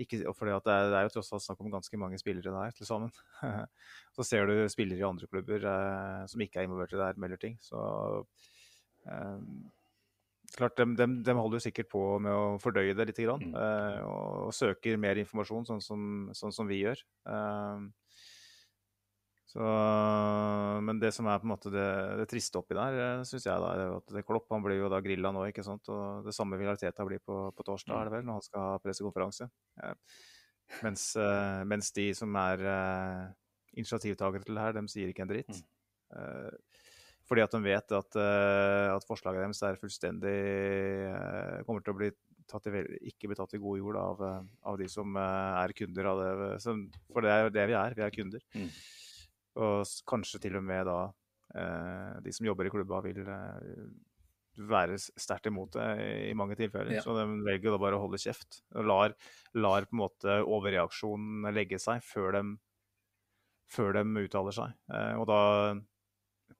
ikke, 0.00 0.20
for 0.36 0.48
det, 0.48 0.56
det, 0.66 0.76
er, 0.96 1.06
jo 1.06 1.12
tross 1.16 1.32
alt 1.36 1.44
snakk 1.44 1.60
om 1.64 1.72
ganske 1.72 2.00
mange 2.00 2.18
spillere 2.20 2.54
der 2.54 2.76
til 2.76 2.88
sammen. 2.88 3.12
så 4.16 4.26
ser 4.26 4.48
du 4.48 4.64
spillere 4.72 5.02
i 5.02 5.08
andre 5.08 5.28
klubber 5.30 5.66
eh, 5.72 6.22
som 6.30 6.44
ikke 6.44 6.62
er 6.62 6.68
involvert 6.68 6.94
i 6.94 7.00
det 7.00 7.10
her, 7.10 7.20
melder 7.20 7.42
ting. 7.42 7.58
Så 7.64 7.80
eh, 9.06 9.38
klart, 10.56 10.76
de, 10.78 10.88
de, 10.98 11.08
de, 11.26 11.36
holder 11.36 11.60
jo 11.60 11.66
sikkert 11.66 11.90
på 11.92 12.04
med 12.22 12.34
å 12.34 12.58
fordøye 12.62 12.96
det 12.96 13.10
litt. 13.10 13.22
Grann, 13.22 13.50
mm. 13.52 13.56
eh, 13.60 14.00
og, 14.06 14.48
og, 14.48 14.54
søker 14.56 15.00
mer 15.00 15.20
informasjon, 15.22 15.68
sånn 15.68 15.84
som, 15.84 16.04
sånn 16.36 16.56
som 16.56 16.70
vi 16.70 16.82
gjør. 16.84 17.04
Eh, 17.30 17.88
så, 19.50 19.66
men 20.86 21.00
det 21.02 21.10
som 21.10 21.26
er 21.26 21.40
på 21.42 21.48
en 21.48 21.50
måte 21.50 21.72
det, 21.74 21.86
det 22.20 22.26
triste 22.30 22.60
oppi 22.60 22.76
der, 22.78 22.98
eh, 23.02 23.22
syns 23.26 23.48
jeg 23.48 23.62
da, 23.62 23.70
er 23.74 23.94
at 23.96 24.12
det 24.14 24.22
Klopp 24.28 24.52
han 24.54 24.62
blir 24.62 24.78
jo 24.78 24.90
da 24.92 25.00
grilla 25.02 25.32
nå. 25.34 25.42
ikke 25.50 25.64
sant? 25.66 25.90
Og 25.90 26.28
det 26.28 26.34
samme 26.36 26.58
vil 26.60 26.70
Arteta 26.70 27.06
bli 27.08 27.18
på, 27.18 27.38
på, 27.56 27.66
torsdag, 27.66 27.96
er 27.96 28.06
det 28.06 28.14
vel, 28.14 28.28
når 28.28 28.38
han 28.38 28.46
skal 28.46 28.66
ha 28.68 28.76
pressekonferanse. 28.84 29.48
Ja. 29.80 29.90
mens, 30.86 31.08
uh, 31.18 31.64
mens, 31.66 31.90
de 31.96 32.04
som 32.14 32.36
er 32.38 32.62
uh, 32.62 33.24
initiativtakere 33.74 34.46
til 34.46 34.54
det 34.54 34.68
her, 34.68 34.76
de 34.76 34.84
sier 34.92 35.10
ikke 35.10 35.26
en 35.26 35.32
dritt. 35.32 35.50
Mm. 35.50 35.66
Uh, 36.14 36.86
fordi 37.26 37.42
at 37.42 37.54
de 37.54 37.60
vet 37.62 37.92
at, 37.94 38.16
eh, 38.18 38.88
at, 38.90 39.04
forslaget 39.06 39.44
deres 39.44 39.60
er 39.62 39.76
fullstendig 39.78 40.32
Kommer 41.62 41.84
til 41.86 41.92
å 41.92 41.98
bli 42.00 42.08
tatt 42.50 42.66
i, 42.66 42.72
ikke 43.06 43.30
bli 43.30 43.38
tatt 43.38 43.54
i 43.54 43.60
god 43.62 43.78
jord 43.78 43.98
av, 44.00 44.24
av 44.66 44.78
de 44.80 44.88
som 44.90 45.14
er 45.22 45.70
kunder 45.78 46.08
av 46.10 46.22
det. 46.24 46.32
For 47.14 47.22
det 47.22 47.30
er 47.30 47.44
jo 47.44 47.52
det 47.54 47.68
vi 47.70 47.76
er, 47.78 47.94
vi 47.94 48.02
er 48.02 48.16
kunder. 48.16 48.42
Mm. 48.58 48.72
Og 49.58 49.82
kanskje 50.08 50.40
til 50.44 50.58
og 50.60 50.64
med 50.66 50.86
da 50.86 51.00
eh, 51.58 52.20
de 52.22 52.32
som 52.34 52.46
jobber 52.46 52.68
i 52.68 52.72
klubba, 52.72 53.00
vil 53.04 53.26
eh, 53.26 53.82
være 54.70 54.98
sterkt 55.00 55.48
imot 55.50 55.74
det 55.76 55.88
i 56.30 56.34
mange 56.38 56.56
tilfeller. 56.58 56.98
Ja. 56.98 57.04
Så 57.04 57.14
de 57.16 57.26
velger 57.46 57.74
da 57.74 57.82
bare 57.82 57.98
å 57.98 58.04
holde 58.04 58.20
kjeft. 58.22 58.62
Og 58.76 58.86
lar, 58.86 59.14
lar 59.58 59.86
på 59.88 59.96
en 59.96 60.02
måte 60.04 60.40
overreaksjonen 60.44 61.50
legge 61.54 61.80
seg 61.82 62.02
før 62.06 62.36
de, 62.38 62.44
før 63.70 63.98
de 63.98 64.04
uttaler 64.24 64.56
seg. 64.56 64.76
Eh, 64.92 65.14
og 65.18 65.26
da 65.30 65.40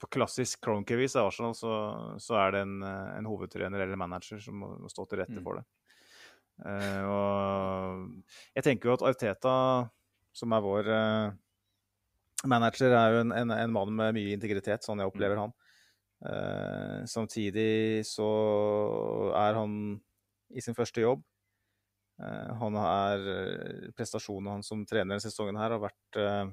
på 0.00 0.08
klassisk 0.16 0.62
Cronky-vis 0.64 1.16
i 1.18 1.20
Arsenal 1.20 1.52
så, 1.58 1.74
så, 2.22 2.36
er 2.40 2.54
det 2.54 2.62
en, 2.64 2.78
en, 2.86 3.26
hovedtrener 3.28 3.82
eller 3.84 3.98
manager 4.00 4.40
som 4.40 4.56
må, 4.56 4.70
må 4.80 4.88
stå 4.88 5.04
til 5.10 5.20
rette 5.20 5.36
mm. 5.36 5.44
for 5.44 5.60
det. 5.60 5.66
Uh, 6.60 7.02
og 7.08 8.34
jeg 8.56 8.66
tenker 8.66 8.90
jo 8.90 8.96
at 8.98 9.04
Arteta, 9.10 9.54
som 10.36 10.52
er 10.56 10.64
vår 10.64 10.90
uh, 10.92 11.36
Manager 12.48 12.94
er 12.96 13.14
jo 13.14 13.24
en, 13.24 13.34
en, 13.36 13.52
en, 13.52 13.72
mann 13.72 13.92
med 13.92 14.16
mye 14.16 14.36
integritet, 14.36 14.84
sånn 14.84 15.02
jeg 15.02 15.10
opplever 15.10 15.36
mm. 15.36 15.42
han. 15.44 15.52
Uh, 16.20 16.96
samtidig 17.08 18.04
så 18.04 18.28
er 19.36 19.56
han 19.56 19.74
i 20.52 20.64
sin 20.64 20.76
første 20.76 21.04
jobb. 21.04 21.22
Uh, 22.20 22.50
han 22.60 22.76
er 22.80 23.28
Prestasjonene 23.96 24.58
hans 24.58 24.68
som 24.68 24.82
trener 24.84 25.14
denne 25.14 25.24
sesongen 25.24 25.56
her 25.56 25.72
har 25.72 25.80
vært 25.80 26.18
uh, 26.20 26.50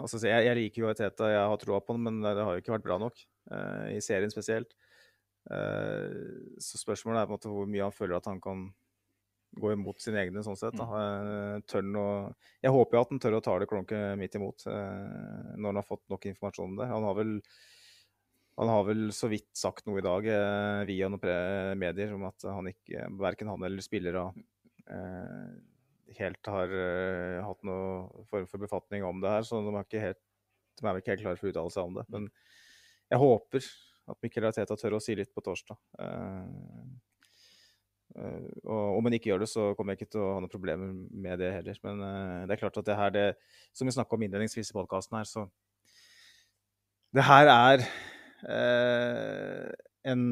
altså, 0.00 0.20
jeg, 0.24 0.46
jeg, 0.48 0.56
liker 0.56 0.86
jo 0.86 0.94
Teta, 0.96 1.28
jeg 1.32 1.50
har 1.52 1.60
troa 1.60 1.82
på 1.84 1.96
han, 1.96 2.06
men 2.08 2.22
det 2.24 2.38
har 2.40 2.56
jo 2.56 2.64
ikke 2.64 2.76
vært 2.78 2.88
bra 2.88 3.00
nok. 3.02 3.26
I 3.92 3.98
serien 3.98 4.30
spesielt. 4.30 4.70
så 6.62 6.78
spørsmålet 6.78 7.18
er 7.18 7.26
på 7.26 7.32
en 7.32 7.34
måte 7.34 7.50
hvor 7.50 7.66
mye 7.66 7.82
han 7.82 7.94
føler 7.96 8.14
at 8.20 8.28
han 8.30 8.38
kan 8.40 8.68
gå 9.52 9.72
imot 9.74 10.00
sine 10.00 10.22
egne, 10.22 10.42
sånn 10.44 10.58
sett. 10.58 10.78
Mm. 10.78 11.62
Tør 11.68 11.88
å, 12.00 12.06
jeg 12.64 12.72
håper 12.72 12.96
jo 12.96 13.02
at 13.02 13.12
han 13.12 13.20
tør 13.22 13.36
å 13.38 13.42
ta 13.44 13.58
det 13.60 13.68
klonket 13.70 14.16
midt 14.20 14.38
imot 14.38 14.64
eh, 14.70 15.52
når 15.58 15.66
han 15.68 15.80
har 15.80 15.88
fått 15.88 16.04
nok 16.12 16.26
informasjon 16.30 16.72
om 16.72 16.78
det. 16.80 16.88
Han 16.92 17.06
har 17.08 17.18
vel, 17.18 17.34
han 18.62 18.72
har 18.72 18.86
vel 18.88 19.04
så 19.16 19.28
vidt 19.32 19.50
sagt 19.58 19.86
noe 19.88 20.00
i 20.00 20.06
dag 20.06 20.28
eh, 20.32 20.80
via 20.88 21.10
noen 21.12 21.76
medier 21.80 22.16
om 22.16 22.26
at 22.30 22.48
han 22.48 22.72
ikke, 22.72 23.06
verken 23.20 23.52
han 23.52 23.68
eller 23.68 23.84
spillere 23.84 24.24
eh, 24.88 25.52
helt 26.16 26.52
har 26.52 26.72
hatt 27.46 27.62
noe 27.64 28.26
form 28.28 28.48
for 28.48 28.60
befatning 28.60 29.04
om 29.08 29.22
det 29.22 29.30
her, 29.32 29.46
så 29.48 29.62
de 29.64 29.72
er, 29.72 29.86
ikke 29.86 30.02
helt, 30.02 30.20
de 30.80 30.88
er 30.88 30.98
ikke 31.00 31.14
helt 31.14 31.24
klare 31.24 31.40
for 31.40 31.48
å 31.48 31.52
uttale 31.54 31.72
seg 31.72 31.88
om 31.88 31.96
det. 32.00 32.04
Men 32.12 32.28
jeg 33.12 33.20
håper 33.20 33.72
at 34.12 34.18
Mikkel 34.24 34.48
Arteta 34.48 34.76
tør 34.76 34.98
å 34.98 35.00
si 35.00 35.14
litt 35.16 35.32
på 35.32 35.44
torsdag. 35.44 35.78
Uh, 35.96 36.84
og 38.12 38.98
om 38.98 39.06
en 39.08 39.16
ikke 39.16 39.30
gjør 39.30 39.44
det, 39.44 39.48
så 39.48 39.70
kommer 39.76 39.94
jeg 39.94 40.02
ikke 40.02 40.12
til 40.12 40.22
å 40.24 40.34
ha 40.34 40.40
noen 40.42 40.52
problemer 40.52 40.92
med 40.94 41.40
det 41.40 41.50
heller. 41.54 41.78
Men 41.86 42.02
uh, 42.04 42.42
det 42.46 42.56
er 42.56 42.60
klart 42.60 42.76
at 42.80 42.88
det 42.88 42.98
her, 42.98 43.14
det, 43.14 43.26
som 43.72 43.88
vi 43.88 43.94
snakka 43.96 44.18
om 44.18 44.26
innledningsvis 44.26 44.72
i 44.72 44.76
podkasten 44.76 45.16
her, 45.16 45.28
så 45.28 45.46
Det 47.12 47.24
her 47.28 47.48
er 47.52 47.86
uh, 48.48 49.72
en 50.12 50.24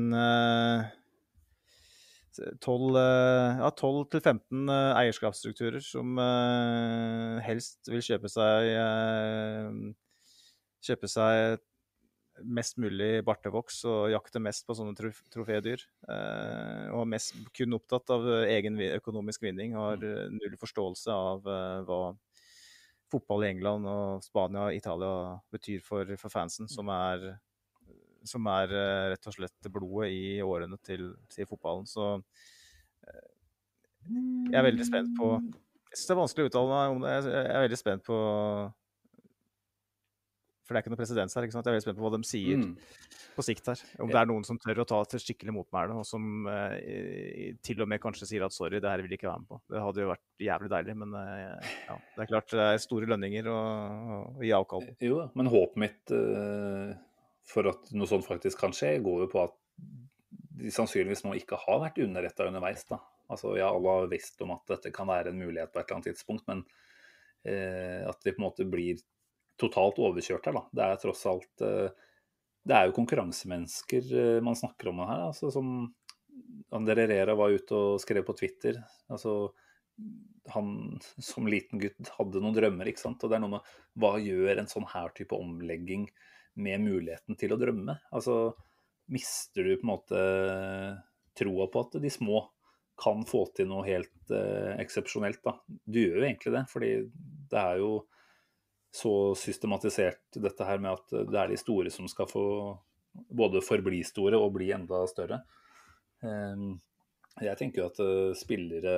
12 2.61 2.97
eh, 2.97 3.59
ja, 3.61 3.71
12 3.77 4.11
til 4.11 4.21
15 4.21 4.69
eh, 4.69 4.99
eierskapsstrukturer 5.01 5.83
som 5.85 6.19
eh, 6.19 7.41
helst 7.45 7.91
vil 7.91 8.05
kjøpe 8.05 8.31
seg 8.31 8.71
eh, 8.77 9.81
Kjøpe 10.81 11.11
seg 11.13 11.59
mest 12.45 12.79
mulig 12.81 13.25
bartevoks 13.27 13.83
og 13.89 14.11
jakte 14.13 14.43
mest 14.43 14.67
på 14.67 14.77
sånne 14.79 14.97
trof 14.99 15.21
trofédyr. 15.33 15.85
Eh, 16.09 16.87
og 16.97 17.09
mest 17.11 17.37
kun 17.57 17.77
opptatt 17.77 18.13
av 18.15 18.27
egen 18.47 18.81
økonomisk 18.91 19.45
vinning 19.47 19.77
har 19.79 20.01
eh, 20.01 20.27
null 20.33 20.57
forståelse 20.61 21.15
av 21.15 21.47
eh, 21.47 21.77
hva 21.89 22.01
fotball 23.11 23.45
i 23.45 23.51
England 23.51 23.89
og 23.91 24.25
Spania 24.25 24.69
og 24.69 24.77
Italia 24.77 25.15
betyr 25.51 25.83
for, 25.83 26.15
for 26.21 26.31
fansen, 26.33 26.69
som 26.71 26.91
er 26.95 27.33
som 28.29 28.47
er 28.53 28.73
eh, 28.75 29.07
rett 29.15 29.29
og 29.29 29.37
slett 29.37 29.71
blodet 29.73 30.11
i 30.13 30.41
årene 30.45 30.79
til, 30.85 31.13
til 31.33 31.49
fotballen. 31.49 31.87
Så 31.89 32.13
eh, 33.07 33.31
jeg 34.51 34.59
er 34.61 34.67
veldig 34.67 34.87
spent 34.87 35.15
på 35.19 35.33
Jeg 35.39 35.97
syns 35.99 36.07
det 36.07 36.15
er 36.15 36.21
vanskelig 36.21 36.47
å 36.47 36.51
uttale 36.51 36.75
meg 36.75 36.95
om 36.95 37.03
det. 37.05 37.15
Jeg 37.17 37.47
er 37.55 37.65
veldig 37.67 37.81
spent 37.81 38.07
på 38.07 38.19
For 40.71 40.77
det 40.77 40.79
er 40.79 40.85
ikke 40.87 40.93
noe 40.95 41.01
presedens 41.01 41.35
her. 41.35 41.43
ikke 41.43 41.55
sant? 41.57 41.67
Jeg 41.67 41.73
er 41.73 41.75
veldig 41.81 41.83
spent 41.89 41.99
på 41.99 42.05
hva 42.07 42.11
de 42.15 42.29
sier 42.31 42.61
Mm. 42.61 42.77
på 43.35 43.43
sikt 43.43 43.67
her. 43.67 43.81
Om 44.05 44.09
det 44.13 44.19
er 44.21 44.29
noen 44.31 44.45
som 44.47 44.59
tør 44.63 44.79
å 44.85 44.87
ta 44.87 45.01
til 45.11 45.19
skikkelig 45.19 45.51
motmæle, 45.57 45.97
og 45.99 46.07
som 46.07 46.47
eh, 46.47 47.57
til 47.67 47.83
og 47.83 47.89
med 47.91 47.99
kanskje 48.01 48.29
sier 48.31 48.45
at 48.47 48.55
sorry, 48.55 48.79
det 48.79 48.87
her 48.87 49.03
vil 49.03 49.11
jeg 49.11 49.19
ikke 49.19 49.31
være 49.33 49.43
med 49.43 49.49
på. 49.51 49.59
Det 49.75 49.83
hadde 49.83 50.05
jo 50.05 50.11
vært 50.13 50.47
jævlig 50.47 50.71
deilig, 50.71 50.95
men 51.03 51.15
eh, 51.19 51.75
ja, 51.89 51.97
det 52.15 52.23
er 52.23 52.31
klart 52.31 52.55
det 52.55 52.67
er 52.69 52.79
store 52.87 53.11
lønninger 53.11 53.51
å, 53.51 53.59
å 54.39 54.43
gi 54.47 54.53
avkall 54.55 54.87
på. 54.87 54.95
Jo, 55.11 55.19
da, 55.25 55.29
men 55.35 55.51
håpet 55.51 55.83
mitt 55.83 56.15
eh, 56.15 56.95
for 57.51 57.67
at 57.75 57.91
noe 57.99 58.07
sånt 58.07 58.29
faktisk 58.31 58.63
kan 58.63 58.71
skje, 58.77 58.93
går 59.03 59.25
jo 59.27 59.31
på 59.35 59.43
at 59.49 59.57
de 60.61 60.71
sannsynligvis 60.71 61.25
nå 61.27 61.35
ikke 61.41 61.59
har 61.67 61.81
vært 61.83 61.99
underretta 62.05 62.47
underveis. 62.47 62.85
da. 62.87 63.01
Altså, 63.31 63.57
ja, 63.59 63.73
Alle 63.75 63.89
har 64.05 64.11
visst 64.13 64.39
om 64.47 64.53
at 64.55 64.63
dette 64.71 64.93
kan 64.95 65.09
være 65.11 65.33
en 65.35 65.39
mulighet 65.43 65.73
på 65.73 65.81
et 65.81 65.87
eller 65.89 65.99
annet 65.99 66.13
tidspunkt, 66.13 66.47
men 66.47 66.63
eh, 67.49 68.07
at 68.07 68.23
vi 68.23 68.35
på 68.37 68.39
en 68.43 68.47
måte 68.47 68.67
blir 68.71 69.01
totalt 69.61 70.01
overkjørt 70.03 70.49
her. 70.49 70.57
da. 70.57 70.65
Det 70.73 70.87
er 70.87 71.03
tross 71.03 71.25
alt 71.31 71.65
eh, 71.67 71.89
Det 72.67 72.77
er 72.77 72.89
jo 72.89 72.97
konkurransemennesker 72.99 74.13
eh, 74.23 74.39
man 74.45 74.59
snakker 74.59 74.93
om 74.93 75.03
her. 75.05 75.27
altså 75.31 75.53
som 75.55 75.91
André 76.75 77.07
Rera 77.11 77.35
var 77.39 77.53
ute 77.53 77.75
og 77.75 78.01
skrev 78.03 78.25
på 78.27 78.37
Twitter. 78.39 78.81
altså 79.11 79.53
han 80.51 80.99
som 81.21 81.47
liten 81.51 81.81
gutt 81.83 82.09
hadde 82.17 82.41
noen 82.41 82.57
drømmer, 82.57 82.89
ikke 82.89 83.03
sant. 83.03 83.23
Og 83.23 83.31
det 83.31 83.37
er 83.37 83.43
noe 83.45 83.59
med 83.59 83.73
hva 84.01 84.15
gjør 84.23 84.63
en 84.63 84.71
sånn 84.71 84.89
her 84.89 85.13
type 85.17 85.37
omlegging 85.37 86.09
med 86.61 86.83
muligheten 86.83 87.39
til 87.39 87.55
å 87.55 87.59
drømme? 87.61 87.99
Altså 88.15 88.55
mister 89.11 89.67
du 89.67 89.75
på 89.77 89.85
en 89.85 89.93
måte 89.93 90.23
troa 91.39 91.67
på 91.71 91.85
at 91.85 91.99
de 92.03 92.11
små 92.13 92.45
kan 93.01 93.23
få 93.27 93.47
til 93.57 93.69
noe 93.71 93.87
helt 93.87 94.33
eh, 94.35 94.77
eksepsjonelt, 94.83 95.41
da. 95.47 95.57
Du 95.67 96.01
gjør 96.03 96.21
jo 96.21 96.27
egentlig 96.27 96.53
det, 96.57 96.65
fordi 96.71 96.91
det 97.51 97.61
er 97.61 97.81
jo 97.81 97.93
så 98.91 99.35
systematisert 99.39 100.39
dette 100.43 100.67
her 100.67 100.81
med 100.83 100.99
at 100.99 101.13
det 101.31 101.39
er 101.39 101.53
de 101.53 101.59
store 101.61 101.93
som 101.95 102.09
skal 102.11 102.29
få 102.31 102.45
både 103.11 103.63
forbli 103.63 104.03
store 104.07 104.39
og 104.39 104.55
bli 104.57 104.71
enda 104.75 105.03
større. 105.11 105.43
Eh, 106.25 106.65
jeg 107.47 107.59
tenker 107.61 107.83
jo 107.83 107.89
at 107.91 108.01
eh, 108.03 108.33
spillere 108.39 108.97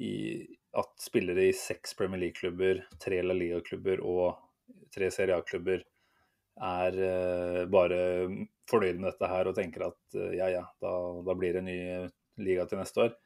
i 0.00 0.14
at 0.80 1.02
spillere 1.02 1.48
i 1.48 1.56
seks 1.56 1.96
Premier 1.98 2.20
League-klubber, 2.22 2.84
tre 3.02 3.18
La 3.24 3.34
Liga-klubber 3.34 4.02
og 4.06 4.38
tre 4.94 5.08
Serie 5.10 5.34
A-klubber 5.40 5.82
er 6.60 6.98
eh, 7.06 7.64
bare 7.70 8.00
fornøyd 8.70 9.00
med 9.00 9.10
dette 9.10 9.30
her 9.32 9.50
og 9.50 9.56
tenker 9.58 9.88
at 9.88 10.18
eh, 10.18 10.36
ja, 10.38 10.46
ja, 10.52 10.62
da, 10.82 10.92
da 11.26 11.36
blir 11.36 11.56
det 11.56 11.64
en 11.64 11.70
ny 11.70 12.46
liga 12.46 12.68
til 12.70 12.80
neste 12.80 13.06
år. 13.06 13.16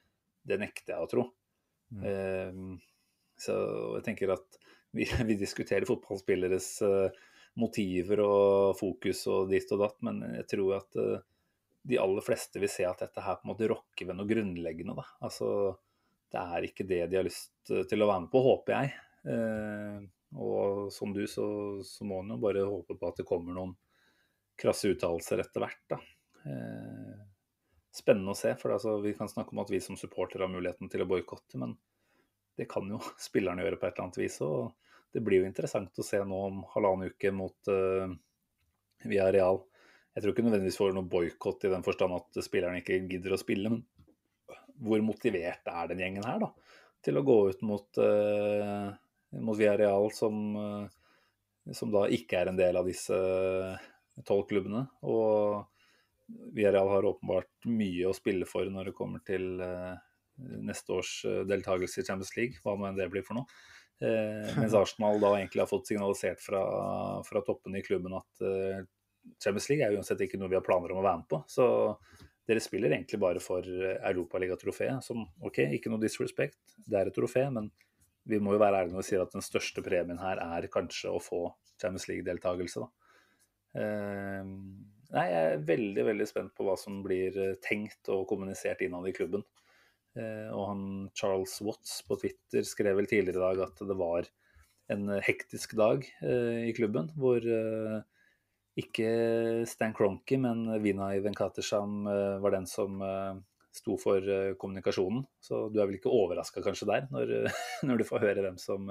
Det 0.45 0.61
nekter 0.61 0.97
jeg 0.97 1.05
å 1.05 1.11
tro. 1.11 1.31
Mm. 1.95 2.81
så 3.39 3.55
jeg 3.99 4.05
tenker 4.07 4.33
at 4.33 4.57
vi, 4.99 5.09
vi 5.29 5.39
diskuterer 5.39 5.89
fotballspilleres 5.89 6.69
eh, 6.87 7.23
motiver 7.61 8.23
og 8.25 8.75
fokus 8.79 9.25
og 9.31 9.53
ditt 9.53 9.71
og 9.75 9.85
datt, 9.85 10.01
men 10.07 10.23
jeg 10.41 10.49
tror 10.55 10.77
at 10.81 11.01
eh, 11.01 11.23
de 11.85 12.01
aller 12.01 12.25
fleste 12.25 12.61
vil 12.62 12.73
se 12.73 12.87
at 12.89 13.03
dette 13.05 13.23
her 13.23 13.37
på 13.37 13.45
en 13.47 13.53
måte 13.53 13.69
rokker 13.69 14.09
ved 14.09 14.16
noe 14.16 14.29
grunnleggende. 14.29 14.97
Da. 14.97 15.05
Altså, 15.27 15.49
det 16.33 16.43
er 16.43 16.66
ikke 16.66 16.87
det 16.89 17.03
de 17.12 17.19
har 17.21 17.27
lyst 17.27 17.73
eh, 17.75 17.85
til 17.91 18.05
å 18.05 18.09
være 18.11 18.25
med 18.25 18.33
på, 18.33 18.43
håper 18.47 18.77
jeg. 18.79 18.95
Eh, 19.35 19.99
og 20.35 20.89
som 20.93 21.12
du, 21.15 21.23
så, 21.31 21.47
så 21.87 22.07
må 22.09 22.23
en 22.23 22.35
jo 22.35 22.41
bare 22.43 22.65
håpe 22.66 22.97
på 22.99 23.11
at 23.11 23.21
det 23.21 23.29
kommer 23.29 23.55
noen 23.55 23.77
krasse 24.59 24.91
uttalelser 24.91 25.43
etter 25.45 25.62
hvert. 25.62 25.83
Da. 25.93 26.01
Eh, 26.49 27.23
spennende 27.95 28.35
å 28.35 28.39
se, 28.39 28.55
for 28.59 28.75
altså, 28.75 28.97
vi 29.05 29.15
kan 29.16 29.31
snakke 29.31 29.55
om 29.55 29.62
at 29.62 29.71
vi 29.71 29.83
som 29.85 29.99
supportere 30.01 30.47
har 30.47 30.53
muligheten 30.53 30.91
til 30.91 31.05
å 31.05 31.09
boikotte, 31.11 31.61
men 31.61 31.77
det 32.59 32.69
kan 32.71 32.89
jo 32.91 33.01
spillerne 33.29 33.65
gjøre 33.65 33.81
på 33.81 33.89
et 33.89 33.95
eller 33.95 34.09
annet 34.09 34.21
vis. 34.23 34.41
Og 34.45 34.73
det 35.15 35.23
blir 35.25 35.43
jo 35.43 35.49
interessant 35.49 36.01
å 36.01 36.07
se 36.07 36.21
nå 36.27 36.41
om 36.49 36.63
halvannen 36.75 37.13
uke 37.13 37.33
mot 37.35 37.71
uh, 37.71 38.11
Via 39.05 39.31
Real. 39.35 39.63
Jeg 40.15 40.23
tror 40.23 40.35
ikke 40.35 40.47
nødvendigvis 40.47 40.79
får 40.79 40.95
noe 40.95 41.11
boikott 41.11 41.67
i 41.67 41.73
den 41.73 41.85
forstand 41.87 42.17
at 42.17 42.43
spillerne 42.47 42.81
ikke 42.83 43.01
gidder 43.11 43.35
å 43.35 43.41
spille, 43.41 43.71
men 43.71 43.83
hvor 44.85 45.03
motivert 45.07 45.67
er 45.71 45.91
den 45.91 46.03
gjengen 46.03 46.27
her 46.27 46.41
da, 46.43 46.49
til 47.05 47.19
å 47.19 47.25
gå 47.27 47.37
ut 47.51 47.65
mot, 47.67 48.01
uh, 48.03 48.91
mot 49.43 49.59
Via 49.59 49.75
Real, 49.79 50.07
som, 50.15 50.41
uh, 50.55 51.75
som 51.75 51.91
da 51.95 52.07
ikke 52.15 52.41
er 52.41 52.51
en 52.51 52.59
del 52.59 52.79
av 52.79 52.87
disse 52.91 53.19
tolv 54.27 54.47
klubbene. 54.51 54.85
Og 55.03 55.65
Villarreal 56.55 56.89
har 56.89 57.05
åpenbart 57.05 57.67
mye 57.69 58.09
å 58.09 58.17
spille 58.17 58.47
for 58.49 58.69
når 58.71 58.91
det 58.91 58.97
kommer 58.97 59.23
til 59.27 59.61
uh, 59.61 59.97
neste 60.36 60.93
års 60.97 61.12
deltakelse 61.47 62.01
i 62.01 62.06
Champions 62.06 62.35
League, 62.36 62.61
hva 62.65 62.74
nå 62.77 62.89
enn 62.89 62.98
det 62.98 63.11
blir 63.12 63.24
for 63.27 63.39
noe. 63.39 63.62
Eh, 64.01 64.51
mens 64.61 64.74
Arsenal 64.74 65.20
da 65.23 65.35
egentlig 65.39 65.62
har 65.62 65.70
fått 65.70 65.86
signalisert 65.86 66.43
fra, 66.43 66.62
fra 67.27 67.43
toppen 67.47 67.77
i 67.77 67.82
klubben 67.82 68.16
at 68.19 68.44
eh, 68.44 68.85
Champions 69.43 69.69
League 69.70 69.86
er 69.86 69.97
uansett 69.97 70.20
ikke 70.24 70.40
noe 70.40 70.51
vi 70.52 70.59
har 70.59 70.66
planer 70.66 70.93
om 70.93 71.01
å 71.01 71.06
være 71.06 71.23
med 71.23 71.28
på. 71.31 71.40
Så 71.48 71.66
dere 72.44 72.61
spiller 72.61 72.93
egentlig 72.93 73.20
bare 73.23 73.40
for 73.40 73.65
Europaligatrofeet, 73.65 75.01
som 75.06 75.23
OK, 75.47 75.62
ikke 75.78 75.93
noe 75.93 76.02
disrespect, 76.02 76.59
det 76.85 76.98
er 77.01 77.09
et 77.09 77.16
trofé, 77.16 77.47
men 77.52 77.70
vi 78.28 78.40
må 78.40 78.52
jo 78.56 78.61
være 78.61 78.82
ærlige 78.82 78.97
når 78.97 79.05
vi 79.05 79.09
sier 79.09 79.23
at 79.24 79.32
den 79.32 79.44
største 79.44 79.85
premien 79.85 80.20
her 80.20 80.40
er 80.43 80.69
kanskje 80.73 81.12
å 81.12 81.23
få 81.23 81.47
Champions 81.81 82.06
League-deltakelse, 82.11 82.85
da. 82.85 82.90
Eh, 83.81 84.44
nei, 85.15 85.24
jeg 85.31 85.55
er 85.55 85.65
veldig, 85.73 86.05
veldig 86.11 86.28
spent 86.28 86.52
på 86.56 86.69
hva 86.69 86.77
som 86.81 87.01
blir 87.05 87.39
tenkt 87.65 88.12
og 88.12 88.27
kommunisert 88.28 88.85
innad 88.85 89.09
i 89.09 89.16
klubben. 89.16 89.44
Eh, 90.15 90.49
og 90.55 90.70
han 90.70 90.82
Charles 91.19 91.59
Watts 91.66 92.01
på 92.07 92.19
Twitter 92.23 92.66
skrev 92.66 92.99
vel 93.01 93.11
tidligere 93.11 93.41
i 93.41 93.45
dag 93.45 93.62
at 93.69 93.86
det 93.89 93.99
var 93.99 94.28
en 94.95 95.09
hektisk 95.24 95.74
dag 95.81 96.05
eh, 96.23 96.69
i 96.69 96.74
klubben, 96.77 97.09
hvor 97.19 97.41
eh, 97.43 98.03
ikke 98.81 99.09
Stan 99.70 99.95
Cronky, 99.95 100.39
men 100.41 100.66
Vinay 100.82 101.20
Venkatesham 101.23 102.07
eh, 102.11 102.39
var 102.43 102.57
den 102.57 102.66
som 102.66 103.03
eh, 103.03 103.36
sto 103.74 103.97
for 104.01 104.19
eh, 104.19 104.55
kommunikasjonen. 104.59 105.23
Så 105.43 105.69
du 105.70 105.78
er 105.78 105.89
vel 105.89 106.01
ikke 106.01 106.12
overraska 106.12 106.62
kanskje 106.65 106.89
der, 106.91 107.07
når, 107.15 107.35
når, 107.86 108.03
du 108.03 108.09
får 108.09 108.27
høre 108.27 108.47
hvem 108.47 108.59
som 108.61 108.91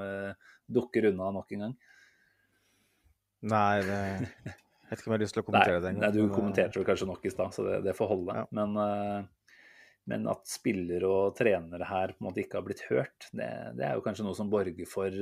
dukker 0.72 1.12
unna 1.12 1.32
nok 1.36 1.52
en 1.56 1.68
gang? 1.68 1.78
Nei, 3.54 3.80
det 3.84 4.02
jeg 4.84 4.98
vet 4.98 5.02
ikke 5.02 5.10
om 5.10 5.14
jeg 5.14 5.18
har 5.18 5.24
lyst 5.24 5.36
til 5.36 5.42
å 5.42 5.46
kommentere 5.48 5.80
nei, 5.82 5.86
det. 5.86 5.94
Nei, 6.00 6.12
du 6.16 6.22
kommenterte 6.32 6.80
det 6.80 6.88
kanskje 6.88 7.10
nok 7.10 7.24
i 7.26 7.32
stad, 7.34 7.56
så 7.56 7.68
det, 7.68 7.78
det 7.88 7.96
får 7.98 8.12
holde. 8.14 8.36
Ja. 8.40 8.48
Men 8.56 8.76
men 10.10 10.28
at 10.28 10.48
spillere 10.50 11.08
og 11.08 11.38
trenere 11.38 11.88
her 11.88 12.12
på 12.12 12.24
en 12.24 12.28
måte 12.28 12.44
ikke 12.44 12.60
har 12.60 12.66
blitt 12.68 12.84
hørt, 12.90 13.30
det, 13.32 13.50
det 13.80 13.86
er 13.88 13.98
jo 13.98 14.04
kanskje 14.06 14.26
noe 14.28 14.38
som 14.38 14.52
borger 14.52 14.90
for 14.90 15.16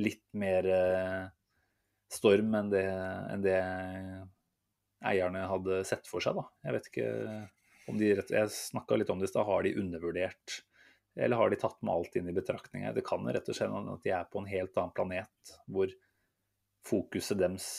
litt 0.00 0.24
mer 0.40 0.68
storm 2.10 2.54
enn 2.58 2.70
det, 2.72 2.86
enn 3.34 3.44
det 3.44 3.58
eierne 5.06 5.46
hadde 5.50 5.82
sett 5.88 6.08
for 6.10 6.22
seg. 6.24 6.36
Da. 6.36 6.46
Jeg 6.66 6.76
vet 6.76 6.90
ikke 6.90 7.06
om 7.90 8.00
de 8.00 8.10
Jeg 8.12 8.50
snakka 8.54 8.98
litt 8.98 9.10
om 9.12 9.20
det 9.20 9.30
i 9.30 9.32
stad. 9.32 9.46
Har 9.48 9.64
de 9.64 9.76
undervurdert, 9.80 10.58
eller 11.16 11.40
har 11.40 11.50
de 11.50 11.60
tatt 11.60 11.78
med 11.82 11.94
alt 11.94 12.18
inn 12.18 12.28
i 12.30 12.36
betraktning? 12.36 12.86
Det 12.94 13.06
kan 13.06 13.26
rett 13.26 13.48
og 13.48 13.56
slett 13.56 13.72
at 13.94 14.04
de 14.06 14.14
er 14.14 14.28
på 14.30 14.42
en 14.42 14.50
helt 14.50 14.76
annen 14.76 14.94
planet, 14.96 15.56
hvor 15.66 15.94
fokuset 16.86 17.40
deres 17.40 17.70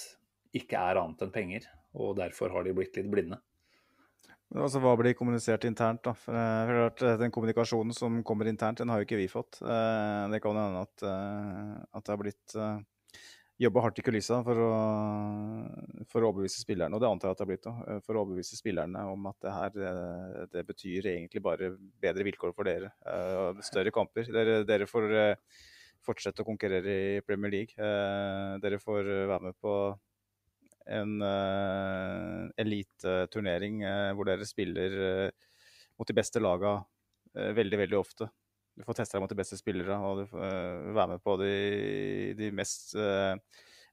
ikke 0.58 0.80
er 0.80 1.00
annet 1.02 1.24
enn 1.26 1.36
penger. 1.36 1.70
Og 1.98 2.16
derfor 2.20 2.54
har 2.56 2.66
de 2.66 2.76
blitt 2.76 2.98
litt 2.98 3.12
blinde. 3.12 3.40
Altså, 4.52 4.82
Hva 4.84 4.98
blir 5.00 5.16
kommunisert 5.16 5.64
internt? 5.68 6.04
da? 6.04 6.14
For, 6.18 6.36
uh, 6.36 6.90
for 6.92 7.18
Den 7.22 7.32
kommunikasjonen 7.32 7.96
som 7.96 8.22
kommer 8.24 8.50
internt, 8.52 8.82
den 8.82 8.90
har 8.90 9.00
jo 9.00 9.08
ikke 9.08 9.20
vi 9.20 9.30
fått. 9.32 9.62
Uh, 9.64 10.28
det 10.32 10.42
kan 10.44 10.58
hende 10.58 10.82
at, 10.84 11.04
at 11.04 12.04
det 12.04 12.12
har 12.12 12.20
blitt 12.20 12.58
jobba 13.62 13.84
hardt 13.86 14.00
i 14.02 14.04
kulissa 14.04 14.40
for 14.42 14.58
å, 14.58 14.70
for 16.10 16.24
å 16.24 16.32
overbevise 16.32 16.64
spillerne, 16.64 16.98
og 16.98 17.04
det 17.04 17.10
antar 17.12 17.30
jeg 17.30 17.36
at 17.36 17.40
det 17.40 17.46
har 17.46 17.52
blitt, 17.52 17.68
da, 17.68 17.98
for 18.02 18.18
å 18.18 18.24
overbevise 18.24 18.58
spillerne 18.58 19.04
om 19.06 19.28
at 19.30 19.38
det 19.46 19.54
her 19.54 20.48
det 20.50 20.64
betyr 20.66 21.12
egentlig 21.12 21.44
bare 21.46 21.70
bedre 22.02 22.26
vilkår 22.26 22.56
for 22.58 22.66
dere. 22.66 22.90
større 23.62 23.94
kamper. 23.94 24.26
Dere, 24.34 24.64
dere 24.66 24.90
får 24.90 25.14
fortsette 26.02 26.42
å 26.42 26.48
konkurrere 26.48 26.96
i 27.20 27.22
Premier 27.22 27.54
League. 27.54 27.92
dere 28.66 28.82
får 28.82 29.14
være 29.30 29.44
med 29.52 29.60
på 29.62 29.76
en 30.90 31.18
uh, 31.22 32.50
eliteturnering 32.62 33.82
uh, 33.86 34.12
hvor 34.18 34.28
dere 34.30 34.48
spiller 34.48 34.96
uh, 34.98 35.50
mot 36.00 36.08
de 36.08 36.16
beste 36.18 36.42
laga 36.42 36.78
uh, 36.82 37.52
veldig, 37.58 37.80
veldig 37.84 38.00
ofte. 38.00 38.30
Du 38.78 38.86
får 38.88 39.02
teste 39.02 39.18
deg 39.18 39.26
mot 39.26 39.32
de 39.32 39.38
beste 39.38 39.60
spillere, 39.60 39.98
og 40.00 40.22
du 40.22 40.26
får 40.32 40.94
være 40.96 41.10
med 41.12 41.22
på 41.22 41.36
de, 41.42 41.52
de 42.40 42.48
mest 42.56 42.94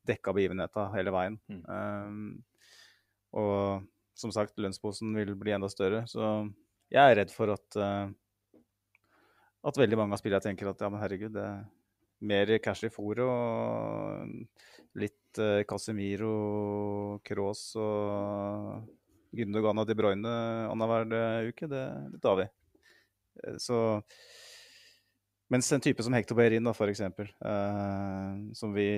dekka 0.06 0.32
begivenhetene 0.32 0.94
hele 0.94 1.12
veien. 1.12 1.38
Mm. 1.50 1.64
Um, 1.66 2.28
og 3.42 3.88
som 4.16 4.30
sagt, 4.32 4.54
lønnsposen 4.62 5.10
vil 5.18 5.34
bli 5.36 5.52
enda 5.56 5.68
større. 5.68 6.04
Så 6.08 6.22
jeg 6.94 7.02
er 7.02 7.18
redd 7.18 7.34
for 7.34 7.50
at, 7.52 7.78
at 9.66 9.82
veldig 9.82 9.98
mange 9.98 10.14
av 10.14 10.22
spillerne 10.22 10.46
tenker 10.46 10.70
at 10.70 10.86
ja, 10.86 10.88
men 10.94 11.02
herregud, 11.02 11.34
det 11.34 11.48
mer 12.20 12.58
cash 12.58 12.84
i 12.88 12.90
fôret 12.92 13.22
og 13.24 14.98
litt 14.98 15.38
uh, 15.38 15.62
Casemiro, 15.68 17.20
Cross 17.26 17.76
og 17.78 18.88
Gundogan 19.36 19.78
og 19.78 19.86
De 19.86 19.94
Bruyne 19.98 20.34
annenhver 20.66 21.50
uke, 21.50 21.68
det, 21.70 21.84
det 22.14 22.20
tar 22.24 22.38
vi. 22.40 22.46
Eh, 23.44 23.58
Så 23.60 24.02
mens 25.52 25.68
en 25.72 25.80
type 25.84 26.02
som 26.04 26.12
Hector 26.16 26.36
Beirin, 26.36 26.64
da, 26.64 26.72
eksempel, 26.88 27.28
eh, 27.40 28.32
som 28.56 28.72
vi 28.74 28.88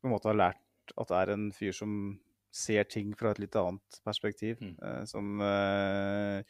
på 0.00 0.08
en 0.08 0.12
måte 0.14 0.28
har 0.28 0.36
lært 0.40 0.96
at 1.00 1.12
er 1.12 1.34
en 1.34 1.50
fyr 1.52 1.72
som 1.76 2.18
ser 2.54 2.84
ting 2.88 3.12
fra 3.16 3.30
et 3.34 3.40
litt 3.44 3.56
annet 3.60 4.00
perspektiv, 4.04 4.56
Mm. 4.60 4.76
eh, 4.82 5.04
som 5.04 5.40
eh, 5.44 6.42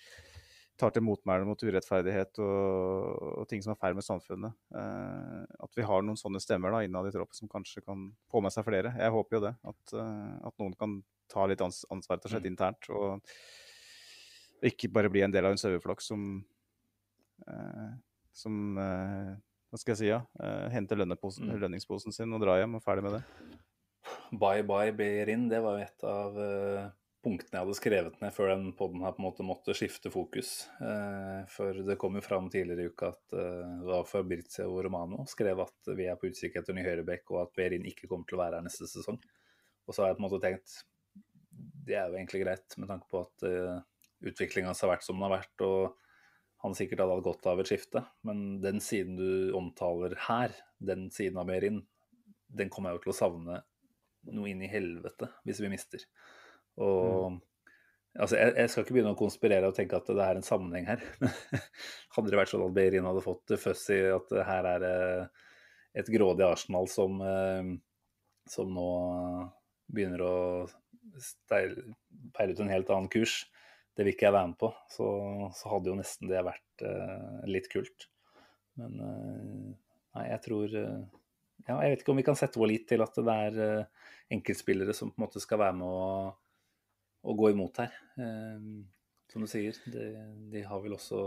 tar 0.79 0.93
til 0.95 1.03
motmæle 1.03 1.47
mot 1.49 1.63
urettferdighet 1.63 2.39
og, 2.45 3.23
og 3.43 3.47
ting 3.51 3.63
som 3.65 3.75
er 3.75 3.81
feil 3.81 3.97
med 3.99 4.07
samfunnet. 4.07 4.55
Eh, 4.79 5.45
at 5.67 5.79
vi 5.79 5.87
har 5.87 6.05
noen 6.07 6.19
sånne 6.21 6.41
stemmer 6.43 6.75
da, 6.75 6.85
innad 6.87 7.09
i 7.11 7.15
troppen 7.15 7.37
som 7.37 7.51
kanskje 7.51 7.83
kan 7.87 8.09
få 8.31 8.43
med 8.45 8.55
seg 8.55 8.67
flere. 8.69 8.95
Jeg 8.99 9.15
håper 9.15 9.39
jo 9.39 9.45
det. 9.49 9.55
At, 9.73 9.95
eh, 9.99 10.37
at 10.51 10.55
noen 10.63 10.77
kan 10.79 11.01
ta 11.29 11.45
litt 11.51 11.65
ans 11.65 11.83
ansvar 11.93 12.23
til 12.23 12.31
seg 12.31 12.39
skjedd 12.39 12.47
internt. 12.53 12.89
og 12.95 13.21
ikke 14.69 14.89
bare 14.91 15.11
bli 15.13 15.23
en 15.23 15.35
del 15.35 15.47
av 15.47 15.55
en 15.55 15.61
saueflokk 15.61 16.01
som 16.03 16.25
eh, 17.47 17.91
som 18.35 18.79
eh, 18.79 19.35
Hva 19.69 19.79
skal 19.79 19.93
jeg 19.93 20.01
si, 20.01 20.07
ja? 20.09 20.23
Eh, 20.41 20.69
henter 20.73 20.97
Mm. 21.45 21.59
lønningsposen 21.61 22.15
sin 22.15 22.33
og 22.33 22.41
drar 22.41 22.63
hjem 22.63 22.79
og 22.79 22.83
ferdig 22.83 23.05
med 23.05 23.19
det. 23.19 23.23
Bye 24.33 24.63
bye 24.65 24.95
Behrin, 24.97 25.49
det 25.51 25.61
var 25.63 25.77
jo 25.79 25.85
et 25.85 26.05
av 26.09 26.39
eh, 26.41 26.89
punktene 27.25 27.59
jeg 27.59 27.67
hadde 27.67 27.77
skrevet 27.79 28.21
ned 28.23 28.35
før 28.35 28.53
den 28.53 28.69
podden 28.79 29.03
her 29.03 29.15
på 29.15 29.23
en 29.23 29.27
måte 29.27 29.47
måtte 29.47 29.75
skifte 29.77 30.11
fokus. 30.13 30.53
Eh, 30.83 31.41
for 31.51 31.81
det 31.87 31.99
kom 32.01 32.19
jo 32.19 32.25
fram 32.25 32.51
tidligere 32.53 32.87
i 32.87 32.93
uka 32.93 33.11
at 33.11 33.35
eh, 33.35 33.73
det 33.83 33.91
var 33.91 34.07
Fabrizio 34.09 34.71
Romano 34.85 35.25
skrev 35.31 35.65
at 35.65 35.91
vi 35.99 36.07
er 36.07 36.19
på 36.21 36.31
utkikk 36.31 36.61
etter 36.61 36.77
ny 36.77 36.87
høyrebekk, 36.87 37.27
og 37.35 37.43
at 37.43 37.57
Behrin 37.59 37.87
ikke 37.91 38.11
kommer 38.11 38.29
til 38.29 38.39
å 38.39 38.43
være 38.45 38.61
her 38.61 38.69
neste 38.69 38.89
sesong. 38.91 39.19
Og 39.89 39.95
så 39.97 40.05
har 40.05 40.13
jeg 40.13 40.19
på 40.19 40.25
en 40.25 40.29
måte 40.29 40.43
tenkt 40.45 40.81
det 41.89 41.97
er 41.97 42.11
jo 42.11 42.19
egentlig 42.19 42.43
greit, 42.45 42.77
med 42.77 42.91
tanke 42.91 43.09
på 43.11 43.23
at 43.25 43.47
eh, 43.49 43.79
utviklinga 44.29 44.75
har 44.75 44.93
vært 44.93 45.07
som 45.07 45.17
den 45.17 45.27
har 45.27 45.39
vært, 45.39 45.65
og 45.65 45.97
han 46.65 46.75
sikkert 46.75 47.03
hadde 47.03 47.17
hatt 47.17 47.27
godt 47.27 47.49
av 47.51 47.63
et 47.63 47.71
skifte. 47.71 48.03
Men 48.27 48.61
den 48.63 48.83
siden 48.85 49.17
du 49.19 49.55
omtaler 49.57 50.17
her, 50.27 50.55
den 50.79 51.09
siden 51.15 51.39
av 51.41 51.49
Behrin, 51.51 51.83
den 52.49 52.71
kommer 52.73 52.93
jeg 52.93 52.99
jo 52.99 53.05
til 53.07 53.15
å 53.15 53.19
savne 53.19 53.61
noe 54.35 54.51
inn 54.51 54.63
i 54.65 54.71
helvete 54.71 55.31
hvis 55.47 55.63
vi 55.63 55.71
mister. 55.73 56.05
Og 56.79 57.39
altså, 58.19 58.39
jeg, 58.39 58.55
jeg 58.55 58.71
skal 58.73 58.85
ikke 58.85 58.97
begynne 58.97 59.15
å 59.17 59.19
konspirere 59.19 59.71
og 59.71 59.77
tenke 59.77 59.99
at 59.99 60.09
det 60.11 60.25
er 60.25 60.41
en 60.41 60.47
sammenheng 60.47 60.89
her. 60.89 61.05
hadde 62.15 62.33
det 62.33 62.41
vært 62.41 62.53
sånn 62.53 62.67
at 62.67 62.75
Beirin 62.77 63.09
hadde 63.09 63.25
fått 63.25 63.57
føss 63.61 63.89
i 63.97 64.01
at 64.15 64.35
her 64.49 64.71
er 64.77 64.89
et 65.99 66.11
grådig 66.13 66.47
Arsenal 66.47 66.89
som, 66.91 67.21
eh, 67.25 67.71
som 68.49 68.75
nå 68.75 68.91
begynner 69.89 70.23
å 70.23 70.37
steil- 71.23 71.95
peile 72.37 72.55
ut 72.55 72.61
en 72.61 72.73
helt 72.73 72.91
annen 72.91 73.11
kurs, 73.13 73.47
det 73.97 74.05
vil 74.05 74.15
ikke 74.15 74.29
jeg 74.29 74.37
være 74.37 74.51
med 74.53 74.59
på. 74.61 74.71
Så, 74.93 75.07
så 75.59 75.73
hadde 75.73 75.91
jo 75.91 75.99
nesten 75.99 76.31
det 76.31 76.45
vært 76.47 76.85
uh, 76.87 77.41
litt 77.51 77.67
kult. 77.73 78.07
Men 78.79 79.01
uh, 79.03 79.71
nei, 80.19 80.27
jeg 80.29 80.43
tror 80.45 80.77
uh, 80.77 81.01
ja, 81.67 81.81
jeg 81.83 81.91
vet 81.91 82.05
ikke 82.05 82.13
om 82.15 82.21
vi 82.21 82.27
kan 82.29 82.39
sette 82.39 82.61
vår 82.61 82.71
lit 82.71 82.87
til 82.91 83.03
at 83.03 83.19
det 83.19 83.35
er 83.49 83.59
enkeltspillere 84.37 84.95
som 84.95 85.11
på 85.11 85.19
en 85.19 85.25
måte 85.27 85.43
skal 85.43 85.59
være 85.65 85.79
med 85.81 85.89
å, 85.89 86.05
å 87.25 87.35
gå 87.39 87.51
imot 87.55 87.81
her. 87.83 87.95
Eh, 88.19 88.69
som 89.29 89.45
du 89.45 89.49
sier, 89.51 89.77
de, 89.93 90.05
de 90.53 90.63
har 90.65 90.81
vel 90.85 90.95
også 90.97 91.23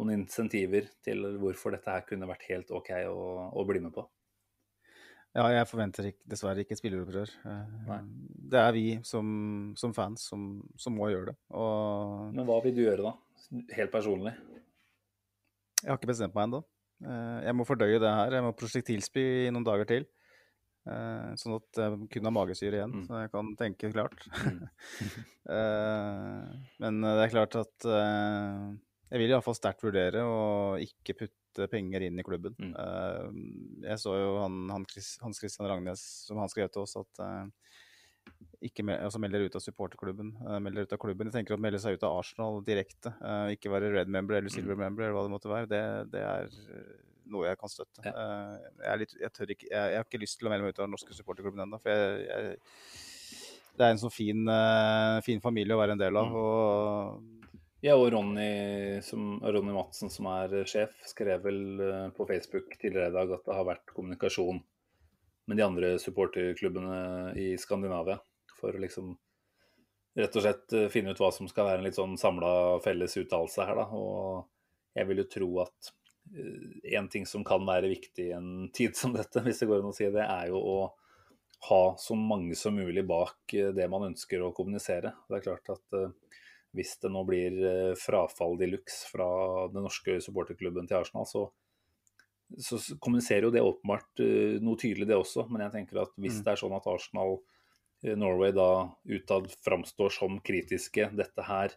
noen 0.00 0.14
insentiver 0.16 0.88
til 1.04 1.22
hvorfor 1.42 1.74
dette 1.76 1.92
her 1.92 2.06
kunne 2.08 2.26
vært 2.30 2.46
helt 2.48 2.70
OK 2.74 2.88
å, 3.10 3.50
å 3.52 3.64
bli 3.68 3.82
med 3.84 3.92
på. 3.94 4.06
Ja, 5.36 5.44
jeg 5.54 5.68
forventer 5.70 6.08
ikke, 6.08 6.24
dessverre 6.26 6.64
ikke 6.64 6.74
spilleropprør. 6.78 7.30
Eh, 7.46 7.98
Det 8.50 8.58
er 8.58 8.72
vi 8.74 8.86
som, 9.06 9.28
som 9.78 9.92
fans 9.94 10.24
som, 10.32 10.48
som 10.80 10.96
må 10.98 11.06
gjøre 11.12 11.30
det. 11.30 11.36
Og 11.54 12.32
Men 12.34 12.48
hva 12.48 12.56
vil 12.64 12.74
du 12.74 12.82
gjøre 12.82 13.04
da, 13.06 13.12
helt 13.76 13.92
personlig? 13.94 14.34
jeg 15.80 15.88
har 15.88 15.96
ikke 15.96 16.10
bestemt 16.10 16.34
meg 16.36 16.48
ennå. 16.48 16.58
Eh, 17.06 17.36
Jeg 17.46 17.56
må 17.56 17.64
fordøye 17.68 18.00
det 18.02 18.10
her. 18.10 18.34
Jeg 18.36 18.44
må 18.44 18.50
prosjektilspy 18.58 19.22
i 19.46 19.52
noen 19.54 19.64
dager 19.64 19.86
til. 19.88 20.08
Eh, 20.86 21.32
Sånn 21.36 21.56
at 21.58 21.76
jeg 21.76 22.08
kun 22.10 22.24
har 22.24 22.32
magesyre 22.32 22.78
igjen, 22.80 22.94
Mm. 22.94 23.06
så 23.06 23.20
jeg 23.20 23.30
kan 23.32 23.50
tenke 23.56 23.92
klart. 23.92 24.16
Eh, 25.50 26.46
Men 26.80 27.00
det 27.02 27.24
er 27.24 27.32
klart 27.32 27.56
at 27.58 27.86
eh, 27.88 28.66
jeg 29.10 29.18
vil 29.22 29.32
iallfall 29.32 29.56
sterkt 29.58 29.82
vurdere 29.82 30.22
å 30.22 30.76
ikke 30.78 31.16
putte 31.18 31.66
penger 31.72 32.04
inn 32.06 32.20
i 32.20 32.24
klubben. 32.26 32.54
Mm. 32.60 32.74
Eh, 32.78 33.88
Jeg 33.90 33.98
så 34.04 34.14
jo 34.14 34.28
han, 34.44 34.60
han 34.70 34.84
Chris, 34.86 35.16
Hans 35.24 35.40
Christian 35.42 35.66
Rangnes, 35.70 36.04
som 36.28 36.38
han 36.38 36.48
skrev 36.52 36.70
til 36.70 36.84
oss, 36.84 36.94
at 37.00 37.22
eh, 37.24 37.46
ikke 38.70 38.84
me 38.86 38.94
altså 39.00 39.18
melder 39.18 39.42
ut 39.48 39.56
av 39.58 39.64
supporterklubben. 39.64 40.34
eh, 40.46 40.58
melder 40.62 40.86
ut 40.86 40.92
av 40.94 41.00
klubben. 41.02 41.26
Jeg 41.32 41.40
tenker 41.40 41.56
å 41.56 41.60
melde 41.60 41.80
seg 41.82 41.98
ut 41.98 42.06
av 42.06 42.20
Arsenal 42.20 42.60
direkte. 42.62 43.14
eh, 43.18 43.56
ikke 43.56 43.72
være 43.74 43.90
red 43.96 44.08
member 44.08 44.36
eller 44.38 44.52
silver 44.52 44.76
Mm. 44.76 44.84
member 44.86 45.02
eller 45.08 45.16
hva 45.18 45.26
det 45.26 45.34
måtte 45.34 45.50
være. 45.50 45.68
Det, 45.68 46.10
det 46.12 46.22
er 46.22 46.44
eh, 46.46 46.98
noe 47.32 47.48
jeg 47.48 47.58
kan 47.60 47.72
støtte. 47.72 48.02
Ja. 48.06 48.12
Eh, 48.12 48.70
jeg, 48.86 49.02
litt, 49.04 49.16
jeg, 49.22 49.32
tør 49.36 49.54
ikke, 49.54 49.68
jeg, 49.70 49.92
jeg 49.94 50.00
har 50.00 50.08
ikke 50.08 50.22
lyst 50.22 50.40
til 50.40 50.48
å 50.48 50.52
melde 50.52 50.66
meg 50.66 50.74
ut 50.74 50.80
av 50.80 50.86
den 50.86 50.94
norske 50.96 51.16
supporterklubben 51.16 51.64
ennå. 51.66 51.80
For 51.82 51.90
jeg, 51.94 52.56
det 53.80 53.86
er 53.86 53.94
en 53.94 54.02
så 54.02 54.10
fin, 54.12 54.42
eh, 54.52 55.18
fin 55.26 55.40
familie 55.40 55.76
å 55.76 55.80
være 55.80 55.96
en 55.96 56.02
del 56.02 56.20
av. 56.20 56.30
Mm. 56.30 56.40
Og 56.40 57.38
Ja, 57.80 57.94
og 57.96 58.10
Ronny, 58.12 59.00
som, 59.00 59.38
Ronny 59.40 59.72
Madsen, 59.72 60.10
som 60.12 60.26
er 60.28 60.52
sjef, 60.68 60.92
skrev 61.08 61.46
vel 61.46 61.80
eh, 61.80 62.10
på 62.12 62.26
Facebook 62.28 62.74
tidligere 62.76 63.08
i 63.08 63.16
dag 63.16 63.32
at 63.38 63.46
det 63.46 63.56
har 63.56 63.68
vært 63.70 63.94
kommunikasjon 63.96 64.60
med 65.48 65.56
de 65.56 65.64
andre 65.64 65.94
supporterklubbene 65.98 66.98
i 67.40 67.54
Skandinavia 67.58 68.18
for 68.60 68.76
å 68.76 68.82
liksom 68.82 69.14
rett 70.20 70.36
og 70.36 70.44
slett 70.44 70.76
eh, 70.76 70.90
finne 70.92 71.14
ut 71.14 71.22
hva 71.22 71.30
som 71.34 71.48
skal 71.50 71.70
være 71.70 71.80
en 71.80 71.88
litt 71.88 71.98
sånn 71.98 72.18
samla 72.20 72.52
felles 72.84 73.16
uttalelse 73.20 73.66
her, 73.66 73.80
da. 73.80 73.86
Og 73.96 74.98
jeg 74.98 75.08
vil 75.08 75.22
jo 75.22 75.28
tro 75.32 75.50
at 75.64 75.92
én 76.30 77.08
ting 77.10 77.26
som 77.26 77.44
kan 77.46 77.64
være 77.66 77.90
viktig 77.90 78.30
i 78.30 78.34
en 78.36 78.68
tid 78.76 78.96
som 78.96 79.14
dette, 79.16 79.42
hvis 79.44 79.62
det 79.62 79.70
går 79.70 79.82
an 79.82 79.92
å 79.92 79.96
si 79.96 80.08
det, 80.10 80.24
er 80.24 80.50
jo 80.52 80.60
å 80.60 80.80
ha 81.68 81.82
så 82.00 82.16
mange 82.16 82.56
som 82.56 82.76
mulig 82.78 83.02
bak 83.04 83.52
eh, 83.52 83.72
det 83.76 83.88
man 83.92 84.06
ønsker 84.12 84.40
å 84.40 84.52
kommunisere. 84.56 85.12
Det 85.28 85.40
er 85.40 85.44
klart 85.44 85.72
at 85.74 85.96
eh, 85.98 86.12
hvis 86.76 86.94
det 87.02 87.10
nå 87.12 87.24
blir 87.28 87.56
eh, 87.66 87.96
frafall 87.98 88.56
de 88.60 88.70
luxe 88.70 89.10
fra 89.10 89.26
den 89.72 89.84
norske 89.84 90.20
supporterklubben 90.24 90.88
til 90.88 91.00
Arsenal, 91.02 91.26
så, 91.28 91.42
så 92.62 92.78
kommuniserer 93.02 93.48
jo 93.48 93.52
det 93.54 93.64
åpenbart 93.66 94.22
eh, 94.24 94.56
noe 94.62 94.80
tydelig, 94.80 95.10
det 95.10 95.18
også. 95.18 95.48
Men 95.50 95.66
jeg 95.66 95.76
tenker 95.76 96.04
at 96.06 96.16
hvis 96.16 96.40
Mm. 96.40 96.44
det 96.46 96.54
er 96.54 96.62
sånn 96.62 96.78
at 96.78 96.88
Arsenal 96.88 97.36
eh, 98.06 98.16
Norway 98.16 98.56
da 98.56 98.70
utad 99.04 99.52
framstår 99.66 100.16
som 100.16 100.40
kritiske, 100.40 101.10
dette 101.12 101.44
her 101.44 101.76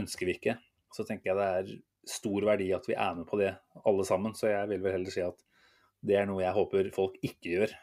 ønsker 0.00 0.30
vi 0.30 0.38
ikke, 0.38 0.56
så 0.94 1.04
tenker 1.04 1.32
jeg 1.32 1.40
det 1.42 1.50
er 1.58 1.76
stor 2.10 2.46
verdi 2.50 2.70
at 2.76 2.88
vi 2.88 2.96
er 2.96 3.14
med 3.18 3.28
på 3.28 3.38
det 3.40 3.52
alle 3.86 4.06
sammen. 4.08 4.34
Så 4.36 4.50
jeg 4.50 4.72
vil 4.72 4.82
vel 4.84 4.98
heller 4.98 5.14
si 5.14 5.22
at 5.24 5.46
det 6.06 6.16
er 6.16 6.28
noe 6.28 6.42
jeg 6.42 6.56
håper 6.56 6.90
folk 6.94 7.16
ikke 7.22 7.54
gjør. 7.54 7.78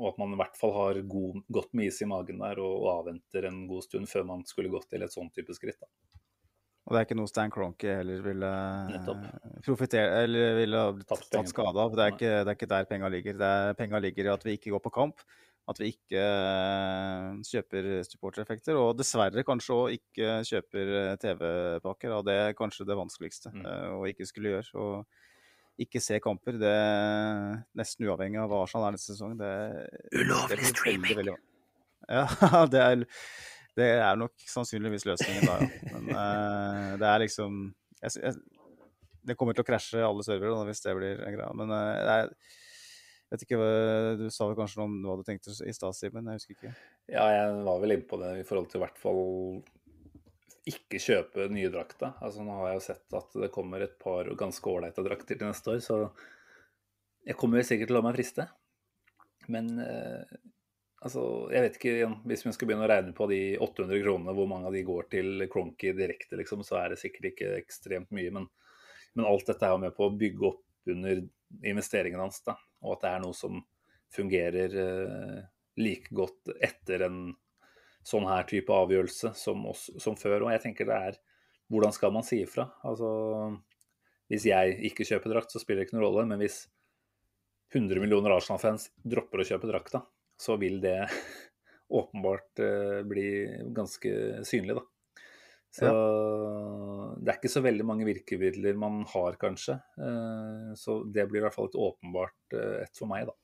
Og 0.00 0.08
at 0.08 0.22
man 0.22 0.32
i 0.32 0.38
hvert 0.40 0.56
fall 0.56 0.72
har 0.76 1.02
god, 1.04 1.42
godt 1.52 1.74
med 1.76 1.90
is 1.90 2.00
i 2.00 2.08
magen 2.08 2.40
der 2.40 2.60
og, 2.62 2.78
og 2.80 2.88
avventer 2.94 3.48
en 3.48 3.66
god 3.68 3.84
stund 3.84 4.08
før 4.08 4.24
man 4.28 4.46
skulle 4.48 4.72
gått 4.72 4.88
til 4.92 5.04
et 5.04 5.12
sånn 5.12 5.28
type 5.36 5.52
skritt. 5.56 5.80
Da. 5.82 5.90
Og 6.82 6.94
det 6.94 6.98
er 6.98 7.06
ikke 7.06 7.18
noe 7.18 7.30
Stan 7.30 7.52
Cronky 7.52 7.90
heller 7.92 8.24
ville 8.24 8.48
profitere 9.62 10.24
eller 10.24 10.56
ville 10.58 10.80
tatt 11.06 11.50
skade 11.50 11.78
av. 11.78 11.94
Det 11.94 12.04
er, 12.04 12.16
ikke, 12.16 12.32
det 12.32 12.50
er 12.50 12.56
ikke 12.56 12.70
der 12.72 12.88
penga 12.90 13.10
ligger. 13.12 13.36
Det 13.38 13.50
er, 13.58 13.76
penga 13.78 14.00
ligger 14.02 14.28
i 14.28 14.32
at 14.32 14.46
vi 14.48 14.56
ikke 14.58 14.72
går 14.74 14.82
på 14.88 14.94
kamp. 14.96 15.22
At 15.70 15.78
vi 15.78 15.92
ikke 15.92 16.18
eh, 16.18 17.26
kjøper 17.46 17.90
supportereffekter. 18.08 18.78
Og 18.80 18.96
dessverre 18.98 19.44
kanskje 19.46 19.76
òg 19.76 19.92
ikke 19.94 20.40
kjøper 20.48 20.94
eh, 20.98 21.12
TV-pakker. 21.22 22.14
Og 22.16 22.24
det 22.26 22.34
er 22.48 22.56
kanskje 22.58 22.86
det 22.88 22.98
vanskeligste 22.98 23.52
Mm. 23.54 23.62
eh, 23.66 23.92
å 23.94 24.02
ikke 24.10 24.26
skulle 24.26 24.56
gjøre. 24.56 24.72
Og 24.82 25.82
ikke 25.82 26.02
se 26.04 26.18
kamper, 26.22 26.58
det 26.60 26.68
er 26.68 27.62
nesten 27.78 28.04
uavhengig 28.06 28.38
av 28.42 28.50
hva 28.50 28.60
Arsenal 28.66 28.90
er 28.90 28.96
neste 28.96 29.14
sesong. 29.14 29.38
Det, 29.40 29.52
Ulovlig 30.20 30.66
streaming! 30.68 31.16
Veldig, 31.22 31.36
ja, 32.12 32.26
det 32.74 32.82
er, 32.82 33.04
det 33.78 33.86
er 34.02 34.18
nok 34.20 34.34
sannsynligvis 34.52 35.06
løsningen 35.08 35.46
da, 35.48 35.54
ja. 35.62 35.94
Men 35.94 36.10
uh, 36.12 36.90
det 37.00 37.08
er 37.08 37.22
liksom 37.24 37.56
jeg, 38.02 38.18
jeg, 38.20 38.34
Det 39.30 39.36
kommer 39.38 39.56
til 39.56 39.64
å 39.64 39.68
krasje 39.70 40.02
alle 40.04 40.26
servere 40.26 40.66
hvis 40.68 40.84
det 40.84 40.94
blir 40.98 41.22
en 41.24 41.36
greie. 41.38 41.56
Men 41.62 41.72
uh, 41.72 41.78
det 42.02 42.18
er 42.18 42.34
vet 43.32 43.44
ikke, 43.46 43.58
Du 44.20 44.26
sa 44.30 44.48
vel 44.48 44.58
kanskje 44.58 44.80
noe 44.80 44.88
om 44.90 44.98
hva 45.06 45.18
du 45.20 45.26
tenkte 45.26 45.54
i 45.66 45.74
stad, 45.76 45.96
Simen? 45.96 46.28
Jeg 46.30 46.40
husker 46.40 46.56
ikke. 46.56 46.74
Ja, 47.12 47.26
jeg 47.32 47.62
var 47.66 47.80
vel 47.82 47.96
inne 47.96 48.08
på 48.08 48.18
det 48.20 48.34
i 48.40 48.46
forhold 48.48 48.68
til 48.70 48.80
i 48.80 48.84
hvert 48.84 49.00
fall 49.00 49.22
ikke 50.68 51.00
kjøpe 51.02 51.48
nye 51.50 51.70
drakter. 51.74 52.14
Altså, 52.22 52.44
nå 52.46 52.54
har 52.60 52.70
jeg 52.70 52.78
jo 52.78 52.84
sett 52.86 53.16
at 53.18 53.36
det 53.42 53.50
kommer 53.54 53.82
et 53.82 53.96
par 54.02 54.28
ganske 54.38 54.70
ålreite 54.70 55.02
drakter 55.02 55.38
til 55.38 55.48
neste 55.48 55.74
år, 55.74 55.82
så 55.82 55.98
jeg 57.26 57.38
kommer 57.38 57.66
sikkert 57.66 57.90
til 57.90 57.96
å 57.96 58.00
la 58.00 58.06
meg 58.06 58.16
friste. 58.18 58.46
Men 59.50 59.72
eh, 59.82 60.38
altså, 61.02 61.24
jeg 61.50 61.66
vet 61.66 61.78
ikke 61.78 61.94
igjen, 61.96 62.16
Hvis 62.30 62.44
vi 62.46 62.54
skal 62.54 62.70
begynne 62.70 62.86
å 62.86 62.90
regne 62.92 63.14
på 63.16 63.26
de 63.30 63.40
800 63.58 64.02
kronene, 64.04 64.34
hvor 64.38 64.50
mange 64.50 64.70
av 64.70 64.76
de 64.76 64.84
går 64.86 65.08
til 65.10 65.46
Cronky 65.50 65.94
direkte, 65.98 66.38
liksom, 66.38 66.62
så 66.66 66.78
er 66.82 66.92
det 66.92 67.02
sikkert 67.02 67.32
ikke 67.32 67.56
ekstremt 67.58 68.12
mye. 68.14 68.30
Men, 68.34 68.46
men 69.18 69.28
alt 69.28 69.50
dette 69.50 69.66
er 69.66 69.82
med 69.82 69.96
på 69.96 70.06
å 70.06 70.14
bygge 70.14 70.46
opp 70.52 70.92
under 70.92 71.24
investeringen 71.68 72.22
hans, 72.22 72.38
da, 72.46 72.54
og 72.82 72.96
at 72.96 73.04
det 73.04 73.12
er 73.12 73.22
noe 73.24 73.36
som 73.36 73.62
fungerer 74.12 74.76
eh, 74.82 75.38
like 75.80 76.12
godt 76.14 76.52
etter 76.60 77.06
en 77.08 77.20
sånn 78.06 78.26
her 78.26 78.44
type 78.50 78.74
avgjørelse 78.74 79.32
som, 79.38 79.62
oss, 79.70 79.88
som 80.02 80.18
før. 80.18 80.46
Og 80.46 80.52
jeg 80.54 80.64
tenker 80.64 80.88
det 80.88 80.98
er 81.10 81.20
hvordan 81.72 81.94
skal 81.94 82.12
man 82.12 82.26
si 82.26 82.42
ifra? 82.44 82.66
Altså, 82.84 83.08
hvis 84.28 84.44
jeg 84.50 84.76
ikke 84.90 85.06
kjøper 85.08 85.32
drakt, 85.32 85.54
så 85.54 85.62
spiller 85.62 85.82
det 85.82 85.88
ikke 85.88 85.96
noen 85.96 86.08
rolle. 86.08 86.26
Men 86.28 86.42
hvis 86.42 86.66
100 87.72 88.02
millioner 88.02 88.34
Arsenal-fans 88.34 88.90
dropper 89.00 89.40
å 89.40 89.46
kjøpe 89.48 89.70
drakta, 89.70 90.02
så 90.36 90.58
vil 90.60 90.82
det 90.82 90.98
åpenbart 92.00 92.60
eh, 92.64 93.00
bli 93.08 93.28
ganske 93.76 94.42
synlig, 94.48 94.76
da. 94.80 94.84
Så 95.72 95.88
ja. 95.88 95.92
det 97.16 97.32
er 97.32 97.38
ikke 97.38 97.48
så 97.48 97.62
veldig 97.64 97.84
mange 97.88 98.04
virkemidler 98.04 98.76
man 98.76 99.02
har, 99.08 99.38
kanskje. 99.40 99.78
Eh, 99.96 100.72
så 100.76 100.98
det 101.08 101.24
blir 101.30 101.40
i 101.40 101.46
hvert 101.46 101.56
fall 101.56 101.70
et 101.70 101.78
åpenbart 101.80 102.56
eh, 102.58 102.82
et 102.84 102.98
for 102.98 103.08
meg, 103.08 103.24
da. 103.30 103.36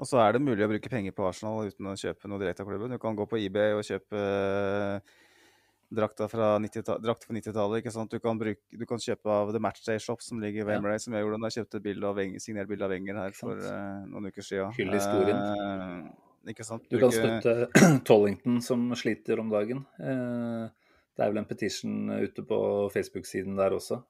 Og 0.00 0.08
så 0.08 0.18
er 0.20 0.34
det 0.34 0.42
mulig 0.44 0.64
å 0.64 0.70
bruke 0.70 0.90
penger 0.92 1.14
på 1.16 1.24
Arsenal 1.28 1.68
uten 1.70 1.88
å 1.88 1.96
kjøpe 1.98 2.28
noe 2.28 2.40
direkte 2.42 2.64
av 2.64 2.68
klubben. 2.68 2.92
Du 2.92 3.00
kan 3.00 3.16
gå 3.16 3.26
på 3.28 3.38
eBay 3.38 3.76
og 3.76 3.84
kjøpe 3.86 4.18
uh, 4.18 5.20
drakta 5.94 6.26
fra 6.32 6.56
90-tallet. 6.64 7.28
90 7.28 7.76
ikke 7.78 7.92
sant? 7.94 8.10
Du 8.10 8.24
kan, 8.24 8.40
bruke, 8.40 8.64
du 8.72 8.82
kan, 8.88 9.00
kjøpe 9.04 9.30
av 9.30 9.52
The 9.54 9.60
Matchday 9.62 10.00
Shop 10.02 10.24
som 10.24 10.40
ligger 10.42 10.66
ved 10.66 10.80
Emirates, 10.80 11.04
ja. 11.04 11.10
som 11.10 11.16
jeg 11.16 11.26
gjorde 11.26 11.38
da 11.38 11.52
jeg 11.52 11.58
kjøpte 11.60 11.82
bilde 11.84 12.08
av 12.08 12.18
Wenger, 12.18 12.42
signert 12.42 12.72
bilde 12.72 12.88
av 12.88 12.94
Wenger 12.96 13.20
her 13.20 13.36
for 13.36 13.62
uh, 13.62 14.02
noen 14.08 14.32
uker 14.32 14.48
siden. 14.48 14.74
Hyll 14.80 14.94
historien. 14.96 16.12
Uh, 16.50 16.62
sant? 16.66 16.88
Du 16.90 16.98
kan 16.98 17.14
støtte 17.14 17.56
Tollington 18.08 18.58
som 18.64 18.88
sliter 18.98 19.44
om 19.44 19.52
dagen. 19.52 19.84
Det 21.12 21.24
er 21.24 21.32
vel 21.32 21.42
en 21.42 21.48
petition 21.48 22.10
ute 22.22 22.44
på 22.48 22.58
Facebook-siden 22.94 23.58
der 23.58 23.76
også. 23.76 24.02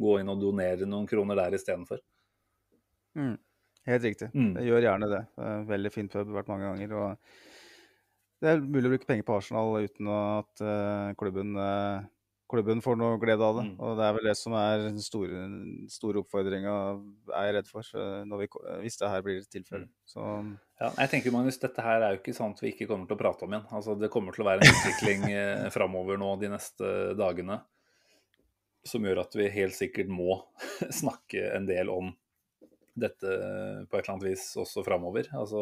gå 0.00 0.18
inn 0.20 0.28
og 0.28 0.40
donere 0.42 0.88
noen 0.88 1.06
kroner 1.08 1.38
der 1.38 1.54
istedenfor. 1.56 2.00
Mm. 3.16 3.36
Helt 3.86 4.02
riktig. 4.02 4.28
Mm. 4.34 4.56
Jeg 4.58 4.66
gjør 4.68 4.84
gjerne 4.88 5.08
det. 5.12 5.22
Veldig 5.68 5.92
fin 5.94 6.08
pub, 6.12 6.32
vært 6.34 6.50
mange 6.50 6.66
ganger. 6.66 6.94
og 6.98 8.42
Det 8.42 8.50
er 8.50 8.64
mulig 8.64 8.90
å 8.90 8.92
bruke 8.96 9.08
penger 9.08 9.28
på 9.28 9.36
Arsenal 9.38 9.86
uten 9.86 10.10
at 10.12 10.64
uh, 10.66 11.14
klubben, 11.20 11.54
klubben, 12.50 12.82
får 12.84 12.98
noe 12.98 13.18
glede 13.22 13.42
av 13.42 13.58
det. 13.58 13.64
Mm. 13.68 13.76
Og 13.82 13.98
det 13.98 14.06
er 14.06 14.16
vel 14.16 14.28
det 14.30 14.34
som 14.38 14.54
er 14.58 14.82
den 14.84 14.98
store, 15.02 15.44
store 15.92 16.22
oppfordringa 16.22 16.74
er 17.40 17.52
redd 17.58 17.70
for, 17.70 17.86
vi, 18.40 18.48
hvis 18.84 19.00
det 19.00 19.10
her 19.12 19.24
blir 19.26 19.46
tilfellet. 19.50 19.90
Mm. 20.14 20.52
Ja, 20.80 20.90
jeg 21.02 21.12
tenker, 21.12 21.34
Magnus, 21.34 21.58
Dette 21.62 21.84
her 21.84 22.02
er 22.04 22.14
jo 22.14 22.20
ikke 22.20 22.36
sånt 22.36 22.60
vi 22.62 22.74
ikke 22.74 22.88
kommer 22.90 23.08
til 23.08 23.18
å 23.18 23.22
prate 23.22 23.46
om 23.46 23.56
igjen. 23.56 23.66
Altså, 23.78 23.96
Det 23.98 24.12
kommer 24.12 24.36
til 24.36 24.44
å 24.44 24.50
være 24.50 24.62
en 24.62 24.76
utvikling 24.76 25.26
eh, 25.32 25.66
framover 25.74 26.20
nå 26.22 26.34
de 26.42 26.52
neste 26.52 26.92
dagene 27.18 27.60
som 28.86 29.02
gjør 29.02 29.24
at 29.24 29.34
vi 29.34 29.48
helt 29.50 29.74
sikkert 29.74 30.10
må 30.12 30.38
snakke 31.00 31.48
en 31.56 31.66
del 31.66 31.90
om 31.90 32.12
dette 32.96 33.28
på 33.28 33.98
et 33.98 34.04
eller 34.04 34.14
annet 34.14 34.28
vis 34.30 34.48
også 34.60 34.84
framover. 34.86 35.28
Altså, 35.36 35.60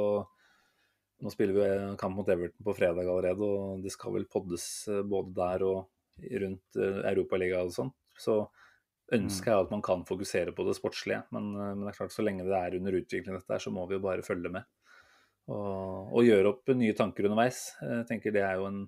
nå 1.24 1.32
spiller 1.32 1.56
vi 1.56 1.96
kamp 1.98 2.18
mot 2.18 2.28
Everton 2.28 2.66
på 2.66 2.76
fredag 2.76 3.08
allerede, 3.08 3.48
og 3.48 3.82
det 3.82 3.94
skal 3.94 4.14
vel 4.18 4.28
poddes 4.30 4.66
eh, 4.92 5.02
både 5.08 5.34
der 5.38 5.66
og 5.66 5.82
rundt 6.40 6.78
eh, 6.78 7.00
Europaligaen 7.10 7.70
og 7.70 7.76
sånn. 7.76 7.92
Så 8.20 8.38
ønsker 9.14 9.52
jeg 9.52 9.66
at 9.66 9.72
man 9.74 9.82
kan 9.84 10.04
fokusere 10.08 10.54
på 10.56 10.66
det 10.68 10.76
sportslige, 10.78 11.24
men, 11.34 11.52
eh, 11.54 11.72
men, 11.74 11.84
det 11.84 11.94
er 11.94 12.00
klart 12.00 12.14
så 12.14 12.24
lenge 12.26 12.46
det 12.46 12.58
er 12.58 12.78
under 12.78 12.98
utvikling 13.00 13.36
dette 13.36 13.56
her, 13.56 13.62
så 13.62 13.72
må 13.74 13.86
vi 13.90 13.98
jo 13.98 14.04
bare 14.04 14.26
følge 14.26 14.52
med. 14.54 14.68
Og, 15.52 16.14
og 16.14 16.24
gjøre 16.24 16.54
opp 16.54 16.72
nye 16.72 16.96
tanker 16.96 17.28
underveis. 17.28 17.66
Jeg 17.82 18.06
tenker 18.08 18.32
det 18.32 18.46
er 18.46 18.60
jo 18.60 18.70
en 18.70 18.84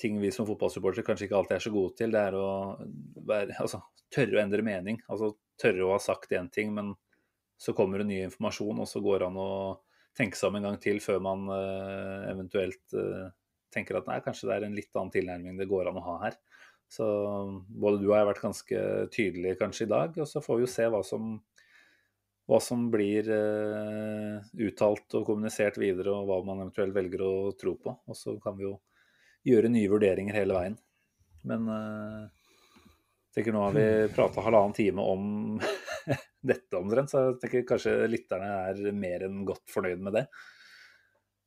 ting 0.00 0.16
vi 0.18 0.32
som 0.32 0.48
fotballsupportere 0.48 1.04
kanskje 1.06 1.28
ikke 1.28 1.36
alltid 1.38 1.58
er 1.58 1.62
så 1.62 1.72
gode 1.74 1.94
til. 1.98 2.14
Det 2.14 2.22
er 2.30 2.36
å 2.38 2.48
være, 3.28 3.54
altså, 3.60 3.82
tørre 4.10 4.38
å 4.38 4.42
endre 4.42 4.64
mening. 4.66 4.98
Altså 5.12 5.34
tørre 5.60 5.86
å 5.86 5.92
ha 5.94 6.00
sagt 6.02 6.32
én 6.34 6.48
ting, 6.52 6.72
men 6.74 6.94
så 7.60 7.74
kommer 7.76 8.00
det 8.00 8.08
ny 8.08 8.22
informasjon, 8.24 8.80
og 8.80 8.88
så 8.88 9.02
går 9.04 9.20
det 9.20 9.28
an 9.28 9.38
å 9.38 9.50
tenke 10.16 10.38
seg 10.38 10.50
om 10.50 10.58
en 10.58 10.66
gang 10.70 10.78
til 10.82 10.98
før 11.04 11.20
man 11.22 11.44
uh, 11.52 12.24
eventuelt 12.30 12.96
uh, 12.96 13.28
tenker 13.74 13.98
at 14.00 14.08
nei, 14.10 14.18
kanskje 14.24 14.48
det 14.48 14.56
er 14.56 14.66
en 14.66 14.76
litt 14.76 14.90
annen 14.96 15.12
tilnærming 15.14 15.60
det 15.60 15.68
går 15.70 15.90
an 15.90 16.00
å 16.00 16.06
ha 16.08 16.16
her. 16.26 16.38
Så 16.90 17.06
både 17.68 18.00
du 18.00 18.08
og 18.08 18.16
jeg 18.16 18.22
har 18.24 18.28
vært 18.32 18.42
ganske 18.42 18.82
tydelige 19.14 19.58
kanskje 19.60 19.86
i 19.86 19.92
dag, 19.92 20.16
og 20.18 20.26
så 20.26 20.42
får 20.42 20.58
vi 20.58 20.64
jo 20.64 20.70
se 20.72 20.88
hva 20.90 21.02
som, 21.06 21.36
hva 22.50 22.58
som 22.64 22.88
blir 22.90 23.30
uh, 23.30 24.42
uttalt 24.66 25.18
og 25.20 25.26
kommunisert 25.28 25.78
videre, 25.78 26.16
og 26.16 26.26
hva 26.26 26.40
man 26.48 26.64
eventuelt 26.64 26.96
velger 26.96 27.22
å 27.22 27.34
tro 27.58 27.76
på. 27.78 27.94
Og 28.10 28.18
så 28.18 28.34
kan 28.42 28.58
vi 28.58 28.66
jo 28.66 28.74
gjøre 29.46 29.70
nye 29.70 29.92
vurderinger 29.92 30.36
hele 30.40 30.58
veien. 30.58 30.78
Men 31.46 31.70
jeg 31.70 33.38
tenker 33.38 33.54
nå 33.54 33.62
har 33.68 33.76
vi 33.76 33.86
prata 34.16 34.42
halvannen 34.44 34.74
time 34.76 35.04
om 35.06 35.60
dette 36.52 36.80
omtrent, 36.80 37.12
så 37.12 37.28
jeg 37.28 37.38
tenker 37.44 37.68
kanskje 37.68 37.94
lytterne 38.10 38.50
er 38.66 38.96
mer 38.96 39.28
enn 39.28 39.44
godt 39.46 39.70
fornøyd 39.70 40.02
med 40.08 40.18
det. 40.18 40.26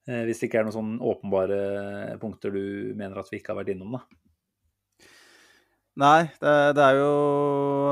Eh, 0.04 0.26
hvis 0.28 0.42
det 0.42 0.50
ikke 0.50 0.60
er 0.60 0.68
noen 0.68 0.76
sånn 0.76 0.96
åpenbare 1.00 2.18
punkter 2.20 2.52
du 2.52 2.92
mener 3.00 3.22
at 3.22 3.30
vi 3.32 3.40
ikke 3.40 3.54
har 3.54 3.62
vært 3.62 3.72
innom, 3.76 3.96
da. 3.96 4.04
Nei, 6.04 6.26
det, 6.42 6.54
det 6.74 6.86
er 6.88 6.98
jo 6.98 7.10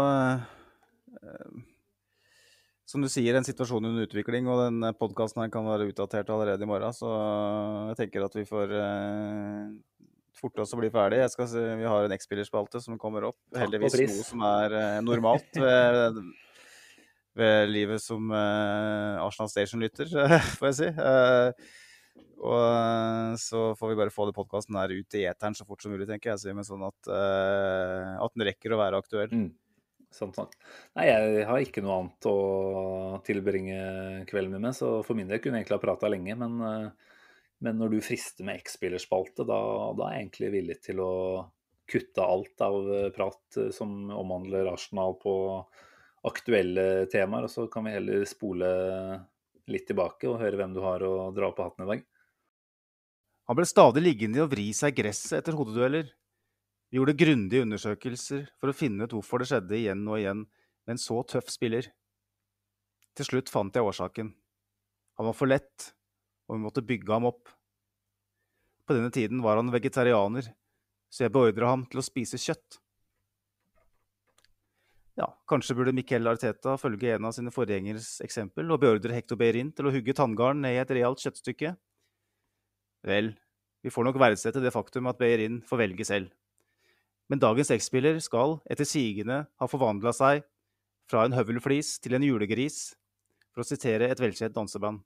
uh, 0.02 0.42
Som 2.90 3.06
du 3.06 3.10
sier, 3.14 3.38
en 3.38 3.46
situasjon 3.46 3.86
under 3.92 4.08
utvikling, 4.08 4.50
og 4.50 4.64
den 4.66 4.88
podkasten 4.98 5.54
kan 5.54 5.68
være 5.70 5.92
utdatert 5.92 6.32
allerede 6.34 6.66
i 6.66 6.70
morgen. 6.70 6.96
Så 6.98 7.12
jeg 7.92 8.00
tenker 8.02 8.26
at 8.26 8.36
vi 8.36 8.44
får 8.50 8.74
eh, 8.76 9.70
forte 10.36 10.66
oss 10.66 10.74
å 10.76 10.80
bli 10.82 10.90
ferdig. 10.92 11.22
Se, 11.32 11.46
vi 11.46 11.88
har 11.88 12.08
en 12.08 12.16
X-spillerspalte 12.18 12.82
som 12.84 13.00
kommer 13.00 13.30
opp. 13.30 13.38
Heldigvis 13.56 13.96
noe 14.02 14.26
som 14.28 14.44
er 14.50 14.76
eh, 14.82 14.98
normalt. 15.06 15.48
ved 15.64 16.24
ved 17.32 17.70
livet 17.72 18.02
som 18.04 18.26
Arsenal 18.36 19.48
Station-lytter, 19.48 20.10
får 20.60 20.68
jeg 20.68 20.76
si. 20.82 20.90
Og 22.42 23.38
så 23.38 23.60
får 23.78 23.92
vi 23.92 23.98
bare 24.00 24.14
få 24.14 24.26
det 24.26 24.34
podkasten 24.34 24.78
der 24.78 24.94
ut 24.96 25.18
i 25.18 25.28
eteren 25.30 25.54
så 25.58 25.66
fort 25.68 25.84
som 25.84 25.94
mulig, 25.94 26.08
tenker 26.10 26.34
jeg. 26.34 26.56
Men 26.58 26.66
sånn 26.66 26.84
at, 26.88 27.10
uh, 27.12 28.18
at 28.18 28.34
den 28.34 28.48
rekker 28.50 28.74
å 28.74 28.80
være 28.82 29.02
aktuell. 29.02 29.30
Mm. 29.30 29.52
Sånn, 30.12 30.34
sånn. 30.36 30.50
Nei, 30.98 31.06
jeg 31.08 31.46
har 31.48 31.62
ikke 31.64 31.84
noe 31.86 32.00
annet 32.02 32.28
å 32.28 33.22
tilbringe 33.24 33.78
kvelden 34.28 34.58
min 34.58 34.66
med, 34.68 34.76
så 34.76 34.98
for 35.08 35.16
min 35.16 35.30
del 35.30 35.40
kunne 35.40 35.60
jeg 35.60 35.64
egentlig 35.64 35.78
ha 35.78 35.86
prata 35.86 36.10
lenge. 36.12 36.36
Men, 36.42 36.58
men, 37.64 37.78
når 37.80 37.94
du 37.94 38.02
frister 38.04 38.48
med 38.48 38.60
X-spillerspalte, 38.60 39.46
da, 39.48 39.62
da, 39.96 40.10
er 40.10 40.18
jeg 40.18 40.26
egentlig 40.26 40.52
villig 40.58 40.78
til 40.84 41.00
å 41.06 41.14
kutte 41.92 42.26
alt 42.26 42.64
av 42.66 42.92
prat 43.16 43.62
som 43.76 44.12
omhandler 44.16 44.68
Arsenal 44.74 45.16
på 45.22 45.34
aktuelle 46.28 47.06
temaer, 47.12 47.48
og 47.48 47.54
så 47.54 47.66
kan 47.72 47.88
vi 47.88 47.96
heller 47.96 48.28
spole 48.30 48.68
litt 49.72 49.88
tilbake 49.88 50.28
og 50.30 50.42
høre 50.42 50.60
hvem 50.60 50.76
du 50.76 50.82
har 50.84 51.04
å 51.08 51.30
dra 51.36 51.54
på 51.56 51.66
hatten 51.66 51.86
i 51.86 51.94
dag. 51.94 52.04
Han 53.50 53.58
ble 53.58 53.68
stadig 53.68 54.04
liggende 54.04 54.44
og 54.44 54.52
vri 54.54 54.70
seg 54.76 54.94
i 54.94 55.02
gresset 55.02 55.40
etter 55.40 55.58
hodedueller. 55.58 56.12
Vi 56.92 57.00
gjorde 57.00 57.18
grundige 57.18 57.66
undersøkelser 57.66 58.46
for 58.60 58.72
å 58.72 58.76
finne 58.76 59.08
ut 59.08 59.16
hvorfor 59.16 59.42
det 59.42 59.50
skjedde 59.52 59.78
igjen 59.78 60.04
og 60.08 60.20
igjen 60.20 60.46
med 60.46 60.94
en 60.96 61.02
så 61.02 61.22
tøff 61.28 61.50
spiller. 61.54 61.88
Til 63.18 63.28
slutt 63.28 63.52
fant 63.52 63.76
jeg 63.76 63.88
årsaken. 63.88 64.32
Han 65.20 65.28
var 65.30 65.36
for 65.38 65.52
lett, 65.52 65.92
og 66.48 66.58
vi 66.58 66.66
måtte 66.66 66.86
bygge 66.86 67.14
ham 67.14 67.28
opp. 67.32 67.52
På 68.88 68.96
denne 68.98 69.12
tiden 69.14 69.44
var 69.44 69.60
han 69.60 69.72
vegetarianer, 69.72 70.48
så 71.12 71.26
jeg 71.26 71.34
beordra 71.36 71.74
ham 71.74 71.86
til 71.88 72.02
å 72.02 72.06
spise 72.06 72.40
kjøtt. 72.42 72.80
Ja, 75.20 75.28
kanskje 75.48 75.76
burde 75.78 75.94
Miquel 75.94 76.28
Arteta 76.32 76.78
følge 76.80 77.14
en 77.14 77.28
av 77.28 77.36
sine 77.36 77.52
forgjengeres 77.54 78.22
eksempel 78.26 78.72
og 78.72 78.80
beordre 78.82 79.14
Hector 79.14 79.40
Beirin 79.40 79.74
til 79.76 79.90
å 79.90 79.94
hugge 79.94 80.16
tanngarn 80.18 80.64
ned 80.64 80.78
i 80.78 80.82
et 80.82 80.94
realt 80.96 81.22
kjøttstykke? 81.22 81.76
Vel, 83.08 83.34
vi 83.82 83.90
får 83.90 84.06
nok 84.06 84.20
verdsette 84.22 84.62
det 84.62 84.74
faktum 84.74 85.10
at 85.10 85.18
Beyerin 85.22 85.62
får 85.66 85.82
velge 85.82 86.06
selv. 86.06 86.30
Men 87.32 87.42
dagens 87.42 87.72
X-spiller 87.74 88.20
skal 88.22 88.60
etter 88.70 88.86
sigende 88.86 89.46
ha 89.48 89.70
forvandla 89.70 90.14
seg 90.14 90.44
fra 91.10 91.26
en 91.26 91.36
høvelflis 91.36 91.96
til 92.04 92.18
en 92.18 92.26
julegris, 92.26 92.94
for 93.52 93.64
å 93.64 93.68
sitere 93.68 94.10
et 94.12 94.22
velkjent 94.22 94.56
danseband. 94.56 95.02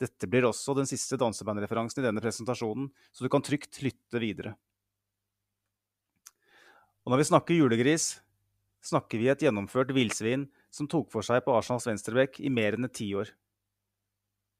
Dette 0.00 0.28
blir 0.32 0.46
også 0.48 0.74
den 0.76 0.88
siste 0.88 1.18
dansebandreferansen 1.20 2.00
i 2.00 2.06
denne 2.06 2.22
presentasjonen, 2.24 2.88
så 3.12 3.24
du 3.24 3.30
kan 3.32 3.44
trygt 3.44 3.82
lytte 3.84 4.20
videre. 4.20 4.54
Og 7.04 7.12
når 7.12 7.22
vi 7.22 7.28
snakker 7.30 7.56
julegris, 7.56 8.08
snakker 8.84 9.20
vi 9.20 9.28
et 9.32 9.44
gjennomført 9.44 9.92
villsvin 9.96 10.46
som 10.72 10.88
tok 10.88 11.08
for 11.12 11.24
seg 11.24 11.44
på 11.44 11.52
Arsenals 11.56 11.88
venstrebekk 11.88 12.40
i 12.40 12.52
mer 12.52 12.76
enn 12.76 12.88
et 12.88 12.96
tiår. 12.96 13.32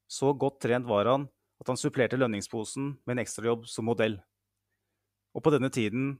Så 0.05 0.33
godt 0.37 0.61
trent 0.61 0.89
var 0.89 1.09
han 1.09 1.29
at 1.61 1.69
han 1.69 1.77
supplerte 1.77 2.17
lønningsposen 2.17 2.95
med 3.05 3.15
en 3.15 3.23
ekstrajobb 3.23 3.67
som 3.69 3.85
modell. 3.85 4.19
og 5.33 5.43
på 5.43 5.51
denne 5.53 5.69
tiden 5.71 6.19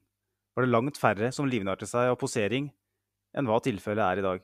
var 0.56 0.64
det 0.64 0.72
langt 0.72 0.98
færre 0.98 1.32
som 1.36 1.46
livnærte 1.46 1.88
seg 1.88 2.14
av 2.14 2.20
posering 2.20 2.70
enn 3.36 3.48
hva 3.48 3.58
tilfellet 3.60 4.06
er 4.06 4.20
i 4.20 4.24
dag. 4.24 4.44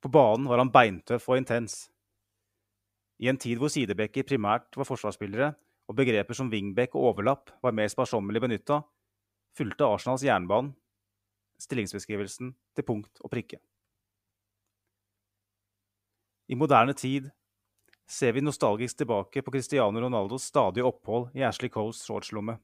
På 0.00 0.08
banen 0.08 0.46
var 0.46 0.62
han 0.62 0.70
beintøff 0.70 1.26
og 1.28 1.40
intens. 1.40 1.90
I 3.18 3.28
en 3.28 3.36
tid 3.36 3.58
hvor 3.58 3.68
sidebekker 3.68 4.22
primært 4.22 4.78
var 4.78 4.86
forsvarsspillere, 4.86 5.50
og 5.90 5.96
begreper 5.98 6.38
som 6.38 6.50
wingback 6.50 6.94
og 6.94 7.08
overlapp 7.10 7.50
var 7.62 7.74
mer 7.74 7.90
sparsommelig 7.90 8.40
benytta, 8.44 8.78
fulgte 9.58 9.88
Arsenals 9.90 10.22
jernbane 10.22 10.70
stillingsbeskrivelsen 11.60 12.54
til 12.76 12.86
punkt 12.86 13.20
og 13.20 13.30
prikke. 13.32 13.58
I 16.48 16.54
moderne 16.58 16.94
tid 16.94 17.28
ser 18.10 18.34
vi 18.34 18.42
nostalgisk 18.42 18.98
tilbake 18.98 19.42
på 19.42 19.52
Cristiano 19.54 20.00
Ronaldos 20.02 20.48
stadige 20.50 20.86
opphold 20.86 21.30
i 21.38 21.44
Ashley 21.46 21.70
Coles 21.70 22.02
shortslomme. 22.02 22.56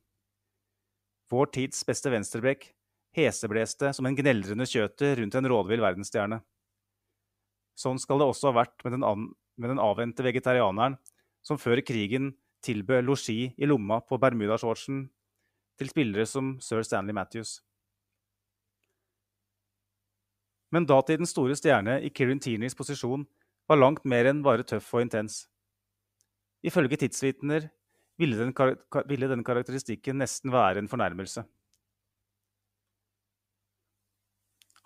Vår 1.30 1.46
tids 1.54 1.84
beste 1.86 2.10
venstreback 2.10 2.72
hesebleste 3.16 3.92
som 3.96 4.06
en 4.06 4.16
gneldrende 4.18 4.66
kjøter 4.68 5.16
rundt 5.20 5.36
en 5.38 5.48
rådvill 5.50 5.82
verdensstjerne. 5.82 6.40
Sånn 7.76 8.00
skal 8.02 8.20
det 8.20 8.28
også 8.30 8.50
ha 8.50 8.58
vært 8.62 8.82
med 8.84 8.96
den, 8.96 9.06
an, 9.06 9.28
med 9.56 9.72
den 9.72 9.82
avvente 9.82 10.24
vegetarianeren 10.26 10.98
som 11.46 11.60
før 11.60 11.82
krigen 11.86 12.34
tilbød 12.66 13.06
losji 13.06 13.52
i 13.56 13.68
lomma 13.68 14.00
på 14.02 14.18
bermudashortsen 14.18 15.06
til 15.78 15.92
spillere 15.92 16.26
som 16.26 16.56
sir 16.64 16.82
Stanley 16.82 17.14
Matthews. 17.14 17.60
Men 20.74 20.88
datidens 20.88 21.30
store 21.30 21.54
stjerne 21.56 22.00
i 22.02 22.10
Kirin 22.10 22.40
Tierneys 22.42 22.74
posisjon 22.74 23.26
var 23.68 23.80
langt 23.80 24.04
mer 24.04 24.28
enn 24.30 24.44
bare 24.46 24.66
tøff 24.66 24.92
og 24.94 25.04
intens. 25.04 25.44
Ifølge 26.66 26.98
tidsvitner 27.02 27.68
ville 28.18 28.38
den, 28.38 28.54
ville 29.10 29.28
den 29.28 29.44
karakteristikken 29.44 30.18
nesten 30.22 30.52
være 30.54 30.80
en 30.82 30.90
fornærmelse. 30.90 31.44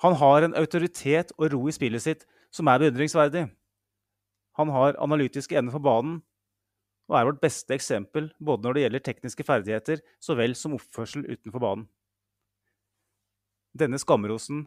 Han 0.01 0.17
har 0.17 0.43
en 0.45 0.57
autoritet 0.57 1.33
og 1.37 1.53
ro 1.53 1.67
i 1.69 1.77
spillet 1.77 2.03
sitt 2.03 2.27
som 2.51 2.69
er 2.73 2.81
beundringsverdig. 2.81 3.45
Han 4.57 4.73
har 4.73 4.99
analytiske 5.01 5.59
ender 5.59 5.77
for 5.77 5.85
banen 5.85 6.19
og 7.11 7.17
er 7.19 7.27
vårt 7.27 7.41
beste 7.43 7.75
eksempel 7.75 8.31
både 8.39 8.65
når 8.65 8.77
det 8.77 8.83
gjelder 8.85 9.05
tekniske 9.07 9.45
ferdigheter 9.47 10.03
så 10.23 10.37
vel 10.39 10.55
som 10.57 10.77
oppførsel 10.77 11.27
utenfor 11.27 11.63
banen. 11.63 11.89
Denne 13.77 14.01
skamrosen 14.03 14.65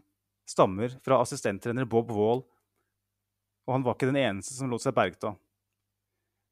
stammer 0.47 0.93
fra 1.03 1.21
assistenttrener 1.23 1.87
Bob 1.89 2.11
Wall, 2.11 2.43
og 3.67 3.75
han 3.75 3.85
var 3.85 3.95
ikke 3.95 4.11
den 4.11 4.21
eneste 4.21 4.55
som 4.57 4.71
lot 4.71 4.83
seg 4.83 4.95
bergta. 4.95 5.33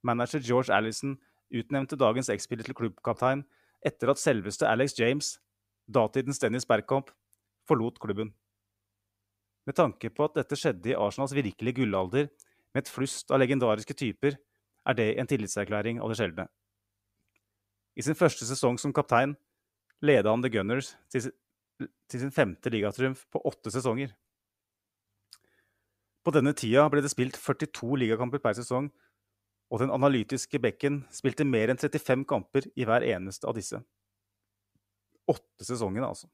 Manager 0.07 0.41
George 0.43 0.73
Allison 0.73 1.17
utnevnte 1.51 1.99
dagens 1.99 2.31
X-spiller 2.33 2.65
til 2.65 2.77
klubbkaptein 2.77 3.43
etter 3.85 4.11
at 4.13 4.21
selveste 4.21 4.67
Alex 4.69 4.95
James, 4.99 5.35
datidens 5.89 6.39
Dennis 6.39 6.67
Bergkamp, 6.69 7.11
forlot 7.67 7.99
klubben. 8.01 8.31
Med 9.67 9.77
tanke 9.77 10.09
på 10.09 10.25
at 10.25 10.37
dette 10.39 10.57
skjedde 10.57 10.93
i 10.93 10.97
Arsenals 10.97 11.35
virkelige 11.37 11.81
gullalder, 11.81 12.31
med 12.71 12.85
et 12.85 12.89
flust 12.89 13.31
av 13.33 13.41
legendariske 13.41 13.93
typer, 13.97 14.37
er 14.87 14.97
det 14.97 15.07
en 15.19 15.27
tillitserklæring 15.29 15.99
av 16.01 16.09
det 16.09 16.17
sjeldne. 16.17 16.47
I 17.99 18.05
sin 18.05 18.17
første 18.17 18.47
sesong 18.47 18.79
som 18.79 18.93
kaptein 18.95 19.35
leda 20.01 20.31
han 20.31 20.41
The 20.41 20.49
Gunners 20.49 20.93
til, 21.11 21.27
sin 22.09 22.33
femte 22.33 22.71
ligatriumf 22.73 23.25
på 23.29 23.41
åtte 23.45 23.73
sesonger. 23.73 24.13
På 26.21 26.33
denne 26.33 26.53
tida 26.53 26.83
ble 26.93 27.01
det 27.01 27.09
spilt 27.13 27.37
42 27.39 27.95
ligakamper 28.03 28.41
per 28.43 28.53
sesong, 28.57 28.91
og 29.71 29.81
den 29.81 29.93
analytiske 29.93 30.59
bekken 30.61 31.01
spilte 31.13 31.47
mer 31.47 31.71
enn 31.71 31.79
35 31.79 32.25
kamper 32.29 32.67
i 32.75 32.85
hver 32.85 33.05
eneste 33.07 33.47
av 33.47 33.55
disse. 33.57 33.79
Åtte 35.31 35.65
sesongene, 35.65 36.09
altså. 36.11 36.27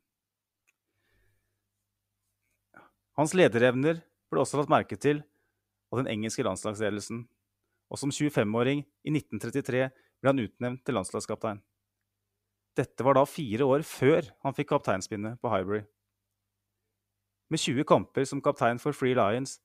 Hans 3.17 3.33
lederevner 3.37 4.01
ble 4.29 4.41
også 4.41 4.59
lagt 4.59 4.73
merke 4.73 4.97
til 4.99 5.23
av 5.93 6.01
den 6.01 6.09
engelske 6.11 6.43
landslagsledelsen, 6.45 7.23
og 7.87 8.01
som 8.01 8.11
25-åring 8.11 8.83
i 9.07 9.13
1933 9.13 9.87
ble 9.93 10.31
han 10.33 10.43
utnevnt 10.43 10.83
til 10.85 10.97
landslagskaptein. 10.97 11.61
Dette 12.77 13.05
var 13.05 13.17
da 13.17 13.23
fire 13.25 13.65
år 13.65 13.85
før 13.87 14.27
han 14.43 14.53
fikk 14.53 14.73
kapteinspinnet 14.73 15.39
på 15.41 15.49
Highbury. 15.49 15.85
Med 17.49 17.63
20 17.63 17.87
kamper 17.87 18.27
som 18.27 18.43
kaptein 18.43 18.81
for 18.81 18.93
Free 18.93 19.15
Lions 19.17 19.55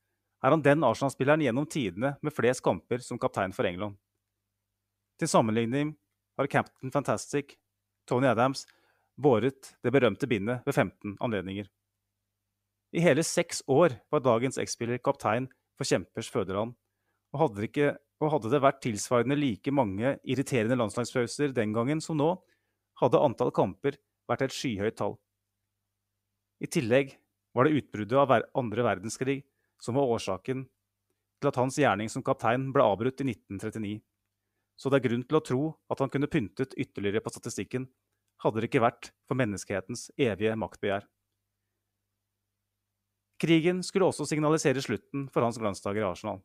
er 0.43 0.55
han 0.55 0.63
den 0.63 0.85
Arsenal-spilleren 0.85 1.45
gjennom 1.45 1.67
tidene 1.71 2.17
med 2.23 2.35
flest 2.35 2.65
kamper 2.67 3.03
som 3.05 3.21
kaptein 3.21 3.55
for 3.55 3.69
England. 3.69 3.95
Til 5.21 5.31
sammenligning 5.31 5.95
har 6.39 6.51
Captain 6.51 6.91
Fantastic, 6.91 7.55
Tony 8.09 8.27
Adams, 8.27 8.67
båret 9.15 9.75
det 9.85 9.93
berømte 9.95 10.27
bindet 10.27 10.67
ved 10.67 10.75
15 10.75 11.17
anledninger. 11.23 11.69
I 12.93 13.01
hele 13.01 13.23
seks 13.25 13.63
år 13.71 13.95
var 14.11 14.25
dagens 14.25 14.59
X-spiller 14.61 14.99
kaptein 14.99 15.47
for 15.79 15.89
kjempers 15.89 16.29
fødeland. 16.33 16.75
Og 17.33 17.41
hadde, 17.41 17.65
ikke, 17.65 17.93
og 18.21 18.35
hadde, 18.35 18.51
det 18.53 18.61
vært 18.61 18.83
tilsvarende 18.85 19.39
like 19.39 19.73
mange 19.73 20.17
irriterende 20.29 20.77
landslagspauser 20.77 21.55
den 21.57 21.73
gangen 21.73 22.03
som 22.05 22.19
nå, 22.19 22.35
hadde 23.01 23.23
antall 23.23 23.53
kamper 23.55 23.97
vært 24.29 24.45
et 24.49 24.57
skyhøyt 24.57 24.99
tall. 24.99 25.17
I 26.61 26.69
tillegg 26.69 27.17
var 27.57 27.67
det 27.67 27.79
utbruddet 27.81 28.19
av 28.19 28.35
andre 28.59 28.85
verdenskrig 28.85 29.41
som 29.83 29.99
var 29.99 30.11
årsaken 30.15 30.65
til 31.43 31.51
at 31.51 31.59
hans 31.59 31.79
gjerning 31.79 32.11
som 32.13 32.23
kaptein 32.25 32.71
ble 32.75 32.85
avbrutt 32.87 33.21
i 33.25 33.27
1939. 33.33 33.97
Så 34.79 34.91
det 34.91 35.01
er 35.01 35.09
grunn 35.09 35.25
til 35.27 35.39
å 35.39 35.45
tro 35.45 35.65
at 35.93 36.01
han 36.03 36.13
kunne 36.13 36.31
pyntet 36.31 36.77
ytterligere 36.79 37.23
på 37.25 37.33
statistikken, 37.35 37.89
hadde 38.43 38.63
det 38.63 38.71
ikke 38.71 38.83
vært 38.83 39.11
for 39.29 39.39
menneskehetens 39.39 40.09
evige 40.19 40.55
maktbegjær. 40.59 41.05
Krigen 43.43 43.83
skulle 43.83 44.07
også 44.07 44.27
signalisere 44.31 44.83
slutten 44.83 45.27
for 45.35 45.43
hans 45.43 45.59
glansdager 45.59 46.05
i 46.05 46.07
Arsenal. 46.07 46.39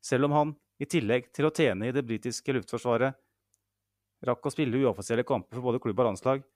Selv 0.00 0.30
om 0.30 0.36
han, 0.36 0.54
i 0.80 0.88
tillegg 0.88 1.28
til 1.36 1.44
å 1.44 1.52
tjene 1.52 1.90
i 1.90 1.92
det 1.92 2.06
britiske 2.08 2.54
luftforsvaret, 2.56 3.18
rakk 4.24 4.48
å 4.48 4.52
spille 4.52 4.80
uoffisielle 4.80 5.26
kamper 5.28 5.58
for 5.58 5.68
både 5.68 5.82
klubb 5.84 6.00
og 6.00 6.08
landslag, 6.08 6.46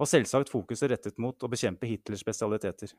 var 0.00 0.08
selvsagt 0.08 0.50
fokuset 0.50 0.90
rettet 0.90 1.20
mot 1.20 1.36
å 1.36 1.50
bekjempe 1.52 1.88
Hitlers 1.88 2.24
spesialiteter. 2.24 2.94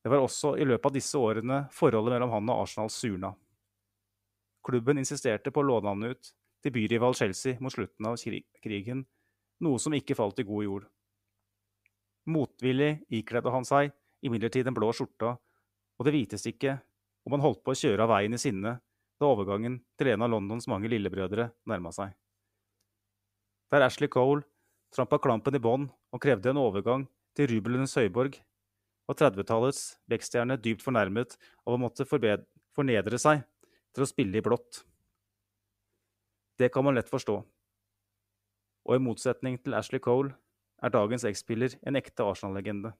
Det 0.00 0.08
var 0.08 0.24
også 0.24 0.54
i 0.56 0.64
løpet 0.64 0.88
av 0.88 0.96
disse 0.96 1.18
årene 1.18 1.62
forholdet 1.76 2.16
mellom 2.16 2.32
han 2.32 2.52
og 2.52 2.62
Arsenal 2.64 2.90
surna. 2.92 3.34
Klubben 4.64 5.00
insisterte 5.00 5.52
på 5.52 5.60
å 5.60 5.68
låne 5.68 5.92
han 5.92 6.08
ut 6.12 6.32
til 6.64 6.72
byrival 6.72 7.16
Chelsea 7.16 7.60
mot 7.60 7.72
slutten 7.72 8.08
av 8.08 8.16
krigen, 8.64 9.04
noe 9.60 9.80
som 9.80 9.94
ikke 9.96 10.16
falt 10.16 10.40
i 10.40 10.48
god 10.48 10.64
jord. 10.64 10.88
Motvillig 12.28 13.04
ikledde 13.20 13.52
han 13.52 13.64
seg 13.64 13.92
imidlertid 14.24 14.68
den 14.68 14.76
blå 14.76 14.92
skjorta 14.92 15.36
og 16.00 16.06
det 16.08 16.14
vites 16.16 16.46
ikke 16.48 16.78
om 17.28 17.36
han 17.36 17.44
holdt 17.44 17.60
på 17.60 17.74
å 17.74 17.76
kjøre 17.76 18.06
av 18.06 18.14
veien 18.14 18.32
i 18.32 18.40
sinne 18.40 18.78
da 19.20 19.28
overgangen 19.28 19.76
til 20.00 20.08
en 20.14 20.24
av 20.24 20.30
Londons 20.32 20.66
mange 20.72 20.88
lillebrødre 20.88 21.50
nærma 21.68 21.92
seg. 21.92 22.14
Der 23.70 23.84
Ashley 23.84 24.08
Cole 24.08 24.46
trampa 24.96 25.20
klampen 25.20 25.58
i 25.58 25.60
bånn 25.60 25.90
og 25.90 26.22
krevde 26.24 26.54
en 26.54 26.62
overgang 26.62 27.04
til 27.36 27.50
Rubelens 27.52 27.92
høyborg, 28.00 28.38
var 29.10 29.18
30-tallets 29.18 29.96
vekststjerne 30.10 30.58
dypt 30.62 30.84
fornærmet 30.86 31.34
av 31.66 31.74
å 31.74 31.80
måtte 31.80 32.06
fornedre 32.06 33.18
seg 33.18 33.42
til 33.90 34.04
å 34.04 34.08
spille 34.08 34.38
i 34.38 34.44
blått. 34.44 34.84
Det 36.60 36.70
kan 36.70 36.86
man 36.86 36.94
lett 36.94 37.10
forstå. 37.10 37.40
Og 38.86 38.94
i 38.94 39.02
motsetning 39.02 39.58
til 39.64 39.74
Ashley 39.74 40.02
Cole 40.02 40.34
er 40.84 40.94
dagens 40.94 41.26
X-spiller 41.28 41.74
en 41.86 41.98
ekte 41.98 42.24
Arsenal-legende. 42.24 42.92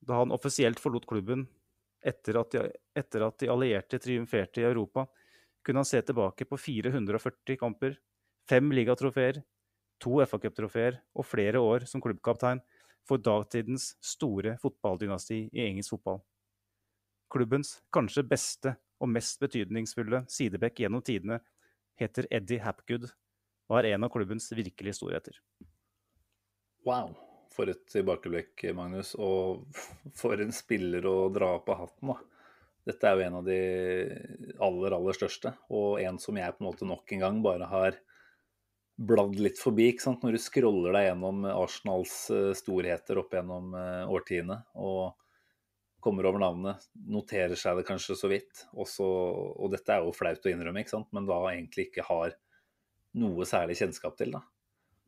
Da 0.00 0.18
han 0.22 0.34
offisielt 0.34 0.80
forlot 0.80 1.06
klubben 1.08 1.46
etter 2.00 2.38
at, 2.40 2.54
de, 2.54 2.72
etter 2.96 3.26
at, 3.26 3.38
de, 3.42 3.50
allierte 3.52 4.00
triumferte 4.00 4.62
i 4.62 4.66
Europa, 4.66 5.04
kunne 5.62 5.82
han 5.84 5.88
se 5.88 6.00
tilbake 6.02 6.46
på 6.48 6.56
440 6.56 7.58
kamper, 7.60 7.98
fem 8.48 8.72
ligatrofeer, 8.72 9.42
to 10.00 10.22
FA-cuptrofeer 10.24 10.96
og 11.12 11.26
flere 11.28 11.60
år 11.60 11.84
som 11.88 12.00
klubbkaptein 12.00 12.62
for 13.08 13.22
datidens 13.22 13.94
store 14.04 14.56
fotballdynasti 14.62 15.42
i 15.52 15.64
engelsk 15.66 15.96
fotball. 15.96 16.20
Klubbens 17.30 17.76
kanskje 17.94 18.26
beste 18.26 18.74
og 19.00 19.10
mest 19.14 19.40
betydningsfulle 19.42 20.24
sidebekk 20.30 20.82
gjennom 20.84 21.02
tidene 21.06 21.40
heter 22.00 22.28
Eddie 22.30 22.62
Hapgood 22.64 23.10
og 23.70 23.78
er 23.78 23.92
en 23.92 24.06
av 24.06 24.10
klubbens 24.12 24.50
virkelige 24.52 24.96
storheter. 24.98 25.36
Wow, 26.86 27.12
for 27.54 27.70
et 27.70 27.84
tilbakeblikk, 27.92 28.64
Magnus. 28.74 29.14
Og 29.14 29.66
for 30.20 30.42
en 30.42 30.52
spiller 30.54 31.06
å 31.06 31.30
dra 31.32 31.54
opp 31.58 31.70
av 31.70 31.84
hatten, 31.84 32.12
da. 32.14 32.18
Dette 32.90 33.06
er 33.06 33.18
jo 33.18 33.24
en 33.26 33.34
av 33.36 33.44
de 33.46 33.58
aller, 34.64 34.94
aller 34.96 35.14
største, 35.14 35.52
og 35.68 36.00
en 36.00 36.16
som 36.18 36.38
jeg 36.40 36.54
på 36.56 36.64
en 36.64 36.66
måte 36.70 36.88
nok 36.88 37.12
en 37.12 37.22
gang 37.22 37.42
bare 37.44 37.68
har 37.68 37.98
bladd 39.00 39.38
litt 39.40 39.60
forbi. 39.60 39.88
ikke 39.90 40.04
sant? 40.04 40.24
Når 40.24 40.36
du 40.36 40.42
scroller 40.42 40.94
deg 40.96 41.08
gjennom 41.08 41.46
Arsenals 41.48 42.14
eh, 42.34 42.52
storheter 42.58 43.20
opp 43.22 43.32
gjennom 43.36 43.74
eh, 43.76 44.12
årtiene 44.12 44.60
og 44.76 45.16
kommer 46.00 46.28
over 46.28 46.40
navnet, 46.40 46.86
noterer 47.12 47.58
seg 47.60 47.76
det 47.76 47.86
kanskje 47.88 48.16
så 48.16 48.30
vidt, 48.32 48.64
Også, 48.72 49.04
og 49.04 49.72
dette 49.72 49.92
er 49.92 50.04
jo 50.04 50.14
flaut 50.16 50.46
å 50.46 50.52
innrømme, 50.52 50.80
ikke 50.80 50.96
sant? 50.96 51.10
men 51.16 51.28
da 51.28 51.42
egentlig 51.50 51.90
ikke 51.90 52.06
har 52.08 52.36
noe 53.20 53.46
særlig 53.48 53.76
kjennskap 53.80 54.16
til. 54.16 54.32
da. 54.36 54.40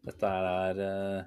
Dette 0.03 0.29
er 0.29 0.83
eh, 0.85 1.23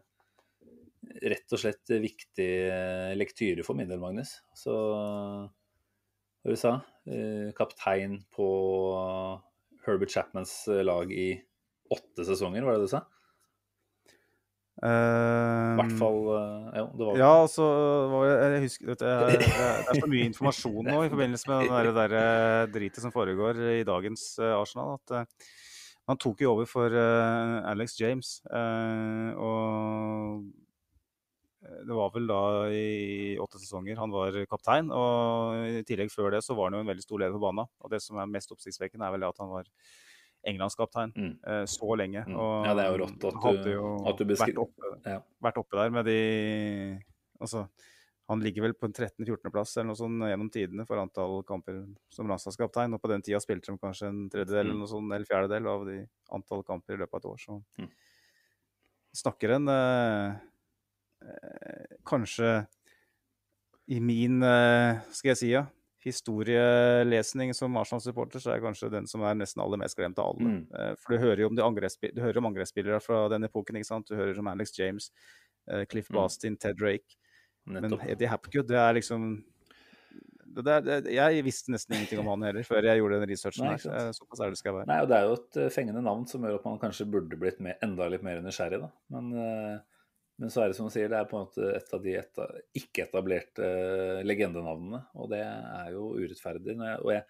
rett 1.31 1.55
og 1.55 1.61
slett 1.61 1.95
viktig 2.03 2.51
eh, 2.69 3.13
lektyre 3.17 3.65
for 3.65 3.77
min 3.77 3.89
del, 3.89 4.01
Magnus. 4.01 4.37
Så 4.57 4.75
hva 4.75 6.53
du 6.53 6.59
sa 6.59 6.75
eh, 7.09 7.49
Kaptein 7.57 8.19
på 8.35 8.47
Herbert 9.85 10.13
Chapmans 10.13 10.53
lag 10.85 11.13
i 11.13 11.31
åtte 11.93 12.25
sesonger, 12.27 12.65
var 12.65 12.77
det 12.79 12.87
du 12.87 12.91
sa? 12.95 13.03
I 14.75 15.75
hvert 15.79 15.93
fall 15.95 16.17
eh, 16.35 16.79
Jo, 16.81 16.87
det 16.99 17.05
var 17.07 17.19
Ja, 17.21 17.29
altså 17.45 17.67
Jeg 18.27 18.63
husker 18.65 18.89
vet 18.91 19.03
jeg, 19.07 19.37
det, 19.39 19.47
er, 19.55 19.85
det 19.87 20.01
så 20.01 20.09
mye 20.11 20.25
informasjon 20.27 20.89
nå 20.89 20.97
i 21.05 21.11
forbindelse 21.13 21.47
med 21.47 21.87
det 21.87 21.93
der, 21.95 22.15
eh, 22.19 22.63
dritet 22.73 22.99
som 23.05 23.13
foregår 23.15 23.61
i 23.77 23.85
dagens 23.87 24.25
eh, 24.43 24.51
Arsenal, 24.51 24.97
at 24.99 25.15
eh, 25.15 25.47
han 26.11 26.19
tok 26.21 26.43
jo 26.43 26.51
over 26.51 26.67
for 26.69 26.91
eh, 26.91 27.55
Alex 27.71 27.95
James. 28.01 28.33
eh, 28.51 29.31
og 29.39 30.43
eh, 31.63 31.79
det 31.87 31.95
var 31.97 32.11
vel 32.13 32.27
da 32.29 32.41
i 32.75 33.37
åtte 33.41 33.57
sesonger 33.63 33.97
han 33.97 34.11
var 34.13 34.35
kaptein. 34.51 34.91
Og 34.93 35.79
i 35.79 35.85
tillegg 35.87 36.11
før 36.13 36.35
det 36.35 36.43
så 36.45 36.53
var 36.53 36.67
han 36.69 36.77
jo 36.77 36.83
en 36.83 36.91
veldig 36.91 37.07
stor 37.07 37.23
leder 37.23 37.33
på 37.39 37.41
banen. 37.47 37.65
Og 37.81 37.89
det 37.95 38.03
som 38.05 38.19
er 38.21 38.29
mest 38.29 38.51
oppsiktsvekkende, 38.53 39.07
er 39.07 39.15
vel 39.15 39.25
at 39.31 39.39
han 39.41 39.49
var 39.49 39.71
englandskaptein 40.45 41.11
Mm. 41.15 41.37
eh, 41.45 41.65
så 41.65 41.95
lenge. 41.97 42.25
Mm. 42.27 42.35
Og 42.37 42.65
Ja, 42.65 42.73
det 42.75 42.85
er 42.85 42.97
jo 42.97 43.05
rått 43.05 43.23
at 43.25 43.63
du- 43.63 43.71
jo 43.71 44.07
at 44.07 44.17
du 44.17 44.25
vært 44.25 44.57
oppe 44.57 45.01
ja. 45.05 45.19
vært 45.41 45.57
oppe 45.57 45.71
der 45.77 45.89
med 45.89 46.05
de 46.05 46.99
Altså, 47.41 47.67
han 48.29 48.39
ligger 48.39 48.61
vel 48.63 48.73
på 48.73 48.85
en 48.85 48.93
13.-14.-plass 48.93 49.75
eller 49.77 49.87
noe 49.87 49.95
sånt 49.95 50.21
gjennom 50.23 50.49
tidene 50.49 50.85
for 50.87 50.97
antall 50.97 51.43
kamper 51.43 51.85
som 52.09 52.25
landslagskaptein. 52.27 52.93
Og 52.93 53.01
på 53.01 53.09
den 53.09 53.21
tida 53.21 53.37
spilte 53.39 53.65
de 53.67 53.77
kanskje 53.77 54.07
en 54.07 54.29
tredjedel 54.29 54.59
eller 54.61 54.73
Mm. 54.73 54.79
noe 54.79 54.87
sånt, 54.87 55.13
eller 55.13 55.25
fjerdedel 55.25 55.67
av 55.67 55.85
de 55.85 56.07
antall 56.31 56.63
kamper 56.63 56.93
i 56.93 56.97
løpet 56.97 57.13
av 57.13 57.19
et 57.19 57.25
år. 57.25 57.37
Så 57.37 57.63
Mm. 57.77 57.89
snakker 59.13 59.49
en 59.55 59.67
eh, 59.69 60.35
eh, 61.21 61.85
kanskje 62.05 62.67
i 63.89 63.99
min, 63.99 64.41
eh, 64.41 65.01
skal 65.11 65.29
jeg 65.29 65.37
si, 65.37 65.51
ja, 65.51 65.65
historielesning 66.05 67.53
som 67.57 67.75
Arsenal-supporter, 67.81 68.39
så 68.43 68.53
er 68.53 68.63
kanskje 68.63 68.91
den 68.93 69.07
som 69.09 69.23
er 69.25 69.35
nesten 69.39 69.63
aller 69.63 69.81
mest 69.81 69.97
glemt 69.97 70.19
av 70.21 70.35
alle. 70.35 70.51
Mm. 70.51 70.61
Eh, 70.71 70.93
For 71.01 71.15
du 71.15 71.23
hører 71.25 71.43
jo 71.43 71.49
om, 71.51 71.57
om 71.59 72.49
angrepsspillere 72.51 73.01
fra 73.03 73.25
den 73.33 73.47
epoken, 73.49 73.79
ikke 73.79 73.91
sant? 73.91 74.07
Du 74.09 74.15
hører 74.15 74.39
om 74.39 74.51
Alex 74.53 74.77
James, 74.79 75.11
Cliff 75.89 76.07
Cliff 76.07 76.11
Mm. 76.13 76.57
Ted 76.61 76.77
Drake. 76.77 77.17
Men 77.65 77.89
Eddie 78.05 78.29
Hapgood, 78.29 78.67
det 78.69 78.77
er 78.77 78.93
liksom 78.93 79.43
det 80.55 80.75
det, 80.85 80.97
Jeg 81.11 81.43
visste 81.43 81.73
nesten 81.73 81.97
ingenting 81.97 82.21
om 82.21 82.29
han 82.31 82.45
heller 82.47 82.63
før 82.63 82.85
jeg 82.85 83.01
gjorde 83.01 83.17
den 83.19 83.29
researchen 83.31 83.65
Nei, 83.65 83.73
her. 83.81 83.95
Eh, 84.07 84.11
Såpass 84.15 84.43
ærlig 84.45 84.59
skal 84.61 84.71
jeg 84.71 84.77
være. 84.77 84.87
Nei, 84.91 84.99
og 85.03 85.09
Det 85.09 85.17
er 85.17 85.25
jo 85.27 85.33
et 85.39 85.57
eh, 85.63 85.71
fengende 85.73 86.03
navn 86.05 86.23
som 86.29 86.45
gjør 86.45 86.59
at 86.59 86.67
man 86.69 86.79
kanskje 86.79 87.07
burde 87.11 87.39
blitt 87.41 87.59
mer, 87.65 87.75
enda 87.83 88.07
litt 88.11 88.23
mer 88.23 88.39
nysgjerrig. 88.45 88.79
da. 88.85 88.91
Men, 89.15 89.33
eh, 89.41 89.79
men 90.37 90.51
så 90.51 90.61
er 90.63 90.67
det 90.71 90.75
som 90.77 90.87
du 90.89 90.91
sier, 90.93 91.07
det 91.11 91.17
er 91.19 91.27
på 91.31 91.37
en 91.39 91.45
måte 91.47 91.69
et 91.77 91.93
av 91.95 92.01
de 92.03 92.13
eta- 92.19 92.49
ikke-etablerte 92.75 93.63
eh, 93.63 94.21
legendenavnene. 94.27 94.99
Og 95.15 95.29
det 95.31 95.39
er 95.45 95.91
jo 95.93 96.09
urettferdig. 96.19 96.75
Jeg, 96.75 96.99
og 97.05 97.11
jeg 97.13 97.23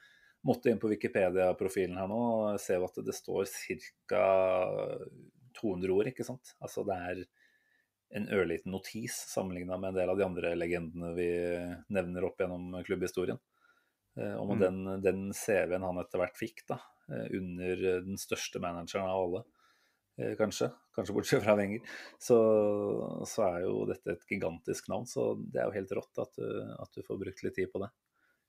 måtte 0.45 0.71
inn 0.71 0.79
på 0.81 0.89
Wikipedia-profilen 0.89 1.97
her 2.01 2.09
nå 2.09 2.17
og 2.17 2.59
se 2.61 2.77
at 2.81 2.97
det 3.05 3.13
står 3.17 3.45
ca. 4.09 4.25
200 5.55 5.93
ord, 5.95 6.09
ikke 6.11 6.25
sant. 6.27 6.55
Altså 6.61 6.83
det 6.87 6.95
er 7.09 7.21
en 8.15 8.27
ørliten 8.35 8.71
notis 8.73 9.15
sammenligna 9.31 9.77
med 9.81 9.93
en 9.93 9.99
del 9.99 10.11
av 10.11 10.17
de 10.19 10.25
andre 10.25 10.51
legendene 10.57 11.13
vi 11.17 11.29
nevner 11.95 12.27
opp 12.27 12.41
gjennom 12.41 12.75
klubbhistorien. 12.85 13.39
Eh, 14.17 14.35
om 14.39 14.53
Mm. 14.55 14.59
den, 14.61 15.01
den 15.03 15.23
CV-en 15.33 15.83
han 15.83 15.97
etter 15.99 16.21
hvert 16.21 16.37
fikk, 16.39 16.65
da, 16.69 16.77
eh, 17.11 17.27
under 17.37 17.75
den 18.05 18.17
største 18.17 18.61
manageren 18.63 19.09
av 19.09 19.23
alle, 19.25 19.43
kanskje, 20.39 20.69
kanskje 20.95 21.15
bortsett 21.17 21.43
fra 21.43 21.57
Wenger, 21.59 21.83
så, 22.21 22.39
så 23.27 23.45
er 23.49 23.61
jo 23.65 23.85
dette 23.89 24.15
et 24.15 24.25
gigantisk 24.29 24.89
navn. 24.91 25.07
Så 25.09 25.33
det 25.43 25.61
er 25.61 25.69
jo 25.69 25.77
helt 25.77 25.95
rått 25.99 26.23
at 26.23 26.35
du, 26.39 26.49
at 26.79 26.95
du 26.95 27.03
får 27.05 27.21
brukt 27.21 27.45
litt 27.45 27.57
tid 27.59 27.71
på 27.73 27.83
det. 27.83 27.91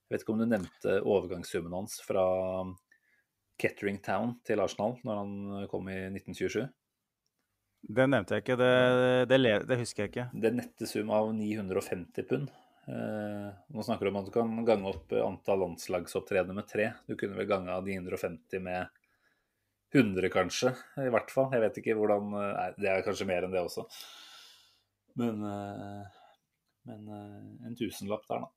Jeg 0.06 0.14
vet 0.14 0.22
ikke 0.22 0.34
om 0.36 0.42
du 0.42 0.46
nevnte 0.46 0.98
overgangssummen 1.02 1.74
hans 1.74 1.98
fra 2.06 2.26
Kettering 3.58 3.98
Town 4.04 4.36
til 4.46 4.60
Arsenal 4.62 4.98
når 5.02 5.22
han 5.22 5.70
kom 5.72 5.88
i 5.90 5.98
1927? 6.12 6.68
Det 7.86 8.06
nevnte 8.10 8.36
jeg 8.36 8.44
ikke. 8.44 8.58
Det, 8.60 8.70
det, 9.30 9.40
det 9.66 9.80
husker 9.80 10.04
jeg 10.04 10.12
ikke. 10.12 10.28
Det 10.34 10.54
nette 10.54 10.88
sum 10.90 11.10
av 11.14 11.32
950 11.34 12.28
pund. 12.28 12.54
Eh, 12.86 13.50
nå 13.74 13.82
snakker 13.82 14.06
du 14.06 14.12
om 14.12 14.20
at 14.20 14.28
du 14.28 14.32
kan 14.34 14.52
gange 14.66 14.90
opp 14.92 15.14
antall 15.18 15.64
landslagsopptredener 15.64 16.54
med 16.54 16.68
tre. 16.70 16.92
Du 17.06 17.16
kunne 17.18 17.38
vel 17.38 17.50
gange 17.50 17.74
950 17.88 18.62
med 18.62 19.02
100, 19.94 20.28
kanskje. 20.32 20.72
I 21.02 21.10
hvert 21.12 21.32
fall. 21.32 21.50
Jeg 21.54 21.62
vet 21.64 21.80
ikke 21.82 21.96
hvordan 21.98 22.32
eh, 22.34 22.52
Nei, 22.56 22.68
det 22.82 22.92
er 22.92 23.04
kanskje 23.06 23.28
mer 23.28 23.46
enn 23.46 23.54
det 23.54 23.62
også. 23.62 23.86
Men, 25.20 25.44
eh, 25.48 26.22
men 26.90 27.12
eh, 27.18 27.68
en 27.68 27.78
tusenlapp 27.78 28.26
der, 28.30 28.46
da. 28.46 28.52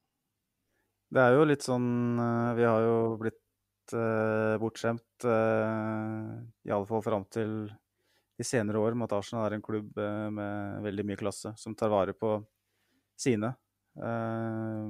Det 1.10 1.22
er 1.24 1.34
jo 1.34 1.46
litt 1.50 1.64
sånn 1.66 1.88
Vi 2.54 2.66
har 2.68 2.84
jo 2.86 2.98
blitt 3.18 3.94
eh, 3.98 4.56
bortskjemt, 4.62 5.26
eh, 5.26 6.34
i 6.70 6.74
alle 6.76 6.90
fall 6.90 7.02
fram 7.06 7.26
til 7.34 7.64
de 8.40 8.46
senere 8.46 8.80
år, 8.80 8.94
med 8.96 9.10
at 9.10 9.18
Arsenal 9.18 9.48
er 9.48 9.58
en 9.58 9.64
klubb 9.66 9.98
med 10.32 10.84
veldig 10.86 11.04
mye 11.10 11.20
klasse, 11.20 11.52
som 11.60 11.74
tar 11.76 11.90
vare 11.92 12.14
på 12.16 12.38
sine. 13.20 13.50
Eh, 14.00 14.86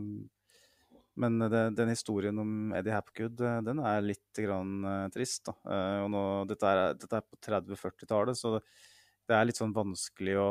men 1.20 1.38
det, 1.52 1.64
den 1.78 1.92
historien 1.92 2.40
om 2.40 2.72
Eddie 2.78 2.96
Hapgood, 2.96 3.42
eh, 3.44 3.60
den 3.66 3.82
er 3.84 4.06
litt 4.06 4.40
grann, 4.40 4.78
eh, 4.88 5.06
trist. 5.14 5.52
Eh, 5.52 6.00
og 6.06 6.10
nå, 6.14 6.24
dette, 6.50 6.72
er, 6.72 6.98
dette 7.00 7.20
er 7.20 7.26
på 7.28 7.40
30-40-tallet, 7.46 8.40
så 8.40 8.56
det, 8.58 9.36
er 9.36 9.48
litt 9.48 9.60
sånn 9.60 9.76
vanskelig 9.76 10.38
å, 10.40 10.50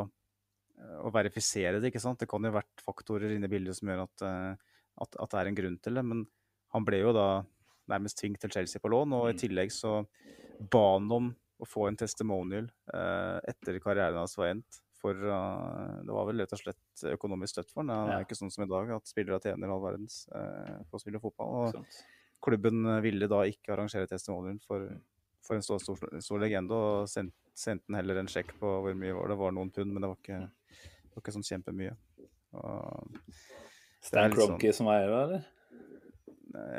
å 1.03 1.13
verifisere 1.13 1.79
det. 1.79 1.89
ikke 1.91 2.03
sant? 2.03 2.21
Det 2.21 2.29
kan 2.29 2.45
jo 2.45 2.53
ha 2.53 2.59
vært 2.61 2.85
faktorer 2.85 3.33
inne 3.35 3.49
i 3.49 3.51
bildet 3.51 3.79
som 3.79 3.89
gjør 3.91 4.05
at, 4.05 4.25
eh, 4.29 4.75
at, 5.05 5.19
at 5.25 5.33
det 5.33 5.41
er 5.41 5.51
en 5.51 5.59
grunn 5.59 5.79
til 5.83 5.99
det. 5.99 6.05
Men 6.05 6.25
han 6.75 6.85
ble 6.85 7.01
jo 7.01 7.15
da 7.17 7.29
nærmest 7.89 8.19
tvunget 8.21 8.45
til 8.45 8.53
Chelsea 8.53 8.81
på 8.83 8.91
lån, 8.93 9.15
og 9.17 9.29
i 9.31 9.33
Mm. 9.33 9.41
tillegg 9.41 9.73
så 9.73 10.03
ba 10.69 10.85
han 10.93 11.09
om 11.11 11.31
å 11.59 11.67
få 11.67 11.87
en 11.89 11.97
testimonial 11.97 12.69
eh, 12.93 13.39
etter 13.51 13.79
karrieren 13.83 14.21
hans 14.21 14.37
var 14.37 14.53
endt. 14.53 14.81
For 14.99 15.15
uh, 15.15 16.01
det 16.03 16.11
var 16.11 16.25
vel 16.27 16.41
rett 16.43 16.53
og 16.55 16.59
slett 16.59 17.03
økonomisk 17.13 17.53
støtt 17.55 17.69
for 17.71 17.81
den. 17.83 17.93
Det 17.93 17.99
Ja. 18.11 18.17
er 18.19 18.25
ikke 18.25 18.35
sånn 18.39 18.51
som 18.51 18.65
i 18.65 18.67
dag 18.69 18.89
at 18.97 19.07
spillere 19.07 19.39
tjener 19.43 19.71
all 19.71 19.81
verdens 19.83 20.25
uh, 20.35 20.79
på 20.91 20.99
å 20.99 21.03
spille 21.03 21.21
fotball. 21.23 21.47
Og 21.69 21.85
klubben 22.43 22.85
eh, 22.87 23.01
ville 23.03 23.27
da 23.27 23.41
ikke 23.47 23.73
arrangere 23.75 24.07
testimonien 24.07 24.59
for, 24.63 24.85
for 25.43 25.55
en 25.57 25.63
så 25.65 25.75
stor, 25.79 25.97
stor 26.23 26.39
legende, 26.39 26.71
og 26.75 27.07
sendte 27.11 27.35
sendte 27.59 27.83
den 27.89 27.97
heller 27.99 28.15
en 28.21 28.29
sjekk 28.31 28.53
på 28.59 28.69
hvor 28.83 28.93
mye 28.95 29.11
var 29.15 29.27
det. 29.27 29.35
Var 29.41 29.51
noen 29.51 29.71
pund, 29.75 29.91
men 29.91 30.01
det 30.05 30.07
var 30.11 30.19
ikke, 30.21 30.37
det 30.79 31.11
var 31.15 31.23
ikke 31.25 31.33
sånn 31.35 31.43
kjempemye. 31.49 31.93
Stan 33.99 34.31
litt 34.31 34.39
sånn- 34.39 34.73
som 34.77 34.87
eier, 34.87 35.09
det, 35.11 35.19
eller? 35.23 35.41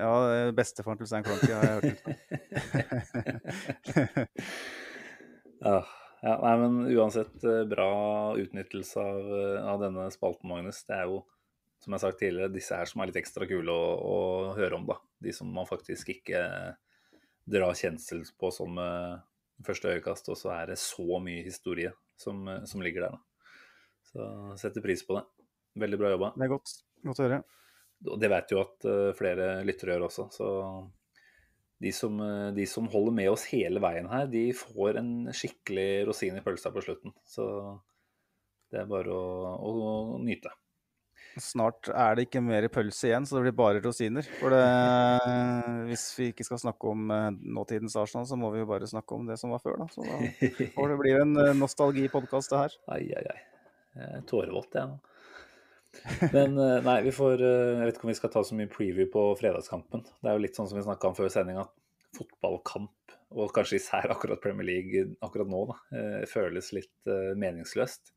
ja, 0.01 0.51
bestefaren 0.57 0.99
til 0.99 1.07
Stan 1.07 1.23
Cronky 1.23 1.53
har 1.53 1.63
jeg 1.63 1.75
hørt 1.77 1.85
litt 1.93 2.05
om. 2.09 2.15
Ja, 5.61 5.85
ja, 6.21 6.37
nei, 6.43 6.55
men 6.61 6.79
uansett 6.93 7.45
eh, 7.45 7.63
bra 7.69 7.91
utnyttelse 8.41 9.01
av, 9.01 9.31
eh, 9.39 9.69
av 9.73 9.81
denne 9.85 10.09
spalten, 10.13 10.51
Magnus. 10.51 10.83
Det 10.89 10.99
er 10.99 11.09
jo, 11.09 11.23
som 11.81 11.95
jeg 11.95 11.97
har 11.97 12.05
sagt 12.05 12.21
tidligere, 12.21 12.53
disse 12.53 12.77
her 12.77 12.91
som 12.91 13.01
er 13.01 13.11
litt 13.11 13.21
ekstra 13.23 13.49
kule 13.49 13.73
å, 13.73 13.89
å 14.05 14.19
høre 14.59 14.77
om, 14.77 14.87
da. 14.91 14.99
De 15.21 15.33
som 15.37 15.49
man 15.53 15.69
faktisk 15.69 16.13
ikke 16.17 16.45
drar 17.51 17.77
kjensel 17.79 18.23
på 18.39 18.53
sånn 18.55 18.77
med 18.77 19.65
første 19.67 19.95
øyekast, 19.95 20.29
og 20.33 20.39
så 20.39 20.53
er 20.55 20.73
det 20.73 20.79
så 20.81 21.21
mye 21.23 21.45
historie 21.47 21.93
som, 22.21 22.45
eh, 22.49 22.65
som 22.69 22.85
ligger 22.85 23.09
der, 23.09 23.17
da. 23.17 23.57
Så 24.11 24.29
setter 24.59 24.85
pris 24.85 25.03
på 25.07 25.17
det. 25.17 25.25
Veldig 25.81 25.99
bra 26.01 26.13
jobba. 26.13 26.33
Det 26.37 26.47
er 26.47 26.53
godt, 26.53 26.77
godt 27.07 27.21
å 27.21 27.27
høre. 27.29 27.43
Og 28.11 28.17
det 28.21 28.31
vet 28.33 28.53
jo 28.53 28.63
at 28.63 28.89
eh, 28.89 29.11
flere 29.17 29.51
lyttere 29.67 29.95
gjør 29.95 30.09
også, 30.09 30.27
så 30.35 30.49
de 31.81 31.93
som, 31.97 32.21
eh, 32.21 32.49
de 32.57 32.67
som 32.69 32.89
holder 32.93 33.15
med 33.17 33.31
oss 33.33 33.47
hele 33.53 33.81
veien 33.83 34.09
her, 34.11 34.27
de 34.31 34.51
får 34.57 35.01
en 35.01 35.13
skikkelig 35.33 36.07
rosin 36.11 36.37
i 36.37 36.45
pølsa 36.45 36.73
på 36.75 36.83
slutten. 36.85 37.15
Så 37.25 37.47
det 38.71 38.83
er 38.83 38.91
bare 38.91 39.15
å, 39.15 39.55
å 39.57 40.19
nyte. 40.23 40.53
Snart 41.41 41.87
er 41.95 42.17
det 42.17 42.27
ikke 42.27 42.43
mer 42.43 42.67
pølse 42.73 43.07
igjen, 43.09 43.27
så 43.27 43.39
det 43.39 43.45
blir 43.47 43.57
bare 43.61 43.83
rosiner. 43.85 44.27
For 44.41 44.53
det, 44.53 44.65
hvis 45.89 46.05
vi 46.19 46.31
ikke 46.33 46.47
skal 46.47 46.61
snakke 46.65 46.91
om 46.91 47.13
eh, 47.15 47.29
nåtidens 47.57 47.97
Arsenal, 48.01 48.27
så 48.29 48.39
må 48.41 48.51
vi 48.55 48.65
jo 48.65 48.69
bare 48.69 48.89
snakke 48.91 49.17
om 49.17 49.29
det 49.29 49.39
som 49.41 49.55
var 49.55 49.63
før, 49.63 49.85
da. 49.85 49.89
Så 49.95 50.05
da 50.05 50.19
får 50.77 50.93
det 50.93 50.99
bli 51.01 51.15
en 51.21 51.37
eh, 51.41 51.55
nostalgipodkast, 51.59 52.53
det 52.53 52.65
her. 52.65 52.77
Ai, 52.97 53.05
ai, 53.15 53.25
ai. 53.37 53.39
Jeg 54.01 54.19
er 54.19 54.27
Tårevåt, 54.31 54.75
jeg 54.77 54.91
nå. 54.91 54.99
Men 56.33 56.59
eh, 56.59 56.79
nei, 56.87 57.01
vi 57.03 57.13
får 57.15 57.43
eh, 57.43 57.73
Jeg 57.81 57.89
vet 57.89 57.99
ikke 57.99 58.07
om 58.07 58.13
vi 58.13 58.19
skal 58.19 58.33
ta 58.35 58.43
så 58.47 58.57
mye 58.59 58.71
preview 58.71 59.09
på 59.11 59.25
fredagskampen. 59.41 60.05
Det 60.07 60.31
er 60.31 60.37
jo 60.37 60.45
litt 60.45 60.59
sånn 60.59 60.69
som 60.71 60.79
vi 60.79 60.87
snakka 60.87 61.11
om 61.11 61.17
før 61.19 61.33
sending, 61.33 61.61
at 61.63 61.75
fotballkamp, 62.17 63.15
og 63.39 63.53
kanskje 63.55 63.79
især 63.79 64.11
akkurat 64.15 64.43
Premier 64.43 64.67
League 64.67 65.05
akkurat 65.23 65.51
nå, 65.51 65.65
da, 65.71 65.77
eh, 65.99 66.25
føles 66.31 66.73
litt 66.77 67.13
meningsløst. 67.39 68.15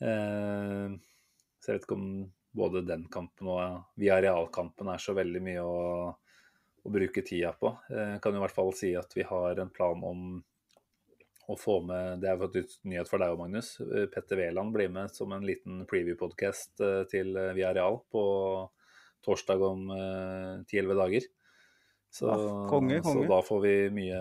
Så 0.00 1.68
jeg 1.68 1.76
vet 1.76 1.82
ikke 1.84 1.96
om 1.96 2.12
både 2.56 2.80
den 2.88 3.02
kampen 3.12 3.50
og 3.52 3.98
via 4.00 4.16
realkampen 4.24 4.88
er 4.88 5.02
så 5.02 5.12
veldig 5.16 5.42
mye 5.44 5.64
å, 5.64 5.80
å 6.80 6.92
bruke 6.92 7.20
tida 7.20 7.52
på. 7.60 7.74
Jeg 7.92 8.22
kan 8.24 8.36
i 8.36 8.40
hvert 8.40 8.56
fall 8.56 8.72
si 8.76 8.94
at 8.96 9.12
vi 9.16 9.26
har 9.28 9.60
en 9.60 9.72
plan 9.74 10.00
om 10.08 10.38
å 11.50 11.56
få 11.58 11.80
med 11.86 12.20
Det 12.22 12.30
er 12.30 12.38
faktisk 12.40 12.78
nyhet 12.88 13.10
for 13.10 13.22
deg 13.22 13.32
òg, 13.34 13.40
Magnus. 13.40 13.72
Eh, 13.82 14.06
Petter 14.12 14.38
Wæland 14.40 14.74
blir 14.74 14.90
med 14.92 15.12
som 15.14 15.32
en 15.34 15.46
liten 15.46 15.82
preview-podkast 15.90 16.82
eh, 16.86 17.02
til 17.10 17.34
eh, 17.38 17.52
Via 17.56 17.72
Real 17.76 18.00
på 18.12 18.22
torsdag 19.26 19.60
om 19.60 19.90
10-11 19.92 20.96
dager. 20.96 21.26
Så, 22.10 22.24
Ja, 22.26 22.36
konge, 22.70 23.02
konge. 23.04 23.26
så 23.26 23.26
da 23.28 23.40
får 23.44 23.60
vi 23.62 23.74
mye, 23.92 24.20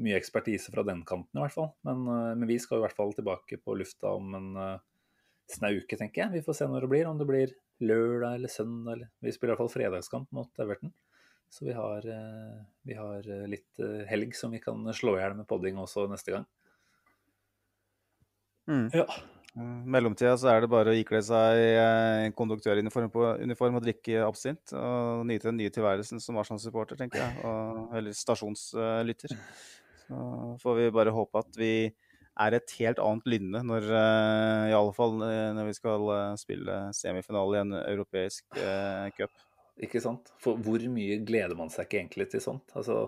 mye 0.00 0.20
ekspertise 0.20 0.70
fra 0.72 0.84
den 0.86 1.02
kanten, 1.04 1.34
i 1.34 1.42
hvert 1.42 1.56
fall. 1.56 1.72
Men, 1.84 2.04
men 2.06 2.46
vi 2.48 2.60
skal 2.62 2.78
i 2.78 2.84
hvert 2.84 2.94
fall 2.94 3.10
tilbake 3.16 3.58
på 3.58 3.74
lufta 3.76 4.14
om 4.14 4.30
en 4.38 4.48
snau 5.50 5.74
uke, 5.82 5.98
tenker 5.98 6.22
jeg. 6.22 6.32
Vi 6.38 6.44
får 6.46 6.60
se 6.60 6.70
når 6.70 6.86
det 6.86 6.92
blir. 6.94 7.10
Om 7.10 7.18
det 7.18 7.26
blir 7.28 7.56
lørdag 7.82 8.38
eller 8.38 8.54
søndag. 8.54 8.92
Eller. 8.94 9.10
Vi 9.18 9.34
spiller 9.34 9.52
i 9.52 9.56
hvert 9.56 9.64
fall 9.64 9.74
fredagskamp 9.74 10.30
mot 10.38 10.62
Everton. 10.62 10.94
Så 11.50 11.64
vi 11.64 11.72
har, 11.72 12.06
eh, 12.06 12.62
vi 12.82 12.94
har 12.94 13.26
eh, 13.26 13.46
litt 13.50 13.82
eh, 13.82 14.06
helg 14.06 14.36
som 14.38 14.52
vi 14.54 14.62
kan 14.62 14.86
slå 14.94 15.16
i 15.16 15.22
hjel 15.24 15.34
med 15.40 15.48
podding 15.50 15.80
også 15.82 16.06
neste 16.10 16.36
gang. 16.36 16.46
Mm. 18.70 18.86
Ja. 18.94 19.06
I 19.58 19.66
mellomtida 19.90 20.36
så 20.38 20.52
er 20.52 20.62
det 20.62 20.70
bare 20.70 20.92
å 20.92 20.94
ikle 20.94 21.18
seg 21.26 22.30
konduktøruniform 22.38 23.08
på, 23.10 23.24
uniform 23.42 23.80
og 23.80 23.82
drikke 23.82 24.20
absint. 24.22 24.70
Og 24.78 25.24
nyte 25.26 25.48
den 25.48 25.58
nye 25.58 25.72
tilværelsen 25.74 26.22
som 26.22 26.38
Arsenal-supporter, 26.38 27.00
tenker 27.00 27.18
jeg. 27.18 27.42
Og, 27.42 27.80
eller 27.98 28.14
stasjonslytter. 28.14 29.34
Så 30.04 30.22
får 30.62 30.78
vi 30.78 30.86
bare 30.94 31.16
håpe 31.16 31.42
at 31.42 31.58
vi 31.58 31.72
er 31.90 32.56
et 32.60 32.76
helt 32.78 33.02
annet 33.02 33.26
lynne 33.26 33.64
når 33.66 33.90
i 33.90 34.76
alle 34.78 34.94
fall 34.94 35.18
når 35.18 35.66
vi 35.66 35.74
skal 35.76 36.06
spille 36.38 36.78
semifinale 36.94 37.58
i 37.58 37.62
en 37.64 37.80
europeisk 37.82 38.46
eh, 38.54 39.10
cup. 39.18 39.34
Ikke 39.80 40.00
sant? 40.04 40.32
For 40.42 40.60
hvor 40.60 40.82
mye 40.92 41.20
gleder 41.24 41.56
man 41.56 41.72
seg 41.72 41.86
ikke 41.86 42.00
egentlig 42.02 42.26
til 42.32 42.42
sånt? 42.44 42.72
Altså, 42.76 43.06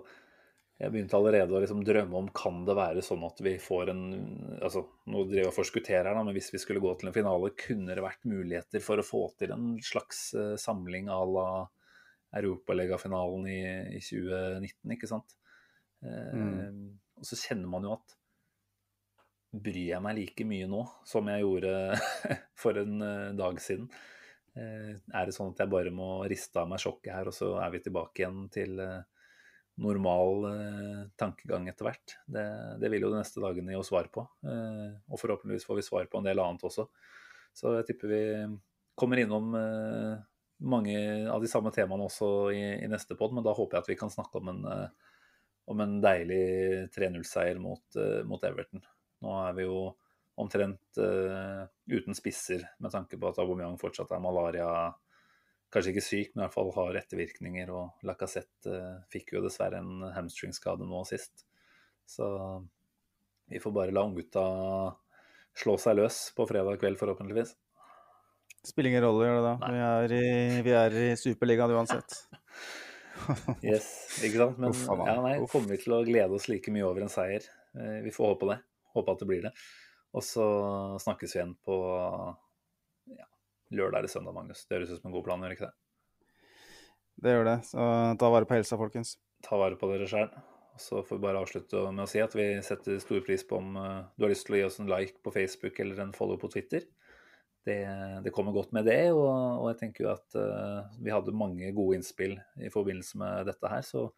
jeg 0.80 0.90
begynte 0.94 1.18
allerede 1.18 1.54
å 1.54 1.60
liksom 1.62 1.82
drømme 1.86 2.16
om 2.18 2.30
kan 2.34 2.62
det 2.66 2.74
være 2.74 3.04
sånn 3.04 3.22
at 3.26 3.42
vi 3.44 3.52
får 3.60 3.92
en 3.92 4.00
altså 4.56 4.86
Nå 5.12 5.26
driver 5.28 5.44
jeg 5.44 5.50
og 5.50 5.58
forskutterer 5.58 6.08
her, 6.08 6.16
men 6.18 6.34
hvis 6.34 6.48
vi 6.54 6.60
skulle 6.62 6.82
gå 6.82 6.94
til 6.98 7.10
en 7.10 7.14
finale, 7.14 7.52
kunne 7.58 7.94
det 7.94 8.02
vært 8.04 8.26
muligheter 8.26 8.82
for 8.82 8.98
å 8.98 9.06
få 9.06 9.22
til 9.38 9.52
en 9.54 9.76
slags 9.84 10.24
eh, 10.38 10.56
samling 10.60 11.10
à 11.12 11.20
la 11.28 11.46
Europaligafinalen 12.32 13.46
i, 13.52 13.60
i 13.98 14.00
2019, 14.00 14.96
ikke 14.96 15.10
sant? 15.10 15.36
Eh, 16.02 16.68
Og 17.20 17.28
så 17.28 17.38
kjenner 17.38 17.70
man 17.70 17.84
jo 17.86 17.94
at 17.98 18.16
Bryr 19.52 19.90
jeg 19.90 20.00
meg 20.00 20.16
like 20.16 20.44
mye 20.48 20.66
nå 20.70 20.80
som 21.04 21.28
jeg 21.28 21.44
gjorde 21.44 21.72
for 22.62 22.78
en 22.80 23.04
eh, 23.04 23.34
dag 23.36 23.60
siden? 23.60 23.90
Eh, 24.58 24.96
Er 25.16 25.28
det 25.28 25.34
sånn 25.36 25.52
at 25.54 25.62
jeg 25.62 25.72
bare 25.72 25.92
må 25.94 26.22
riste 26.28 26.60
av 26.60 26.68
meg 26.68 26.82
sjokket 26.82 27.14
her, 27.14 27.30
og 27.30 27.36
så 27.36 27.54
er 27.62 27.72
vi 27.72 27.82
tilbake 27.84 28.22
igjen 28.22 28.42
til 28.52 28.82
eh, 28.84 29.04
normal 29.82 30.48
eh, 30.50 30.98
tankegang 31.20 31.70
etter 31.72 31.88
hvert? 31.88 32.16
Det, 32.26 32.44
det 32.82 32.90
vil 32.92 33.06
jo 33.06 33.12
de 33.14 33.22
neste 33.22 33.40
dagene 33.44 33.72
gi 33.72 33.80
oss 33.80 33.92
svar 33.92 34.10
på. 34.12 34.26
Og 34.44 35.20
forhåpentligvis 35.20 35.66
får 35.68 35.80
vi 35.80 35.86
svar 35.86 36.10
på 36.12 36.20
en 36.20 36.28
del 36.28 36.42
annet 36.42 36.66
også. 36.68 36.88
Så 37.56 37.76
jeg 37.78 37.88
tipper 37.88 38.12
vi 38.12 38.22
kommer 38.96 39.20
innom 39.20 39.52
mange 40.62 40.96
av 41.32 41.42
de 41.42 41.48
samme 41.50 41.72
temaene 41.74 42.04
også 42.06 42.28
i, 42.54 42.60
i 42.84 42.88
neste 42.92 43.16
pod, 43.18 43.32
men 43.34 43.44
da 43.44 43.54
håper 43.56 43.76
jeg 43.78 43.84
at 43.84 43.90
vi 43.90 43.96
kan 43.98 44.12
snakke 44.12 44.40
om 44.40 44.52
en, 44.52 44.62
om 45.72 45.82
en 45.84 45.96
deilig 46.04 46.44
3-0-seier 46.94 47.60
mot, 47.60 47.98
mot 48.28 48.44
Everton. 48.46 48.84
Nå 49.24 49.34
er 49.42 49.56
vi 49.56 49.66
jo 49.66 49.76
omtrent 50.40 51.00
uh, 51.00 51.64
uten 51.92 52.16
spisser, 52.16 52.64
med 52.80 52.94
tanke 52.94 53.18
på 53.20 53.30
at 53.30 53.40
Aubameyang 53.42 53.78
fortsatt 53.80 54.14
er 54.14 54.22
malaria 54.24 54.68
Kanskje 55.72 55.94
ikke 55.94 56.04
syk, 56.04 56.32
men 56.34 56.42
i 56.42 56.44
hvert 56.44 56.52
fall 56.52 56.70
har 56.76 56.96
ettervirkninger. 57.00 57.70
Og 57.72 58.04
Lacassette 58.04 58.68
uh, 58.68 58.98
fikk 59.12 59.32
jo 59.32 59.40
dessverre 59.40 59.78
en 59.80 60.02
hamstringskade 60.12 60.84
nå 60.84 61.00
sist. 61.09 61.46
Så 62.04 62.26
vi 63.48 63.60
får 63.62 63.72
bare 63.72 63.94
la 63.96 64.02
unggutta 64.04 64.42
slå 65.56 65.78
seg 65.80 65.96
løs 65.96 66.18
på 66.36 66.44
fredag 66.48 66.76
kveld, 66.80 66.98
forhåpentligvis. 67.00 67.54
Spiller 68.62 68.92
ingen 68.92 69.04
rolle, 69.04 69.26
gjør 69.26 69.40
det 69.40 69.46
da. 69.48 69.54
Vi 69.72 69.82
er 69.88 70.14
i, 70.18 70.60
vi 70.68 70.74
er 70.76 70.98
i 71.06 71.09
Superligaen 71.18 71.72
uansett. 71.76 72.20
Yes, 73.62 73.86
ikke 74.24 74.40
sant? 74.40 74.56
Men 74.59 74.72
ja, 74.74 75.12
nei, 75.22 75.34
kommer 75.46 75.70
vi 75.70 75.76
til 75.84 75.92
å 75.94 76.00
glede 76.02 76.34
oss 76.34 76.48
like 76.50 76.72
mye 76.74 76.82
over 76.88 77.04
en 77.04 77.12
seier? 77.12 77.44
Eh, 77.78 78.00
Vi 78.02 78.10
får 78.10 78.32
håpe 78.32 78.48
det. 78.48 78.56
Håpe 78.96 79.14
at 79.14 79.22
det 79.22 79.28
blir 79.28 79.44
det. 79.44 79.52
Og 80.12 80.24
så 80.26 80.47
snakkes 81.01 81.32
vi 81.32 81.40
igjen 81.40 81.55
på 81.64 81.76
ja, 83.16 83.28
lørdag 83.72 84.02
eller 84.02 84.12
søndag, 84.12 84.36
Magnus. 84.36 84.66
Det 84.66 84.76
høres 84.76 84.93
ut 84.93 85.01
som 85.01 85.10
en 85.10 85.16
god 85.16 85.26
plan, 85.28 85.44
gjør 85.44 85.56
ikke 85.56 85.68
det? 85.70 85.76
Det 87.22 87.36
gjør 87.36 87.47
det. 87.48 87.59
Så 87.68 87.84
ta 88.20 88.32
vare 88.34 88.48
på 88.48 88.59
helsa, 88.59 88.78
folkens. 88.80 89.16
ta 89.43 89.59
vare 89.60 89.78
på 89.78 89.89
dere 89.90 90.09
sjøl. 90.10 90.28
Så 90.80 91.02
får 91.05 91.18
vi 91.18 91.24
bare 91.26 91.40
avslutte 91.43 91.80
med 91.93 92.05
å 92.06 92.09
si 92.09 92.20
at 92.22 92.34
vi 92.36 92.47
setter 92.64 93.01
stor 93.02 93.20
pris 93.24 93.44
på 93.44 93.59
om 93.60 93.76
eh, 93.76 94.05
du 94.16 94.24
har 94.24 94.32
lyst 94.32 94.47
til 94.48 94.56
å 94.56 94.60
gi 94.60 94.66
oss 94.68 94.78
en 94.80 94.89
like 94.89 95.20
på 95.24 95.32
Facebook 95.34 95.80
eller 95.84 96.01
en 96.01 96.14
follow 96.16 96.40
på 96.40 96.48
Twitter. 96.55 96.86
Det, 97.62 97.78
det 98.24 98.32
kommer 98.34 98.55
godt 98.56 98.72
med 98.74 98.89
det, 98.89 99.12
og, 99.14 99.28
og 99.62 99.68
jeg 99.70 99.78
tenker 99.78 100.06
jo 100.06 100.10
at 100.10 100.34
uh, 100.34 100.89
vi 100.98 101.12
hadde 101.14 101.34
mange 101.36 101.68
gode 101.76 102.01
innspill 102.01 102.34
i 102.59 102.70
forbindelse 102.74 103.20
med 103.20 103.47
dette 103.47 103.70
her. 103.70 103.84
Så 103.86 104.09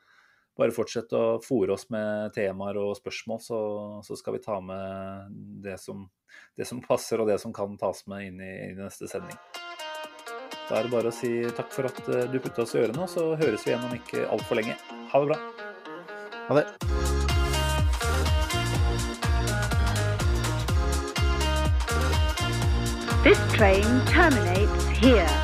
bare 0.59 0.75
fortsett 0.75 1.13
å 1.17 1.25
fòre 1.43 1.75
oss 1.75 1.89
med 1.91 2.35
temaer 2.37 2.79
og 2.79 2.95
spørsmål, 2.99 3.41
så, 3.43 3.61
så 4.07 4.19
skal 4.19 4.37
vi 4.37 4.45
ta 4.45 4.61
med 4.63 5.35
det 5.65 5.79
som, 5.83 6.07
det 6.57 6.69
som 6.69 6.83
passer 6.85 7.23
og 7.23 7.31
det 7.31 7.41
som 7.43 7.55
kan 7.55 7.77
tas 7.81 8.05
med 8.11 8.29
inn 8.29 8.43
i, 8.45 8.53
i 8.71 8.75
neste 8.79 9.11
sending. 9.11 9.39
Da 10.65 10.79
er 10.79 10.87
det 10.87 10.95
bare 10.95 11.11
å 11.11 11.15
si 11.15 11.31
takk 11.57 11.75
for 11.75 11.91
at 11.91 12.07
eh, 12.09 12.25
du 12.33 12.39
putta 12.41 12.65
oss 12.65 12.73
i 12.73 12.81
ørene, 12.81 13.05
og 13.05 13.11
så 13.13 13.35
høres 13.37 13.67
vi 13.67 13.75
igjen 13.75 13.85
om 13.85 13.99
ikke 13.99 14.25
altfor 14.33 14.63
lenge. 14.63 14.79
Ha 15.13 15.21
det 15.21 15.35
bra. 15.35 15.41
Ha 16.49 16.61
det. 16.61 16.69
This 23.25 23.41
train 23.57 24.01
terminates 24.07 24.87
here. 25.01 25.44